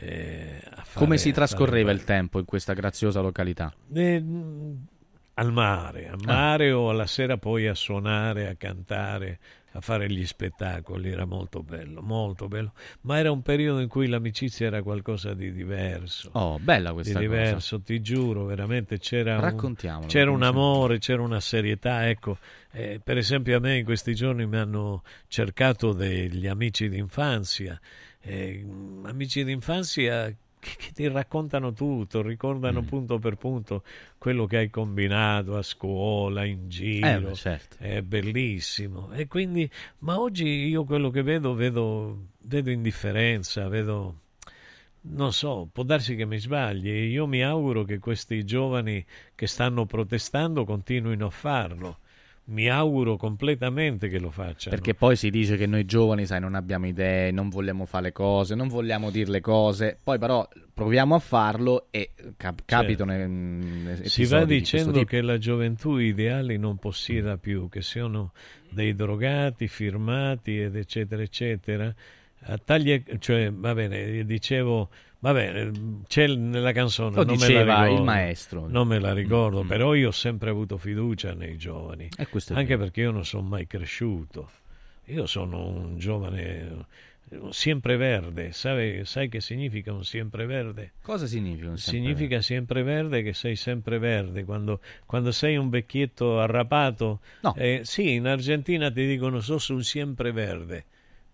eh, 0.00 0.60
a 0.64 0.82
fare- 0.84 1.04
Come 1.04 1.16
si 1.18 1.32
trascorreva 1.32 1.90
il 1.90 2.04
tempo 2.04 2.38
in 2.38 2.44
questa 2.44 2.72
graziosa 2.74 3.20
località? 3.20 3.72
Eh, 3.92 4.20
mh, 4.20 4.86
al 5.34 5.50
mare, 5.52 6.08
al 6.08 6.20
mare 6.24 6.70
o 6.70 6.90
alla 6.90 7.06
sera 7.06 7.36
poi 7.38 7.66
a 7.66 7.74
suonare, 7.74 8.48
a 8.48 8.54
cantare, 8.54 9.38
a 9.72 9.80
fare 9.80 10.10
gli 10.10 10.24
spettacoli, 10.24 11.10
era 11.10 11.24
molto 11.24 11.62
bello, 11.62 12.00
molto 12.00 12.48
bello, 12.48 12.72
ma 13.02 13.18
era 13.18 13.30
un 13.30 13.42
periodo 13.42 13.80
in 13.80 13.88
cui 13.88 14.06
l'amicizia 14.06 14.66
era 14.66 14.82
qualcosa 14.82 15.34
di 15.34 15.52
diverso. 15.52 16.30
Oh, 16.32 16.58
bella 16.58 16.92
questa 16.92 17.18
di 17.18 17.26
cosa. 17.26 17.38
diverso, 17.38 17.80
ti 17.80 18.00
giuro, 18.00 18.44
veramente 18.44 18.98
c'era 18.98 19.38
un, 19.38 19.74
c'era 20.06 20.30
un 20.30 20.42
amore, 20.42 20.98
c'era 20.98 21.22
una 21.22 21.40
serietà, 21.40 22.08
ecco, 22.08 22.38
eh, 22.72 23.00
per 23.02 23.18
esempio 23.18 23.56
a 23.56 23.60
me 23.60 23.78
in 23.78 23.84
questi 23.84 24.14
giorni 24.14 24.46
mi 24.46 24.56
hanno 24.56 25.02
cercato 25.28 25.92
degli 25.92 26.46
amici 26.46 26.88
d'infanzia, 26.88 27.78
eh, 28.20 28.66
amici 29.04 29.44
d'infanzia 29.44 30.34
che, 30.58 30.92
ti 30.92 31.08
raccontano 31.08 31.72
tutto, 31.72 32.22
ricordano 32.22 32.82
Mm. 32.82 32.86
punto 32.86 33.18
per 33.18 33.36
punto 33.36 33.82
quello 34.18 34.46
che 34.46 34.56
hai 34.58 34.70
combinato 34.70 35.56
a 35.56 35.62
scuola, 35.62 36.44
in 36.44 36.68
giro, 36.68 37.30
Eh, 37.30 37.34
certo. 37.34 37.76
è 37.78 38.02
bellissimo. 38.02 39.12
E 39.12 39.26
quindi, 39.26 39.68
ma 39.98 40.18
oggi 40.20 40.46
io 40.46 40.84
quello 40.84 41.10
che 41.10 41.22
vedo, 41.22 41.54
vedo, 41.54 42.26
vedo 42.40 42.70
indifferenza, 42.70 43.68
vedo, 43.68 44.20
non 45.02 45.32
so, 45.32 45.68
può 45.72 45.82
darsi 45.84 46.16
che 46.16 46.24
mi 46.24 46.38
sbagli. 46.38 46.88
Io 46.88 47.26
mi 47.26 47.42
auguro 47.42 47.84
che 47.84 47.98
questi 47.98 48.44
giovani 48.44 49.04
che 49.34 49.46
stanno 49.46 49.86
protestando 49.86 50.64
continuino 50.64 51.26
a 51.26 51.30
farlo. 51.30 51.98
Mi 52.50 52.68
auguro 52.68 53.16
completamente 53.16 54.08
che 54.08 54.18
lo 54.18 54.30
facciano. 54.30 54.74
Perché 54.74 54.94
poi 54.94 55.16
si 55.16 55.28
dice 55.28 55.56
che 55.56 55.66
noi 55.66 55.84
giovani, 55.84 56.24
sai, 56.24 56.40
non 56.40 56.54
abbiamo 56.54 56.86
idee, 56.86 57.30
non 57.30 57.50
vogliamo 57.50 57.84
fare 57.84 58.04
le 58.04 58.12
cose, 58.12 58.54
non 58.54 58.68
vogliamo 58.68 59.10
dire 59.10 59.30
le 59.30 59.40
cose, 59.40 59.98
poi 60.02 60.18
però 60.18 60.48
proviamo 60.72 61.14
a 61.14 61.18
farlo 61.18 61.88
e 61.90 62.12
cap- 62.36 62.62
capitano 62.64 63.12
mm, 63.12 63.86
Certo. 63.86 64.08
Si 64.08 64.24
va 64.24 64.44
di 64.44 64.58
dicendo 64.60 64.92
tipo. 64.92 65.04
che 65.04 65.20
la 65.20 65.36
gioventù 65.36 65.98
ideali 65.98 66.56
non 66.56 66.78
possieda 66.78 67.36
più, 67.36 67.68
che 67.68 67.82
siano 67.82 68.32
dei 68.70 68.94
drogati, 68.94 69.68
firmati 69.68 70.60
ed 70.60 70.76
eccetera 70.76 71.20
eccetera. 71.22 71.94
A 72.42 72.56
taglie, 72.56 73.02
cioè, 73.18 73.52
va 73.52 73.74
bene, 73.74 74.24
dicevo, 74.24 74.88
va 75.20 75.32
bene, 75.32 76.02
c'è 76.06 76.26
nella 76.28 76.72
canzone, 76.72 77.16
Lo 77.16 77.24
non 77.24 77.34
me 77.34 77.46
diceva 77.46 77.64
la 77.64 77.82
ricordo, 77.82 77.96
il 77.98 78.02
maestro. 78.04 78.66
Non 78.68 78.86
me 78.88 78.98
la 78.98 79.12
ricordo, 79.12 79.64
Mm. 79.64 79.68
però 79.68 79.94
io 79.94 80.08
ho 80.08 80.12
sempre 80.12 80.50
avuto 80.50 80.76
fiducia 80.78 81.34
nei 81.34 81.56
giovani, 81.56 82.08
E 82.16 82.26
anche 82.50 82.64
vero. 82.64 82.78
perché 82.78 83.00
io 83.02 83.10
non 83.10 83.24
sono 83.24 83.46
mai 83.48 83.66
cresciuto. 83.66 84.50
Io 85.06 85.26
sono 85.26 85.66
un 85.66 85.98
giovane 85.98 86.86
un 87.30 87.52
sempreverde, 87.52 88.52
sai, 88.52 89.04
sai 89.04 89.28
che 89.28 89.40
significa 89.42 89.92
un 89.92 90.02
sempreverde? 90.04 90.92
Cosa 91.02 91.26
significa 91.26 91.68
un 91.68 91.76
sempreverde? 91.76 92.14
Significa 92.16 92.40
sempreverde 92.40 93.22
che 93.22 93.32
sei 93.34 93.54
sempreverde. 93.54 94.44
Quando, 94.44 94.80
quando 95.04 95.30
sei 95.30 95.56
un 95.58 95.68
vecchietto 95.68 96.40
arrapato, 96.40 97.20
No. 97.42 97.54
eh, 97.56 97.80
sì, 97.84 98.12
in 98.14 98.26
Argentina 98.26 98.90
ti 98.90 99.06
dicono 99.06 99.40
sos 99.40 99.68
un 99.68 99.82
sempreverde. 99.82 100.84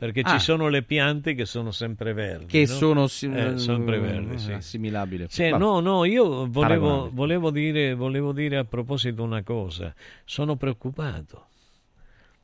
Perché 0.05 0.20
Ah. 0.22 0.32
ci 0.32 0.39
sono 0.39 0.68
le 0.68 0.82
piante 0.82 1.32
che 1.35 1.47
sono 1.47 1.70
sempreverdi. 1.70 2.44
Che 2.44 2.60
no? 2.60 2.66
sono 2.66 3.06
sim- 3.06 3.35
Eh, 3.35 3.56
sempreverdi, 3.59 4.35
eh, 4.35 4.39
sì. 4.39 4.52
assimilabili. 4.52 5.26
Vabbè. 5.35 5.56
no, 5.56 5.81
no, 5.81 6.05
io 6.05 6.47
volevo, 6.47 7.09
volevo, 7.10 7.51
dire, 7.51 7.94
volevo 7.94 8.32
dire 8.32 8.59
a 8.59 8.64
proposito 8.64 9.22
una 9.22 9.43
cosa. 9.43 9.94
Sono 10.26 10.56
preoccupato. 10.56 11.47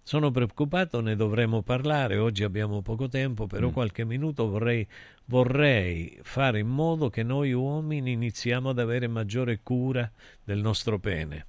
Sono 0.03 0.31
preoccupato, 0.31 1.01
ne 1.03 1.15
dovremo 1.17 1.61
parlare. 1.61 2.17
Oggi 2.17 2.45
abbiamo 2.45 2.81
poco 2.81 3.09
tempo, 3.09 3.47
però 3.47 3.69
Mm. 3.69 3.73
qualche 3.73 4.05
minuto 4.07 4.49
vorrei, 4.49 4.87
vorrei 5.27 6.19
fare 6.23 6.61
in 6.61 6.69
modo 6.69 7.11
che 7.11 7.23
noi 7.23 7.53
uomini 7.53 8.13
iniziamo 8.13 8.71
ad 8.71 8.79
avere 8.79 9.07
maggiore 9.07 9.61
cura 9.63 10.11
del 10.43 10.61
nostro 10.61 10.99
pene. 10.99 11.47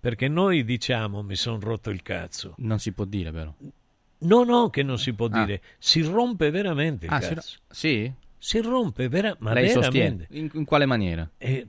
Perché 0.00 0.26
noi 0.26 0.64
diciamo 0.64 1.22
mi 1.22 1.36
sono 1.36 1.60
rotto 1.60 1.90
il 1.90 2.02
cazzo. 2.02 2.54
Non 2.58 2.80
si 2.80 2.90
può 2.92 3.04
dire 3.04 3.30
però. 3.30 3.54
No, 4.22 4.44
no, 4.44 4.70
che 4.70 4.82
non 4.82 4.98
si 4.98 5.12
può 5.12 5.26
Ah. 5.30 5.44
dire. 5.44 5.60
Si 5.78 6.02
rompe 6.02 6.50
veramente 6.50 7.06
il 7.06 7.12
Ah, 7.12 7.20
si- 7.20 7.34
cazzo. 7.34 7.58
sì? 7.70 8.12
Si 8.38 8.60
rompe 8.60 9.08
vera- 9.08 9.36
ma 9.40 9.52
Lei 9.52 9.66
veramente. 9.68 9.82
sostiene. 9.84 10.26
In, 10.30 10.50
in 10.54 10.64
quale 10.64 10.86
maniera? 10.86 11.28
E- 11.38 11.66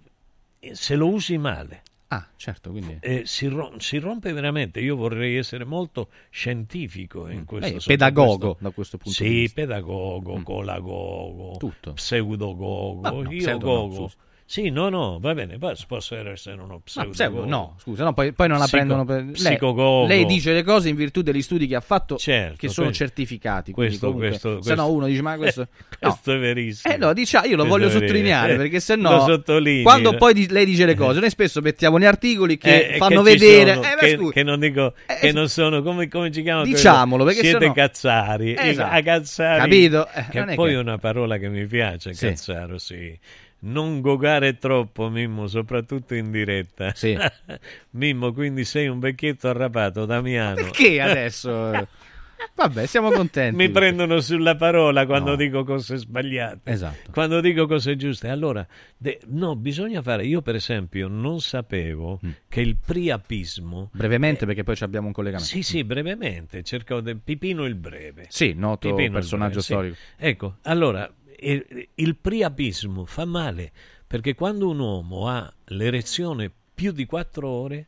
e 0.60 0.76
se 0.76 0.96
lo 0.96 1.08
usi 1.10 1.38
male. 1.38 1.82
Ah, 2.08 2.28
certo, 2.36 2.70
quindi... 2.70 2.98
Eh, 3.02 3.24
si, 3.26 3.48
rom- 3.48 3.78
si 3.78 3.98
rompe 3.98 4.32
veramente. 4.34 4.80
Io 4.80 4.96
vorrei 4.96 5.36
essere 5.36 5.66
molto 5.66 6.10
scientifico 6.30 7.28
in 7.28 7.44
questo 7.46 7.68
Lei 7.68 7.78
è 7.78 7.80
sotto 7.80 7.92
pedagogo 7.94 8.38
questo- 8.38 8.58
da 8.64 8.70
questo 8.70 8.98
punto 8.98 9.18
sì, 9.18 9.24
di 9.24 9.30
vista. 9.40 9.62
pedagogo, 9.62 10.38
Mm. 10.38 10.44
colagogo, 10.44 11.56
Tutto. 11.58 11.94
pseudogogo, 11.94 13.02
Ma 13.02 13.10
no, 13.10 13.32
io 13.32 13.38
pseudo 13.40 13.66
no, 13.66 13.74
gogo. 13.88 13.96
scusi. 14.10 14.16
Sì, 14.46 14.70
no, 14.70 14.90
no, 14.90 15.18
va 15.20 15.34
bene, 15.34 15.58
poi 15.58 15.74
posso 15.88 16.16
essere 16.16 16.60
uno 16.62 16.82
pseudo, 16.84 17.46
no, 17.46 17.76
scusa, 17.80 18.04
no, 18.04 18.14
poi, 18.14 18.34
poi 18.34 18.48
non 18.48 18.58
la 18.60 18.66
Psico- 18.66 18.78
prendono 18.78 19.06
per... 19.06 19.24
Lei, 19.40 20.08
lei 20.08 20.26
dice 20.26 20.54
le 20.54 20.64
cose 20.64 20.90
in 20.90 20.96
virtù 20.96 21.22
degli 21.22 21.42
studi 21.42 21.66
che 21.66 21.76
ha 21.76 21.82
fatto 21.82 22.18
Certo, 22.18 22.56
che 22.58 22.68
sono 22.70 22.88
questo- 22.88 23.06
certificati. 23.06 23.72
questo- 23.72 24.06
comunque, 24.08 24.30
questo- 24.30 24.62
se 24.62 24.70
no 24.76 24.76
questo- 24.84 24.92
uno 24.94 25.06
dice 25.08 25.22
ma 25.22 25.38
questo... 25.38 25.62
no. 26.02 26.10
Questo 26.10 26.34
è 26.34 26.38
verissimo. 26.40 26.94
Eh 26.94 26.98
no, 26.98 27.14
dice, 27.14 27.38
io 27.38 27.42
lo 27.56 27.66
Questo 27.66 27.68
voglio 27.70 27.90
sottolineare 27.90 28.54
Eh, 28.54 28.58
perché 28.58 28.80
se 28.80 28.96
lo 28.96 29.02
no, 29.02 29.82
quando 29.82 30.16
poi 30.18 30.34
di- 30.34 30.50
lei 30.50 30.66
dice 30.66 30.86
le 30.86 30.96
cose, 30.96 31.20
noi 31.20 31.30
spesso 31.30 31.62
mettiamo 31.62 31.98
gli 32.00 32.06
articoli 32.06 32.58
che 32.58 32.94
Eh, 32.94 32.98
fanno 32.98 33.22
che 33.24 33.32
vedere, 33.32 33.74
sono, 33.76 33.86
eh, 33.88 33.96
che, 33.98 34.18
scusi, 34.18 34.32
che 34.34 34.44
non 34.44 34.60
dico 34.60 34.94
che 35.20 35.32
non 35.32 35.48
sono 35.50 35.82
come, 35.82 36.08
come 36.10 36.32
ci 36.32 36.42
chiamano? 36.44 36.66
Diciamolo, 36.66 37.24
perché 37.24 37.42
siete 37.42 37.60
sennò- 37.60 37.74
cazzari 37.74 38.56
Esatto. 38.58 38.96
a 38.96 39.02
cazzari 39.02 39.60
Capito? 39.62 40.08
Eh, 40.14 40.26
che 40.30 40.56
poi 40.56 40.74
è 40.74 40.78
una 40.78 40.98
parola 40.98 41.38
che 41.38 41.50
mi 41.50 41.66
piace 41.66 42.12
cazzaro 42.14 42.78
sì 42.78 43.18
non 43.66 44.02
gogare 44.02 44.58
troppo 44.58 45.10
Mimmo 45.10 45.48
soprattutto 45.48 46.16
in 46.16 46.32
diretta 46.32 46.94
Sì. 46.94 47.18
Mimmo 47.92 48.34
quindi 48.34 48.64
sei 48.66 48.88
un 48.88 49.00
vecchietto 49.00 49.48
arrapato 49.50 50.06
Damiano 50.06 50.56
perché 50.56 51.00
adesso? 51.02 51.88
Vabbè, 52.56 52.86
siamo 52.88 53.10
contenti. 53.12 53.56
mi 53.56 53.70
prendono 53.70 54.20
sulla 54.20 54.56
parola 54.58 55.06
quando 55.06 55.30
No. 55.32 55.36
dico 55.38 55.64
cose 55.64 55.96
sbagliate 55.96 56.70
Esatto. 56.72 57.12
quando 57.12 57.40
dico 57.40 57.66
cose 57.68 57.96
giuste 57.96 58.28
allora 58.28 58.68
de- 58.98 59.22
no 59.28 59.56
bisogna 59.56 60.02
fare 60.02 60.26
io 60.26 60.42
per 60.42 60.56
esempio 60.56 61.08
non 61.08 61.40
sapevo 61.40 62.20
Mm. 62.24 62.30
che 62.50 62.60
il 62.60 62.76
priapismo 62.86 63.90
Brevemente 63.94 64.46
perché 64.46 64.64
poi 64.64 64.76
ci 64.76 64.84
abbiamo 64.84 65.08
un 65.08 65.14
collegamento. 65.14 65.50
sì, 65.50 65.64
sì, 65.64 65.84
brevemente, 65.86 66.64
cerco 66.64 67.00
de- 67.00 67.16
Pipino 67.16 67.64
il 67.66 67.76
Breve. 67.76 68.26
Sì, 68.28 68.54
noto 68.54 68.90
Pipino 68.90 69.06
il 69.08 69.12
personaggio 69.14 69.62
Breve, 69.62 69.62
sì. 69.62 69.72
storico. 69.74 69.96
Ecco, 70.18 70.56
allora, 70.64 71.10
il, 71.52 71.88
il 71.96 72.16
priapismo 72.16 73.06
fa 73.06 73.26
male 73.26 73.72
perché 74.08 74.36
quando 74.36 74.70
un 74.70 74.80
uomo 74.80 75.28
ha 75.28 75.52
l'erezione 75.66 76.52
più 76.74 76.92
di 76.92 77.06
quattro 77.06 77.48
ore 77.50 77.88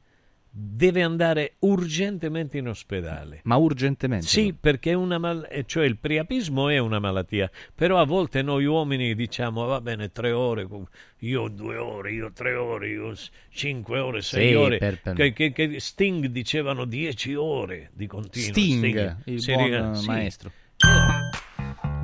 deve 0.58 1.02
andare 1.04 1.56
urgentemente 1.60 2.58
in 2.58 2.70
ospedale. 2.70 3.42
Ma 3.44 3.58
urgentemente? 3.58 4.26
Sì, 4.26 4.54
perché 4.58 4.94
una 4.94 5.18
mal- 5.18 5.46
eh, 5.52 5.66
cioè 5.66 5.86
il 5.86 5.98
priapismo 5.98 6.70
è 6.70 6.78
una 6.78 6.98
malattia, 7.00 7.52
però 7.76 8.00
a 8.00 8.06
volte 8.06 8.42
noi 8.42 8.64
uomini 8.66 9.14
diciamo 9.16 9.66
va 9.66 9.82
bene 9.82 10.14
tre 10.14 10.32
ore, 10.32 10.66
io 11.20 11.48
due 11.50 11.76
ore, 11.76 12.14
io 12.14 12.32
tre 12.32 12.56
ore, 12.56 12.88
io 12.88 13.14
cinque 13.50 14.00
ore, 14.00 14.22
sei 14.22 14.48
Sì, 14.50 14.54
ore, 14.54 14.78
per- 14.78 15.02
per- 15.02 15.14
Che, 15.16 15.34
che- 15.34 15.52
che 15.52 15.80
Sting 15.82 16.28
dicevano 16.28 16.86
dieci 16.86 17.36
ore 17.36 17.90
di 17.94 18.08
continuo. 18.08 18.48
Sting, 18.52 19.18
il 19.26 19.42
Sì, 19.42 19.52
buon 19.52 19.64
riga- 19.66 19.92
eh, 19.92 19.96
sì. 19.96 20.06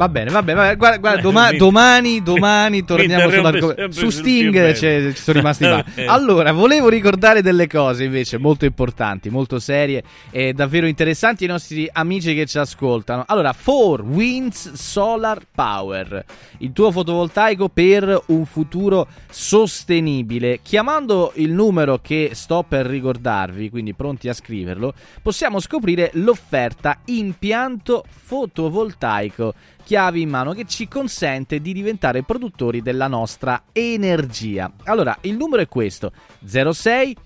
Va 0.02 0.10
bene, 0.10 0.32
va 0.32 0.42
bene, 0.42 0.58
va 0.58 0.64
bene. 0.64 0.76
Guarda, 0.78 0.98
guarda, 0.98 1.22
doma- 1.22 1.52
domani, 1.54 2.24
domani 2.24 2.84
torniamo 2.84 3.30
sull'argomento. 3.30 3.92
Su 3.92 4.10
Sting 4.10 4.72
c'è- 4.72 5.14
ci 5.14 5.22
sono 5.22 5.38
rimasti 5.38 5.64
male. 5.66 5.86
Eh. 5.94 6.06
Allora, 6.06 6.52
volevo 6.54 6.90
ricordare 6.90 7.42
delle 7.44 7.68
cose 7.68 8.06
invece 8.06 8.38
molto 8.38 8.66
importanti, 8.66 9.30
molto 9.30 9.60
serie 9.60 10.02
e 10.32 10.54
davvero 10.54 10.88
interessanti 10.88 11.44
ai 11.44 11.50
nostri 11.50 11.88
amici 11.92 12.34
che 12.34 12.46
ci 12.48 12.58
ascoltano. 12.58 13.24
Allora, 13.28 13.54
4 13.54 14.04
Winds 14.06 14.74
Solar 14.74 15.42
Power, 15.54 16.24
il 16.60 16.72
tuo 16.72 16.92
fotovoltaico 16.92 17.70
per 17.70 18.24
un 18.28 18.46
futuro 18.46 19.08
sostenibile. 19.30 20.60
Chiamando 20.64 21.34
il 21.36 21.52
numero 21.52 22.00
che 22.02 22.32
sto 22.34 22.64
per 22.68 22.86
ricordarvi, 22.88 23.70
quindi 23.70 23.94
pronti 23.94 24.30
a 24.30 24.34
scriverlo, 24.34 24.94
possiamo 25.22 25.60
scoprire 25.60 26.10
l'offerta 26.14 27.00
impianto 27.06 28.04
fotovoltaico 28.10 29.54
chiavi 29.92 30.22
in 30.22 30.30
mano 30.30 30.54
che 30.54 30.64
ci 30.64 30.88
consente 30.88 31.60
di 31.60 31.74
diventare 31.74 32.24
produttori 32.24 32.82
della 32.82 33.08
nostra 33.08 33.64
energia. 33.74 34.72
Allora, 34.86 35.18
il 35.24 35.36
numero 35.36 35.62
è 35.62 35.68
questo: 35.68 36.14
06 36.46 37.18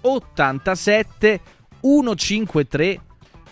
87 0.00 1.40
153 1.82 3.00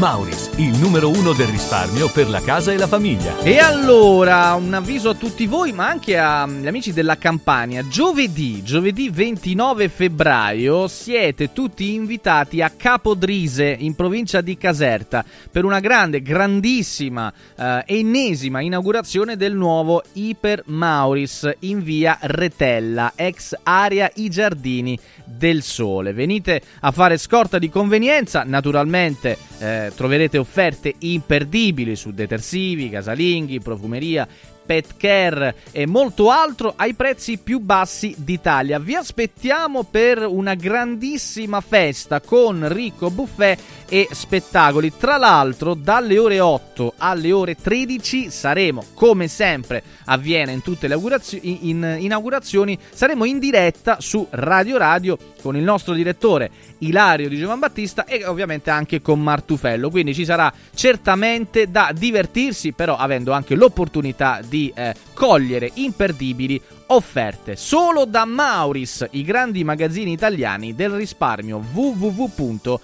Mauris, 0.00 0.52
il 0.56 0.78
numero 0.78 1.10
uno 1.10 1.34
del 1.34 1.48
risparmio 1.48 2.08
per 2.08 2.30
la 2.30 2.40
casa 2.40 2.72
e 2.72 2.78
la 2.78 2.86
famiglia. 2.86 3.38
E 3.40 3.58
allora, 3.58 4.54
un 4.54 4.72
avviso 4.72 5.10
a 5.10 5.14
tutti 5.14 5.44
voi, 5.44 5.72
ma 5.72 5.88
anche 5.88 6.16
agli 6.16 6.66
amici 6.66 6.94
della 6.94 7.18
Campania. 7.18 7.86
Giovedì, 7.86 8.62
giovedì 8.62 9.10
29 9.10 9.90
febbraio, 9.90 10.88
siete 10.88 11.52
tutti 11.52 11.92
invitati 11.92 12.62
a 12.62 12.72
Capodrise, 12.74 13.76
in 13.78 13.94
provincia 13.94 14.40
di 14.40 14.56
Caserta, 14.56 15.22
per 15.50 15.66
una 15.66 15.80
grande, 15.80 16.22
grandissima, 16.22 17.30
eh, 17.54 17.82
ennesima 17.84 18.62
inaugurazione 18.62 19.36
del 19.36 19.54
nuovo 19.54 20.02
Iper 20.14 20.62
Mauris 20.64 21.46
in 21.58 21.82
via 21.82 22.16
Retella, 22.22 23.12
ex 23.16 23.54
area 23.64 24.10
I 24.14 24.30
Giardini 24.30 24.98
del 25.26 25.62
Sole. 25.62 26.14
Venite 26.14 26.62
a 26.80 26.90
fare 26.90 27.18
scorta 27.18 27.58
di 27.58 27.68
convenienza, 27.68 28.44
naturalmente 28.44 29.36
eh, 29.58 29.89
troverete 29.90 30.38
offerte 30.38 30.94
imperdibili 30.98 31.96
su 31.96 32.12
detersivi, 32.12 32.90
casalinghi, 32.90 33.60
profumeria 33.60 34.26
pet 34.70 34.94
care 34.96 35.56
e 35.72 35.84
molto 35.84 36.30
altro 36.30 36.74
ai 36.76 36.94
prezzi 36.94 37.38
più 37.38 37.58
bassi 37.58 38.14
d'Italia. 38.16 38.78
Vi 38.78 38.94
aspettiamo 38.94 39.82
per 39.82 40.24
una 40.24 40.54
grandissima 40.54 41.60
festa 41.60 42.20
con 42.20 42.72
ricco 42.72 43.10
buffet 43.10 43.58
e 43.88 44.06
spettacoli. 44.12 44.92
Tra 44.96 45.16
l'altro, 45.16 45.74
dalle 45.74 46.16
ore 46.18 46.38
8 46.38 46.94
alle 46.98 47.32
ore 47.32 47.56
13 47.56 48.30
saremo, 48.30 48.84
come 48.94 49.26
sempre 49.26 49.82
avviene 50.04 50.52
in 50.52 50.62
tutte 50.62 50.86
le 50.86 50.96
in 51.40 51.96
inaugurazioni, 51.98 52.78
saremo 52.92 53.24
in 53.24 53.40
diretta 53.40 53.96
su 54.00 54.24
Radio 54.30 54.78
Radio 54.78 55.18
con 55.42 55.56
il 55.56 55.64
nostro 55.64 55.94
direttore 55.94 56.50
Ilario 56.78 57.28
di 57.28 57.38
Giovan 57.38 57.58
Battista 57.58 58.04
e 58.04 58.24
ovviamente 58.24 58.70
anche 58.70 59.00
con 59.02 59.20
Martufello. 59.20 59.90
Quindi 59.90 60.14
ci 60.14 60.24
sarà 60.24 60.52
certamente 60.74 61.70
da 61.70 61.90
divertirsi, 61.92 62.72
però 62.72 62.96
avendo 62.96 63.32
anche 63.32 63.54
l'opportunità 63.54 64.40
di 64.46 64.59
eh, 64.68 64.94
cogliere 65.14 65.70
imperdibili 65.74 66.60
offerte 66.86 67.56
solo 67.56 68.04
da 68.04 68.24
Mauris, 68.24 69.06
i 69.12 69.22
grandi 69.22 69.64
magazzini 69.64 70.12
italiani 70.12 70.74
del 70.74 70.90
risparmio 70.90 71.64
www.mauris.it. 71.72 72.78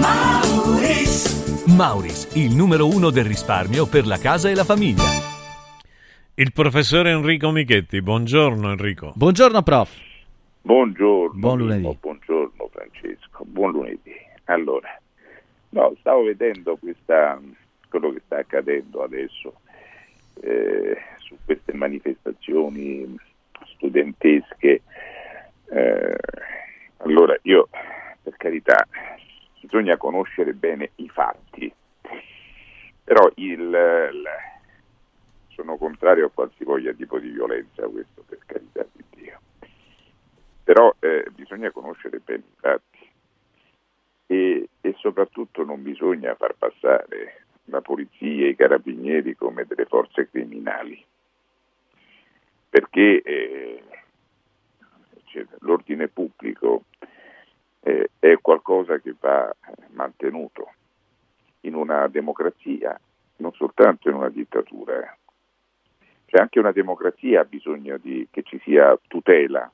Mauris. 0.00 1.64
Mauris, 1.76 2.28
il 2.34 2.54
numero 2.54 2.86
uno 2.88 3.10
del 3.10 3.24
risparmio 3.24 3.86
per 3.86 4.06
la 4.06 4.18
casa 4.18 4.50
e 4.50 4.54
la 4.54 4.64
famiglia. 4.64 5.02
Il 6.34 6.52
professore 6.52 7.10
Enrico 7.10 7.50
Michetti, 7.50 8.00
buongiorno 8.00 8.70
Enrico. 8.70 9.12
Buongiorno 9.14 9.62
prof. 9.62 9.90
Buongiorno. 10.62 11.38
Buon 11.38 11.58
lunedì. 11.58 11.98
Buongiorno 12.00 12.70
Francesco, 12.72 13.44
buon 13.44 13.72
lunedì. 13.72 14.12
Allora, 14.44 14.98
no, 15.72 15.94
stavo 16.00 16.22
vedendo 16.22 16.76
questa, 16.76 17.40
quello 17.88 18.12
che 18.12 18.22
sta 18.24 18.38
accadendo 18.38 19.02
adesso 19.02 19.60
eh, 20.40 20.96
su 21.18 21.36
queste 21.44 21.72
manifestazioni 21.74 23.16
studentesche. 23.74 24.82
Eh, 25.70 26.16
allora 26.98 27.36
io, 27.42 27.68
per 28.22 28.36
carità, 28.36 28.86
bisogna 29.60 29.96
conoscere 29.96 30.52
bene 30.52 30.90
i 30.96 31.08
fatti, 31.08 31.72
però 33.04 33.30
il, 33.36 33.60
il, 33.60 34.24
sono 35.48 35.76
contrario 35.76 36.26
a 36.26 36.30
qualsivoglia 36.30 36.92
tipo 36.92 37.18
di 37.18 37.30
violenza, 37.30 37.86
questo 37.86 38.22
per 38.26 38.38
carità 38.44 38.84
di 38.92 39.04
Dio. 39.14 39.40
Però 40.64 40.94
eh, 41.00 41.26
bisogna 41.34 41.70
conoscere 41.70 42.18
bene 42.18 42.42
i 42.46 42.56
fatti 42.60 42.91
e, 44.26 44.68
e 44.80 44.94
soprattutto 44.98 45.64
non 45.64 45.82
bisogna 45.82 46.34
far 46.34 46.54
passare 46.54 47.44
la 47.64 47.80
polizia 47.80 48.46
e 48.46 48.50
i 48.50 48.56
carabinieri 48.56 49.36
come 49.36 49.64
delle 49.64 49.86
forze 49.86 50.28
criminali, 50.28 51.04
perché 52.68 53.22
eh, 53.22 53.82
cioè, 55.24 55.46
l'ordine 55.60 56.08
pubblico 56.08 56.84
eh, 57.80 58.10
è 58.18 58.38
qualcosa 58.40 58.98
che 58.98 59.14
va 59.18 59.54
mantenuto 59.90 60.72
in 61.60 61.74
una 61.74 62.08
democrazia, 62.08 62.98
non 63.36 63.52
soltanto 63.52 64.08
in 64.08 64.16
una 64.16 64.28
dittatura. 64.28 65.16
Cioè 66.26 66.40
anche 66.40 66.58
una 66.58 66.72
democrazia 66.72 67.40
ha 67.40 67.44
bisogno 67.44 67.98
di, 67.98 68.26
che 68.30 68.42
ci 68.42 68.58
sia 68.64 68.98
tutela 69.06 69.70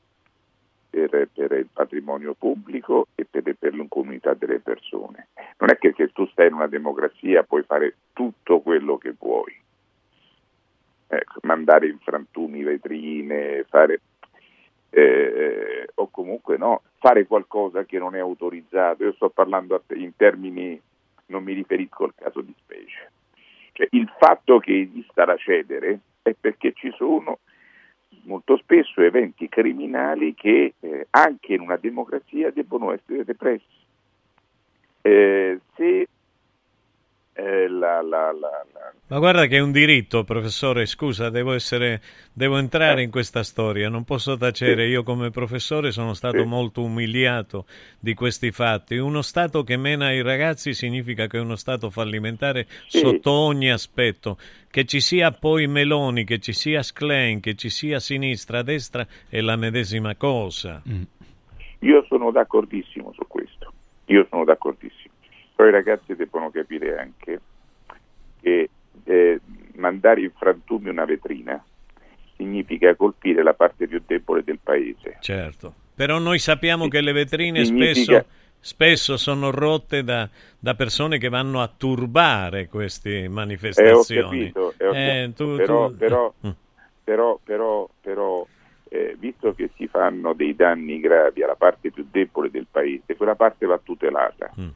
per, 1.07 1.29
per, 1.33 1.53
il 1.53 1.69
patrimonio 1.73 2.35
pubblico 2.35 3.09
e 3.15 3.25
per, 3.25 3.43
per 3.59 3.75
l'incomunità 3.75 4.35
delle 4.35 4.59
persone. 4.59 5.29
Non 5.59 5.71
è 5.71 5.79
che 5.79 5.93
se 5.97 6.11
tu 6.13 6.27
stai 6.29 6.49
in 6.49 6.55
una 6.55 6.67
democrazia 6.67 7.43
puoi 7.43 7.63
fare 7.63 7.95
tutto 8.13 8.61
quello 8.61 8.97
che 8.97 9.15
vuoi, 9.19 9.55
ecco, 11.07 11.41
mandare 11.43 11.89
in 11.89 11.99
frantumi 11.99 12.63
vetrine, 12.63 13.65
fare, 13.69 14.01
eh, 14.91 15.89
o 15.95 16.09
comunque 16.11 16.57
no, 16.57 16.83
fare 16.99 17.27
qualcosa 17.27 17.85
che 17.85 17.99
non 17.99 18.15
è 18.15 18.19
autorizzato. 18.19 19.05
Io 19.05 19.13
sto 19.13 19.29
parlando 19.29 19.83
in 19.95 20.17
termini, 20.17 20.81
non 21.27 21.45
mi 21.45 21.53
riferisco 21.53 22.05
al 22.05 22.15
caso 22.15 22.41
di 22.41 22.55
specie. 22.59 23.11
Cioè, 23.73 23.87
il 23.91 24.13
fatto 24.19 24.59
che 24.59 24.81
esista 24.81 25.25
da 25.25 25.37
cedere 25.37 26.01
è 26.23 26.35
perché 26.39 26.73
ci 26.73 26.93
sono 26.97 27.39
molto 28.23 28.57
spesso 28.57 29.01
eventi 29.03 29.49
criminali 29.49 30.35
che 30.35 30.75
eh, 30.81 31.07
anche 31.11 31.55
in 31.55 31.61
una 31.61 31.77
democrazia 31.77 32.51
debbono 32.51 32.93
essere 32.93 33.25
repressi. 33.25 33.65
Eh, 35.03 35.59
se 35.75 36.09
eh, 37.39 37.69
la, 37.69 38.03
la, 38.03 38.33
la, 38.33 38.65
Ma 39.07 39.19
guarda 39.19 39.47
che 39.47 39.59
è 39.59 39.61
un 39.61 39.71
diritto, 39.71 40.25
professore, 40.25 40.87
scusa, 40.87 41.31
devo, 41.31 41.53
essere, 41.53 42.03
devo 42.33 42.59
entrare 42.59 43.03
in 43.03 43.11
questa 43.13 43.45
storia, 43.45 43.89
non 43.89 44.03
posso 44.03 44.37
tacere, 44.37 44.89
io 44.89 45.05
come 45.05 45.31
professore 45.31 45.93
sono 45.93 46.15
stato 46.15 46.45
molto 46.45 46.83
umiliato 46.83 47.67
di 48.01 48.15
questi 48.15 48.51
fatti. 48.51 48.97
Uno 48.97 49.23
Stato 49.23 49.63
che 49.63 49.77
mena 49.77 50.11
i 50.11 50.21
ragazzi 50.21 50.75
significa 50.75 51.29
che 51.29 51.39
è 51.39 51.41
uno 51.41 51.55
Stato 51.55 51.91
fallimentare 51.91 52.67
Sì. 52.89 52.99
sotto 52.99 53.31
ogni 53.31 53.71
aspetto. 53.71 54.37
Che 54.69 54.85
ci 54.85 54.99
sia 54.99 55.31
poi 55.31 55.69
Meloni, 55.69 56.25
che 56.25 56.41
ci 56.41 56.53
sia 56.53 56.83
Schlein, 56.83 57.39
che 57.39 57.55
ci 57.55 57.69
sia 57.71 58.01
sinistra, 58.01 58.63
destra, 58.63 59.07
è 59.29 59.41
la 59.41 59.55
medesima 59.55 60.17
cosa. 60.17 60.83
Io 61.81 62.05
sono 62.09 62.33
d'accordissimo 62.33 63.13
su 63.13 63.25
questo, 63.29 63.73
io 64.07 64.27
sono 64.29 64.43
d'accordissimo. 64.45 65.08
Però 65.59 65.71
i 65.71 65.73
ragazzi 65.73 66.15
devono 66.15 66.53
capire 66.53 66.97
anche 67.01 67.41
che 68.41 68.71
eh, 69.03 69.41
mandare 69.75 70.21
in 70.21 70.31
frantumi 70.31 70.89
una 70.89 71.05
vetrina 71.05 71.61
significa 72.37 72.95
colpire 72.95 73.43
la 73.43 73.55
parte 73.55 73.89
più 73.89 74.01
debole 74.07 74.45
del 74.45 74.61
paese. 74.63 75.17
Certo. 75.19 75.75
Però 75.97 76.21
noi 76.21 76.39
sappiamo 76.39 76.87
che 76.87 77.01
le 77.01 77.11
vetrine 77.11 77.65
Significa- 77.65 78.21
spesso, 78.21 78.27
spesso 78.61 79.17
sono 79.17 79.51
rotte 79.51 80.05
da, 80.05 80.31
da 80.61 80.77
persone 80.77 81.19
che 81.19 81.29
vanno 81.29 81.61
a 81.61 81.67
turbare 81.77 82.69
queste 82.69 83.23
Eh, 83.23 83.27
ho 83.27 83.31
manifestazioni. 83.31 84.53
capito, 84.53 84.75
eh, 84.77 84.87
ho 84.87 84.93
Eh, 84.93 85.21
capito. 85.33 85.45
tu- 85.45 85.57
però, 85.57 85.89
tu- 85.89 85.97
però, 85.97 86.35
Mm. 86.47 86.51
però, 87.03 87.41
però, 87.43 87.89
però, 88.01 88.47
eh, 88.91 89.17
visto 89.19 89.53
che 89.55 89.71
si 89.75 89.89
fanno 89.89 90.35
dei 90.35 90.55
danni 90.55 91.01
gravi 91.01 91.43
alla 91.43 91.57
parte 91.57 91.91
più 91.91 92.07
debole 92.09 92.49
del 92.49 92.69
paese, 92.71 93.17
quella 93.17 93.35
parte 93.35 93.67
va 93.67 93.81
tutelata. 93.83 94.53
Mm. 94.61 94.69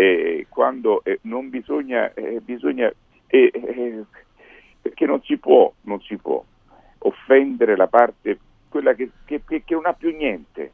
E 0.00 0.46
quando 0.48 1.02
eh, 1.02 1.18
non 1.22 1.48
bisogna, 1.50 2.14
eh, 2.14 2.38
bisogna 2.40 2.86
eh, 3.26 3.50
eh, 3.52 4.04
perché 4.80 5.06
non 5.06 5.20
si 5.24 5.38
può, 5.38 5.72
non 5.82 6.00
si 6.02 6.16
può 6.16 6.40
offendere 6.98 7.74
la 7.76 7.88
parte, 7.88 8.38
quella 8.68 8.94
che, 8.94 9.10
che- 9.24 9.42
che- 9.44 9.64
non 9.70 9.86
ha 9.86 9.94
più 9.94 10.14
niente, 10.16 10.70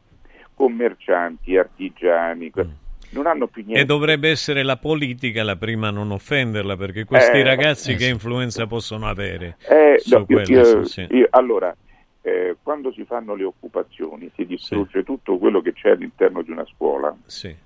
commercianti, 0.52 1.56
artigiani, 1.56 2.50
que- 2.50 2.66
non 3.12 3.26
hanno 3.26 3.46
più 3.46 3.62
niente. 3.62 3.80
E 3.80 3.86
dovrebbe 3.86 4.28
essere 4.28 4.62
la 4.62 4.76
politica 4.76 5.42
la 5.42 5.56
prima 5.56 5.88
a 5.88 5.90
non 5.90 6.10
offenderla, 6.10 6.76
perché 6.76 7.06
questi 7.06 7.38
Eh, 7.38 7.44
ragazzi 7.44 7.92
eh, 7.92 7.96
che 7.96 8.04
sì. 8.04 8.10
influenza 8.10 8.66
possono 8.66 9.06
avere 9.08 9.56
Eh, 9.70 9.94
su 10.00 10.18
no, 10.18 10.26
io- 10.28 10.40
io- 10.46 10.84
sì, 10.84 11.06
sì. 11.08 11.14
io- 11.16 11.28
allora, 11.30 11.74
eh, 12.20 12.56
quando 12.62 12.92
si 12.92 13.04
fanno 13.06 13.34
le 13.34 13.44
occupazioni, 13.44 14.30
si 14.36 14.44
distrugge 14.44 15.02
tutto 15.02 15.38
quello 15.38 15.62
che 15.62 15.72
c'è 15.72 15.92
all'interno 15.92 16.42
di 16.42 16.50
una 16.50 16.66
scuola, 16.66 17.16
Sì. 17.24 17.56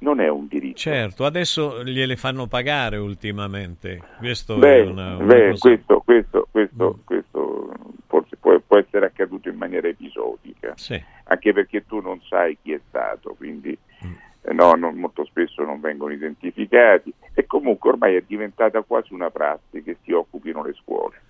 Non 0.00 0.20
è 0.20 0.28
un 0.28 0.46
diritto. 0.46 0.78
Certo, 0.78 1.24
adesso 1.24 1.82
gliele 1.84 2.16
fanno 2.16 2.46
pagare 2.46 2.96
ultimamente. 2.96 4.00
Questo 4.18 4.56
Beh, 4.58 4.78
è 4.82 4.86
una, 4.86 5.16
una 5.16 5.24
beh, 5.24 5.58
questo, 5.58 6.00
questo, 6.00 6.48
questo, 6.50 6.96
Mm. 6.98 7.04
questo 7.04 7.72
forse 8.06 8.36
può, 8.36 8.58
può 8.66 8.78
essere 8.78 9.06
accaduto 9.06 9.48
in 9.48 9.56
maniera 9.56 9.88
episodica, 9.88 10.72
Sì. 10.76 11.00
anche 11.24 11.52
perché 11.52 11.84
tu 11.86 12.00
non 12.00 12.20
sai 12.28 12.56
chi 12.62 12.72
è 12.72 12.80
stato, 12.88 13.34
quindi 13.36 13.76
Mm. 14.04 14.12
eh, 14.42 14.52
no, 14.54 14.72
non- 14.74 14.96
molto 14.96 15.24
spesso 15.26 15.62
non 15.62 15.80
vengono 15.80 16.12
identificati 16.12 17.12
e 17.34 17.46
comunque 17.46 17.90
ormai 17.90 18.14
è 18.16 18.22
diventata 18.26 18.80
quasi 18.82 19.12
una 19.12 19.30
prassi 19.30 19.82
che 19.82 19.96
si 20.02 20.12
occupino 20.12 20.62
le 20.64 20.72
scuole. 20.74 21.20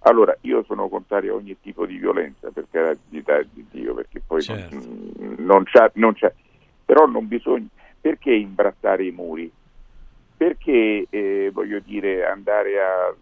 Allora, 0.00 0.36
io 0.42 0.62
sono 0.64 0.88
contrario 0.88 1.32
a 1.34 1.36
ogni 1.36 1.56
tipo 1.60 1.84
di 1.84 1.96
violenza, 1.96 2.50
per 2.50 2.66
carità 2.70 3.42
di 3.52 3.66
Dio, 3.70 3.92
perché 3.94 4.22
poi 4.26 4.42
non- 4.48 4.58
Certo. 4.58 5.42
non, 5.42 5.64
c'ha, 5.64 5.90
non 5.94 6.14
c'ha- 6.14 6.32
però 6.84 7.06
non 7.06 7.26
bisogna, 7.26 7.66
perché 8.06 8.32
imbrattare 8.32 9.04
i 9.04 9.10
muri? 9.10 9.50
Perché, 10.36 11.08
eh, 11.10 11.50
voglio 11.52 11.80
dire, 11.80 12.24
andare 12.24 12.78
a, 12.80 13.12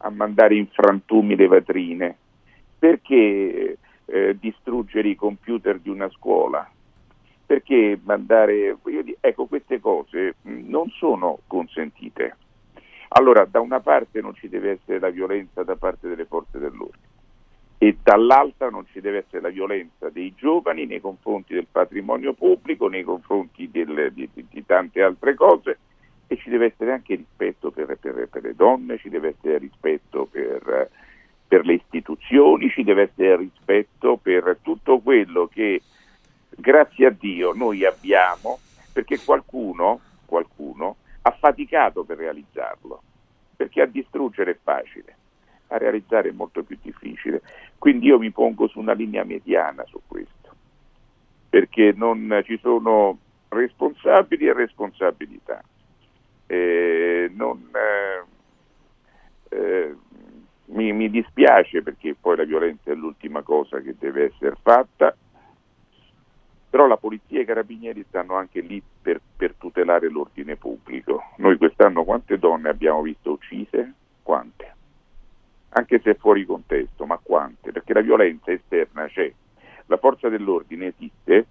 a 0.00 0.10
mandare 0.10 0.56
in 0.56 0.66
frantumi 0.66 1.34
le 1.34 1.48
vetrine? 1.48 2.18
Perché 2.78 3.78
eh, 4.04 4.36
distruggere 4.38 5.08
i 5.08 5.14
computer 5.14 5.78
di 5.78 5.88
una 5.88 6.10
scuola? 6.10 6.70
Perché 7.46 7.98
mandare, 8.04 8.76
dire, 8.82 9.16
ecco, 9.20 9.46
queste 9.46 9.80
cose 9.80 10.34
non 10.42 10.90
sono 10.90 11.38
consentite. 11.46 12.36
Allora, 13.08 13.46
da 13.46 13.60
una 13.60 13.80
parte 13.80 14.20
non 14.20 14.34
ci 14.34 14.50
deve 14.50 14.72
essere 14.72 14.98
la 14.98 15.08
violenza 15.08 15.62
da 15.62 15.76
parte 15.76 16.08
delle 16.08 16.26
forze 16.26 16.58
dell'ordine 16.58 17.13
e 17.86 17.98
dall'altra 18.02 18.70
non 18.70 18.86
ci 18.90 19.02
deve 19.02 19.18
essere 19.18 19.42
la 19.42 19.50
violenza 19.50 20.08
dei 20.08 20.32
giovani 20.34 20.86
nei 20.86 21.02
confronti 21.02 21.52
del 21.52 21.66
patrimonio 21.70 22.32
pubblico, 22.32 22.88
nei 22.88 23.02
confronti 23.02 23.70
del, 23.70 24.10
di, 24.14 24.26
di, 24.32 24.46
di, 24.48 24.64
tante 24.64 25.02
altre 25.02 25.34
cose 25.34 25.78
e 26.26 26.38
ci 26.38 26.48
deve 26.48 26.72
essere 26.72 26.92
anche 26.92 27.14
rispetto 27.14 27.70
per, 27.70 27.98
per, 28.00 28.26
per 28.30 28.42
le 28.42 28.54
donne, 28.54 28.96
ci 28.96 29.10
deve 29.10 29.34
essere 29.36 29.58
rispetto 29.58 30.24
per, 30.24 30.88
per, 31.46 31.66
le 31.66 31.74
istituzioni, 31.74 32.70
ci 32.70 32.84
deve 32.84 33.02
essere 33.02 33.36
rispetto 33.36 34.16
per 34.16 34.60
tutto 34.62 35.00
quello 35.00 35.46
che 35.46 35.82
grazie 36.56 37.08
a 37.08 37.10
Dio 37.10 37.52
noi 37.52 37.84
abbiamo 37.84 38.60
perché 38.94 39.18
qualcuno, 39.22 40.00
qualcuno 40.24 40.96
ha 41.20 41.32
faticato 41.32 42.02
per 42.04 42.16
realizzarlo, 42.16 43.02
perché 43.54 43.82
a 43.82 43.86
distruggere 43.86 44.52
è 44.52 44.58
facile 44.62 45.16
a 45.74 45.78
realizzare 45.78 46.28
è 46.28 46.32
molto 46.32 46.62
più 46.62 46.78
difficile. 46.80 47.42
Quindi 47.78 48.06
io 48.06 48.18
mi 48.18 48.30
pongo 48.30 48.68
su 48.68 48.78
una 48.78 48.92
linea 48.92 49.24
mediana 49.24 49.84
su 49.86 50.00
questo, 50.06 50.54
perché 51.48 51.92
non 51.94 52.40
ci 52.44 52.58
sono 52.58 53.18
responsabili 53.48 54.46
e 54.46 54.52
responsabilità. 54.52 55.62
Eh, 56.46 57.30
non, 57.34 57.70
eh, 57.72 59.56
eh, 59.56 59.94
mi, 60.66 60.92
mi 60.92 61.10
dispiace 61.10 61.82
perché 61.82 62.14
poi 62.18 62.36
la 62.36 62.44
violenza 62.44 62.90
è 62.90 62.94
l'ultima 62.94 63.42
cosa 63.42 63.80
che 63.80 63.94
deve 63.98 64.32
essere 64.32 64.56
fatta, 64.60 65.16
però 66.68 66.86
la 66.86 66.96
polizia 66.96 67.38
e 67.38 67.42
i 67.42 67.46
carabinieri 67.46 68.04
stanno 68.08 68.34
anche 68.34 68.60
lì 68.60 68.82
per, 69.00 69.20
per, 69.36 69.54
tutelare 69.56 70.08
l'ordine 70.08 70.56
pubblico. 70.56 71.22
Noi 71.36 71.56
quest'anno 71.56 72.02
quante 72.02 72.38
donne 72.38 72.68
abbiamo 72.68 73.02
visto 73.02 73.30
uccise? 73.30 73.92
Quante? 74.22 74.73
Anche 75.76 76.00
se 76.02 76.14
fuori 76.14 76.44
contesto, 76.44 77.04
ma 77.06 77.18
quante? 77.22 77.72
Perché 77.72 77.92
la 77.92 78.00
violenza 78.00 78.52
esterna 78.52 79.06
c'è, 79.06 79.32
la 79.86 79.96
forza 79.96 80.28
dell'ordine 80.28 80.94
esiste 80.96 81.46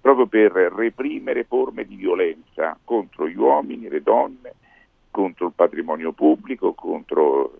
proprio 0.00 0.26
per 0.26 0.52
reprimere 0.52 1.44
forme 1.44 1.84
di 1.84 1.94
violenza 1.94 2.76
contro 2.82 3.28
gli 3.28 3.36
uomini, 3.36 3.88
le 3.88 4.02
donne, 4.02 4.54
contro 5.10 5.46
il 5.46 5.52
patrimonio 5.54 6.12
pubblico, 6.12 6.72
contro 6.74 7.58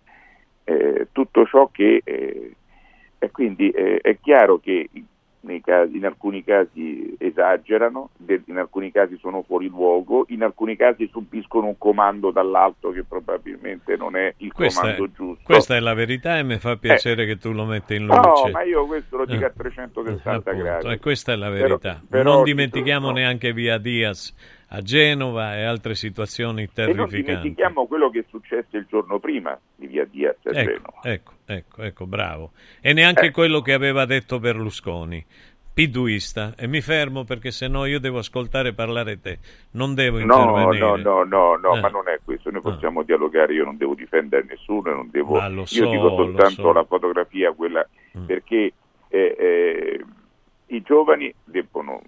eh, 0.64 1.08
tutto 1.12 1.46
ciò 1.46 1.68
che... 1.70 2.00
Eh, 2.04 2.54
e 3.22 3.30
quindi 3.30 3.68
eh, 3.68 3.98
è 4.00 4.18
chiaro 4.18 4.58
che 4.58 4.88
casi, 5.62 5.96
in 5.96 6.04
alcuni 6.04 6.44
casi 6.44 7.14
esagerano, 7.18 8.10
in 8.46 8.58
alcuni 8.58 8.90
casi 8.90 9.16
sono 9.18 9.42
fuori 9.42 9.68
luogo, 9.68 10.24
in 10.28 10.42
alcuni 10.42 10.76
casi 10.76 11.08
subiscono 11.10 11.66
un 11.66 11.78
comando 11.78 12.30
dall'alto 12.30 12.90
che 12.90 13.04
probabilmente 13.04 13.96
non 13.96 14.16
è 14.16 14.32
il 14.38 14.52
questa 14.52 14.80
comando 14.82 15.04
è, 15.04 15.10
giusto. 15.10 15.42
Questa 15.44 15.76
è 15.76 15.80
la 15.80 15.94
verità 15.94 16.38
e 16.38 16.42
mi 16.42 16.58
fa 16.58 16.76
piacere 16.76 17.22
eh. 17.22 17.26
che 17.26 17.36
tu 17.38 17.52
lo 17.52 17.64
metti 17.64 17.94
in 17.94 18.06
luce. 18.06 18.20
No, 18.20 18.50
ma 18.52 18.62
io 18.62 18.86
questo 18.86 19.16
lo 19.16 19.24
dico 19.24 19.42
eh. 19.42 19.46
a 19.46 19.50
360 19.50 20.52
gradi. 20.52 20.88
E 20.88 20.98
questa 20.98 21.32
è 21.32 21.36
la 21.36 21.50
verità. 21.50 22.00
Però, 22.06 22.22
però 22.22 22.34
non 22.34 22.44
dimentichiamo 22.44 23.06
sono... 23.06 23.18
neanche 23.18 23.52
via 23.52 23.78
Diaz 23.78 24.34
a 24.72 24.82
Genova 24.82 25.56
e 25.56 25.64
altre 25.64 25.94
situazioni 25.94 26.68
terrificanti. 26.72 27.16
E 27.16 27.22
non 27.22 27.40
dimentichiamo 27.40 27.86
quello 27.86 28.10
che 28.10 28.20
è 28.20 28.24
successo 28.28 28.76
il 28.76 28.86
giorno 28.88 29.18
prima 29.18 29.58
di 29.74 29.86
via 29.86 30.04
Diaz 30.04 30.36
a 30.44 30.50
ecco, 30.50 30.70
Genova. 30.70 31.00
Ecco, 31.02 31.32
ecco, 31.56 31.82
ecco, 31.82 32.06
bravo. 32.06 32.52
E 32.80 32.92
neanche 32.92 33.26
eh. 33.26 33.30
quello 33.30 33.60
che 33.60 33.72
aveva 33.72 34.04
detto 34.04 34.38
Berlusconi. 34.38 35.24
Piduista 35.72 36.54
e 36.56 36.66
mi 36.66 36.80
fermo 36.80 37.24
perché 37.24 37.52
se 37.52 37.68
no 37.68 37.86
io 37.86 38.00
devo 38.00 38.18
ascoltare 38.18 38.72
parlare 38.74 39.20
te, 39.20 39.38
non 39.72 39.94
devo 39.94 40.18
intervenire. 40.18 40.78
No, 40.78 40.96
no, 40.96 41.22
no, 41.22 41.56
no, 41.56 41.76
eh. 41.76 41.80
ma 41.80 41.88
non 41.88 42.08
è 42.08 42.18
questo, 42.24 42.50
noi 42.50 42.60
possiamo 42.60 43.00
ah. 43.00 43.04
dialogare, 43.04 43.54
io 43.54 43.64
non 43.64 43.76
devo 43.76 43.94
difendere 43.94 44.44
nessuno, 44.48 44.92
non 44.92 45.08
devo, 45.10 45.38
so, 45.64 45.84
io 45.84 45.90
dico 45.90 46.08
soltanto 46.16 46.62
so. 46.62 46.72
la 46.72 46.84
fotografia, 46.84 47.52
quella 47.52 47.86
mm. 48.18 48.24
perché 48.24 48.72
eh, 49.08 49.36
eh, 49.38 50.04
i 50.66 50.82
giovani 50.82 51.32
debbono, 51.44 52.02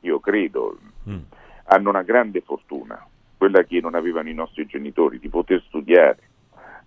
io 0.00 0.18
credo, 0.18 0.78
mm 1.08 1.18
hanno 1.68 1.90
una 1.90 2.02
grande 2.02 2.40
fortuna, 2.40 3.04
quella 3.36 3.62
che 3.62 3.80
non 3.80 3.94
avevano 3.94 4.28
i 4.28 4.34
nostri 4.34 4.66
genitori, 4.66 5.18
di 5.18 5.28
poter 5.28 5.62
studiare, 5.66 6.18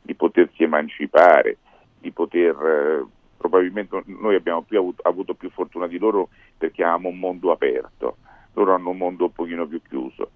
di 0.02 0.16
potersi 0.16 0.64
emancipare, 0.64 1.58
di 2.02 2.12
poter... 2.12 2.56
Eh, 2.56 3.20
probabilmente 3.42 4.04
noi 4.06 4.36
abbiamo 4.36 4.62
più 4.62 4.78
avuto, 4.78 5.02
avuto, 5.02 5.34
più 5.34 5.50
fortuna 5.50 5.88
di 5.88 5.98
loro 5.98 6.30
perché 6.56 6.84
avevamo 6.84 7.10
un 7.10 7.18
mondo 7.18 7.52
aperto, 7.52 8.18
loro 8.54 8.76
hanno 8.76 8.92
un 8.92 8.98
mondo 8.98 9.26
un 9.26 9.32
pochino 9.32 9.66
più 9.66 9.82
chiuso. 9.82 10.30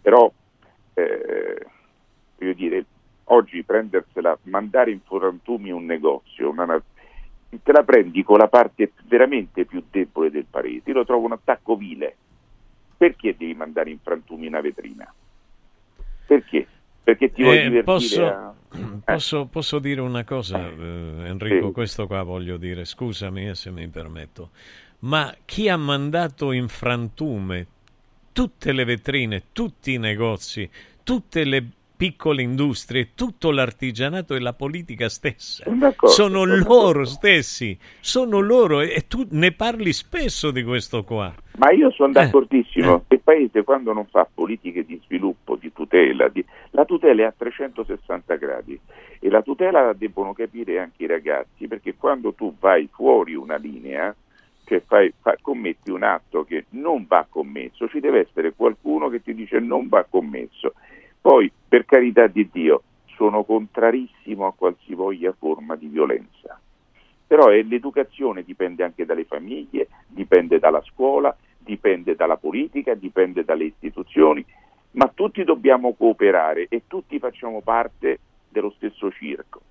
Però, 0.00 0.30
eh, 0.94 1.66
voglio 2.38 2.52
dire, 2.52 2.84
oggi 3.24 3.64
prendersela, 3.64 4.38
mandare 4.44 4.92
in 4.92 5.00
forantumi 5.00 5.72
un 5.72 5.84
negozio, 5.84 6.48
una, 6.50 6.80
te 7.48 7.72
la 7.72 7.82
prendi 7.82 8.22
con 8.22 8.38
la 8.38 8.46
parte 8.46 8.92
veramente 9.04 9.64
più 9.64 9.82
debole 9.90 10.30
del 10.30 10.46
paese, 10.48 10.90
io 10.90 10.94
lo 10.94 11.04
trovo 11.04 11.26
un 11.26 11.32
attacco 11.32 11.74
vile 11.74 12.16
perché 12.96 13.34
devi 13.36 13.54
mandare 13.54 13.90
in 13.90 13.98
frantumi 13.98 14.46
una 14.46 14.60
vetrina? 14.60 15.12
Perché? 16.26 16.66
Perché 17.02 17.32
ti 17.32 17.42
vuoi 17.42 17.58
eh, 17.58 17.62
divertire 17.62 17.82
posso, 17.84 18.26
a... 18.26 18.54
posso, 19.04 19.46
posso, 19.46 19.78
dire 19.78 20.00
una 20.00 20.24
cosa, 20.24 20.68
eh, 20.68 21.26
Enrico, 21.26 21.68
sì. 21.68 21.72
questo 21.72 22.06
qua 22.06 22.22
voglio 22.22 22.56
dire, 22.56 22.84
scusami 22.84 23.48
eh, 23.48 23.54
se 23.54 23.70
mi 23.70 23.88
permetto, 23.88 24.50
ma 25.00 25.34
chi 25.44 25.68
ha 25.68 25.76
mandato 25.76 26.52
in 26.52 26.68
frantume 26.68 27.66
tutte 28.32 28.72
le 28.72 28.84
vetrine, 28.84 29.44
tutti 29.52 29.92
i 29.92 29.98
negozi, 29.98 30.68
tutte 31.02 31.44
le 31.44 31.64
piccole 31.96 32.42
industrie, 32.42 33.14
tutto 33.14 33.50
l'artigianato 33.50 34.34
e 34.34 34.40
la 34.40 34.52
politica 34.52 35.08
stessa. 35.08 35.64
Sono 36.02 36.44
loro 36.44 37.04
stessi, 37.04 37.78
sono 38.00 38.40
loro 38.40 38.80
e 38.80 39.04
tu 39.06 39.26
ne 39.30 39.52
parli 39.52 39.92
spesso 39.92 40.50
di 40.50 40.62
questo 40.62 41.04
qua. 41.04 41.32
Ma 41.56 41.70
io 41.70 41.90
sono 41.92 42.10
eh, 42.10 42.12
d'accordissimo, 42.12 43.04
eh. 43.08 43.14
il 43.14 43.20
paese 43.20 43.62
quando 43.62 43.92
non 43.92 44.06
fa 44.06 44.28
politiche 44.32 44.84
di 44.84 45.00
sviluppo, 45.04 45.54
di 45.56 45.72
tutela, 45.72 46.28
di... 46.28 46.44
la 46.70 46.84
tutela 46.84 47.22
è 47.22 47.24
a 47.26 47.34
360 47.36 48.34
gradi 48.34 48.78
e 49.20 49.30
la 49.30 49.42
tutela 49.42 49.82
la 49.82 49.92
debbono 49.92 50.32
capire 50.32 50.80
anche 50.80 51.04
i 51.04 51.06
ragazzi, 51.06 51.68
perché 51.68 51.94
quando 51.94 52.32
tu 52.32 52.54
vai 52.58 52.88
fuori 52.92 53.34
una 53.34 53.56
linea, 53.56 54.14
cioè 54.64 54.82
fai, 54.84 55.12
fai, 55.20 55.36
commetti 55.40 55.90
un 55.90 56.02
atto 56.02 56.42
che 56.44 56.64
non 56.70 57.04
va 57.06 57.24
commesso, 57.28 57.88
ci 57.88 58.00
deve 58.00 58.20
essere 58.20 58.52
qualcuno 58.54 59.08
che 59.08 59.22
ti 59.22 59.32
dice 59.32 59.60
non 59.60 59.88
va 59.88 60.04
commesso 60.08 60.72
poi, 61.24 61.50
per 61.66 61.86
carità 61.86 62.26
di 62.26 62.50
Dio, 62.52 62.82
sono 63.16 63.44
contrarissimo 63.44 64.46
a 64.46 64.52
qualsivoglia 64.52 65.32
forma 65.32 65.74
di 65.74 65.86
violenza. 65.86 66.60
Però 67.26 67.50
eh, 67.50 67.62
l'educazione 67.62 68.42
dipende 68.42 68.84
anche 68.84 69.06
dalle 69.06 69.24
famiglie, 69.24 69.88
dipende 70.06 70.58
dalla 70.58 70.82
scuola, 70.82 71.34
dipende 71.56 72.14
dalla 72.14 72.36
politica, 72.36 72.92
dipende 72.92 73.42
dalle 73.42 73.64
istituzioni, 73.64 74.44
ma 74.90 75.10
tutti 75.14 75.42
dobbiamo 75.44 75.94
cooperare 75.94 76.66
e 76.68 76.82
tutti 76.86 77.18
facciamo 77.18 77.62
parte 77.62 78.18
dello 78.50 78.74
stesso 78.76 79.10
circo. 79.10 79.62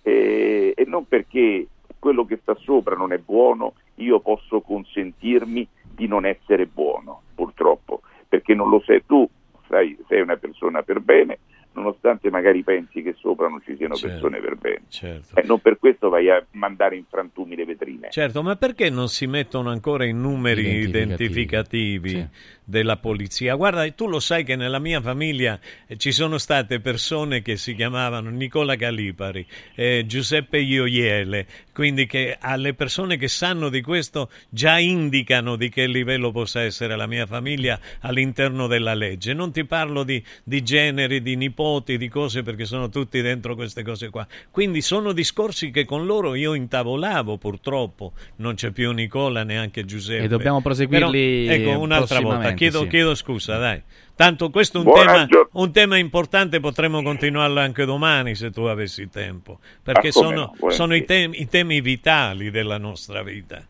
E, 0.00 0.72
e 0.74 0.84
non 0.86 1.06
perché 1.06 1.66
quello 1.98 2.24
che 2.24 2.38
sta 2.40 2.54
sopra 2.54 2.96
non 2.96 3.12
è 3.12 3.18
buono, 3.18 3.74
io 3.96 4.18
posso 4.20 4.62
consentirmi 4.62 5.68
di 5.94 6.06
non 6.06 6.24
essere 6.24 6.64
buono, 6.64 7.20
purtroppo, 7.34 8.00
perché 8.26 8.54
non 8.54 8.70
lo 8.70 8.80
sei 8.80 9.04
tu, 9.04 9.28
sai, 9.68 9.96
sei 10.08 10.20
una 10.20 10.36
persona 10.36 10.82
per 10.82 11.00
bene, 11.00 11.38
nonostante 11.76 12.30
magari 12.30 12.64
pensi 12.64 13.02
che 13.02 13.14
sopra 13.18 13.48
non 13.48 13.60
ci 13.62 13.76
siano 13.76 13.94
certo, 13.94 14.14
persone 14.14 14.40
per 14.40 14.56
bene. 14.56 14.82
Certo. 14.88 15.38
E 15.38 15.42
non 15.44 15.60
per 15.60 15.78
questo 15.78 16.08
vai 16.08 16.30
a 16.30 16.44
mandare 16.52 16.96
in 16.96 17.04
frantumi 17.08 17.54
le 17.54 17.66
vetrine. 17.66 18.08
Certo, 18.10 18.42
ma 18.42 18.56
perché 18.56 18.88
non 18.88 19.08
si 19.08 19.26
mettono 19.26 19.68
ancora 19.70 20.06
i 20.06 20.12
numeri 20.12 20.62
identificativi, 20.62 20.90
identificativi 20.90 22.08
sì. 22.08 22.26
della 22.64 22.96
polizia? 22.96 23.54
Guarda, 23.54 23.88
tu 23.92 24.08
lo 24.08 24.20
sai 24.20 24.42
che 24.42 24.56
nella 24.56 24.78
mia 24.78 25.02
famiglia 25.02 25.60
eh, 25.86 25.96
ci 25.96 26.12
sono 26.12 26.38
state 26.38 26.80
persone 26.80 27.42
che 27.42 27.56
si 27.56 27.74
chiamavano 27.74 28.30
Nicola 28.30 28.74
Calipari, 28.74 29.46
eh, 29.74 30.04
Giuseppe 30.06 30.58
Ioiele, 30.58 31.46
quindi 31.74 32.06
che 32.06 32.38
alle 32.40 32.72
persone 32.72 33.18
che 33.18 33.28
sanno 33.28 33.68
di 33.68 33.82
questo 33.82 34.30
già 34.48 34.78
indicano 34.78 35.56
di 35.56 35.68
che 35.68 35.86
livello 35.86 36.30
possa 36.30 36.62
essere 36.62 36.96
la 36.96 37.06
mia 37.06 37.26
famiglia 37.26 37.78
all'interno 38.00 38.66
della 38.66 38.94
legge. 38.94 39.34
Non 39.34 39.52
ti 39.52 39.64
parlo 39.66 40.04
di, 40.04 40.22
di 40.42 40.62
generi, 40.62 41.20
di 41.20 41.36
nipoti 41.36 41.64
nipoti, 41.66 41.98
di 41.98 42.08
cose 42.08 42.42
perché 42.42 42.64
sono 42.64 42.88
tutti 42.88 43.20
dentro 43.20 43.54
queste 43.54 43.82
cose 43.82 44.10
qua. 44.10 44.26
Quindi 44.50 44.80
sono 44.80 45.12
discorsi 45.12 45.70
che 45.70 45.84
con 45.84 46.06
loro 46.06 46.34
io 46.34 46.54
intavolavo 46.54 47.36
purtroppo, 47.36 48.12
non 48.36 48.54
c'è 48.54 48.70
più 48.70 48.92
Nicola 48.92 49.42
neanche 49.42 49.84
Giuseppe. 49.84 50.24
E 50.24 50.28
dobbiamo 50.28 50.60
proseguirli 50.62 51.46
Però, 51.46 51.70
ecco, 51.72 51.80
un'altra 51.80 52.20
volta, 52.20 52.52
chiedo, 52.52 52.82
sì. 52.82 52.88
chiedo 52.88 53.14
scusa, 53.14 53.58
dai. 53.58 53.82
Tanto 54.14 54.48
questo 54.48 54.80
è 54.80 54.86
un 54.86 54.92
tema, 54.94 55.26
un 55.52 55.72
tema 55.72 55.98
importante, 55.98 56.58
potremmo 56.60 57.02
continuarlo 57.02 57.60
anche 57.60 57.84
domani 57.84 58.34
se 58.34 58.50
tu 58.50 58.62
avessi 58.62 59.10
tempo, 59.10 59.58
perché 59.82 60.08
Ah, 60.08 60.12
sono, 60.12 60.54
no, 60.58 60.70
sono 60.70 60.94
i, 60.94 61.04
temi, 61.04 61.42
i 61.42 61.48
temi 61.48 61.82
vitali 61.82 62.50
della 62.50 62.78
nostra 62.78 63.22
vita. 63.22 63.62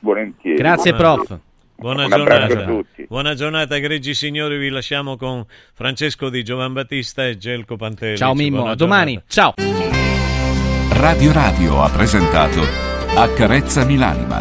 Volentieri. 0.00 0.56
Grazie, 0.56 0.92
prof. 0.94 1.38
Buona 1.76 2.06
Un 2.06 2.12
abbraccio 2.12 2.44
a 2.44 2.46
giornata. 2.48 2.70
tutti. 2.70 3.06
Buona 3.08 3.34
giornata, 3.34 3.76
egregi 3.76 4.14
signori. 4.14 4.56
Vi 4.58 4.68
lasciamo 4.70 5.16
con 5.16 5.44
Francesco 5.74 6.28
Di 6.30 6.42
Giovan 6.42 6.72
Battista 6.72 7.26
e 7.26 7.36
Gelco 7.36 7.76
Pantelli. 7.76 8.16
Ciao 8.16 8.34
Mimmo, 8.34 8.58
Buona 8.58 8.72
a 8.72 8.74
domani. 8.76 9.22
Ciao. 9.28 9.54
Radio 10.90 11.32
Radio 11.32 11.82
ha 11.82 11.90
presentato 11.90 12.62
Accarezzami 13.14 13.96
l'anima, 13.96 14.40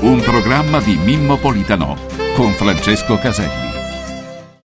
un 0.00 0.20
programma 0.20 0.80
di 0.80 0.96
Mimmo 0.96 1.36
Politano 1.38 1.96
con 2.34 2.52
Francesco 2.52 3.16
Caselli. 3.18 3.73